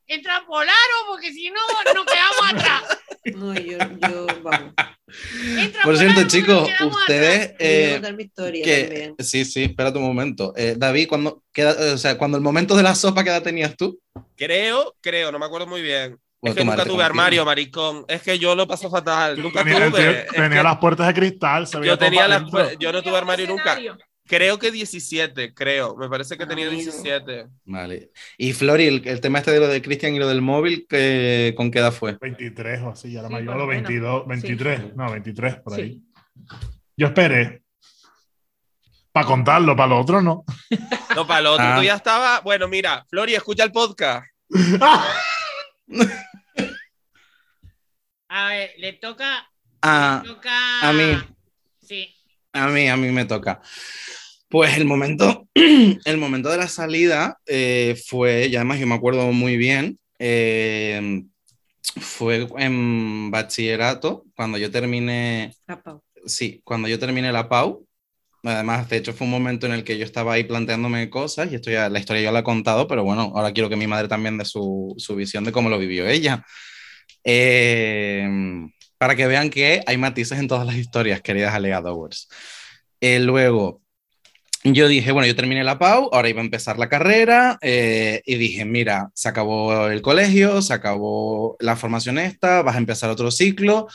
entra 0.07 0.37
a 0.37 0.45
Polaro, 0.45 0.97
porque 1.07 1.31
si 1.31 1.49
no, 1.49 1.93
nos 1.93 2.05
quedamos 2.05 2.53
atrás. 2.53 2.97
No, 3.35 3.53
yo, 3.53 3.77
yo 3.77 4.27
vamos. 4.43 4.73
Entra 5.57 5.83
Por 5.83 5.97
cierto, 5.97 6.27
chicos, 6.27 6.69
ustedes... 6.85 7.51
Yo 7.51 7.55
voy 7.57 7.67
a 7.67 7.87
eh, 7.87 7.91
contar 7.93 8.15
mi 8.15 8.23
historia 8.23 8.63
que, 8.65 9.15
sí, 9.19 9.45
sí, 9.45 9.63
espérate 9.63 9.97
un 9.97 10.05
momento. 10.05 10.53
Eh, 10.55 10.75
David, 10.77 11.07
cuando, 11.07 11.43
queda, 11.51 11.93
o 11.93 11.97
sea, 11.97 12.17
cuando 12.17 12.37
el 12.37 12.43
momento 12.43 12.75
de 12.75 12.83
la 12.83 12.95
sopa, 12.95 13.23
¿qué 13.23 13.29
edad 13.29 13.43
tenías 13.43 13.75
tú? 13.75 13.99
Creo, 14.35 14.95
creo, 15.01 15.31
no 15.31 15.39
me 15.39 15.45
acuerdo 15.45 15.67
muy 15.67 15.81
bien. 15.81 16.17
Es 16.41 16.55
que 16.55 16.65
nunca 16.65 16.85
tuve 16.85 17.03
armario, 17.03 17.45
maricón. 17.45 18.03
Es 18.07 18.23
que 18.23 18.39
yo 18.39 18.55
lo 18.55 18.67
paso 18.67 18.89
fatal. 18.89 19.39
Nunca 19.39 19.63
Tenía, 19.63 19.91
tuve. 19.91 20.25
tenía 20.31 20.49
que 20.49 20.63
las 20.63 20.77
puertas 20.77 21.07
de 21.07 21.13
cristal. 21.13 21.67
Se 21.67 21.79
yo 21.85 21.97
tenía 21.97 22.27
las 22.27 22.43
yo 22.79 22.91
no 22.91 23.03
tuve 23.03 23.17
armario 23.17 23.47
nunca. 23.47 23.77
Creo 24.31 24.57
que 24.59 24.71
17, 24.71 25.53
creo. 25.53 25.97
Me 25.97 26.07
parece 26.07 26.37
que 26.37 26.45
tenía 26.45 26.67
Amigo. 26.67 26.81
17. 26.83 27.47
Vale. 27.65 28.11
Y 28.37 28.53
Flori, 28.53 28.85
el, 28.87 29.05
el 29.05 29.19
tema 29.19 29.39
este 29.39 29.51
de 29.51 29.59
lo 29.59 29.67
de 29.67 29.81
Cristian 29.81 30.15
y 30.15 30.19
lo 30.19 30.27
del 30.29 30.41
móvil, 30.41 30.85
¿qué- 30.89 31.53
¿con 31.57 31.69
qué 31.69 31.79
edad 31.79 31.91
fue? 31.91 32.13
23 32.21 32.79
o 32.83 32.89
así, 32.91 33.11
ya 33.11 33.21
la 33.23 33.27
Sí, 33.27 33.33
mayor, 33.33 33.47
por 33.47 33.57
lo 33.57 33.63
o 33.65 33.67
22, 33.67 34.27
menos. 34.27 34.41
23, 34.43 34.95
no, 34.95 35.11
23 35.11 35.55
por 35.57 35.75
Sí. 35.75 35.81
ahí. 35.81 36.01
Yo 36.95 37.07
esperé. 37.07 37.61
Para 39.11 39.27
contarlo, 39.27 39.75
para 39.75 39.89
lo 39.89 39.99
otro 39.99 40.21
no. 40.21 40.45
No, 41.17 41.27
para 41.27 41.41
lo 41.41 41.51
otro. 41.55 41.65
Ah. 41.67 41.75
Tú 41.77 41.83
ya 41.83 41.95
estaba. 41.95 42.39
Bueno, 42.39 42.69
mira, 42.69 43.05
Flori, 43.09 43.35
escucha 43.35 43.65
el 43.65 43.73
podcast. 43.73 44.25
A 48.29 48.47
ver, 48.47 48.71
le 48.77 48.93
toca. 48.93 49.45
Ah, 49.81 50.21
le 50.23 50.29
toca 50.29 50.89
a 50.89 50.93
mí. 50.93 51.17
Sí. 51.81 52.15
A 52.53 52.67
mí, 52.67 52.87
a 52.87 52.95
mí 52.95 53.11
me 53.11 53.25
toca. 53.25 53.61
Pues 54.51 54.75
el 54.77 54.83
momento, 54.83 55.47
el 55.55 56.17
momento 56.17 56.49
de 56.49 56.57
la 56.57 56.67
salida 56.67 57.37
eh, 57.47 57.95
fue, 58.05 58.47
y 58.47 58.55
además 58.57 58.79
yo 58.79 58.85
me 58.85 58.95
acuerdo 58.95 59.31
muy 59.31 59.55
bien, 59.55 59.97
eh, 60.19 61.23
fue 62.01 62.47
en 62.57 63.31
bachillerato, 63.31 64.25
cuando 64.35 64.57
yo 64.57 64.69
terminé, 64.69 65.55
Ah, 65.67 65.81
Pau. 65.81 66.03
sí, 66.25 66.59
cuando 66.65 66.89
yo 66.89 66.99
terminé 66.99 67.31
la 67.31 67.47
PAU. 67.47 67.85
Además, 68.43 68.89
de 68.89 68.97
hecho, 68.97 69.13
fue 69.13 69.25
un 69.25 69.31
momento 69.31 69.67
en 69.67 69.71
el 69.71 69.83
que 69.85 69.97
yo 69.97 70.03
estaba 70.03 70.33
ahí 70.33 70.43
planteándome 70.43 71.09
cosas, 71.09 71.49
y 71.51 71.55
esto 71.55 71.71
ya, 71.71 71.89
la 71.89 71.99
historia 71.99 72.23
yo 72.23 72.31
la 72.31 72.39
he 72.39 72.43
contado, 72.43 72.87
pero 72.87 73.03
bueno, 73.05 73.31
ahora 73.35 73.53
quiero 73.53 73.69
que 73.69 73.75
mi 73.77 73.87
madre 73.87 74.07
también 74.09 74.37
dé 74.37 74.43
su, 74.45 74.95
su 74.97 75.15
visión 75.15 75.43
de 75.45 75.51
cómo 75.53 75.69
lo 75.69 75.77
vivió 75.79 76.07
ella. 76.09 76.43
Eh, 77.23 78.27
para 78.97 79.15
que 79.15 79.27
vean 79.27 79.49
que 79.49 79.81
hay 79.85 79.97
matices 79.97 80.39
en 80.39 80.47
todas 80.47 80.65
las 80.65 80.75
historias, 80.75 81.21
queridas 81.21 81.53
alegadores. 81.53 82.27
Eh, 82.99 83.19
luego, 83.19 83.80
yo 84.63 84.87
dije, 84.87 85.11
bueno, 85.11 85.27
yo 85.27 85.35
terminé 85.35 85.63
la 85.63 85.79
PAU, 85.79 86.09
ahora 86.11 86.29
iba 86.29 86.41
a 86.41 86.43
empezar 86.43 86.77
la 86.77 86.89
carrera 86.89 87.57
eh, 87.61 88.21
y 88.25 88.35
dije, 88.35 88.65
mira, 88.65 89.09
se 89.13 89.29
acabó 89.29 89.87
el 89.87 90.01
colegio, 90.01 90.61
se 90.61 90.73
acabó 90.73 91.55
la 91.59 91.75
formación 91.75 92.19
esta, 92.19 92.61
vas 92.61 92.75
a 92.75 92.79
empezar 92.79 93.09
otro 93.09 93.31
ciclo, 93.31 93.87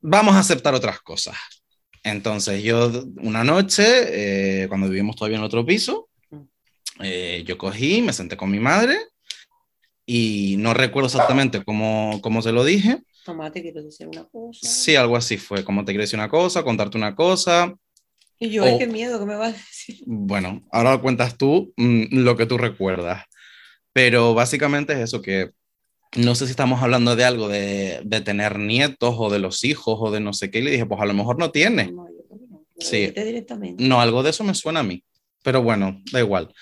vamos 0.00 0.36
a 0.36 0.40
aceptar 0.40 0.74
otras 0.74 1.00
cosas. 1.00 1.36
Entonces 2.04 2.62
yo 2.62 3.04
una 3.22 3.42
noche, 3.42 4.62
eh, 4.62 4.68
cuando 4.68 4.88
vivimos 4.88 5.16
todavía 5.16 5.38
en 5.38 5.44
otro 5.44 5.66
piso, 5.66 6.08
eh, 7.00 7.42
yo 7.46 7.58
cogí, 7.58 8.02
me 8.02 8.12
senté 8.12 8.36
con 8.36 8.50
mi 8.50 8.60
madre 8.60 8.96
y 10.06 10.54
no 10.58 10.72
recuerdo 10.72 11.08
exactamente 11.08 11.64
cómo, 11.64 12.20
cómo 12.22 12.40
se 12.40 12.52
lo 12.52 12.64
dije. 12.64 13.02
Tomate, 13.24 13.60
quiero 13.60 13.82
decir 13.82 14.06
una 14.06 14.24
cosa. 14.24 14.60
Sí, 14.62 14.94
algo 14.94 15.16
así 15.16 15.36
fue, 15.36 15.64
como 15.64 15.84
te 15.84 15.90
quiero 15.90 16.02
decir 16.02 16.16
una 16.16 16.28
cosa, 16.28 16.62
contarte 16.62 16.96
una 16.96 17.16
cosa, 17.16 17.74
Y 18.38 18.50
yo, 18.50 18.62
Oh. 18.64 18.66
ay, 18.66 18.78
qué 18.78 18.86
miedo, 18.86 19.18
¿qué 19.18 19.24
me 19.26 19.34
vas 19.36 19.54
a 19.54 19.56
decir? 19.56 19.96
Bueno, 20.06 20.62
ahora 20.72 20.98
cuentas 20.98 21.36
tú 21.38 21.72
mm, 21.76 22.18
lo 22.22 22.36
que 22.36 22.46
tú 22.46 22.58
recuerdas. 22.58 23.24
Pero 23.92 24.34
básicamente 24.34 24.92
es 24.92 24.98
eso, 25.00 25.22
que 25.22 25.50
no 26.16 26.34
sé 26.34 26.44
si 26.46 26.50
estamos 26.50 26.82
hablando 26.82 27.16
de 27.16 27.24
algo 27.24 27.48
de, 27.48 28.00
de 28.04 28.20
tener 28.20 28.58
nietos 28.58 29.14
o 29.18 29.30
de 29.30 29.38
los 29.38 29.64
hijos 29.64 29.96
o 30.00 30.10
de 30.10 30.20
no 30.20 30.32
sé 30.32 30.50
qué. 30.50 30.58
Y 30.58 30.62
le 30.62 30.70
dije, 30.72 30.86
pues 30.86 31.00
a 31.00 31.06
lo 31.06 31.14
mejor 31.14 31.38
no 31.38 31.50
tiene. 31.50 31.90
No, 31.92 32.06
yo 32.08 32.24
creo 32.28 32.38
que 32.38 32.46
no. 32.50 32.58
Lo 32.58 32.86
Sí. 32.86 33.06
directamente. 33.10 33.82
No, 33.82 34.00
algo 34.00 34.22
de 34.22 34.30
eso 34.30 34.44
me 34.44 34.54
suena 34.54 34.80
a 34.80 34.82
mí. 34.84 35.02
Pero 35.42 35.62
bueno, 35.62 36.02
da 36.12 36.20
igual. 36.20 36.52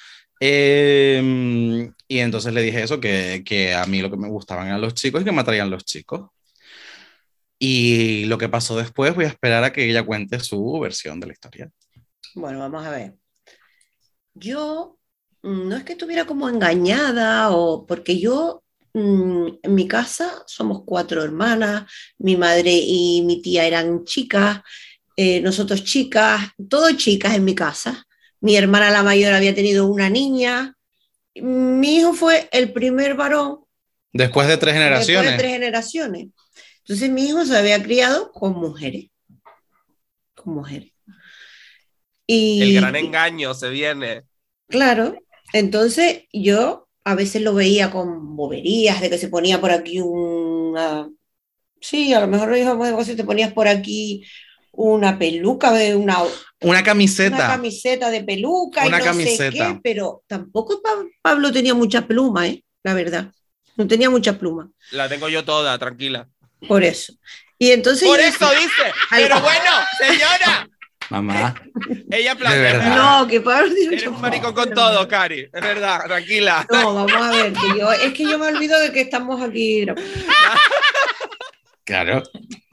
Eh, 0.41 1.91
y 2.09 2.19
entonces 2.19 2.53
le 2.53 2.63
dije 2.63 2.83
eso, 2.83 3.01
que, 3.01 3.43
que 3.45 3.75
a 3.75 3.85
mí 3.87 4.01
lo 4.01 4.11
que 4.11 4.17
me 4.17 4.29
gustaban 4.29 4.67
eran 4.69 4.81
los 4.81 4.95
chicos 4.95 5.23
y 5.23 5.25
que 5.25 5.33
me 5.33 5.41
atraían 5.41 5.71
los 5.71 5.85
chicos. 5.85 6.29
Y 7.59 8.25
lo 8.27 8.39
que 8.39 8.49
pasó 8.49 8.77
después, 8.77 9.15
voy 9.15 9.25
a 9.25 9.29
esperar 9.29 9.65
a 9.65 9.73
que 9.73 9.89
ella 9.89 10.05
cuente 10.05 10.41
su 10.41 10.79
versión 10.81 11.21
de 11.21 11.29
la 11.29 11.33
historia. 11.33 11.71
Bueno, 12.35 12.59
vamos 12.59 12.85
a 12.85 12.91
ver. 12.91 13.15
Yo 14.35 14.99
mm, 15.43 15.69
no 15.69 15.77
es 15.77 15.85
que 15.85 15.93
estuviera 15.93 16.27
como 16.27 16.49
engañada 16.49 17.51
o 17.51 17.87
porque 17.87 18.19
yo 18.19 18.65
mm, 18.93 19.47
en 19.63 19.75
mi 19.75 19.87
casa 19.87 20.43
somos 20.47 20.83
cuatro 20.85 21.23
hermanas, 21.23 21.91
mi 22.19 22.37
madre 22.37 22.73
y 22.73 23.23
mi 23.25 23.41
tía 23.41 23.65
eran 23.67 24.05
chicas, 24.05 24.61
eh, 25.17 25.41
nosotros 25.41 25.85
chicas, 25.85 26.41
todo 26.69 26.91
chicas 26.93 27.35
en 27.35 27.45
mi 27.45 27.55
casa. 27.55 28.05
Mi 28.41 28.57
hermana 28.57 28.91
la 28.91 29.03
mayor 29.03 29.33
había 29.33 29.55
tenido 29.55 29.87
una 29.87 30.11
niña. 30.11 30.75
Mi 31.37 31.97
hijo 31.97 32.13
fue 32.13 32.49
el 32.53 32.73
primer 32.73 33.15
varón 33.15 33.65
Después 34.13 34.47
de 34.47 34.57
tres 34.57 34.75
Después 34.75 34.85
generaciones. 34.85 35.33
de 35.33 35.39
tres 35.39 35.53
generaciones. 35.53 36.29
Entonces 36.85 37.11
mi 37.11 37.27
hijo 37.27 37.45
se 37.45 37.57
había 37.57 37.83
criado 37.83 38.31
con 38.33 38.53
mujeres. 38.55 39.07
Con 40.35 40.55
mujeres. 40.55 40.93
Y, 42.27 42.63
El 42.63 42.75
gran 42.81 42.97
engaño 42.97 43.55
se 43.55 43.69
viene. 43.71 44.23
Claro, 44.69 45.15
entonces 45.53 46.25
yo 46.33 46.89
a 47.05 47.15
veces 47.15 47.43
lo 47.43 47.55
veía 47.55 47.91
con 47.91 48.35
boberías, 48.37 49.01
de 49.01 49.11
que 49.11 49.19
se 49.19 49.29
ponía 49.29 49.61
por 49.61 49.71
aquí 49.71 50.01
una... 50.01 51.11
Sí, 51.81 52.15
a 52.15 52.21
lo 52.21 52.27
mejor 52.29 52.49
lo 52.49 52.57
dijo 52.57 52.83
así, 52.99 53.15
te 53.15 53.25
ponías 53.25 53.53
por 53.53 53.69
aquí 53.69 54.25
una 54.73 55.19
peluca, 55.19 55.71
de 55.73 55.95
una, 55.95 56.23
Una 56.23 56.33
una 56.61 56.83
camiseta. 56.83 57.37
camiseta 57.47 58.11
de 58.11 58.25
peluca 58.25 58.87
Una 58.87 58.97
y 58.97 59.01
no 59.01 59.05
sé 59.05 59.05
camiseta. 59.11 59.51
qué, 59.75 59.81
pero 59.83 60.23
tampoco 60.27 60.81
Pa- 60.83 61.05
Pablo 61.23 61.53
tenía 61.53 61.75
mucha 61.75 62.07
pluma, 62.07 62.49
¿eh? 62.49 62.65
La 62.83 62.95
verdad. 62.95 63.31
No 63.77 63.87
tenía 63.87 64.09
mucha 64.09 64.39
pluma. 64.39 64.71
La 64.93 65.09
tengo 65.09 65.29
yo 65.29 65.45
toda, 65.45 65.79
tranquila. 65.79 66.29
Por 66.69 66.85
eso. 66.85 67.13
Y 67.59 67.71
entonces 67.71 68.07
Por 68.07 68.21
eso 68.21 68.51
dice. 68.51 68.93
Pero 69.11 69.41
bueno, 69.41 69.71
señora. 69.99 70.69
Mamá. 71.11 71.55
Ella 72.11 72.35
plantea. 72.35 72.97
No, 72.97 73.27
que 73.27 73.41
Pablo 73.41 73.73
Eres 73.73 73.91
mucho 73.91 74.11
un 74.11 74.21
maricón 74.21 74.55
con 74.55 74.73
todo, 74.73 75.07
Cari. 75.07 75.41
Es 75.53 75.61
verdad, 75.61 76.01
tranquila. 76.07 76.67
No, 76.71 76.95
vamos 76.95 77.13
a 77.13 77.31
ver, 77.31 77.53
que 77.53 77.79
yo, 77.79 77.93
es 77.93 78.13
que 78.13 78.25
yo 78.25 78.39
me 78.39 78.47
olvido 78.47 78.79
de 78.81 78.93
que 78.93 79.03
estamos 79.03 79.43
aquí. 79.43 79.87
Claro. 81.85 82.23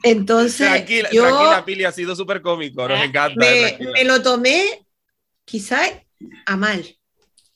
Entonces, 0.02 0.66
Tranquila, 0.66 1.10
yo 1.12 1.24
tranquila, 1.24 1.64
Pili, 1.64 1.84
ha 1.84 1.92
sido 1.92 2.16
súper 2.16 2.40
cómico. 2.40 2.88
Nos 2.88 3.04
encanta. 3.04 3.34
me, 3.36 3.78
me 3.92 4.04
lo 4.04 4.22
tomé 4.22 4.86
quizás 5.44 5.92
a 6.46 6.56
mal. 6.56 6.84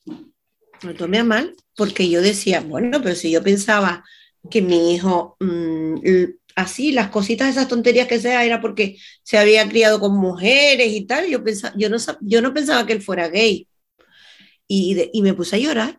Me 0.05 0.93
lo 0.93 0.95
tomé 0.95 1.19
a 1.19 1.25
mal 1.25 1.57
porque 1.75 2.11
yo 2.11 2.21
decía, 2.21 2.61
bueno, 2.61 3.01
pero 3.03 3.15
si 3.15 3.31
yo 3.31 3.43
pensaba 3.43 4.05
que 4.51 4.63
mi 4.63 4.95
hijo 4.95 5.37
mm, 5.41 5.97
l- 6.05 6.35
así, 6.55 6.93
las 6.93 7.11
cositas, 7.11 7.49
esas 7.51 7.69
tonterías 7.69 8.09
que 8.09 8.19
sea, 8.21 8.45
era 8.45 8.61
porque 8.61 8.97
se 9.23 9.37
había 9.39 9.69
criado 9.69 10.01
con 10.01 10.17
mujeres 10.17 10.89
y 10.93 11.07
tal, 11.07 11.27
yo, 11.29 11.45
pensaba, 11.45 11.75
yo, 11.77 11.89
no, 11.91 11.97
yo 12.23 12.41
no 12.43 12.55
pensaba 12.55 12.87
que 12.87 12.95
él 12.95 13.03
fuera 13.03 13.29
gay. 13.29 13.69
Y, 14.69 14.95
de- 14.95 15.11
y 15.13 15.23
me 15.23 15.35
puse 15.35 15.57
a 15.57 15.59
llorar. 15.59 15.99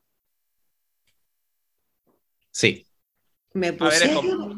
Sí. 2.51 2.85
Me 3.53 3.67
A 3.67 3.71
ver, 3.71 3.77
puse 3.79 4.05
es 4.05 4.11
a 4.11 4.13
como- 4.15 4.29
llorar. 4.29 4.57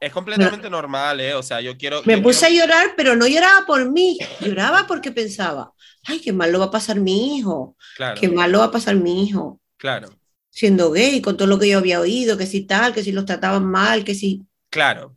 Es 0.00 0.12
completamente 0.12 0.70
normal, 0.70 1.18
¿eh? 1.20 1.34
O 1.34 1.42
sea, 1.42 1.60
yo 1.60 1.76
quiero. 1.76 2.02
Me 2.04 2.16
yo 2.18 2.22
puse 2.22 2.46
a 2.46 2.48
quiero- 2.48 2.66
llorar, 2.66 2.94
pero 2.96 3.16
no 3.16 3.26
lloraba 3.26 3.66
por 3.66 3.90
mí, 3.90 4.16
lloraba 4.40 4.86
porque 4.86 5.10
pensaba, 5.10 5.72
ay, 6.04 6.20
qué 6.20 6.32
mal 6.32 6.52
lo 6.52 6.60
va 6.60 6.66
a 6.66 6.70
pasar 6.70 7.00
mi 7.00 7.36
hijo, 7.36 7.76
Claro, 7.96 8.20
qué 8.20 8.28
mal 8.28 8.52
lo 8.52 8.60
va 8.60 8.66
a 8.66 8.70
pasar 8.70 8.94
mi 8.94 9.24
hijo, 9.24 9.60
claro, 9.76 10.08
siendo 10.50 10.90
gay, 10.92 11.20
con 11.22 11.36
todo 11.36 11.48
lo 11.48 11.58
que 11.58 11.68
yo 11.68 11.78
había 11.78 12.00
oído, 12.00 12.36
que 12.38 12.46
si 12.46 12.62
tal, 12.62 12.94
que 12.94 13.02
si 13.02 13.12
los 13.12 13.24
trataban 13.26 13.64
mal, 13.66 14.04
que 14.04 14.14
si... 14.14 14.46
claro. 14.70 15.16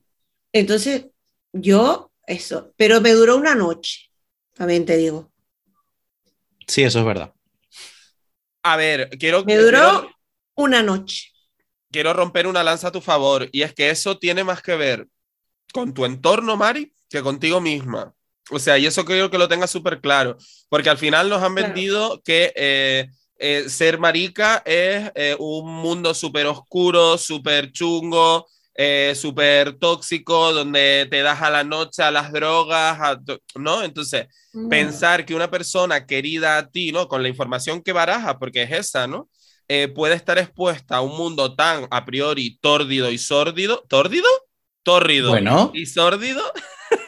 Entonces, 0.53 1.07
yo, 1.53 2.11
eso, 2.27 2.73
pero 2.77 3.01
me 3.01 3.11
duró 3.13 3.37
una 3.37 3.55
noche, 3.55 4.11
también 4.53 4.85
te 4.85 4.97
digo. 4.97 5.31
Sí, 6.67 6.83
eso 6.83 6.99
es 6.99 7.05
verdad. 7.05 7.33
A 8.63 8.75
ver, 8.77 9.09
quiero. 9.19 9.43
Me 9.45 9.55
duró 9.57 9.79
quiero- 10.01 10.15
una 10.55 10.83
noche. 10.83 11.31
quiero 11.91 12.13
romper 12.13 12.47
una 12.47 12.63
lanza 12.63 12.87
a 12.89 12.91
tu 12.91 13.01
favor 13.01 13.47
y 13.51 13.63
es 13.63 13.73
que 13.73 13.89
eso 13.89 14.17
tiene 14.17 14.43
más 14.43 14.61
que 14.61 14.75
ver 14.75 15.07
con 15.73 15.93
tu 15.93 16.05
entorno, 16.05 16.57
Mari, 16.57 16.93
que 17.09 17.21
contigo 17.21 17.61
misma. 17.61 18.13
O 18.51 18.59
sea, 18.59 18.77
y 18.77 18.85
eso 18.85 19.05
creo 19.05 19.29
que 19.31 19.37
lo 19.37 19.47
tengas 19.47 19.71
súper 19.71 20.01
claro, 20.01 20.37
porque 20.69 20.89
al 20.89 20.97
final 20.97 21.29
nos 21.29 21.43
han 21.43 21.55
Claro. 21.55 21.73
vendido 21.73 22.21
que 22.23 22.53
eh, 22.55 23.09
eh, 23.41 23.69
ser 23.69 23.97
marica 23.97 24.61
es 24.65 25.11
eh, 25.15 25.35
un 25.39 25.73
mundo 25.81 26.13
súper 26.13 26.45
oscuro, 26.45 27.17
súper 27.17 27.71
chungo, 27.71 28.45
eh, 28.75 29.13
súper 29.15 29.73
tóxico, 29.73 30.53
donde 30.53 31.07
te 31.09 31.21
das 31.21 31.41
a 31.41 31.49
la 31.49 31.63
noche, 31.63 32.03
a 32.03 32.11
las 32.11 32.31
drogas, 32.31 32.99
a 32.99 33.19
¿no? 33.55 33.83
Entonces, 33.83 34.27
pensar 34.69 35.25
que 35.25 35.33
una 35.33 35.49
persona 35.49 36.05
querida 36.05 36.57
a 36.57 36.67
ti, 36.69 36.91
¿no? 36.91 37.07
Con 37.07 37.23
la 37.23 37.29
información 37.29 37.81
que 37.81 37.93
baraja, 37.93 38.37
porque 38.37 38.63
es 38.63 38.71
esa, 38.71 39.07
¿no? 39.07 39.27
Eh, 39.67 39.87
puede 39.87 40.15
estar 40.15 40.37
expuesta 40.37 40.97
a 40.97 41.01
un 41.01 41.17
mundo 41.17 41.55
tan 41.55 41.87
a 41.91 42.05
priori 42.05 42.57
tórdido 42.61 43.09
y 43.09 43.17
sórdido. 43.17 43.83
¿Tórdido? 43.87 44.27
Tórrido. 44.83 45.29
Bueno. 45.29 45.71
Y 45.73 45.85
sórdido. 45.85 46.43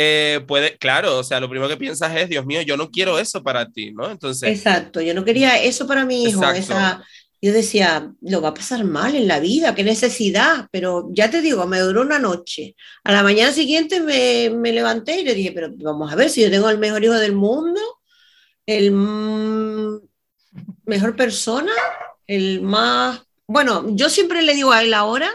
eh, 0.00 0.44
puede, 0.46 0.78
claro, 0.78 1.18
o 1.18 1.24
sea, 1.24 1.40
lo 1.40 1.50
primero 1.50 1.68
que 1.68 1.76
piensas 1.76 2.14
es, 2.14 2.28
Dios 2.28 2.46
mío, 2.46 2.62
yo 2.62 2.76
no 2.76 2.88
quiero 2.88 3.18
eso 3.18 3.42
para 3.42 3.68
ti, 3.68 3.90
¿no? 3.90 4.08
Entonces, 4.08 4.48
Exacto, 4.48 5.00
yo 5.00 5.12
no 5.12 5.24
quería 5.24 5.60
eso 5.60 5.88
para 5.88 6.04
mi 6.04 6.22
hijo, 6.22 6.48
esa, 6.52 7.04
Yo 7.42 7.52
decía, 7.52 8.12
lo 8.20 8.40
va 8.40 8.50
a 8.50 8.54
pasar 8.54 8.84
mal 8.84 9.16
en 9.16 9.26
la 9.26 9.40
vida, 9.40 9.74
qué 9.74 9.82
necesidad, 9.82 10.68
pero 10.70 11.08
ya 11.10 11.32
te 11.32 11.42
digo, 11.42 11.66
me 11.66 11.80
duró 11.80 12.02
una 12.02 12.20
noche. 12.20 12.76
A 13.02 13.10
la 13.10 13.24
mañana 13.24 13.50
siguiente 13.50 13.98
me, 14.00 14.50
me 14.50 14.72
levanté 14.72 15.20
y 15.20 15.24
le 15.24 15.34
dije, 15.34 15.50
pero 15.50 15.68
vamos 15.74 16.12
a 16.12 16.14
ver 16.14 16.30
si 16.30 16.42
yo 16.42 16.50
tengo 16.50 16.70
el 16.70 16.78
mejor 16.78 17.02
hijo 17.02 17.14
del 17.14 17.32
mundo, 17.32 17.80
el 18.66 18.92
mm, 18.92 19.98
mejor 20.84 21.16
persona, 21.16 21.72
el 22.28 22.62
más... 22.62 23.20
Bueno, 23.48 23.84
yo 23.96 24.08
siempre 24.08 24.42
le 24.42 24.54
digo 24.54 24.70
a 24.70 24.84
él 24.84 24.94
ahora 24.94 25.28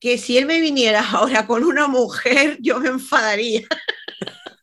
que 0.00 0.18
si 0.18 0.38
él 0.38 0.46
me 0.46 0.60
viniera 0.60 1.08
ahora 1.12 1.46
con 1.46 1.62
una 1.64 1.86
mujer, 1.86 2.56
yo 2.60 2.80
me 2.80 2.88
enfadaría. 2.88 3.62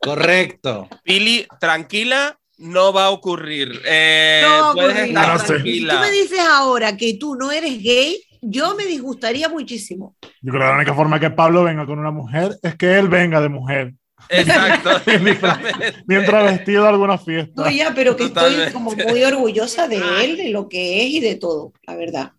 Correcto. 0.02 0.88
Pili, 1.04 1.48
tranquila, 1.60 2.38
no 2.58 2.94
va 2.94 3.06
a 3.06 3.10
ocurrir. 3.12 3.82
Eh, 3.86 4.42
No 4.44 4.70
a 4.70 4.74
puedes 4.74 4.90
ocurrir. 4.92 5.08
estar 5.10 5.28
No 5.34 5.40
sé. 5.40 5.46
Si 5.46 5.50
tú 5.50 5.56
tranquila. 5.88 6.02
me 6.02 6.12
dices 6.12 6.40
ahora 6.40 6.98
que 6.98 7.14
tú 7.20 7.36
no 7.36 7.52
eres 7.52 7.82
gay, 7.82 8.24
yo 8.42 8.76
me 8.76 8.86
disgustaría 8.86 9.50
muchísimo. 9.50 10.16
Yo 10.22 10.52
creo 10.52 10.54
que 10.64 10.68
la 10.70 10.76
única 10.76 10.94
forma 10.94 11.20
que 11.20 11.30
Pablo 11.32 11.64
venga 11.64 11.86
con 11.86 12.00
una 12.00 12.12
mujer 12.12 12.58
es 12.62 12.76
que 12.76 12.98
él 12.98 13.08
venga 13.08 13.42
de 13.42 13.50
mujer, 13.50 13.94
Exacto. 14.30 14.90
mientras 16.08 16.44
vestido 16.44 16.84
de 16.84 16.90
alguna 16.90 17.18
fiesta. 17.18 17.64
No, 17.64 17.70
ya, 17.70 17.94
pero 17.96 18.16
que 18.16 18.26
estoy 18.26 18.44
Totalmente. 18.44 18.74
como 18.74 18.92
muy 18.92 19.24
orgullosa 19.24 19.88
de 19.88 19.98
Ay. 19.98 20.32
él, 20.32 20.38
de 20.38 20.50
lo 20.50 20.70
que 20.70 21.04
es 21.06 21.10
y 21.14 21.20
de 21.20 21.36
todo, 21.36 21.74
la 21.86 21.96
verdad. 21.96 22.32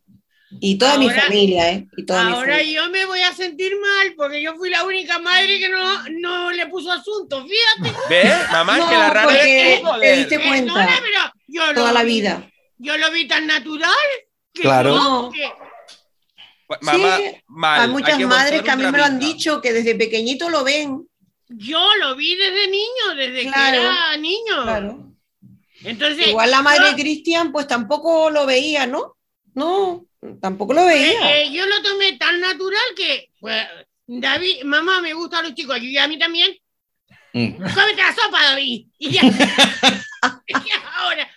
Y 0.60 0.78
toda 0.78 0.96
mi 0.98 1.08
Ahora- 1.08 1.22
familia, 1.22 1.70
¿eh? 1.72 1.86
Y 1.96 2.06
toda 2.06 2.24
mi 2.24 2.32
Ahora 2.32 2.54
familia. 2.56 2.80
yo 2.82 2.90
me 2.90 3.04
voy 3.04 3.20
a 3.20 3.34
sentir 3.34 3.72
mal 3.78 4.14
porque 4.16 4.40
yo 4.42 4.54
fui 4.56 4.70
la 4.70 4.84
única 4.84 5.18
madre 5.18 5.58
que 5.58 5.68
no, 5.68 6.02
no 6.20 6.50
le 6.52 6.66
puso 6.68 6.90
asunto, 6.90 7.46
fíjate. 7.46 7.96
¿Ves? 8.08 8.50
Mamá, 8.50 8.78
es 8.78 8.84
que 8.86 8.94
la 8.94 9.08
No, 9.08 9.14
rara 9.14 9.22
porque 9.24 9.74
es 9.74 9.82
te 10.00 10.16
diste 10.16 10.36
cuenta 10.40 10.72
Perdona, 10.74 11.00
pero 11.02 11.32
yo 11.48 11.74
toda 11.74 11.88
lo 11.88 11.92
la 11.98 12.02
vi- 12.04 12.20
vida. 12.20 12.50
Yo 12.78 12.96
lo 12.96 13.10
vi 13.12 13.26
tan 13.28 13.46
natural. 13.46 13.92
que 14.54 14.62
Claro. 14.62 14.96
no, 14.96 15.30
que- 15.30 15.52
Pues, 16.66 16.80
Mamá, 16.82 17.16
Sí, 17.18 17.22
mal. 17.46 17.80
Hay 17.82 17.88
muchas 17.88 18.18
que 18.18 18.26
madres 18.26 18.62
que 18.62 18.70
a 18.70 18.76
mí 18.76 18.84
me 18.84 18.98
lo 18.98 19.04
han 19.04 19.18
dicho, 19.18 19.60
que 19.60 19.72
desde 19.72 19.94
pequeñito 19.94 20.48
lo 20.50 20.64
ven. 20.64 21.06
yo 21.48 21.96
lo 21.96 22.14
vi 22.16 22.34
desde 22.36 22.68
niño, 22.68 23.14
desde 23.16 23.42
Claro. 23.50 23.78
que 23.78 23.84
era 23.86 24.16
niño. 24.16 24.62
Claro. 24.64 25.12
Entonces, 25.84 26.28
Igual 26.28 26.50
la 26.50 26.60
madre 26.62 26.90
yo- 26.90 26.96
Cristian, 26.96 27.52
pues 27.52 27.66
tampoco 27.68 28.30
lo 28.30 28.44
veía, 28.46 28.86
¿no? 28.86 29.16
No, 29.54 30.04
tampoco 30.40 30.72
lo 30.74 30.84
veía. 30.86 31.36
Eh, 31.36 31.42
eh, 31.44 31.52
yo 31.52 31.66
lo 31.66 31.82
tomé 31.82 32.16
tan 32.18 32.40
natural 32.40 32.82
que, 32.96 33.30
pues, 33.40 33.66
David, 34.06 34.64
mamá, 34.64 35.00
me 35.00 35.12
gustan 35.14 35.44
los 35.44 35.54
chicos, 35.54 35.78
y 35.80 35.96
a 35.98 36.08
mí 36.08 36.18
también. 36.18 36.56
Mm. 37.32 37.56
Cómete 37.74 37.96
la 38.02 38.14
sopa, 38.14 38.42
David. 38.42 38.86
Y 38.98 39.10
ya. 39.12 39.22
Y 39.22 40.70
ahora, 40.96 41.30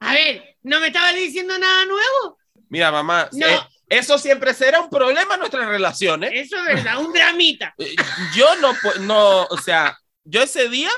a 0.00 0.12
ver, 0.12 0.56
¿no 0.62 0.80
me 0.80 0.88
estabas 0.88 1.14
diciendo 1.14 1.58
nada 1.58 1.84
nuevo? 1.86 2.38
Mira, 2.68 2.90
mamá, 2.90 3.28
No. 3.32 3.46
eh, 3.46 3.60
eso 3.88 4.18
siempre 4.18 4.52
será 4.52 4.80
un 4.80 4.90
problema 4.90 5.34
en 5.34 5.40
nuestras 5.40 5.68
relaciones. 5.68 6.30
Eso 6.34 6.56
es 6.58 6.64
verdad, 6.64 6.98
un 6.98 7.12
dramita. 7.12 7.72
Eh, 7.78 7.94
Yo 8.34 8.56
no, 8.56 8.74
no, 9.00 9.44
o 9.44 9.58
sea, 9.58 9.96
yo 10.24 10.42
ese 10.42 10.68
día, 10.68 10.90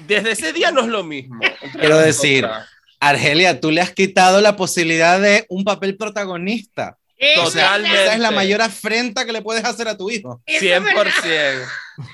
desde 0.00 0.32
ese 0.32 0.52
día 0.52 0.72
no 0.72 0.80
es 0.80 0.88
lo 0.88 1.04
mismo. 1.04 1.40
Quiero 1.78 1.98
decir. 1.98 2.46
Argelia, 3.00 3.60
tú 3.60 3.70
le 3.70 3.80
has 3.80 3.92
quitado 3.92 4.40
la 4.40 4.56
posibilidad 4.56 5.20
de 5.20 5.46
un 5.48 5.64
papel 5.64 5.96
protagonista. 5.96 6.96
Totalmente. 7.34 8.02
Esa 8.04 8.12
es 8.14 8.20
la 8.20 8.30
mayor 8.30 8.60
afrenta 8.60 9.24
que 9.24 9.32
le 9.32 9.40
puedes 9.40 9.64
hacer 9.64 9.88
a 9.88 9.96
tu 9.96 10.10
hijo. 10.10 10.42
eso 10.44 10.64
es 10.64 10.82
verdad. 10.84 11.12
100%. 11.24 11.66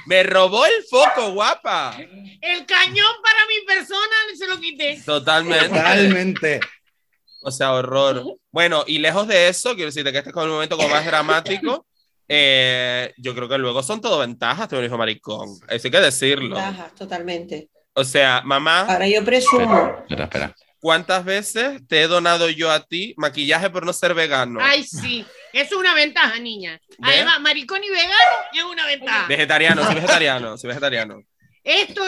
Me 0.07 0.23
robó 0.23 0.65
el 0.65 0.85
foco, 0.89 1.33
guapa. 1.33 1.97
El 1.99 2.65
cañón 2.67 3.15
para 3.23 3.47
mi 3.49 3.67
persona 3.67 4.17
se 4.39 4.47
lo 4.47 4.61
quité. 4.61 5.03
Totalmente. 5.05 5.69
Totalmente. 5.69 6.61
O 7.43 7.51
sea, 7.51 7.73
horror. 7.73 8.23
Bueno, 8.53 8.85
y 8.87 8.99
lejos 8.99 9.27
de 9.27 9.49
eso, 9.49 9.75
quiero 9.75 9.87
decirte 9.87 10.13
que 10.13 10.19
este 10.19 10.31
es 10.31 10.35
como 10.35 10.47
el 10.47 10.53
momento 10.53 10.77
como 10.77 10.89
más 10.89 11.05
dramático. 11.05 11.85
eh, 12.29 13.13
yo 13.17 13.35
creo 13.35 13.49
que 13.49 13.59
luego 13.59 13.83
son 13.83 14.01
todo 14.01 14.21
ventajas 14.21 14.69
tener 14.69 14.85
un 14.85 14.87
hijo 14.89 14.99
maricón. 14.99 15.49
Eso 15.69 15.89
hay 15.89 15.91
que 15.91 16.01
decirlo. 16.01 16.55
Ventajas, 16.55 16.95
totalmente. 16.95 17.69
O 17.95 18.05
sea, 18.05 18.41
mamá, 18.45 18.83
Ahora 18.83 19.09
yo 19.09 19.25
presumo. 19.25 19.97
Espera, 20.03 20.25
espera. 20.25 20.55
¿Cuántas 20.83 21.25
veces 21.25 21.81
te 21.87 22.03
he 22.03 22.09
donado 22.09 22.51
yo 22.51 22.71
a 22.73 22.85
ti 22.85 23.15
maquillaje 23.17 23.71
por 23.71 23.87
no 23.87 23.93
ser 23.93 24.15
vegano? 24.15 24.59
Ay, 24.61 24.83
sí. 24.83 25.25
Eso 25.53 25.75
es 25.77 25.81
una 25.81 25.95
ventaja, 25.95 26.39
niña. 26.41 26.81
Además, 27.01 27.41
maricón 27.41 27.83
y 27.85 27.89
vegano 27.89 28.37
es 28.53 28.65
una 28.65 28.87
ventaja. 28.87 29.29
Vegetariano, 29.29 29.85
soy 29.85 29.95
vegetariano, 29.95 30.59
soy 30.59 30.69
vegetariano. 30.69 31.23
Esto 31.63 32.03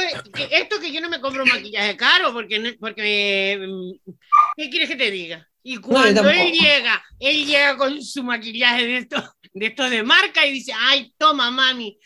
esto 0.51 0.81
que 0.81 0.91
yo 0.93 1.01
no 1.01 1.09
me 1.09 1.20
compro 1.20 1.47
maquillaje 1.47 1.97
caro 1.97 2.33
porque 2.33 2.59
no- 2.59 2.70
porque 2.81 3.57
mm, 3.61 4.11
¿qué 4.57 4.68
quieres 4.68 4.89
que 4.89 4.97
te 4.97 5.12
diga? 5.12 5.49
Y 5.62 5.77
cuando 5.77 6.22
tampoco. 6.22 6.45
él 6.45 6.53
llega, 6.53 7.05
él 7.20 7.47
llega 7.47 7.77
con 7.77 8.03
su 8.03 8.25
maquillaje 8.25 8.85
de 8.85 8.97
estos 8.99 9.22
de 9.53 9.66
estos 9.66 9.89
de 9.91 10.03
marca 10.03 10.45
y 10.45 10.53
dice, 10.55 10.72
"Ay, 10.77 11.14
toma, 11.16 11.53
mami." 11.53 11.97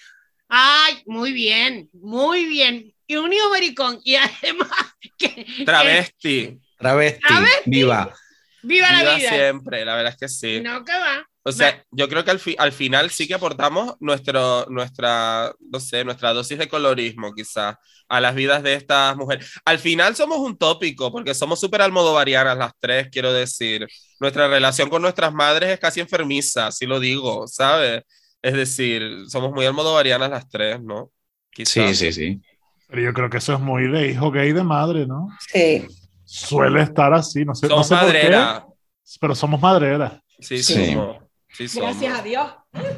Ay, 0.49 1.03
muy 1.07 1.33
bien, 1.33 1.89
muy 1.95 2.45
bien. 2.45 2.93
Y 3.09 3.17
un 3.17 3.33
hijo 3.33 3.51
maricón 3.51 4.01
y 4.05 4.15
además 4.17 4.71
que 5.19 5.47
Travesti. 5.65 6.61
Travesti. 6.79 7.19
Travesti. 7.27 7.71
Viva. 7.71 8.15
viva 8.63 8.93
la 8.93 8.99
Viva 9.01 9.15
vida. 9.17 9.31
siempre, 9.31 9.85
la 9.85 9.97
verdad 9.97 10.13
es 10.13 10.19
que 10.19 10.29
sí. 10.29 10.61
No 10.61 10.85
que 10.85 10.93
va. 10.93 11.25
O 11.45 11.53
sea, 11.53 11.83
yo 11.91 12.09
creo 12.09 12.25
que 12.25 12.31
al, 12.31 12.41
fi- 12.41 12.57
al 12.59 12.73
final 12.73 13.11
sí 13.11 13.27
que 13.27 13.35
aportamos 13.35 13.95
nuestro, 14.01 14.67
nuestra, 14.69 15.53
no 15.61 15.81
sé, 15.81 16.05
nuestra 16.05 16.35
dosis 16.35 16.59
de 16.59 16.69
colorismo 16.69 17.33
quizás 17.35 17.77
a 18.09 18.21
las 18.21 18.35
vidas 18.35 18.63
de 18.63 18.75
estas 18.75 19.17
mujeres. 19.17 19.51
Al 19.65 19.79
final 19.79 20.15
somos 20.15 20.39
un 20.39 20.59
tópico 20.59 21.11
porque 21.11 21.35
somos 21.35 21.59
súper 21.61 21.81
almodovarianas 21.83 22.59
las 22.59 22.73
tres, 22.79 23.09
quiero 23.11 23.33
decir. 23.33 23.87
Nuestra 24.21 24.49
relación 24.49 24.91
con 24.91 25.01
nuestras 25.03 25.33
madres 25.33 25.71
es 25.71 25.81
casi 25.81 26.01
enfermiza, 26.01 26.67
así 26.69 26.85
lo 26.87 27.01
digo, 27.01 27.47
¿sabes? 27.49 28.03
Es 28.43 28.53
decir, 28.55 29.25
somos 29.29 29.53
muy 29.53 29.65
almodovarianas 29.67 30.31
las 30.31 30.49
tres, 30.51 30.81
¿no? 30.83 31.11
Sí, 31.63 31.95
Quizás. 31.95 31.95
sí, 31.95 32.13
sí. 32.13 32.41
Pero 32.89 33.03
yo 33.03 33.13
creo 33.13 33.29
que 33.31 33.37
eso 33.39 33.55
es 33.55 33.61
muy 33.61 33.89
de 33.89 34.09
hijo 34.11 34.31
gay 34.31 34.53
de 34.53 34.63
madre, 34.65 35.07
¿no? 35.07 35.29
Sí. 35.53 35.87
Suele 36.25 36.83
estar 36.83 37.13
así, 37.15 37.45
no 37.45 37.55
sé, 37.55 37.67
no 37.69 37.83
Somos 37.83 37.89
sé 37.89 37.97
por 37.97 38.13
qué, 38.13 38.63
pero 39.21 39.35
somos 39.35 39.61
madreras. 39.61 40.15
Sí, 40.41 40.63
Sí. 40.63 40.93
somos. 40.93 41.19
Sí, 41.53 41.67
somos. 41.69 41.91
Gracias 41.99 42.19
a 42.19 42.23
Dios. 42.23 42.47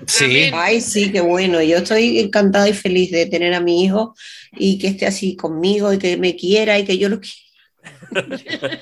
Sí. 0.06 0.50
Ay, 0.52 0.80
sí, 0.80 1.10
qué 1.12 1.20
bueno. 1.20 1.62
Yo 1.62 1.78
estoy 1.78 2.18
encantada 2.18 2.68
y 2.68 2.72
feliz 2.74 3.10
de 3.10 3.26
tener 3.26 3.54
a 3.54 3.60
mi 3.60 3.84
hijo 3.84 4.14
y 4.52 4.78
que 4.78 4.88
esté 4.88 5.06
así 5.06 5.36
conmigo 5.36 5.92
y 5.92 5.98
que 5.98 6.16
me 6.16 6.34
quiera 6.36 6.78
y 6.78 6.84
que 6.84 6.98
yo 6.98 7.08
lo 7.08 7.20
quiera. 7.20 8.00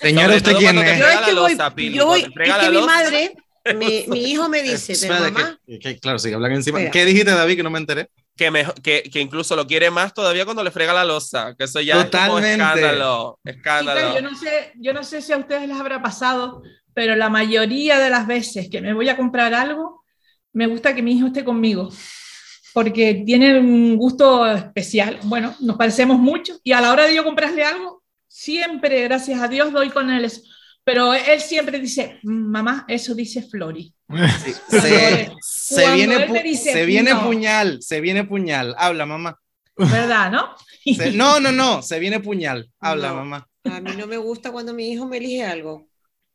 Señora, 0.00 0.34
¿usted 0.36 0.56
quién 0.56 0.78
es? 0.78 0.98
Yo 0.98 1.06
es 1.08 1.18
que 1.20 1.34
voy, 1.34 1.56
Pili, 1.74 1.96
yo 1.96 2.06
voy, 2.06 2.20
es 2.22 2.28
que 2.30 2.46
la 2.48 2.70
mi 2.70 2.82
madre, 2.86 3.34
mi, 3.76 4.04
mi 4.08 4.30
hijo 4.30 4.48
me 4.48 4.62
dice, 4.62 4.94
pero 5.00 5.20
mamá, 5.20 5.58
que- 5.66 5.78
que- 5.78 5.98
claro, 5.98 6.18
sí, 6.18 6.32
hablan 6.32 6.52
encima. 6.52 6.78
Espera. 6.78 6.92
¿Qué 6.92 7.04
dijiste, 7.04 7.30
David, 7.30 7.56
que 7.56 7.62
no 7.62 7.70
me 7.70 7.78
enteré? 7.78 8.08
Que, 8.36 8.50
me- 8.50 8.66
que, 8.82 9.02
que 9.04 9.20
incluso 9.20 9.56
lo 9.56 9.66
quiere 9.66 9.90
más 9.90 10.14
todavía 10.14 10.44
cuando 10.44 10.64
le 10.64 10.70
frega 10.70 10.92
la 10.94 11.04
losa, 11.04 11.54
que 11.56 11.64
eso 11.64 11.80
ya 11.80 12.02
es 12.02 12.10
como 12.10 12.38
Totalmente. 12.38 12.38
escándalo, 12.38 13.40
escándalo. 13.44 14.00
Chicas, 14.00 14.14
yo 14.14 14.22
no 14.22 14.34
sé, 14.36 14.72
yo 14.76 14.92
no 14.94 15.02
sé 15.04 15.22
si 15.22 15.32
a 15.32 15.38
ustedes 15.38 15.68
les 15.68 15.78
habrá 15.78 16.02
pasado, 16.02 16.62
pero 16.94 17.16
la 17.16 17.28
mayoría 17.28 17.98
de 17.98 18.10
las 18.10 18.26
veces 18.26 18.68
que 18.70 18.80
me 18.80 18.94
voy 18.94 19.08
a 19.08 19.16
comprar 19.16 19.54
algo, 19.54 20.04
me 20.52 20.66
gusta 20.66 20.94
que 20.94 21.02
mi 21.02 21.12
hijo 21.16 21.26
esté 21.28 21.44
conmigo, 21.44 21.90
porque 22.74 23.22
tiene 23.26 23.58
un 23.58 23.96
gusto 23.96 24.46
especial. 24.46 25.18
Bueno, 25.24 25.54
nos 25.60 25.76
parecemos 25.76 26.18
mucho 26.18 26.58
y 26.64 26.72
a 26.72 26.80
la 26.80 26.92
hora 26.92 27.06
de 27.06 27.14
yo 27.16 27.24
comprarle 27.24 27.64
algo, 27.64 28.02
siempre, 28.28 29.02
gracias 29.04 29.40
a 29.40 29.48
Dios, 29.48 29.72
doy 29.72 29.90
con 29.90 30.10
él 30.10 30.24
eso. 30.24 30.42
Pero 30.84 31.14
él 31.14 31.40
siempre 31.40 31.78
dice, 31.78 32.18
mamá, 32.24 32.84
eso 32.88 33.14
dice 33.14 33.42
Flori. 33.42 33.94
Se, 35.40 35.92
viene, 35.94 36.16
él 36.16 36.28
pu- 36.28 36.32
me 36.32 36.42
dice, 36.42 36.72
se 36.72 36.84
viene 36.86 37.12
"No". 37.12 37.22
puñal, 37.24 37.78
se 37.82 38.00
viene 38.00 38.24
puñal. 38.24 38.74
Habla, 38.78 39.06
mamá. 39.06 39.38
¿Verdad, 39.76 40.30
no? 40.30 40.54
Se- 40.84 41.12
no, 41.12 41.38
no, 41.40 41.52
no, 41.52 41.82
se 41.82 41.98
viene 41.98 42.20
puñal. 42.20 42.68
Habla, 42.80 43.08
No. 43.10 43.14
mamá. 43.16 43.48
a 43.64 43.80
mí 43.80 43.92
no 43.96 44.06
me 44.08 44.16
gusta 44.16 44.50
cuando 44.50 44.74
mi 44.74 44.90
hijo 44.90 45.06
me 45.06 45.18
elige 45.18 45.44
algo. 45.44 45.86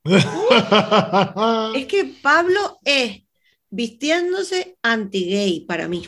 Es 1.75 1.85
que 1.87 2.05
Pablo 2.21 2.79
es 2.85 3.23
vistiéndose 3.69 4.77
anti-gay 4.81 5.65
para 5.67 5.87
mí. 5.87 6.07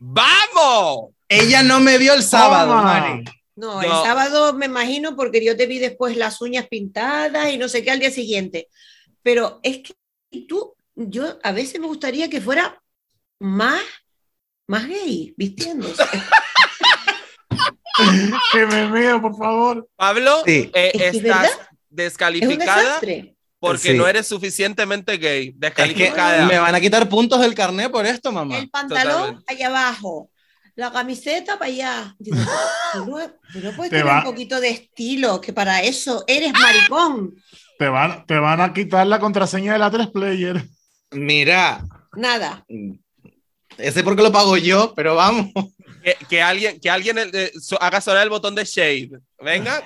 ¡Vamos! 0.00 1.10
Ella 1.28 1.62
no 1.62 1.80
me 1.80 1.98
vio 1.98 2.14
el 2.14 2.22
sábado. 2.22 2.74
Mari. 2.74 3.24
No, 3.58 3.74
No. 3.74 3.82
el 3.82 3.90
sábado 4.06 4.54
me 4.54 4.66
imagino 4.66 5.16
porque 5.16 5.44
yo 5.44 5.56
te 5.56 5.66
vi 5.66 5.78
después 5.80 6.16
las 6.16 6.40
uñas 6.40 6.68
pintadas 6.68 7.52
y 7.52 7.58
no 7.58 7.68
sé 7.68 7.82
qué 7.82 7.90
al 7.90 7.98
día 7.98 8.10
siguiente. 8.12 8.68
Pero 9.22 9.58
es 9.64 9.78
que 9.78 9.94
tú, 10.46 10.74
yo 10.94 11.38
a 11.42 11.50
veces 11.52 11.80
me 11.80 11.88
gustaría 11.88 12.30
que 12.30 12.40
fuera 12.40 12.80
más, 13.40 13.82
más 14.68 14.86
gay, 14.86 15.34
vistiéndose. 15.36 16.02
que 18.52 18.66
me 18.66 18.88
meo, 18.88 19.20
por 19.20 19.36
favor. 19.36 19.88
Pablo, 19.96 20.42
Sí. 20.46 20.70
eh, 20.74 20.92
Es 20.94 21.00
es 21.02 21.14
estás 21.16 21.22
verdad. 21.22 21.44
Es 21.46 21.56
un 21.58 21.66
descalificada 21.90 22.82
desastre. 22.82 23.34
porque 23.58 23.92
Sí. 23.92 23.98
no 23.98 24.06
eres 24.06 24.26
suficientemente 24.28 25.16
gay. 25.16 25.48
Es 25.48 25.52
que 25.52 25.58
Descalificada. 25.58 26.46
me 26.46 26.58
van 26.58 26.74
a 26.74 26.80
quitar 26.80 27.08
puntos 27.08 27.40
del 27.40 27.54
carnet 27.54 27.90
por 27.90 28.06
esto, 28.06 28.30
mamá. 28.30 28.58
El 28.58 28.70
pantalón 28.70 29.14
Totalmente. 29.36 29.52
allá 29.52 29.66
abajo, 29.66 30.30
la 30.78 30.92
camiseta 30.92 31.58
para 31.58 31.70
allá. 31.70 32.14
Digo, 32.20 32.36
tú 32.92 33.06
no, 33.06 33.18
tú 33.52 33.60
no 33.60 33.72
puedes 33.72 33.90
Te 33.90 33.98
tener 33.98 34.06
va- 34.06 34.18
un 34.18 34.24
poquito 34.24 34.60
de 34.60 34.70
estilo, 34.70 35.40
que 35.40 35.52
para 35.52 35.82
eso 35.82 36.22
eres 36.26 36.52
maricón. 36.52 37.34
Te 37.78 37.88
van, 37.88 38.24
te 38.26 38.38
van 38.38 38.60
a 38.60 38.72
quitar 38.72 39.06
la 39.06 39.18
contraseña 39.18 39.72
de 39.72 39.78
la 39.80 39.90
3 39.90 40.06
Player. 40.08 40.64
Mira, 41.10 41.84
Nada. 42.14 42.64
ese 43.76 44.02
porque 44.04 44.22
lo 44.22 44.30
pago 44.32 44.56
yo, 44.56 44.92
pero 44.94 45.14
vamos. 45.16 45.48
Que, 46.02 46.16
que 46.28 46.40
alguien, 46.42 46.78
que 46.80 46.88
alguien 46.90 47.18
eh, 47.32 47.50
so- 47.60 47.80
haga 47.82 48.00
sonar 48.00 48.22
el 48.22 48.30
botón 48.30 48.54
de 48.54 48.64
shade. 48.64 49.10
Venga. 49.40 49.82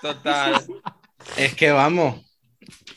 Total. 0.00 0.64
Es 1.36 1.54
que 1.54 1.70
vamos. 1.72 2.24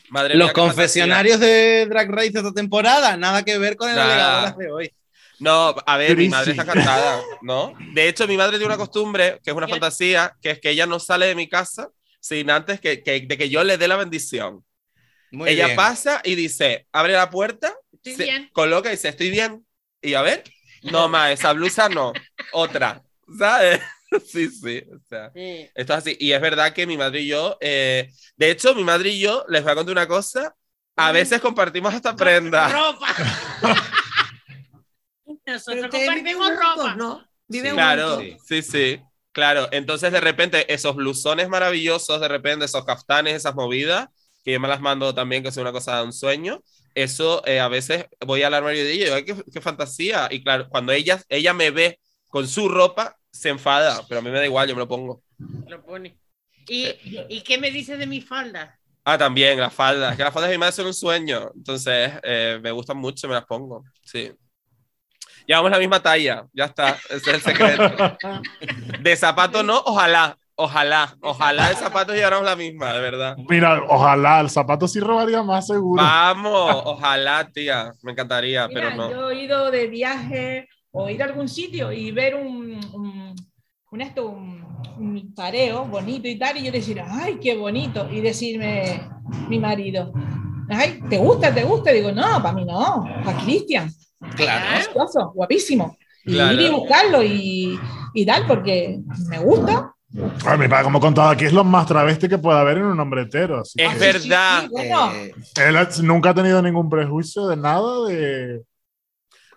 Madre 0.08 0.36
Los 0.36 0.46
mía, 0.48 0.52
confesionarios 0.54 1.38
de 1.40 1.86
Drag 1.86 2.10
Race 2.10 2.30
de 2.30 2.38
esta 2.40 2.52
temporada, 2.52 3.16
nada 3.16 3.44
que 3.44 3.58
ver 3.58 3.76
con 3.76 3.90
el 3.90 3.98
alegadoras 3.98 4.56
de 4.56 4.70
hoy. 4.72 4.92
No, 5.38 5.74
a 5.86 5.96
ver, 5.98 6.16
mi 6.16 6.28
madre 6.28 6.50
está 6.52 6.64
cantada, 6.64 7.20
¿no? 7.42 7.74
De 7.92 8.08
hecho, 8.08 8.26
mi 8.26 8.36
madre 8.36 8.52
tiene 8.58 8.66
una 8.66 8.76
costumbre, 8.78 9.40
que 9.44 9.50
es 9.50 9.56
una 9.56 9.68
fantasía, 9.68 10.34
que 10.40 10.50
es 10.52 10.60
que 10.60 10.70
ella 10.70 10.86
no 10.86 10.98
sale 10.98 11.26
de 11.26 11.34
mi 11.34 11.48
casa 11.48 11.90
sin 12.20 12.50
antes 12.50 12.80
que, 12.80 13.02
que- 13.02 13.20
de 13.20 13.38
que 13.38 13.48
yo 13.50 13.62
le 13.64 13.78
dé 13.78 13.86
la 13.88 13.96
bendición. 13.96 14.64
Muy 15.30 15.50
ella 15.50 15.66
bien. 15.66 15.76
pasa 15.76 16.20
y 16.24 16.34
dice, 16.34 16.86
abre 16.92 17.12
la 17.14 17.30
puerta, 17.30 17.74
Estoy 17.92 18.14
se 18.14 18.24
bien. 18.24 18.50
coloca 18.52 18.88
y 18.88 18.92
dice, 18.92 19.08
estoy 19.08 19.30
bien. 19.30 19.66
Y 20.02 20.14
a 20.14 20.22
ver, 20.22 20.44
no 20.82 21.08
más, 21.08 21.32
esa 21.32 21.52
blusa 21.52 21.88
no, 21.88 22.12
otra, 22.52 23.02
¿sabes? 23.38 23.80
Sí, 24.24 24.48
sí, 24.48 24.82
o 24.94 24.98
sea, 25.08 25.32
esto 25.74 25.92
es 25.92 25.98
así. 25.98 26.16
Y 26.20 26.32
es 26.32 26.40
verdad 26.40 26.72
que 26.72 26.86
mi 26.86 26.96
madre 26.96 27.20
y 27.22 27.26
yo, 27.26 27.58
eh, 27.60 28.08
de 28.36 28.50
hecho, 28.50 28.74
mi 28.74 28.84
madre 28.84 29.10
y 29.10 29.20
yo, 29.20 29.44
les 29.48 29.62
voy 29.64 29.72
a 29.72 29.74
contar 29.74 29.92
una 29.92 30.06
cosa, 30.06 30.54
a 30.94 31.12
veces 31.12 31.40
compartimos 31.40 31.92
esta 31.92 32.16
prenda. 32.16 32.68
Ropa. 32.68 33.06
Nosotros 35.46 35.90
compartimos 35.90 36.24
viven 36.24 36.56
juntos, 36.56 36.76
ropa. 36.76 36.94
¿no? 36.96 37.24
Viven 37.48 37.74
Claro, 37.74 38.18
juntos. 38.18 38.42
sí, 38.46 38.62
sí. 38.62 39.00
Claro, 39.32 39.68
entonces 39.70 40.12
de 40.12 40.20
repente 40.20 40.72
esos 40.72 40.96
blusones 40.96 41.48
maravillosos, 41.48 42.20
de 42.20 42.28
repente 42.28 42.64
esos 42.64 42.84
caftanes, 42.84 43.34
esas 43.34 43.54
movidas, 43.54 44.08
que 44.44 44.52
yo 44.52 44.60
me 44.60 44.68
las 44.68 44.80
mando 44.80 45.14
también, 45.14 45.42
que 45.42 45.50
es 45.50 45.56
una 45.58 45.72
cosa 45.72 45.98
de 45.98 46.04
un 46.04 46.12
sueño, 46.12 46.62
eso 46.94 47.44
eh, 47.46 47.60
a 47.60 47.68
veces 47.68 48.06
voy 48.26 48.42
al 48.42 48.54
armario 48.54 48.82
de 48.82 48.92
ella 48.92 49.02
y 49.02 49.04
digo, 49.04 49.16
"Ay, 49.16 49.24
qué, 49.44 49.50
qué 49.52 49.60
fantasía. 49.60 50.28
Y 50.30 50.42
claro, 50.42 50.68
cuando 50.70 50.92
ella, 50.92 51.22
ella 51.28 51.52
me 51.52 51.70
ve 51.70 52.00
con 52.28 52.48
su 52.48 52.68
ropa, 52.68 53.16
se 53.30 53.50
enfada, 53.50 54.02
pero 54.08 54.20
a 54.20 54.22
mí 54.22 54.30
me 54.30 54.38
da 54.38 54.46
igual, 54.46 54.66
yo 54.68 54.74
me 54.74 54.80
lo 54.80 54.88
pongo. 54.88 55.22
Lo 55.68 55.84
pone. 55.84 56.18
¿Y, 56.68 56.94
¿Y 57.28 57.42
qué 57.42 57.58
me 57.58 57.70
dices 57.70 57.98
de 57.98 58.06
mi 58.06 58.20
falda? 58.22 58.78
Ah, 59.04 59.18
también, 59.18 59.60
las 59.60 59.72
faldas, 59.72 60.16
que 60.16 60.24
las 60.24 60.32
faldas 60.34 60.50
de 60.50 60.56
mi 60.56 60.60
madre 60.60 60.72
son 60.72 60.86
un 60.86 60.94
sueño, 60.94 61.52
entonces 61.54 62.12
eh, 62.24 62.58
me 62.60 62.72
gustan 62.72 62.96
mucho, 62.96 63.28
me 63.28 63.34
las 63.34 63.44
pongo, 63.44 63.84
sí. 64.02 64.32
Llevamos 65.46 65.70
la 65.70 65.78
misma 65.78 66.00
talla, 66.00 66.44
ya 66.52 66.64
está, 66.64 66.96
ese 67.08 67.16
es 67.16 67.26
el 67.28 67.40
secreto. 67.40 68.16
De 69.00 69.16
zapato 69.16 69.62
no, 69.62 69.78
ojalá, 69.84 70.36
ojalá, 70.56 71.16
ojalá 71.20 71.68
de 71.68 71.76
zapatos 71.76 72.14
lleváramos 72.16 72.44
la 72.46 72.56
misma, 72.56 72.92
de 72.92 73.00
verdad. 73.00 73.36
Mira, 73.48 73.82
ojalá 73.88 74.40
el 74.40 74.50
zapato 74.50 74.88
sí 74.88 74.98
robaría 74.98 75.42
más 75.42 75.66
seguro. 75.68 76.02
Vamos, 76.02 76.82
ojalá, 76.84 77.48
tía, 77.52 77.92
me 78.02 78.12
encantaría, 78.12 78.66
Mira, 78.66 78.80
pero 78.92 78.96
no. 78.96 79.10
yo 79.10 79.30
he 79.30 79.44
ido 79.44 79.70
de 79.70 79.86
viaje 79.86 80.68
o 80.90 81.08
ir 81.08 81.22
a 81.22 81.26
algún 81.26 81.48
sitio 81.48 81.92
y 81.92 82.10
ver 82.10 82.34
un, 82.34 82.80
un, 82.92 83.36
un 83.92 84.00
esto, 84.00 84.26
un, 84.26 84.66
un 84.98 85.34
pareo 85.34 85.84
bonito 85.84 86.26
y 86.26 86.38
tal, 86.38 86.56
y 86.56 86.64
yo 86.64 86.72
decir, 86.72 87.00
ay, 87.06 87.38
qué 87.40 87.54
bonito, 87.54 88.08
y 88.10 88.20
decirme 88.20 89.08
mi 89.48 89.58
marido, 89.58 90.12
ay, 90.70 91.00
¿te 91.08 91.18
gusta? 91.18 91.54
¿Te 91.54 91.64
gusta? 91.64 91.92
Y 91.92 91.96
digo, 91.96 92.12
no, 92.12 92.42
para 92.42 92.52
mí 92.52 92.64
no, 92.64 93.04
para 93.24 93.38
Cristian, 93.38 93.90
Claro. 94.36 94.64
precioso, 94.74 95.32
guapísimo. 95.34 95.96
Y 96.24 96.32
Claro. 96.34 96.54
ir 96.54 96.60
y 96.60 96.70
buscarlo 96.70 97.22
y, 97.22 97.80
y 98.14 98.26
tal, 98.26 98.46
porque 98.46 98.98
me 99.28 99.38
gusta. 99.38 99.92
Ay, 100.46 100.58
mi 100.58 100.66
padre, 100.68 100.84
como 100.84 100.98
he 100.98 101.00
contado 101.00 101.28
aquí, 101.28 101.44
es 101.44 101.52
lo 101.52 101.62
más 101.64 101.86
travesti 101.86 102.28
que 102.28 102.38
puede 102.38 102.58
haber 102.58 102.78
en 102.78 102.84
un 102.86 102.98
hombre 103.00 103.22
hetero. 103.22 103.62
Es 103.62 103.74
que- 103.76 103.84
Ah, 103.84 103.90
sí, 103.92 103.96
sí, 103.98 104.00
verdad. 104.28 104.62
sí, 104.62 104.68
bueno, 104.70 105.12
Eh, 105.12 105.34
Él 105.66 105.76
nunca 106.06 106.30
ha 106.30 106.34
tenido 106.34 106.60
ningún 106.62 106.88
prejuicio 106.88 107.46
de 107.46 107.56
nada 107.56 108.06
de... 108.08 108.62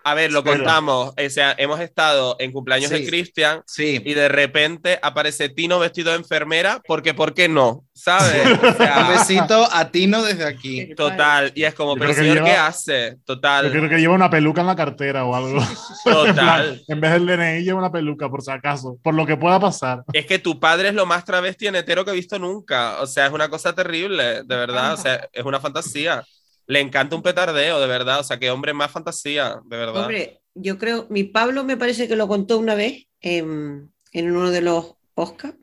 A 0.03 0.13
ver, 0.13 0.31
lo 0.31 0.43
contamos, 0.43 1.09
o 1.17 1.29
sea, 1.29 1.53
hemos 1.57 1.79
estado 1.81 2.35
en 2.39 2.51
cumpleaños 2.51 2.89
de 2.89 2.99
Sí. 2.99 3.07
Cristian 3.07 3.61
sí. 3.67 4.01
y 4.03 4.13
de 4.13 4.29
repente 4.29 4.97
aparece 5.01 5.49
Tino 5.49 5.77
vestido 5.77 6.11
de 6.11 6.17
enfermera, 6.17 6.81
porque 6.87 7.13
¿por 7.13 7.33
qué 7.33 7.49
no? 7.49 7.83
¿Sabes? 7.93 8.47
O 8.63 8.73
sea, 8.73 8.99
Un 8.99 9.07
besito 9.09 9.67
a 9.71 9.91
Tino 9.91 10.23
desde 10.23 10.45
aquí. 10.45 10.95
Total, 10.95 11.51
y 11.53 11.63
es 11.65 11.73
como, 11.75 11.95
Yo 11.95 11.99
pero 11.99 12.13
señor, 12.13 12.35
lleva- 12.37 12.45
¿qué 12.47 12.53
hace? 12.53 13.09
Yo 13.17 13.23
Total, 13.25 13.69
creo 13.71 13.89
que 13.89 13.97
lleva 13.99 14.15
una 14.15 14.29
peluca 14.29 14.61
en 14.61 14.67
la 14.67 14.75
cartera 14.75 15.25
o 15.25 15.35
algo. 15.35 15.61
Total. 16.05 16.81
en 16.87 17.01
vez 17.01 17.11
del 17.11 17.25
DNI 17.25 17.63
lleva 17.63 17.79
una 17.79 17.91
peluca, 17.91 18.29
por 18.29 18.41
si 18.41 18.51
acaso, 18.51 18.97
por 19.03 19.13
lo 19.13 19.25
que 19.25 19.35
pueda 19.37 19.59
pasar. 19.59 20.03
Es 20.13 20.25
que 20.25 20.39
tu 20.39 20.59
padre 20.59 20.89
es 20.89 20.93
lo 20.95 21.05
más 21.05 21.25
travesti 21.25 21.67
en 21.67 21.75
hetero 21.75 22.05
que 22.05 22.11
he 22.11 22.15
visto 22.15 22.39
nunca. 22.39 23.01
O 23.01 23.05
sea, 23.07 23.27
es 23.27 23.33
una 23.33 23.49
cosa 23.49 23.75
terrible, 23.75 24.43
de 24.43 24.55
verdad. 24.55 24.93
O 24.93 24.97
sea, 24.97 25.27
es 25.33 25.43
una 25.43 25.59
fantasía. 25.59 26.23
Le 26.69 26.79
encanta 26.79 27.15
un 27.15 27.23
petardeo, 27.23 27.79
de 27.81 27.87
verdad. 27.87 28.19
O 28.19 28.23
sea, 28.23 28.37
qué 28.39 28.51
hombre 28.51 28.73
más 28.73 28.91
fantasía, 28.91 29.59
de 29.65 29.77
verdad. 29.77 30.01
Hombre, 30.03 30.39
yo 30.53 30.77
creo, 30.77 31.07
mi 31.09 31.23
Pablo 31.23 31.63
me 31.63 31.77
parece 31.77 32.07
que 32.07 32.15
lo 32.15 32.27
contó 32.27 32.59
una 32.59 32.75
vez 32.75 33.07
en, 33.21 33.91
en 34.13 34.31
uno 34.31 34.51
de 34.51 34.61
los 34.61 34.93
podcasts, 35.15 35.57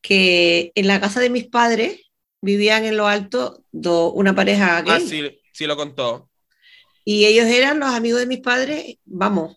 que 0.00 0.72
en 0.74 0.86
la 0.86 1.00
casa 1.00 1.20
de 1.20 1.30
mis 1.30 1.46
padres 1.48 2.00
vivían 2.40 2.84
en 2.84 2.96
lo 2.96 3.06
alto 3.08 3.64
do- 3.72 4.12
una 4.12 4.34
pareja 4.34 4.84
ah, 4.86 5.00
sí, 5.00 5.40
sí 5.52 5.66
lo 5.66 5.76
contó. 5.76 6.28
y 7.04 7.24
ellos 7.26 7.46
eran 7.46 7.80
los 7.80 7.90
amigos 7.90 8.20
de 8.20 8.26
mis 8.26 8.40
padres, 8.40 8.96
vamos, 9.04 9.56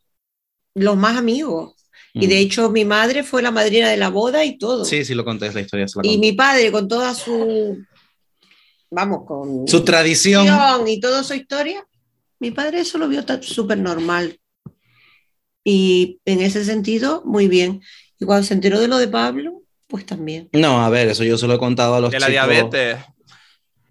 los 0.75 0.97
más 0.97 1.17
amigos. 1.17 1.73
Y 2.13 2.25
de 2.27 2.35
Mm. 2.35 2.39
hecho 2.39 2.69
mi 2.71 2.83
madre 2.85 3.23
fue 3.23 3.41
la 3.43 3.51
madrina 3.51 3.89
de 3.89 3.97
la 3.97 4.09
boda 4.09 4.43
y 4.43 4.57
todo. 4.57 4.85
Sí, 4.85 5.05
sí 5.05 5.13
lo 5.13 5.23
conté, 5.23 5.47
es 5.47 5.53
la 5.55 5.61
historia. 5.61 5.87
se 5.87 5.99
la 6.01 6.07
Y 6.11 6.17
mi 6.17 6.31
padre 6.31 6.71
con 6.71 6.87
toda 6.87 7.13
su, 7.13 7.77
vamos, 8.89 9.25
con 9.25 9.67
Su 9.67 9.83
tradición. 9.83 10.47
y 10.87 10.99
toda 10.99 11.23
su 11.23 11.33
historia, 11.33 11.85
mi 12.39 12.51
padre 12.51 12.81
eso 12.81 12.97
lo 12.97 13.07
vio 13.07 13.23
súper 13.41 13.77
normal. 13.77 14.39
Y 15.63 16.19
en 16.25 16.41
ese 16.41 16.63
sentido, 16.63 17.23
muy 17.25 17.47
bien. 17.47 17.81
Y 18.19 18.25
cuando 18.25 18.45
se 18.47 18.53
enteró 18.53 18.79
de 18.79 18.87
lo 18.87 18.97
de 18.97 19.07
Pablo, 19.07 19.61
pues 19.87 20.05
también. 20.05 20.49
No, 20.53 20.83
a 20.83 20.89
ver, 20.89 21.09
eso 21.09 21.23
yo 21.23 21.37
se 21.37 21.47
lo 21.47 21.55
he 21.55 21.59
contado 21.59 21.95
a 21.95 21.99
los 21.99 22.11
De 22.11 22.19
la 22.19 22.27
chicos. 22.27 22.47
diabetes. 22.47 22.97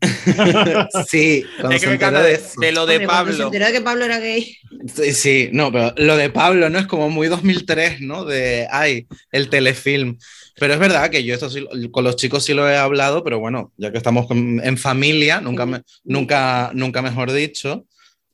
Sí, 1.08 1.44
cuando 1.60 1.76
Es 1.76 1.80
que 1.82 1.86
se 1.88 1.92
enteró 1.94 2.22
de 2.22 2.32
eso. 2.34 2.60
de 2.60 2.72
lo 2.72 2.86
de 2.86 2.94
Hombre, 2.94 3.06
cuando 3.06 3.32
se 3.32 3.38
Pablo. 3.38 3.44
enteró 3.46 3.66
de 3.66 3.72
que 3.72 3.80
Pablo 3.80 4.04
era 4.04 4.18
gay, 4.18 4.56
Sí, 4.94 5.12
sí, 5.12 5.48
no, 5.52 5.72
pero 5.72 5.92
lo 5.96 6.16
de 6.16 6.30
Pablo, 6.30 6.68
¿no? 6.70 6.78
Es 6.78 6.86
como 6.86 7.10
muy 7.10 7.28
2003, 7.28 8.00
¿no? 8.00 8.24
De, 8.24 8.66
ay, 8.70 9.06
el 9.32 9.48
telefilm. 9.48 10.16
Pero 10.58 10.72
es 10.74 10.80
verdad 10.80 11.10
que 11.10 11.22
yo 11.24 11.34
esto 11.34 11.50
sí, 11.50 11.66
con 11.90 12.04
los 12.04 12.16
chicos 12.16 12.44
sí 12.44 12.54
lo 12.54 12.68
he 12.68 12.76
hablado, 12.76 13.22
pero 13.22 13.38
bueno, 13.38 13.72
ya 13.76 13.90
que 13.92 13.98
estamos 13.98 14.26
con- 14.26 14.60
en 14.64 14.78
familia, 14.78 15.40
nunca, 15.40 15.66
me- 15.66 15.82
nunca, 16.04 16.70
nunca 16.74 17.02
mejor 17.02 17.32
dicho. 17.32 17.84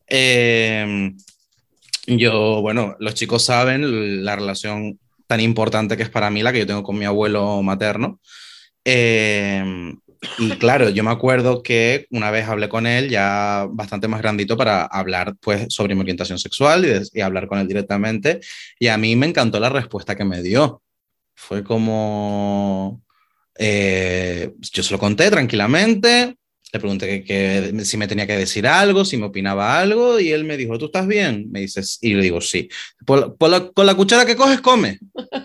eh, 0.08 1.10
yo, 2.06 2.60
bueno, 2.62 2.96
los 2.98 3.14
chicos 3.14 3.44
saben 3.44 4.24
la 4.24 4.36
relación 4.36 4.98
tan 5.26 5.40
importante 5.40 5.96
que 5.96 6.02
es 6.02 6.10
para 6.10 6.30
mí 6.30 6.42
la 6.42 6.52
que 6.52 6.58
yo 6.60 6.66
tengo 6.66 6.82
con 6.82 6.98
mi 6.98 7.04
abuelo 7.04 7.62
materno. 7.62 8.20
Eh, 8.84 9.94
y 10.38 10.50
claro, 10.58 10.88
yo 10.90 11.02
me 11.04 11.10
acuerdo 11.10 11.62
que 11.62 12.06
una 12.10 12.30
vez 12.30 12.46
hablé 12.46 12.68
con 12.68 12.86
él, 12.86 13.08
ya 13.10 13.66
bastante 13.70 14.08
más 14.08 14.20
grandito, 14.22 14.56
para 14.56 14.84
hablar 14.84 15.34
pues 15.40 15.66
sobre 15.68 15.94
mi 15.94 16.00
orientación 16.02 16.38
sexual 16.38 16.86
y, 17.12 17.20
hablar 17.20 17.48
con 17.48 17.58
él 17.58 17.68
directamente. 17.68 18.40
Y 18.78 18.86
a 18.88 18.96
mí 18.98 19.16
me 19.16 19.26
encantó 19.26 19.58
la 19.60 19.68
respuesta 19.68 20.16
que 20.16 20.24
me 20.24 20.42
dio. 20.42 20.82
Fue 21.34 21.64
como... 21.64 23.02
eh, 23.58 24.52
yo 24.72 24.82
se 24.82 24.92
lo 24.92 24.98
conté 24.98 25.30
tranquilamente, 25.30 26.36
le 26.72 26.80
pregunté 26.80 27.24
que, 27.24 27.24
que 27.74 27.84
si 27.84 27.96
me 27.96 28.06
tenía 28.08 28.26
que 28.26 28.36
decir 28.38 28.66
algo, 28.66 29.04
si 29.04 29.16
me 29.16 29.26
opinaba 29.26 29.78
algo, 29.80 30.18
y 30.20 30.30
él 30.32 30.44
me 30.44 30.56
dijo, 30.56 30.78
¿tú 30.78 30.86
estás 30.86 31.06
bien? 31.06 31.48
Me 31.50 31.60
dices, 31.60 31.98
y 32.00 32.14
le 32.14 32.22
digo, 32.22 32.40
sí. 32.40 32.68
"Por 33.06 33.18
la- 33.20 33.34
por 33.34 33.50
la- 33.50 33.68
con 33.72 33.86
la 33.86 33.94
cuchara 33.94 34.24
que 34.26 34.36
coges, 34.36 34.60
come. 34.60 34.98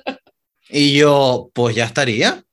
Y 0.70 0.98
yo, 0.98 1.50
pues 1.54 1.76
ya 1.76 1.86
estaría. 1.86 2.44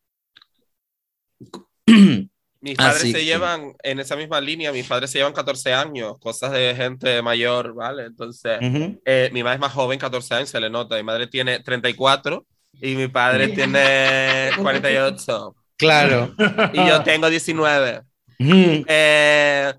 Mis 2.61 2.77
padres 2.77 2.97
Así 2.97 3.13
se 3.13 3.19
que- 3.19 3.25
llevan 3.27 3.75
en 3.83 4.01
esa 4.01 4.17
misma 4.17 4.41
línea, 4.41 4.73
mis 4.73 4.87
padres 4.87 5.11
se 5.11 5.19
llevan 5.19 5.35
14 5.35 5.75
años, 5.75 6.15
cosas 6.19 6.51
de 6.53 6.75
gente 6.75 7.21
mayor, 7.21 7.75
¿vale? 7.75 8.05
Entonces, 8.05 8.59
Ujú. 8.63 9.03
eh, 9.05 9.29
mi 9.35 9.43
madre 9.43 9.57
es 9.57 9.61
más 9.61 9.73
joven, 9.75 9.99
14 9.99 10.35
años, 10.35 10.49
se 10.49 10.59
le 10.61 10.71
nota. 10.71 10.97
Mi 10.97 11.03
madre 11.03 11.27
tiene 11.27 11.61
34 11.61 12.47
y 12.81 12.95
mi 12.95 13.09
padre 13.09 13.49
tiene 13.49 14.49
48 14.63 15.55
Claro. 15.77 16.35
y 16.73 16.89
yo 16.89 17.03
tengo 17.03 17.29
19. 17.29 18.01
Ujú. 18.41 18.85
Eh, 18.89 19.75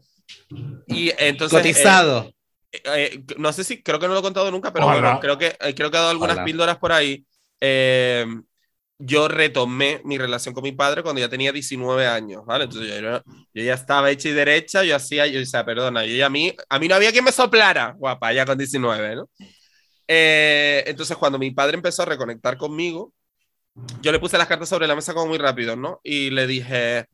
y 0.88 1.12
entonces... 1.18 1.58
eh, 1.58 1.62
Cotizado. 1.62 2.32
eh, 2.72 3.24
no 3.38 3.52
sé 3.52 3.64
si, 3.64 3.82
creo 3.82 3.98
que 4.00 4.08
no 4.08 4.14
lo 4.14 4.20
he 4.20 4.24
contado 4.24 4.52
nunca, 4.52 4.72
pero 4.72 4.86
Ojalá. 4.86 5.02
bueno, 5.02 5.20
creo 5.22 5.38
que, 5.40 5.58
eh, 5.60 5.74
creo 5.74 5.90
que 5.90 5.98
he 5.98 6.00
dado 6.00 6.12
algunas 6.12 6.34
Ojalá. 6.36 6.46
píldoras 6.46 6.78
por 6.78 6.92
ahí. 6.92 7.26
Eh, 7.60 8.28
yo 8.98 9.28
retomé 9.28 10.02
mi 10.06 10.18
relación 10.18 10.54
con 10.54 10.64
mi 10.64 10.72
padre 10.72 11.04
cuando 11.04 11.20
ya 11.22 11.30
tenía 11.30 11.52
19 11.52 12.08
años, 12.08 12.46
¿vale? 12.46 12.66
Entonces 12.66 13.02
yo, 13.02 13.22
yo 13.54 13.64
ya 13.64 13.74
estaba 13.74 14.10
hecha 14.10 14.30
y 14.30 14.32
derecha, 14.34 14.84
yo 14.84 14.96
hacía, 14.96 15.28
yo 15.28 15.40
decía, 15.40 15.66
perdona, 15.66 16.06
yo 16.06 16.16
ya 16.16 16.28
a 16.28 16.30
mí, 16.30 16.54
a 16.70 16.80
mí 16.80 16.88
no 16.88 16.96
había 16.96 17.12
quien 17.12 17.24
me 17.24 17.32
soplara, 17.32 17.96
guapa, 17.98 18.32
ya 18.34 18.46
con 18.46 18.58
19, 18.58 19.16
¿no? 19.16 19.30
Eh, 20.08 20.84
entonces, 20.88 21.18
cuando 21.18 21.40
mi 21.40 21.52
padre 21.52 21.76
empezó 21.76 22.04
a 22.04 22.06
reconectar 22.06 22.58
conmigo, 22.58 23.14
yo 24.02 24.12
le 24.12 24.20
puse 24.20 24.38
las 24.38 24.48
cartas 24.48 24.70
sobre 24.70 24.88
la 24.88 24.96
mesa 24.96 25.14
como 25.14 25.28
muy 25.28 25.38
rápido, 25.38 25.76
¿no? 25.76 26.00
Y 26.04 26.30
le 26.30 26.48
dije, 26.48 27.08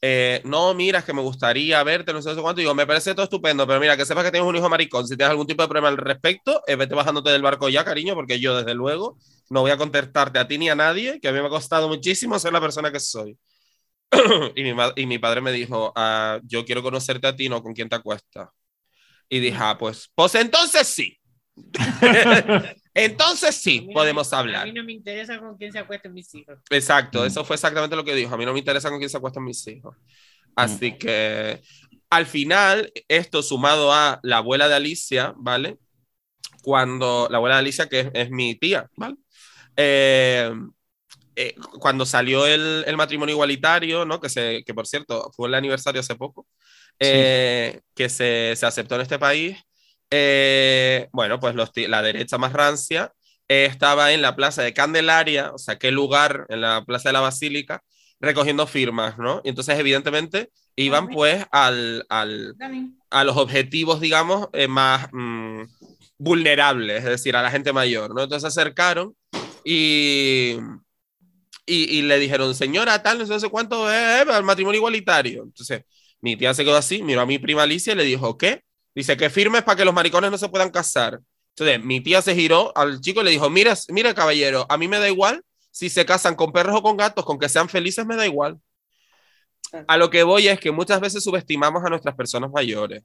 eh, 0.00 0.40
no, 0.44 0.74
mira, 0.74 1.00
es 1.00 1.04
que 1.04 1.12
me 1.12 1.22
gustaría 1.22 1.82
verte, 1.82 2.12
no 2.12 2.22
sé 2.22 2.34
cuánto. 2.40 2.60
Y 2.60 2.64
digo, 2.64 2.74
me 2.74 2.86
parece 2.86 3.14
todo 3.14 3.24
estupendo, 3.24 3.66
pero 3.66 3.80
mira, 3.80 3.96
que 3.96 4.04
sepas 4.06 4.24
que 4.24 4.30
tienes 4.30 4.48
un 4.48 4.56
hijo 4.56 4.68
maricón. 4.68 5.06
Si 5.08 5.16
tienes 5.16 5.30
algún 5.30 5.46
tipo 5.46 5.62
de 5.62 5.68
problema 5.68 5.88
al 5.88 5.96
respecto, 5.96 6.62
eh, 6.66 6.76
vete 6.76 6.94
bajándote 6.94 7.30
del 7.30 7.42
barco 7.42 7.68
ya, 7.68 7.84
cariño, 7.84 8.14
porque 8.14 8.38
yo, 8.40 8.56
desde 8.56 8.74
luego, 8.74 9.18
no 9.50 9.60
voy 9.62 9.70
a 9.72 9.76
contestarte 9.76 10.38
a 10.38 10.46
ti 10.48 10.58
ni 10.58 10.68
a 10.70 10.74
nadie, 10.76 11.20
que 11.20 11.28
a 11.28 11.32
mí 11.32 11.40
me 11.40 11.46
ha 11.46 11.50
costado 11.50 11.88
muchísimo 11.88 12.38
ser 12.38 12.52
la 12.52 12.60
persona 12.60 12.92
que 12.92 13.00
soy. 13.00 13.38
y, 14.56 14.62
mi 14.64 14.74
ma- 14.74 14.92
y 14.96 15.06
mi 15.06 15.18
padre 15.18 15.40
me 15.42 15.52
dijo, 15.52 15.92
"Ah, 15.96 16.40
yo 16.44 16.64
quiero 16.64 16.82
conocerte 16.82 17.26
a 17.28 17.36
ti, 17.36 17.48
no 17.48 17.62
con 17.62 17.74
quién 17.74 17.88
te 17.88 17.96
acuestas. 17.96 18.48
Y 19.28 19.40
dije, 19.40 19.56
ah, 19.60 19.76
pues, 19.78 20.10
pues 20.14 20.34
entonces 20.36 20.86
sí. 20.88 21.17
entonces 22.94 23.54
sí, 23.56 23.86
no 23.86 23.92
podemos 23.92 24.30
me- 24.30 24.36
A 24.36 24.40
hablar. 24.40 24.66
mí 24.66 24.72
no 24.72 24.84
me 24.84 24.92
interesa 24.92 25.38
con 25.38 25.56
quién 25.56 25.72
se 25.72 25.78
acuesten 25.78 26.12
mis 26.14 26.34
hijos. 26.34 26.58
Exacto, 26.70 27.22
Mm. 27.22 27.26
eso 27.26 27.44
fue 27.44 27.54
exactamente 27.56 27.96
lo 27.96 28.04
que 28.04 28.14
dijo. 28.14 28.34
A 28.34 28.38
mí 28.38 28.44
no 28.44 28.52
me 28.52 28.58
interesa 28.58 28.90
con 28.90 28.98
quién 28.98 29.10
se 29.10 29.16
acuestan 29.16 29.44
mis 29.44 29.66
hijos. 29.66 29.96
Así 30.56 30.98
que 30.98 31.60
al 32.10 32.26
final, 32.26 32.92
esto 33.08 33.42
sumado 33.42 33.92
a 33.92 34.18
la 34.22 34.38
abuela 34.38 34.68
de 34.68 34.74
Alicia, 34.74 35.34
¿vale? 35.36 35.78
Cuando 36.62 37.28
la 37.30 37.38
abuela 37.38 37.56
de 37.56 37.60
Alicia, 37.60 37.88
que 37.88 38.00
es, 38.00 38.10
es 38.14 38.30
mi 38.30 38.56
tía, 38.56 38.88
¿vale? 38.96 39.16
Eh, 39.76 40.50
eh, 41.36 41.54
cuando 41.80 42.04
salió 42.06 42.46
el, 42.46 42.84
el 42.86 42.96
matrimonio 42.96 43.34
igualitario, 43.34 44.04
¿no? 44.04 44.20
Que, 44.20 44.28
se, 44.28 44.64
que 44.64 44.74
por 44.74 44.86
cierto 44.86 45.30
fue 45.36 45.48
el 45.48 45.54
aniversario 45.54 46.00
hace 46.00 46.16
poco, 46.16 46.46
eh, 46.98 47.80
que 47.94 48.08
se, 48.08 48.54
se 48.56 48.66
aceptó 48.66 48.96
en 48.96 49.02
este 49.02 49.18
país, 49.20 49.56
eh, 50.10 51.08
bueno, 51.12 51.40
pues 51.40 51.54
los 51.54 51.70
la 51.74 52.02
derecha 52.02 52.38
más 52.38 52.52
rancia 52.52 53.12
eh, 53.48 53.66
estaba 53.66 54.12
en 54.12 54.22
la 54.22 54.36
plaza 54.36 54.62
de 54.62 54.74
Candelaria, 54.74 55.52
o 55.52 55.58
sea, 55.58 55.78
qué 55.78 55.90
lugar 55.90 56.46
en 56.48 56.60
la 56.62 56.84
plaza 56.84 57.08
de 57.10 57.14
la 57.14 57.20
Basílica, 57.20 57.82
recogiendo 58.20 58.66
firmas, 58.66 59.18
¿no? 59.18 59.40
Y 59.44 59.50
entonces, 59.50 59.78
evidentemente, 59.78 60.50
iban 60.76 61.08
pues 61.08 61.46
al, 61.50 62.04
al, 62.08 62.54
a 63.10 63.24
los 63.24 63.36
objetivos, 63.36 64.00
digamos, 64.00 64.48
eh, 64.52 64.68
más 64.68 65.08
mm, 65.12 65.62
vulnerables, 66.18 66.98
es 66.98 67.04
decir, 67.04 67.36
a 67.36 67.42
la 67.42 67.50
gente 67.50 67.72
mayor, 67.72 68.14
¿no? 68.14 68.22
Entonces 68.22 68.52
se 68.52 68.60
acercaron 68.60 69.14
y, 69.64 70.56
y, 71.66 71.98
y 71.98 72.02
le 72.02 72.18
dijeron, 72.18 72.54
señora, 72.54 73.02
tal, 73.02 73.18
no 73.18 73.26
sé, 73.26 73.32
no 73.32 73.40
sé 73.40 73.48
cuánto 73.48 73.90
es 73.90 74.26
el 74.26 74.42
matrimonio 74.44 74.78
igualitario. 74.78 75.44
Entonces, 75.44 75.82
mi 76.20 76.36
tía 76.36 76.54
se 76.54 76.64
quedó 76.64 76.76
así, 76.76 77.02
miró 77.02 77.20
a 77.22 77.26
mi 77.26 77.38
prima 77.38 77.62
Alicia 77.62 77.92
y 77.92 77.96
le 77.96 78.04
dijo, 78.04 78.36
¿qué? 78.38 78.64
Dice 78.94 79.16
que 79.16 79.30
firmes 79.30 79.62
para 79.62 79.76
que 79.76 79.84
los 79.84 79.94
maricones 79.94 80.30
no 80.30 80.38
se 80.38 80.48
puedan 80.48 80.70
casar. 80.70 81.20
Entonces, 81.50 81.84
mi 81.84 82.00
tía 82.00 82.22
se 82.22 82.34
giró 82.34 82.76
al 82.76 83.00
chico 83.00 83.20
y 83.20 83.24
le 83.24 83.30
dijo, 83.30 83.50
mira, 83.50 83.74
mira, 83.88 84.14
caballero, 84.14 84.66
a 84.68 84.76
mí 84.76 84.86
me 84.88 84.98
da 84.98 85.08
igual 85.08 85.44
si 85.70 85.88
se 85.90 86.06
casan 86.06 86.34
con 86.34 86.52
perros 86.52 86.76
o 86.76 86.82
con 86.82 86.96
gatos, 86.96 87.24
con 87.24 87.38
que 87.38 87.48
sean 87.48 87.68
felices 87.68 88.06
me 88.06 88.16
da 88.16 88.26
igual. 88.26 88.60
A 89.86 89.96
lo 89.96 90.08
que 90.10 90.22
voy 90.22 90.48
es 90.48 90.58
que 90.60 90.70
muchas 90.70 91.00
veces 91.00 91.22
subestimamos 91.22 91.84
a 91.84 91.88
nuestras 91.90 92.14
personas 92.14 92.50
mayores. 92.50 93.02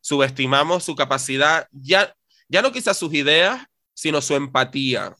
Subestimamos 0.00 0.84
su 0.84 0.94
capacidad, 0.96 1.68
ya, 1.72 2.14
ya 2.48 2.62
no 2.62 2.72
quizás 2.72 2.98
sus 2.98 3.14
ideas, 3.14 3.64
sino 3.94 4.20
su 4.20 4.34
empatía. 4.34 5.14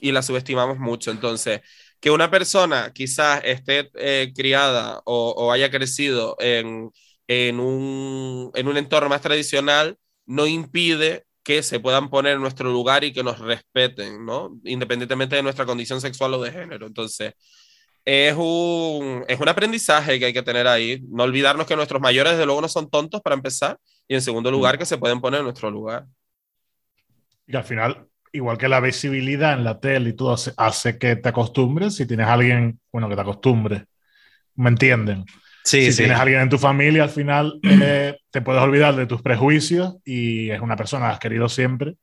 Y 0.00 0.12
la 0.12 0.22
subestimamos 0.22 0.78
mucho. 0.78 1.10
Entonces, 1.10 1.60
que 2.00 2.10
una 2.10 2.30
persona 2.30 2.92
quizás 2.92 3.40
esté 3.44 3.90
eh, 3.94 4.32
criada 4.34 5.00
o, 5.04 5.30
o 5.36 5.52
haya 5.52 5.70
crecido 5.70 6.36
en, 6.40 6.90
en, 7.26 7.60
un, 7.60 8.50
en 8.54 8.68
un 8.68 8.76
entorno 8.76 9.08
más 9.08 9.20
tradicional, 9.20 9.96
no 10.26 10.46
impide 10.46 11.24
que 11.42 11.62
se 11.62 11.80
puedan 11.80 12.08
poner 12.08 12.34
en 12.34 12.40
nuestro 12.40 12.70
lugar 12.70 13.04
y 13.04 13.12
que 13.12 13.24
nos 13.24 13.38
respeten, 13.38 14.24
¿no? 14.24 14.58
Independientemente 14.64 15.36
de 15.36 15.42
nuestra 15.42 15.66
condición 15.66 16.00
sexual 16.00 16.34
o 16.34 16.42
de 16.42 16.52
género. 16.52 16.86
Entonces, 16.86 17.34
es 18.04 18.34
un, 18.36 19.24
es 19.28 19.40
un 19.40 19.48
aprendizaje 19.48 20.18
que 20.18 20.26
hay 20.26 20.32
que 20.32 20.42
tener 20.42 20.66
ahí. 20.66 21.02
No 21.08 21.24
olvidarnos 21.24 21.66
que 21.66 21.76
nuestros 21.76 22.00
mayores, 22.00 22.32
desde 22.32 22.46
luego, 22.46 22.60
no 22.60 22.68
son 22.68 22.90
tontos 22.90 23.20
para 23.22 23.34
empezar. 23.34 23.78
Y 24.08 24.14
en 24.14 24.22
segundo 24.22 24.50
lugar, 24.50 24.78
que 24.78 24.86
se 24.86 24.98
pueden 24.98 25.20
poner 25.20 25.38
en 25.38 25.44
nuestro 25.44 25.70
lugar. 25.70 26.06
Y 27.46 27.56
al 27.56 27.64
final, 27.64 28.06
igual 28.32 28.58
que 28.58 28.68
la 28.68 28.80
visibilidad 28.80 29.54
en 29.54 29.64
la 29.64 29.78
tele 29.80 30.10
y 30.10 30.12
todo 30.14 30.32
hace, 30.32 30.52
hace 30.56 30.98
que 30.98 31.16
te 31.16 31.28
acostumbres, 31.28 31.96
si 31.96 32.06
tienes 32.06 32.26
a 32.26 32.34
alguien, 32.34 32.80
bueno, 32.90 33.08
que 33.08 33.14
te 33.14 33.20
acostumbre, 33.20 33.84
¿me 34.54 34.70
entienden? 34.70 35.24
Sí, 35.64 35.86
si 35.86 35.92
sí. 35.92 35.98
tienes 35.98 36.18
a 36.18 36.22
alguien 36.22 36.40
en 36.40 36.48
tu 36.48 36.58
familia, 36.58 37.04
al 37.04 37.10
final 37.10 37.60
eh, 37.62 38.16
te 38.30 38.42
puedes 38.42 38.62
olvidar 38.62 38.96
de 38.96 39.06
tus 39.06 39.22
prejuicios 39.22 39.96
y 40.04 40.50
es 40.50 40.60
una 40.60 40.76
persona 40.76 41.06
que 41.06 41.12
has 41.12 41.18
querido 41.20 41.48
siempre 41.48 41.94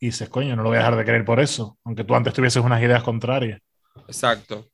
y 0.00 0.06
dices, 0.06 0.28
coño, 0.28 0.56
no 0.56 0.62
lo 0.62 0.70
voy 0.70 0.76
a 0.76 0.80
dejar 0.80 0.96
de 0.96 1.04
querer 1.04 1.24
por 1.24 1.38
eso, 1.40 1.78
aunque 1.84 2.04
tú 2.04 2.14
antes 2.14 2.32
tuvieses 2.32 2.62
unas 2.62 2.82
ideas 2.82 3.02
contrarias, 3.02 3.60
Exacto. 4.08 4.68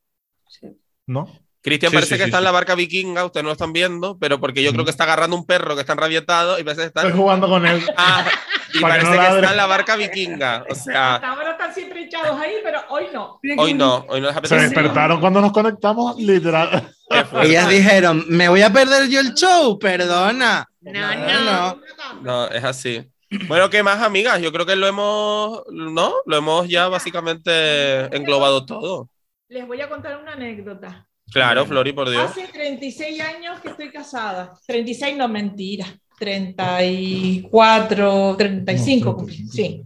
Sí. 0.49 0.69
¿no? 1.07 1.29
Cristian 1.61 1.91
Sí, 1.91 1.97
parece 1.97 2.15
sí, 2.15 2.19
que 2.19 2.25
sí, 2.25 2.29
está 2.29 2.39
en 2.39 2.45
la 2.45 2.51
barca 2.53 2.75
vikinga, 2.75 3.25
ustedes 3.25 3.43
no 3.43 3.49
lo 3.49 3.53
están 3.53 3.73
viendo, 3.73 4.17
pero 4.19 4.41
porque 4.41 4.63
yo 4.63 4.73
creo 4.73 4.85
que 4.85 4.91
está 4.91 5.05
agarrando 5.05 5.37
un 5.37 5.45
perro 5.45 5.75
que 5.75 5.81
está 5.81 5.93
enrabietado 5.93 6.59
y 6.59 6.63
parece 6.63 6.83
que 6.83 6.87
Estoy 6.87 7.07
está, 7.07 7.17
jugando 7.17 7.49
con 7.49 7.67
él. 7.67 7.83
Ah, 7.97 8.25
y 8.73 8.81
Para 8.81 8.99
que 8.99 9.05
parece 9.05 9.17
no 9.17 9.23
que 9.23 9.37
está 9.41 9.51
en 9.51 9.57
la 9.57 9.67
barca 9.67 9.97
vikinga. 9.97 10.65
O 10.69 10.75
sea, 10.75 11.15
Hasta 11.15 11.29
ahora 11.31 11.53
están 11.53 11.75
siempre 11.75 12.03
echados 12.03 12.39
ahí, 12.41 12.55
pero 12.63 12.81
hoy 12.89 13.07
no. 13.13 13.41
hoy 13.57 13.75
no, 13.75 14.05
hoy 14.09 14.21
no 14.21 14.31
les 14.31 14.49
Se 14.49 14.57
despertaron 14.57 15.21
cuando 15.21 15.41
nos 15.41 15.53
conectamos, 15.53 16.17
literal. 16.17 16.95
Ellas 17.43 17.69
dijeron, 17.69 18.25
me 18.29 18.49
voy 18.49 18.63
a 18.63 18.73
perder 18.73 19.09
yo 19.09 19.21
el 19.21 19.35
show, 19.35 19.79
perdona. 19.79 20.69
No, 20.81 20.93
No, 20.93 21.45
no. 21.45 21.81
No, 22.23 22.47
es 22.49 22.65
así. 22.65 23.05
Bueno, 23.47 23.69
¿qué 23.69 23.83
más, 23.83 24.03
amigas? 24.03 24.41
Yo 24.41 24.53
creo 24.53 24.65
que 24.65 24.77
lo 24.77 24.87
hemos, 24.87 25.63
¿no? 25.71 26.15
Lo 26.25 26.37
hemos 26.37 26.69
ya 26.69 26.89
básicamente 26.89 28.15
englobado 28.17 28.65
todo. 28.65 29.11
Les 29.49 29.67
voy 29.67 29.81
a 29.81 29.89
contar 29.89 30.19
una 30.19 30.33
anécdota. 30.33 31.07
Claro, 31.33 31.67
Flori, 31.67 31.93
por 31.93 32.09
Dios. 32.09 32.31
Hace 32.31 32.49
36 32.49 33.21
años 33.21 33.61
que 33.61 33.69
estoy 33.69 33.91
casada. 33.91 34.55
36 34.67 35.17
no, 35.17 35.29
mentira. 35.29 35.87
34, 36.19 38.35
35, 38.37 39.05
No, 39.11 39.17
cumplí, 39.17 39.37
35. 39.37 39.53
sí. 39.53 39.83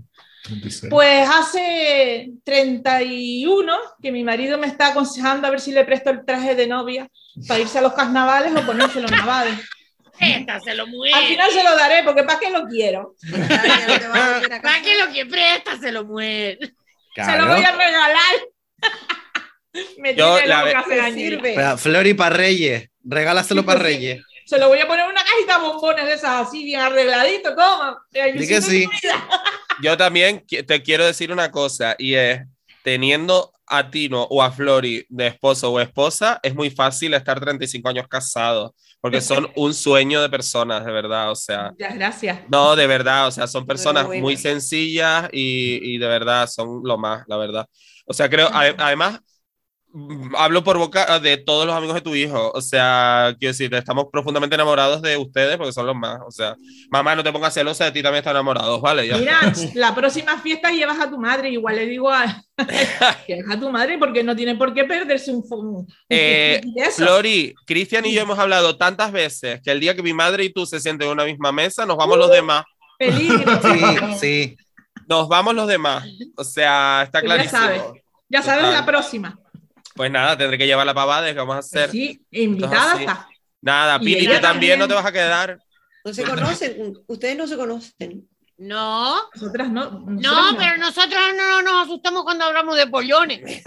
26. 0.49 0.91
Pues 0.91 1.29
hace 1.29 2.31
31 2.45 3.73
que 4.03 4.11
mi 4.11 4.25
marido 4.25 4.59
me 4.59 4.67
está 4.67 4.89
aconsejando 4.89 5.47
a 5.47 5.51
ver 5.51 5.61
si 5.61 5.71
le 5.73 5.85
presto 5.85 6.11
el 6.11 6.25
traje 6.25 6.55
de 6.57 6.67
novia 6.67 7.09
para 7.47 7.61
irse 7.61 7.79
a 7.79 7.83
los 7.83 7.93
carnavales 7.93 8.53
o 8.57 8.67
ponérselo 8.67 9.07
en 9.09 9.15
navales. 9.15 9.55
Préstaselo, 10.19 10.87
mujer. 10.89 11.15
Al 11.15 11.25
final 11.27 11.51
se 11.51 11.63
lo 11.65 11.77
daré 11.77 12.03
porque 12.05 12.25
¿para 12.25 12.39
qué 12.41 12.51
lo 12.51 12.67
quiero? 12.67 13.15
¿Para 13.31 14.83
qué 14.83 14.99
lo 14.99 15.13
que 15.13 15.27
préstaselo, 15.27 16.05
mujer? 16.05 16.59
Se 17.15 17.39
lo 17.39 17.47
voy 17.47 17.63
a 17.63 17.73
regalar. 17.73 18.35
me 19.99 20.15
Yo, 20.15 20.35
tiene 20.35 20.49
la 20.49 20.85
¿Te 20.89 21.01
años. 21.01 21.15
sirve? 21.15 21.77
Flori 21.79 22.15
para 22.15 22.37
Reyes, 22.37 22.89
regálaselo 23.05 23.65
para 23.65 23.81
Reyes. 23.81 24.23
Se 24.47 24.59
lo 24.59 24.69
voy 24.69 24.79
a 24.81 24.87
poner 24.87 25.05
en 25.05 25.11
una 25.13 25.23
cajita 25.25 25.59
de 25.59 25.65
bombones 25.69 26.05
de 26.07 26.15
esas 26.15 26.47
así, 26.49 26.65
bien 26.65 26.81
arregladito, 26.81 27.51
toma. 27.55 28.03
Que 28.13 28.61
sí. 28.63 28.89
Yo 29.83 29.97
también 29.97 30.45
te 30.47 30.83
quiero 30.83 31.05
decir 31.07 31.33
una 31.33 31.51
cosa 31.51 31.95
y 31.99 32.15
es, 32.15 32.43
teniendo 32.83 33.53
a 33.67 33.91
Tino 33.91 34.23
o 34.25 34.43
a 34.43 34.51
Flori 34.51 35.07
de 35.09 35.29
esposo 35.29 35.73
o 35.73 35.81
esposa, 35.81 36.39
es 36.43 36.55
muy 36.55 36.71
fácil 36.71 37.15
estar 37.15 37.41
35 37.41 37.89
años 37.89 38.07
casados, 38.09 38.73
porque 39.01 39.21
son 39.21 39.49
un 39.57 39.73
sueño 39.73 40.21
de 40.21 40.29
personas, 40.29 40.85
de 40.85 40.93
verdad, 40.93 41.31
o 41.31 41.35
sea, 41.35 41.71
Muchas 41.71 41.95
gracias. 41.95 42.41
no, 42.51 42.77
de 42.77 42.87
verdad, 42.87 43.29
o 43.29 43.31
sea, 43.31 43.47
son 43.47 43.67
personas 43.67 44.07
muy 44.07 44.37
sencillas 44.37 45.29
y, 45.33 45.95
y 45.95 45.99
de 45.99 46.07
verdad 46.07 46.47
son 46.49 46.83
lo 46.85 46.99
más, 46.99 47.25
la 47.29 47.37
verdad. 47.39 47.67
O 48.05 48.13
sea, 48.13 48.29
creo, 48.29 48.49
ade- 48.51 48.75
además, 48.77 49.21
hablo 50.39 50.65
por 50.65 50.79
boca 50.79 51.19
de 51.21 51.37
todos 51.37 51.67
los 51.67 51.75
amigos 51.77 51.95
de 51.97 52.01
tu 52.01 52.15
hijo, 52.15 52.51
o 52.55 52.61
sea, 52.63 53.35
quiero 53.39 53.53
decir, 53.53 53.75
estamos 53.75 54.07
profundamente 54.11 54.55
enamorados 54.55 55.03
de 55.03 55.17
ustedes 55.17 55.57
porque 55.59 55.73
son 55.73 55.87
los 55.87 55.95
más, 55.95 56.19
o 56.27 56.31
sea, 56.31 56.57
mamá, 56.91 57.15
no 57.15 57.23
te 57.23 57.33
pongas 57.33 57.53
celosa, 57.55 57.85
de 57.85 57.93
ti 57.93 58.03
también 58.03 58.21
están 58.21 58.33
enamorados, 58.37 58.81
¿vale? 58.81 59.07
Ya 59.07 59.19
Mira, 59.19 59.41
está. 59.55 59.71
la 59.79 59.95
próxima 59.95 60.39
fiesta 60.39 60.71
llevas 60.71 60.99
a 61.01 61.11
tu 61.11 61.19
madre. 61.19 61.51
Igual 61.51 61.77
le 61.77 61.87
digo 61.87 62.11
a, 62.11 62.23
a 62.57 63.61
tu 63.61 63.71
madre 63.71 63.99
porque 63.99 64.23
no 64.25 64.35
tiene 64.35 64.55
por 64.57 64.73
qué 64.73 64.85
perderse 64.85 65.31
un, 65.33 65.45
un 65.51 65.87
Eh, 66.09 66.61
de 66.65 66.83
eso. 66.83 67.05
Flori, 67.05 67.55
Cristian 67.67 68.07
y 68.07 68.15
yo 68.15 68.23
hemos 68.23 68.39
hablado 68.39 68.77
tantas 68.77 69.13
veces 69.13 69.61
que 69.63 69.71
el 69.71 69.81
día 69.81 69.95
que 69.95 70.03
mi 70.03 70.13
madre 70.15 70.45
y 70.45 70.53
tú 70.53 70.65
se 70.67 70.81
sienten 70.81 71.09
en 71.09 71.13
una 71.15 71.25
misma 71.25 71.53
mesa, 71.53 71.85
nos 71.87 71.97
vamos 71.97 72.17
los 72.19 72.31
demás. 72.31 72.65
Peligro. 72.99 73.61
Sí, 73.63 74.17
sí. 74.21 74.57
Nos 75.09 75.29
vamos 75.29 75.55
los 75.55 75.67
demás. 75.69 76.05
O 76.37 76.45
sea, 76.45 77.03
está 77.05 77.21
Pues 77.21 77.31
ya 77.31 77.35
clarísimo. 77.37 77.61
sabes. 77.63 77.83
Ya 78.29 78.41
sabes 78.43 78.65
Total. 78.65 78.81
la 78.81 78.87
próxima. 78.87 79.39
Pues 79.95 80.11
nada, 80.11 80.37
tendré 80.39 80.57
que 80.59 80.67
llevar 80.67 80.87
la 80.87 80.95
pavada, 80.95 81.27
¿qué 81.29 81.35
vamos 81.39 81.57
a 81.57 81.59
hacer? 81.61 81.91
Sí, 81.91 82.21
invitada 82.31 82.99
está. 83.01 83.29
Nada, 83.61 83.99
Y 84.01 84.05
Pili, 84.05 84.21
tú 84.27 84.33
también 84.33 84.43
también. 84.43 84.79
no 84.79 84.89
te 84.89 84.95
vas 84.95 85.07
a 85.07 85.13
quedar. 85.13 85.59
No 86.05 86.13
se 86.15 86.25
conocen, 86.25 86.99
ustedes 87.07 87.37
no 87.37 87.47
se 87.47 87.57
conocen. 87.57 88.29
No, 88.59 89.17
Nosotras 89.35 89.71
no. 89.71 89.91
no, 89.91 90.01
nosotras 90.11 90.55
pero 90.59 90.77
nosotros 90.79 91.21
no 91.37 91.63
nos 91.63 91.85
asustamos 91.85 92.23
cuando 92.25 92.45
hablamos 92.45 92.77
de 92.77 92.87
pollones. 92.87 93.41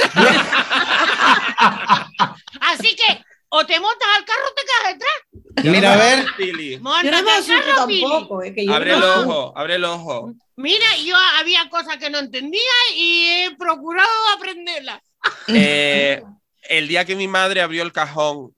Así 2.62 2.96
que 2.96 3.24
o 3.50 3.66
te 3.66 3.80
montas 3.80 4.08
al 4.18 4.26
carro 4.26 4.42
o 4.50 4.54
te 4.54 4.62
quedas 4.64 4.94
detrás. 4.94 5.74
Mira, 5.74 5.94
a 5.94 5.98
ver. 5.98 6.26
Pili. 6.38 6.72
Yo 6.74 6.80
no 6.80 6.92
me 7.02 7.08
al 7.18 7.28
asusto 7.40 7.54
carro, 7.74 7.88
Pili. 7.88 8.02
tampoco. 8.02 8.40
Que 8.54 8.66
yo 8.66 8.74
Abre 8.74 8.92
no 8.92 8.98
el 8.98 9.04
ojo, 9.04 9.54
abre 9.56 9.76
el 9.76 9.86
ojo. 9.86 10.34
Mira, 10.58 10.86
yo 11.06 11.16
había 11.40 11.70
cosas 11.70 11.98
que 11.98 12.10
no 12.10 12.20
entendía 12.20 12.62
y 12.96 13.26
he 13.28 13.56
procurado 13.58 14.10
aprenderlas. 14.36 15.02
Eh, 15.48 16.24
el 16.70 16.88
día 16.88 17.06
que 17.06 17.16
mi 17.16 17.28
madre 17.28 17.62
abrió 17.62 17.84
el 17.84 17.92
cajón 17.92 18.56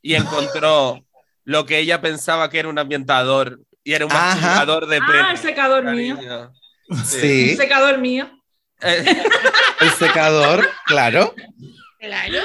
y 0.00 0.14
encontró 0.14 1.04
lo 1.44 1.66
que 1.66 1.78
ella 1.78 2.00
pensaba 2.00 2.48
que 2.48 2.60
era 2.60 2.68
un 2.68 2.78
ambientador 2.78 3.60
y 3.82 3.92
era 3.92 4.06
un 4.06 4.12
Ajá. 4.12 4.34
mastigador 4.34 4.86
de 4.86 5.00
pelo. 5.00 5.24
Ah, 5.24 5.30
el 5.32 5.38
secador 5.38 5.84
mío. 5.84 6.16
Sí, 7.04 7.50
El 7.50 7.56
secador 7.56 7.98
mío. 7.98 8.30
Eh, 8.82 9.04
el 9.80 9.90
secador, 9.90 10.68
claro. 10.86 11.34
Claro. 11.98 12.38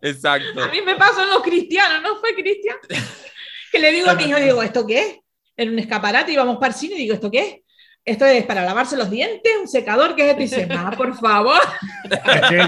exacto. 0.00 0.62
A 0.62 0.68
mí 0.68 0.80
me 0.82 0.96
pasó 0.96 1.22
en 1.22 1.30
los 1.30 1.42
cristianos, 1.42 2.02
¿no 2.02 2.18
fue 2.20 2.34
Cristian? 2.34 2.76
Que 3.70 3.78
le 3.78 3.92
digo 3.92 4.08
a 4.10 4.14
mi 4.14 4.24
hijo, 4.24 4.38
digo, 4.38 4.62
¿esto 4.62 4.86
qué 4.86 5.00
es? 5.00 5.18
En 5.56 5.70
un 5.70 5.78
escaparate 5.78 6.32
íbamos 6.32 6.56
para 6.56 6.72
el 6.72 6.78
cine 6.78 6.94
y 6.96 6.98
digo, 6.98 7.14
¿esto 7.14 7.30
qué 7.30 7.40
es? 7.40 7.56
Esto 8.04 8.24
es 8.26 8.44
para 8.46 8.64
lavarse 8.64 8.96
los 8.96 9.08
dientes, 9.10 9.52
un 9.60 9.68
secador, 9.68 10.16
¿qué 10.16 10.22
es 10.24 10.28
esto? 10.30 10.40
Y 10.40 10.44
dice, 10.44 10.66
"Ma, 10.74 10.90
por 10.90 11.14
favor. 11.16 11.60
Que 12.48 12.66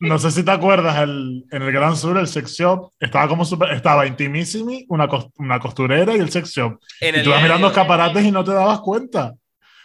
no 0.00 0.18
sé 0.18 0.30
si 0.30 0.44
te 0.44 0.50
acuerdas, 0.52 0.96
el- 1.00 1.44
en 1.50 1.62
el 1.62 1.72
Gran 1.72 1.96
Sur, 1.96 2.16
el 2.18 2.28
sex 2.28 2.52
shop 2.56 2.92
estaba 3.00 3.26
como 3.26 3.44
super, 3.44 3.70
estaba 3.72 4.06
Intimissimi, 4.06 4.86
una, 4.88 5.08
cos- 5.08 5.30
una 5.38 5.58
costurera 5.58 6.14
y 6.16 6.20
el 6.20 6.30
sex 6.30 6.50
shop. 6.50 6.78
En 7.00 7.16
Y 7.18 7.22
tú 7.24 7.30
vas 7.30 7.42
mirando 7.42 7.66
escaparates 7.66 8.24
y 8.24 8.30
no 8.30 8.44
te 8.44 8.52
dabas 8.52 8.80
cuenta. 8.80 9.34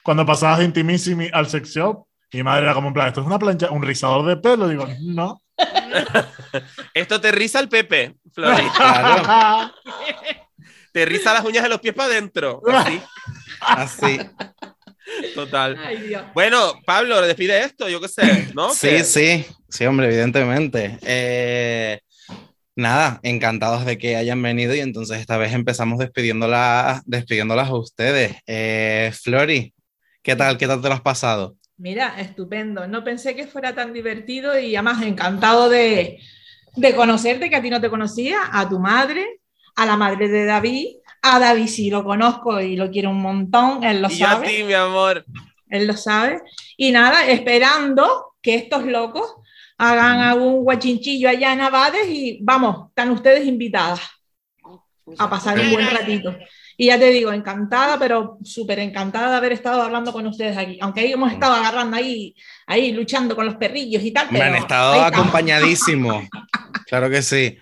Cuando 0.03 0.23
pasabas 0.25 0.59
de 0.59 0.65
Intimissimi 0.65 1.29
al 1.33 1.47
sex 1.49 1.69
shop, 1.73 2.05
mi 2.31 2.43
madre 2.43 2.63
era 2.65 2.73
como 2.75 2.89
en 2.89 2.93
plan, 2.93 3.07
esto 3.07 3.21
es 3.21 3.27
una 3.27 3.39
plancha, 3.39 3.71
un 3.71 3.81
rizador 3.81 4.23
de 4.25 4.37
pelo. 4.37 4.67
Digo, 4.67 4.87
no. 5.01 5.41
Esto 6.93 7.19
te 7.21 7.31
riza 7.31 7.59
el 7.59 7.69
Pepe, 7.69 8.15
Flori. 8.33 8.63
Claro. 8.75 9.71
te 10.91 11.05
riza 11.05 11.33
las 11.33 11.43
uñas 11.45 11.63
de 11.63 11.69
los 11.69 11.79
pies 11.79 11.93
para 11.95 12.09
adentro. 12.09 12.61
Así, 12.71 13.01
Así. 13.61 14.19
Total. 15.33 15.77
Ay, 15.83 16.07
Dios. 16.07 16.23
Bueno, 16.33 16.73
Pablo, 16.85 17.21
despide 17.21 17.63
esto, 17.63 17.89
yo 17.89 18.01
qué 18.01 18.07
sé, 18.07 18.47
¿no? 18.53 18.69
Sí, 18.73 19.03
sí, 19.03 19.45
sí, 19.69 19.85
hombre, 19.85 20.07
evidentemente. 20.07 20.97
Eh, 21.03 21.99
nada, 22.75 23.19
encantados 23.23 23.85
de 23.85 23.97
que 23.97 24.15
hayan 24.15 24.41
venido 24.41 24.75
y 24.75 24.79
entonces 24.79 25.19
esta 25.19 25.37
vez 25.37 25.53
empezamos 25.53 25.99
despidiéndolas, 25.99 27.01
despidiéndolas 27.05 27.69
a 27.69 27.75
ustedes. 27.75 28.35
Eh, 28.47 29.11
Flori, 29.13 29.73
¿qué 30.21 30.35
tal? 30.35 30.57
¿Qué 30.57 30.67
tal 30.67 30.81
te 30.81 30.87
lo 30.87 30.93
has 30.93 31.01
pasado? 31.01 31.55
Mira, 31.77 32.19
estupendo. 32.19 32.87
No 32.87 33.03
pensé 33.03 33.35
que 33.35 33.47
fuera 33.47 33.75
tan 33.75 33.93
divertido 33.93 34.57
y 34.57 34.75
además 34.75 35.03
encantado 35.03 35.69
de, 35.69 36.19
de 36.75 36.95
conocerte, 36.95 37.49
que 37.49 37.55
a 37.55 37.61
ti 37.61 37.69
no 37.69 37.81
te 37.81 37.89
conocía, 37.89 38.37
a 38.51 38.67
tu 38.69 38.79
madre, 38.79 39.41
a 39.75 39.85
la 39.85 39.97
madre 39.97 40.29
de 40.29 40.45
David, 40.45 40.87
a 41.33 41.39
David 41.39 41.67
sí 41.67 41.89
lo 41.89 42.03
conozco 42.03 42.59
y 42.61 42.75
lo 42.75 42.89
quiero 42.91 43.09
un 43.09 43.21
montón, 43.21 43.83
él 43.83 44.01
lo 44.01 44.09
Y 44.11 44.17
yo 44.17 44.27
a 44.27 44.31
sabe, 44.31 44.47
ti, 44.47 44.63
mi 44.63 44.73
amor. 44.73 45.25
él 45.69 45.87
lo 45.87 45.95
sabe. 45.97 46.41
Y 46.77 46.91
nada, 46.91 47.27
esperando 47.27 48.33
que 48.41 48.55
estos 48.55 48.85
locos 48.85 49.35
hagan 49.77 50.19
algún 50.21 50.63
guachinchillo 50.63 51.27
allá 51.29 51.51
en 51.53 51.61
Abades 51.61 52.07
y 52.07 52.39
vamos, 52.41 52.89
están 52.89 53.09
ustedes 53.11 53.45
invitadas 53.45 53.99
a 55.17 55.29
pasar 55.29 55.59
un 55.59 55.71
buen 55.71 55.89
ratito. 55.89 56.35
Y 56.77 56.87
ya 56.87 56.99
te 56.99 57.09
digo, 57.09 57.31
encantada, 57.31 57.97
pero 57.97 58.37
súper 58.43 58.79
encantada 58.79 59.31
de 59.31 59.37
haber 59.37 59.53
estado 59.53 59.81
hablando 59.81 60.11
con 60.11 60.27
ustedes 60.27 60.57
aquí. 60.57 60.77
Aunque 60.81 61.01
ahí 61.01 61.11
hemos 61.13 61.31
estado 61.31 61.53
agarrando 61.53 61.95
ahí, 61.97 62.35
ahí 62.67 62.91
luchando 62.91 63.35
con 63.35 63.45
los 63.45 63.55
perrillos 63.55 64.03
y 64.03 64.11
tal. 64.11 64.27
Me 64.31 64.39
pero 64.39 64.51
han 64.51 64.55
estado 64.61 65.01
acompañadísimos. 65.03 66.25
Claro 66.87 67.09
que 67.09 67.23
sí. 67.23 67.57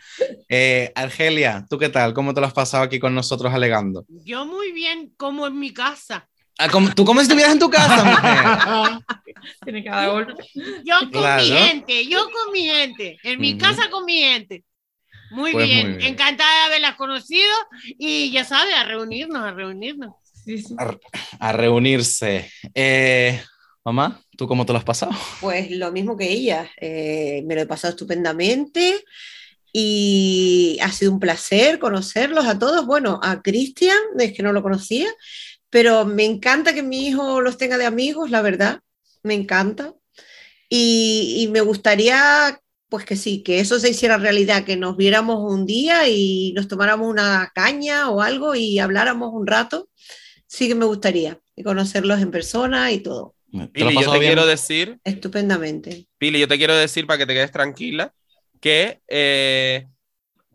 Eh, 0.49 0.91
Argelia, 0.95 1.65
¿tú 1.69 1.77
qué 1.77 1.88
tal? 1.88 2.14
¿Cómo 2.14 2.34
te 2.34 2.41
lo 2.41 2.48
has 2.48 2.53
pasado 2.53 2.84
aquí 2.84 2.99
con 2.99 3.15
nosotros 3.15 3.53
alegando? 3.53 4.03
Yo 4.26 4.45
muy 4.45 4.73
bien, 4.73 5.14
como 5.15 5.48
en 5.48 5.57
mi 5.57 5.72
casa. 5.72 6.27
Ah, 6.57 6.68
como- 6.68 6.94
¿Tú 6.94 7.06
cómo 7.06 7.22
si 7.22 7.23
estuvieras 7.27 7.53
en 7.53 7.60
tu 7.60 7.69
casa, 7.69 8.03
mujer? 8.03 8.99
Tiene 9.64 9.81
cada 9.84 10.07
golpe. 10.10 10.34
Yo 10.84 10.99
con 10.99 11.10
Claro. 11.11 11.41
mi 11.41 11.49
gente, 11.49 12.06
yo 12.06 12.19
con 12.26 12.52
mi 12.52 12.65
gente, 12.65 13.18
en 13.23 13.40
mi 13.40 13.57
casa 13.57 13.90
con 13.90 14.03
mi 14.03 14.18
gente. 14.22 14.64
Muy, 15.34 15.51
Pues 15.51 15.65
bien. 15.68 15.88
muy 15.89 15.97
bien. 15.97 16.14
encantada 16.14 16.49
de 16.60 16.65
haberlas 16.68 16.95
conocido 16.95 17.51
y 17.97 18.31
ya 18.31 18.43
sabes, 18.45 18.73
a 18.76 18.84
reunirnos, 18.85 19.43
a 19.43 19.51
reunirnos. 19.51 20.14
Sí, 20.45 20.61
sí. 20.61 20.76
A, 20.77 20.95
a 21.39 21.51
reunirse. 21.53 22.51
Eh, 22.76 23.41
mamá, 23.84 24.22
¿tú 24.38 24.47
cómo 24.47 24.65
te 24.65 24.73
lo 24.73 24.80
has 24.80 24.85
pasado? 24.85 25.11
Pues 25.41 25.72
lo 25.72 25.91
mismo 25.91 26.15
que 26.18 26.30
ella. 26.31 26.69
eh, 26.80 27.43
me 27.45 27.55
lo 27.55 27.61
he 27.61 27.65
pasado 27.65 27.91
estupendamente 27.91 29.03
y 29.72 30.77
ha 30.81 30.91
sido 30.91 31.11
un 31.11 31.19
placer 31.19 31.80
conocerlos 31.80 32.45
a 32.45 32.60
todos. 32.60 32.85
Bueno, 32.85 33.19
a 33.23 33.41
Cristian, 33.41 33.97
es 34.19 34.34
que 34.34 34.43
no 34.43 34.53
lo 34.53 34.61
conocía, 34.61 35.07
pero 35.69 36.05
me 36.05 36.26
encanta 36.26 36.73
que 36.73 36.84
mi 36.84 37.07
hijo 37.07 37.41
los 37.41 37.57
tenga 37.57 37.77
de 37.77 37.85
amigos, 37.85 38.30
la 38.30 38.41
verdad. 38.41 38.81
Me 39.23 39.34
encanta. 39.34 39.93
Y, 40.69 41.38
y 41.39 41.47
me 41.49 41.61
gustaría, 41.61 42.60
pues 42.94 43.06
que 43.06 43.15
sí, 43.15 43.41
que 43.41 43.60
eso 43.60 43.80
se 43.80 43.90
hiciera 43.90 44.18
realidad, 44.18 44.65
que 44.65 44.78
nos 44.78 44.95
viéramos 44.95 45.52
un 45.52 45.65
día 45.65 46.07
y 46.07 46.53
nos 46.53 46.68
tomáramos 46.68 47.10
una 47.10 47.52
caña 47.56 48.11
o 48.11 48.22
algo 48.22 48.53
y 48.53 48.78
habláramos 48.78 49.34
un 49.34 49.48
rato. 49.48 49.90
Sí 50.45 50.68
que 50.68 50.76
me 50.76 50.86
gustaría 50.86 51.40
y 51.56 51.64
conocerlos 51.64 52.22
en 52.22 52.30
persona 52.30 52.91
y 52.91 52.99
todo. 52.99 53.34
¿Te 53.52 53.57
lo 53.57 53.64
has 53.64 53.72
Pili, 53.72 53.95
yo 53.95 54.11
te 54.11 54.20
bien? 54.20 54.34
quiero 54.34 54.45
decir, 54.45 54.99
Estupendamente. 55.03 56.06
Pili, 56.20 56.40
yo 56.40 56.48
te 56.48 56.56
quiero 56.60 56.76
decir 56.76 57.07
para 57.07 57.18
que 57.18 57.26
te 57.26 57.34
quedes 57.34 57.52
tranquila 57.52 58.14
que 58.61 59.02
eh, 59.07 59.88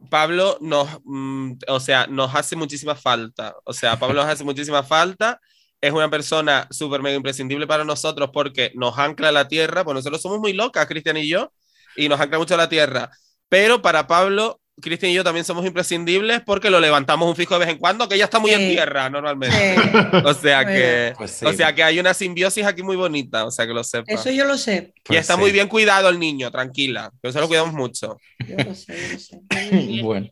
Pablo 0.09 0.59
nos, 0.60 0.89
mm, 1.02 1.55
o 1.66 1.81
sea, 1.81 2.06
nos 2.06 2.32
hace 2.36 2.55
muchísima 2.55 2.94
falta. 2.94 3.56
O 3.65 3.73
sea, 3.73 3.98
Pablo 3.98 4.23
nos 4.23 4.31
hace 4.31 4.44
muchísima 4.44 4.85
falta. 4.85 5.40
Es 5.81 5.93
una 5.93 6.09
persona 6.09 6.69
súper 6.70 7.02
mega 7.02 7.16
imprescindible 7.16 7.66
para 7.66 7.82
nosotros 7.82 8.31
porque 8.32 8.70
nos 8.77 8.97
ancla 8.97 9.31
a 9.31 9.32
la 9.32 9.48
tierra, 9.48 9.82
pues 9.82 9.97
nosotros 9.97 10.23
somos 10.23 10.39
muy 10.39 10.52
locas, 10.52 10.86
Cristian 10.86 11.16
y 11.16 11.27
yo, 11.27 11.52
y 11.98 12.08
nos 12.08 12.20
ancla 12.20 12.38
mucho 12.38 12.54
a 12.54 12.58
la 12.58 12.68
tierra. 12.68 13.10
Pero 13.48 13.82
para 13.82 14.06
Pablo, 14.06 14.60
Cristian 14.80 15.10
y 15.10 15.14
yo 15.16 15.24
también 15.24 15.44
somos 15.44 15.66
imprescindibles 15.66 16.40
porque 16.46 16.70
lo 16.70 16.78
levantamos 16.78 17.28
un 17.28 17.34
fijo 17.34 17.54
de 17.54 17.60
vez 17.64 17.68
en 17.70 17.78
cuando, 17.78 18.08
que 18.08 18.16
ya 18.16 18.24
está 18.26 18.38
muy 18.38 18.52
en 18.52 18.60
Sí. 18.60 18.68
tierra 18.70 19.10
normalmente. 19.10 19.74
Eh, 19.74 19.76
O 20.24 20.34
sea 20.34 20.62
Bueno. 20.62 20.72
que, 20.78 21.14
Pues 21.16 21.30
sí. 21.32 21.46
o 21.46 21.52
sea 21.52 21.74
que 21.74 21.82
hay 21.82 21.98
una 21.98 22.14
simbiosis 22.14 22.64
aquí 22.64 22.82
muy 22.84 22.94
bonita, 22.94 23.44
o 23.44 23.50
sea 23.50 23.66
que 23.66 23.72
lo 23.74 23.82
sepas. 23.82 24.20
eso 24.20 24.30
yo 24.30 24.44
lo 24.44 24.56
sé. 24.56 24.92
Y 24.96 25.00
Pues 25.04 25.20
está 25.20 25.34
sí. 25.34 25.40
muy 25.40 25.50
bien 25.50 25.66
cuidado 25.68 26.08
el 26.08 26.18
niño, 26.20 26.50
tranquila. 26.52 27.10
Que 27.20 27.30
eso 27.30 27.40
lo 27.40 27.48
cuidamos 27.48 27.74
mucho. 27.74 28.16
Yo 28.46 28.56
lo 28.56 28.74
sé, 28.74 28.94
yo 28.96 29.12
lo 29.14 29.18
sé. 29.18 29.40
Bueno, 30.02 30.28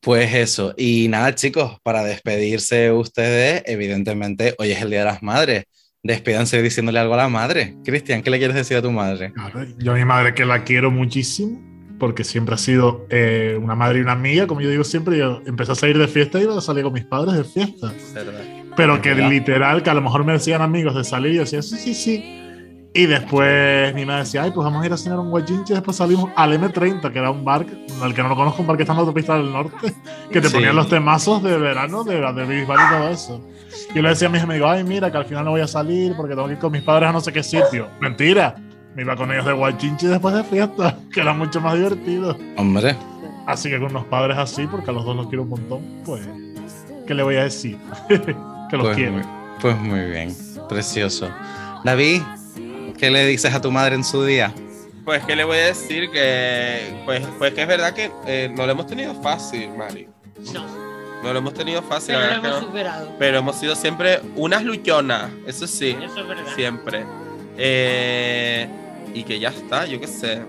pues 0.00 0.34
eso. 0.34 0.74
Y 0.76 1.08
nada, 1.08 1.34
chicos, 1.34 1.78
para 1.82 2.04
despedirse 2.04 2.92
ustedes, 2.92 3.62
evidentemente, 3.66 4.54
hoy 4.58 4.70
es 4.72 4.82
el 4.82 4.90
Día 4.90 5.00
de 5.00 5.04
las 5.06 5.22
Madres. 5.22 5.64
Despídanse 6.04 6.60
diciéndole 6.62 6.98
algo 6.98 7.14
a 7.14 7.16
la 7.16 7.28
madre. 7.28 7.76
Cristian, 7.82 8.22
¿qué 8.22 8.30
le 8.30 8.38
quieres 8.38 8.54
decir 8.54 8.76
a 8.76 8.82
tu 8.82 8.92
madre? 8.92 9.32
Yo 9.78 9.92
a 9.92 9.94
mi 9.94 10.04
madre 10.04 10.34
que 10.34 10.44
la 10.44 10.62
quiero 10.62 10.90
muchísimo, 10.90 11.58
porque 11.98 12.24
siempre 12.24 12.54
ha 12.54 12.58
sido 12.58 13.06
eh, 13.08 13.58
una 13.60 13.74
madre 13.74 14.00
y 14.00 14.02
una 14.02 14.12
amiga, 14.12 14.46
como 14.46 14.60
yo 14.60 14.68
digo 14.68 14.84
siempre, 14.84 15.16
yo 15.16 15.40
empecé 15.46 15.72
a 15.72 15.74
salir 15.74 15.96
de 15.96 16.06
fiesta 16.06 16.38
y 16.40 16.46
salir 16.60 16.84
con 16.84 16.92
mis 16.92 17.04
padres 17.06 17.34
de 17.36 17.44
fiesta. 17.44 17.92
Pero 18.76 19.00
que 19.00 19.14
literal, 19.14 19.82
que 19.82 19.88
a 19.90 19.94
lo 19.94 20.02
mejor 20.02 20.24
me 20.24 20.34
decían 20.34 20.60
amigos 20.60 20.94
de 20.94 21.04
salir, 21.04 21.32
y 21.32 21.34
yo 21.36 21.40
decía, 21.42 21.62
sí, 21.62 21.76
sí, 21.78 21.94
sí. 21.94 22.40
Y 22.96 23.06
después 23.06 23.92
mi 23.94 24.04
madre 24.04 24.24
decía, 24.24 24.42
ay, 24.42 24.50
pues 24.54 24.64
vamos 24.64 24.82
a 24.82 24.86
ir 24.86 24.92
a 24.92 24.96
cenar 24.96 25.18
un 25.18 25.30
guachinche, 25.30 25.72
después 25.74 25.96
salimos 25.96 26.30
al 26.36 26.52
M30, 26.52 27.10
que 27.12 27.18
era 27.18 27.30
un 27.30 27.44
bar, 27.44 27.64
al 28.02 28.14
que 28.14 28.22
no 28.22 28.28
lo 28.28 28.36
conozco, 28.36 28.60
un 28.62 28.68
bar 28.68 28.76
que 28.76 28.82
está 28.82 28.92
en 28.92 28.98
la 28.98 29.00
autopista 29.02 29.36
del 29.36 29.50
norte, 29.50 29.92
que 30.30 30.40
te 30.40 30.48
Sí. 30.48 30.54
ponían 30.54 30.76
los 30.76 30.88
temazos 30.88 31.42
de 31.42 31.56
verano, 31.58 32.04
de, 32.04 32.20
de 32.20 32.44
Bisbal 32.44 32.78
y 32.78 32.94
todo 32.94 33.08
eso. 33.08 33.48
Y 33.94 33.98
yo 33.98 34.02
le 34.02 34.08
decía 34.08 34.26
a 34.26 34.30
mis 34.30 34.42
amigos, 34.42 34.68
ay, 34.68 34.82
mira, 34.82 35.08
que 35.08 35.16
al 35.16 35.24
final 35.24 35.44
no 35.44 35.52
voy 35.52 35.60
a 35.60 35.68
salir 35.68 36.16
porque 36.16 36.34
tengo 36.34 36.48
que 36.48 36.54
ir 36.54 36.58
con 36.58 36.72
mis 36.72 36.82
padres 36.82 37.10
a 37.10 37.12
no 37.12 37.20
sé 37.20 37.32
qué 37.32 37.44
sitio. 37.44 37.88
Mentira, 38.00 38.56
me 38.96 39.02
iba 39.02 39.14
con 39.14 39.30
ellos 39.30 39.46
de 39.46 39.52
guachinche 39.52 40.08
después 40.08 40.34
de 40.34 40.42
fiesta, 40.42 40.98
que 41.12 41.20
era 41.20 41.32
mucho 41.32 41.60
más 41.60 41.74
divertido. 41.74 42.36
Hombre, 42.56 42.96
Así 43.46 43.70
que 43.70 43.78
con 43.78 43.90
unos 43.90 44.06
padres 44.06 44.36
así, 44.36 44.66
porque 44.66 44.90
a 44.90 44.92
los 44.92 45.04
dos 45.04 45.14
los 45.14 45.28
quiero 45.28 45.42
un 45.42 45.50
montón, 45.50 45.82
pues, 46.04 46.26
¿qué 47.06 47.14
le 47.14 47.22
voy 47.22 47.36
a 47.36 47.44
decir? 47.44 47.78
que 48.08 48.76
los 48.76 48.86
pues 48.86 48.96
quiero. 48.96 49.12
muy, 49.12 49.22
pues 49.60 49.78
muy 49.78 50.00
bien. 50.10 50.34
Precioso. 50.68 51.30
David, 51.84 52.22
¿qué 52.98 53.10
le 53.10 53.26
dices 53.26 53.54
a 53.54 53.60
tu 53.60 53.70
madre 53.70 53.94
en 53.94 54.02
su 54.02 54.24
día? 54.24 54.52
Pues, 55.04 55.22
¿qué 55.24 55.36
le 55.36 55.44
voy 55.44 55.58
a 55.58 55.66
decir? 55.66 56.10
Que, 56.10 57.02
pues, 57.04 57.22
pues 57.38 57.52
que 57.52 57.62
es 57.62 57.68
verdad 57.68 57.92
que 57.92 58.10
eh, 58.26 58.50
no 58.56 58.64
lo 58.64 58.72
hemos 58.72 58.86
tenido 58.86 59.14
fácil, 59.22 59.68
Mari. 59.76 60.08
No, 60.52 60.83
No 61.24 61.32
lo 61.32 61.38
hemos 61.40 61.54
tenido 61.54 61.82
fácil, 61.82 62.14
pero 62.16 62.26
lo 62.40 62.48
hemos 62.48 62.60
no. 62.62 62.66
superado. 62.68 63.12
Pero 63.18 63.38
hemos 63.38 63.56
sido 63.56 63.74
siempre 63.74 64.20
unas 64.36 64.62
luchonas, 64.62 65.30
eso 65.46 65.66
sí, 65.66 65.96
Eso 66.00 66.20
es 66.20 66.28
verdad. 66.28 66.54
siempre. 66.54 67.04
Eh, 67.56 68.68
y 69.14 69.22
que 69.24 69.38
ya 69.38 69.48
está, 69.48 69.86
yo 69.86 69.98
qué 70.00 70.06
sé. 70.06 70.42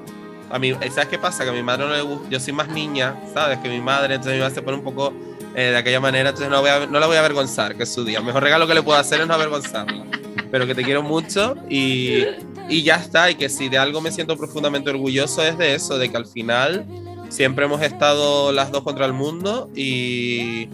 A 0.49 0.59
mí, 0.59 0.73
¿sabes 0.73 1.07
qué 1.07 1.17
pasa? 1.17 1.43
Que 1.43 1.49
a 1.49 1.53
mi 1.53 1.63
madre 1.63 1.85
no 1.87 1.93
le 1.93 2.01
gusta, 2.01 2.29
yo 2.29 2.39
soy 2.39 2.53
más 2.53 2.67
niña, 2.67 3.15
¿sabes? 3.33 3.57
Que 3.59 3.69
mi 3.69 3.79
madre, 3.81 4.15
entonces 4.15 4.33
mi 4.35 4.39
madre 4.41 4.53
se 4.55 4.61
pone 4.61 4.77
un 4.77 4.83
poco 4.83 5.13
eh, 5.55 5.71
de 5.71 5.77
aquella 5.77 5.99
manera, 5.99 6.29
entonces 6.29 6.49
no, 6.51 6.59
voy 6.61 6.69
a- 6.69 6.85
no 6.85 6.99
la 6.99 7.07
voy 7.07 7.15
a 7.15 7.19
avergonzar, 7.19 7.75
que 7.75 7.83
es 7.83 7.93
su 7.93 8.03
día. 8.03 8.19
El 8.19 8.25
mejor 8.25 8.43
regalo 8.43 8.67
que 8.67 8.73
le 8.73 8.83
puedo 8.83 8.99
hacer 8.99 9.21
es 9.21 9.27
no 9.27 9.33
avergonzarla. 9.33 10.05
Pero 10.51 10.67
que 10.67 10.75
te 10.75 10.83
quiero 10.83 11.01
mucho 11.01 11.55
y, 11.69 12.23
y 12.69 12.83
ya 12.83 12.97
está. 12.97 13.29
Y 13.31 13.35
que 13.35 13.49
si 13.49 13.67
de 13.69 13.77
algo 13.77 13.99
me 14.01 14.11
siento 14.11 14.37
profundamente 14.37 14.89
orgulloso 14.89 15.41
es 15.41 15.57
de 15.57 15.73
eso, 15.75 15.97
de 15.97 16.09
que 16.09 16.17
al 16.17 16.25
final 16.27 16.85
siempre 17.29 17.65
hemos 17.65 17.81
estado 17.81 18.51
las 18.51 18.71
dos 18.71 18.83
contra 18.83 19.05
el 19.05 19.13
mundo 19.13 19.69
y 19.75 20.67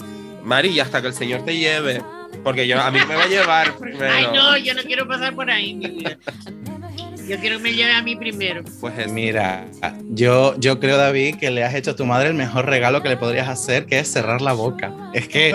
Mari, 0.44 0.70
y 0.70 0.80
hasta 0.80 1.02
que 1.02 1.08
el 1.08 1.14
Señor 1.14 1.44
te 1.46 1.58
lleve, 1.58 2.02
porque 2.44 2.68
yo, 2.68 2.82
a 2.82 2.90
mí 2.92 3.00
me 3.08 3.16
va 3.16 3.24
a 3.24 3.28
llevar 3.28 3.74
primero. 3.80 4.12
Ay, 4.14 4.28
no, 4.34 4.58
yo 4.58 4.74
no 4.74 4.82
quiero 4.84 5.08
pasar 5.08 5.36
por 5.36 5.50
ahí, 5.52 5.74
mi 5.76 5.88
vida. 5.88 6.18
Yo 7.28 7.40
quiero 7.40 7.58
que 7.58 7.64
me 7.64 7.74
lleve 7.74 7.92
a 7.94 8.02
mí 8.02 8.16
primero. 8.16 8.64
Pues 8.82 8.98
es- 8.98 9.12
Mira, 9.12 9.66
yo, 10.10 10.56
yo 10.58 10.80
creo, 10.80 10.98
David, 10.98 11.36
que 11.36 11.52
le 11.52 11.64
has 11.64 11.74
hecho 11.76 11.92
a 11.92 11.96
tu 11.96 12.06
madre 12.06 12.30
el 12.30 12.34
mejor 12.34 12.66
regalo 12.66 13.02
que 13.04 13.10
le 13.10 13.16
podrías 13.18 13.48
hacer, 13.48 13.86
que 13.86 14.00
es 14.00 14.12
cerrar 14.12 14.42
la 14.42 14.54
boca. 14.54 14.92
Es 15.14 15.28
que 15.30 15.54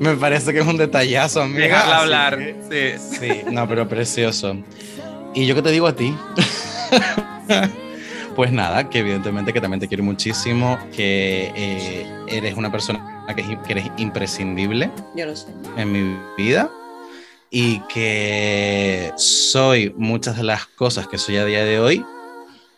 me, 0.00 0.10
me 0.12 0.16
parece 0.16 0.52
que 0.52 0.60
es 0.60 0.66
un 0.66 0.78
detallazo, 0.78 1.42
amiga. 1.42 1.60
dejarla 1.66 1.98
hablar. 2.00 2.38
que- 2.38 2.98
Sí. 2.98 3.18
Sí, 3.20 3.42
no, 3.52 3.68
pero 3.68 3.86
precioso. 3.86 4.56
¿Y 5.34 5.46
yo 5.46 5.54
qué 5.54 5.62
te 5.62 5.70
digo 5.70 5.86
a 5.86 5.94
ti? 5.94 6.12
pues 8.34 8.52
nada, 8.52 8.88
que 8.90 8.98
evidentemente 9.00 9.52
que 9.52 9.60
también 9.60 9.80
te 9.80 9.88
quiero 9.88 10.02
muchísimo, 10.04 10.78
que 10.94 11.52
eh, 11.54 12.06
eres 12.28 12.54
una 12.56 12.70
persona 12.72 13.24
que, 13.34 13.40
es- 13.42 13.58
que 13.66 13.72
eres 13.72 13.90
imprescindible 13.96 14.90
Yo 15.16 15.26
lo 15.26 15.36
sé. 15.36 15.48
en 15.76 15.92
mi 15.92 16.16
vida 16.36 16.70
y 17.50 17.80
que 17.92 19.12
soy 19.16 19.94
muchas 19.96 20.36
de 20.36 20.42
las 20.44 20.66
cosas 20.66 21.06
que 21.08 21.18
soy 21.18 21.36
a 21.36 21.44
día 21.44 21.64
de 21.64 21.78
hoy 21.80 22.04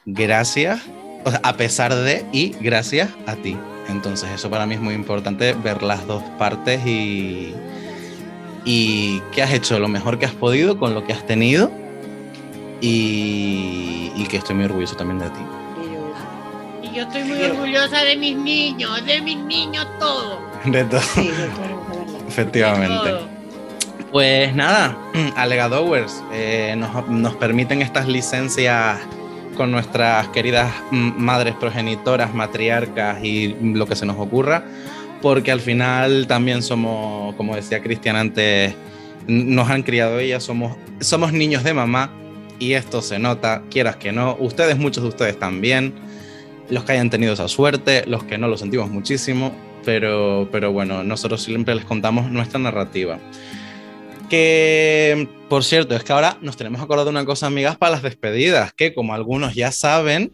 gracias, 0.06 0.80
o 1.24 1.30
sea, 1.30 1.40
a 1.42 1.56
pesar 1.56 1.94
de 1.94 2.24
y 2.32 2.54
gracias 2.60 3.08
a 3.26 3.36
ti. 3.36 3.56
Entonces 3.88 4.30
eso 4.30 4.50
para 4.50 4.66
mí 4.66 4.74
es 4.74 4.80
muy 4.80 4.94
importante 4.94 5.52
ver 5.54 5.82
las 5.82 6.06
dos 6.06 6.22
partes 6.38 6.84
y, 6.86 7.52
y 8.64 9.20
que 9.32 9.42
has 9.42 9.52
hecho 9.52 9.78
lo 9.78 9.88
mejor 9.88 10.18
que 10.18 10.26
has 10.26 10.32
podido 10.34 10.78
con 10.78 10.94
lo 10.94 11.04
que 11.04 11.12
has 11.12 11.26
tenido 11.26 11.70
y, 12.80 14.12
y 14.14 14.26
que 14.28 14.38
estoy 14.38 14.56
muy 14.56 14.64
orgulloso 14.66 14.96
también 14.96 15.18
de 15.18 15.30
ti. 15.30 15.40
Y 15.82 15.92
yo, 15.94 16.90
Y 16.90 16.94
yo 16.96 17.02
estoy 17.02 17.24
muy 17.24 17.42
orgullosa 17.42 18.04
de 18.04 18.16
mis 18.16 18.36
niños, 18.36 19.04
de 19.04 19.20
mis 19.20 19.38
niños 19.38 19.86
todos. 19.98 20.38
De 20.64 20.82
todo, 20.84 21.00
sí, 21.02 21.28
de 21.28 21.46
todo, 21.48 22.22
de 22.22 22.28
efectivamente. 22.28 23.10
todo. 23.10 23.28
Pues 24.10 24.54
nada, 24.54 24.96
Alegadowers, 25.36 26.22
eh, 26.32 26.74
nos, 26.78 27.06
nos 27.08 27.34
permiten 27.34 27.82
estas 27.82 28.08
licencias 28.08 28.98
con 29.56 29.70
nuestras 29.70 30.28
queridas 30.28 30.72
madres 30.90 31.54
progenitoras, 31.54 32.34
matriarcas 32.34 33.22
y 33.22 33.54
lo 33.60 33.86
que 33.86 33.94
se 33.94 34.06
nos 34.06 34.16
ocurra, 34.18 34.64
porque 35.20 35.52
al 35.52 35.60
final 35.60 36.26
también 36.26 36.62
somos, 36.62 37.34
como 37.36 37.54
decía 37.54 37.82
Cristian 37.82 38.16
antes, 38.16 38.74
nos 39.26 39.68
han 39.70 39.82
criado 39.82 40.18
ellas, 40.18 40.42
somos, 40.42 40.76
somos 41.00 41.32
niños 41.32 41.62
de 41.62 41.74
mamá 41.74 42.10
y 42.58 42.72
esto 42.72 43.02
se 43.02 43.18
nota, 43.18 43.62
quieras 43.70 43.96
que 43.96 44.12
no, 44.12 44.36
ustedes, 44.38 44.78
muchos 44.78 45.02
de 45.02 45.08
ustedes 45.08 45.38
también, 45.38 45.94
los 46.68 46.84
que 46.84 46.92
hayan 46.92 47.10
tenido 47.10 47.34
esa 47.34 47.48
suerte, 47.48 48.04
los 48.06 48.24
que 48.24 48.38
no 48.38 48.48
lo 48.48 48.56
sentimos 48.56 48.90
muchísimo, 48.90 49.52
pero, 49.84 50.48
pero 50.50 50.72
bueno, 50.72 51.04
nosotros 51.04 51.42
siempre 51.42 51.74
les 51.74 51.84
contamos 51.84 52.30
nuestra 52.30 52.58
narrativa. 52.58 53.18
Que, 54.30 55.28
por 55.48 55.64
cierto, 55.64 55.94
es 55.94 56.02
que 56.02 56.12
ahora 56.12 56.38
nos 56.40 56.56
tenemos 56.56 56.80
que 56.80 56.84
acordar 56.84 57.04
de 57.04 57.10
una 57.10 57.24
cosa, 57.24 57.46
amigas, 57.46 57.76
para 57.76 57.92
las 57.92 58.02
despedidas, 58.02 58.72
que 58.72 58.94
como 58.94 59.14
algunos 59.14 59.54
ya 59.54 59.70
saben, 59.70 60.32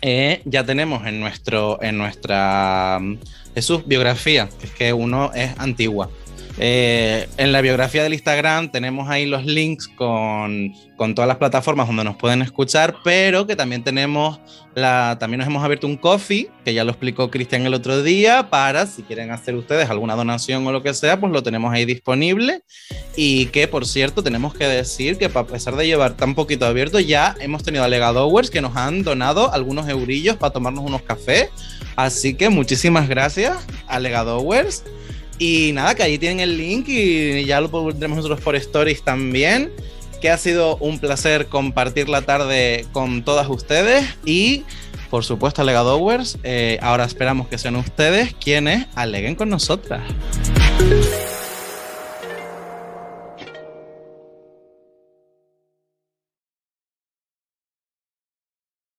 eh, 0.00 0.42
ya 0.44 0.66
tenemos 0.66 1.06
en, 1.06 1.20
nuestro, 1.20 1.80
en 1.80 1.96
nuestra 1.96 2.98
mm, 3.00 3.18
Jesús, 3.54 3.86
biografía, 3.86 4.48
es 4.62 4.70
que 4.72 4.92
uno 4.92 5.30
es 5.32 5.52
antigua. 5.58 6.10
Eh, 6.58 7.28
en 7.38 7.52
la 7.52 7.60
biografía 7.60 8.02
del 8.02 8.12
Instagram 8.12 8.70
tenemos 8.70 9.08
ahí 9.08 9.26
los 9.26 9.44
links 9.44 9.88
con, 9.88 10.72
con 10.96 11.14
todas 11.14 11.26
las 11.26 11.38
plataformas 11.38 11.86
donde 11.86 12.04
nos 12.04 12.16
pueden 12.16 12.42
escuchar, 12.42 12.96
pero 13.02 13.46
que 13.46 13.56
también 13.56 13.82
tenemos 13.82 14.38
la, 14.74 15.16
también 15.18 15.38
nos 15.38 15.46
hemos 15.46 15.62
abierto 15.64 15.86
un 15.86 15.96
coffee, 15.96 16.48
que 16.64 16.72
ya 16.72 16.84
lo 16.84 16.90
explicó 16.90 17.30
Cristian 17.30 17.66
el 17.66 17.74
otro 17.74 18.02
día, 18.02 18.48
para 18.48 18.86
si 18.86 19.02
quieren 19.02 19.30
hacer 19.30 19.54
ustedes 19.54 19.90
alguna 19.90 20.14
donación 20.14 20.66
o 20.66 20.72
lo 20.72 20.82
que 20.82 20.94
sea, 20.94 21.20
pues 21.20 21.32
lo 21.32 21.42
tenemos 21.42 21.72
ahí 21.72 21.84
disponible. 21.84 22.62
Y 23.16 23.46
que, 23.46 23.68
por 23.68 23.86
cierto, 23.86 24.22
tenemos 24.22 24.54
que 24.54 24.66
decir 24.66 25.18
que 25.18 25.26
a 25.26 25.44
pesar 25.44 25.76
de 25.76 25.86
llevar 25.86 26.16
tan 26.16 26.34
poquito 26.34 26.64
abierto, 26.64 27.00
ya 27.00 27.34
hemos 27.40 27.62
tenido 27.62 27.84
alegadowers 27.84 28.50
que 28.50 28.62
nos 28.62 28.76
han 28.76 29.02
donado 29.02 29.52
algunos 29.52 29.88
eurillos 29.88 30.36
para 30.36 30.52
tomarnos 30.52 30.84
unos 30.84 31.02
cafés. 31.02 31.50
Así 31.96 32.34
que 32.34 32.48
muchísimas 32.48 33.08
gracias, 33.08 33.58
alegadowers. 33.86 34.84
Y 35.44 35.72
nada, 35.72 35.96
que 35.96 36.04
ahí 36.04 36.18
tienen 36.18 36.38
el 36.38 36.56
link 36.56 36.86
y 36.86 37.44
ya 37.44 37.60
lo 37.60 37.68
pondremos 37.68 38.16
nosotros 38.16 38.40
por 38.42 38.54
stories 38.54 39.02
también. 39.02 39.72
Que 40.20 40.30
ha 40.30 40.38
sido 40.38 40.76
un 40.76 41.00
placer 41.00 41.46
compartir 41.46 42.08
la 42.08 42.22
tarde 42.22 42.86
con 42.92 43.24
todas 43.24 43.48
ustedes. 43.48 44.04
Y 44.24 44.62
por 45.10 45.24
supuesto, 45.24 45.62
alegadowers, 45.62 46.38
eh, 46.44 46.78
ahora 46.80 47.06
esperamos 47.06 47.48
que 47.48 47.58
sean 47.58 47.74
ustedes 47.74 48.34
quienes 48.34 48.86
aleguen 48.94 49.34
con 49.34 49.50
nosotras. 49.50 50.02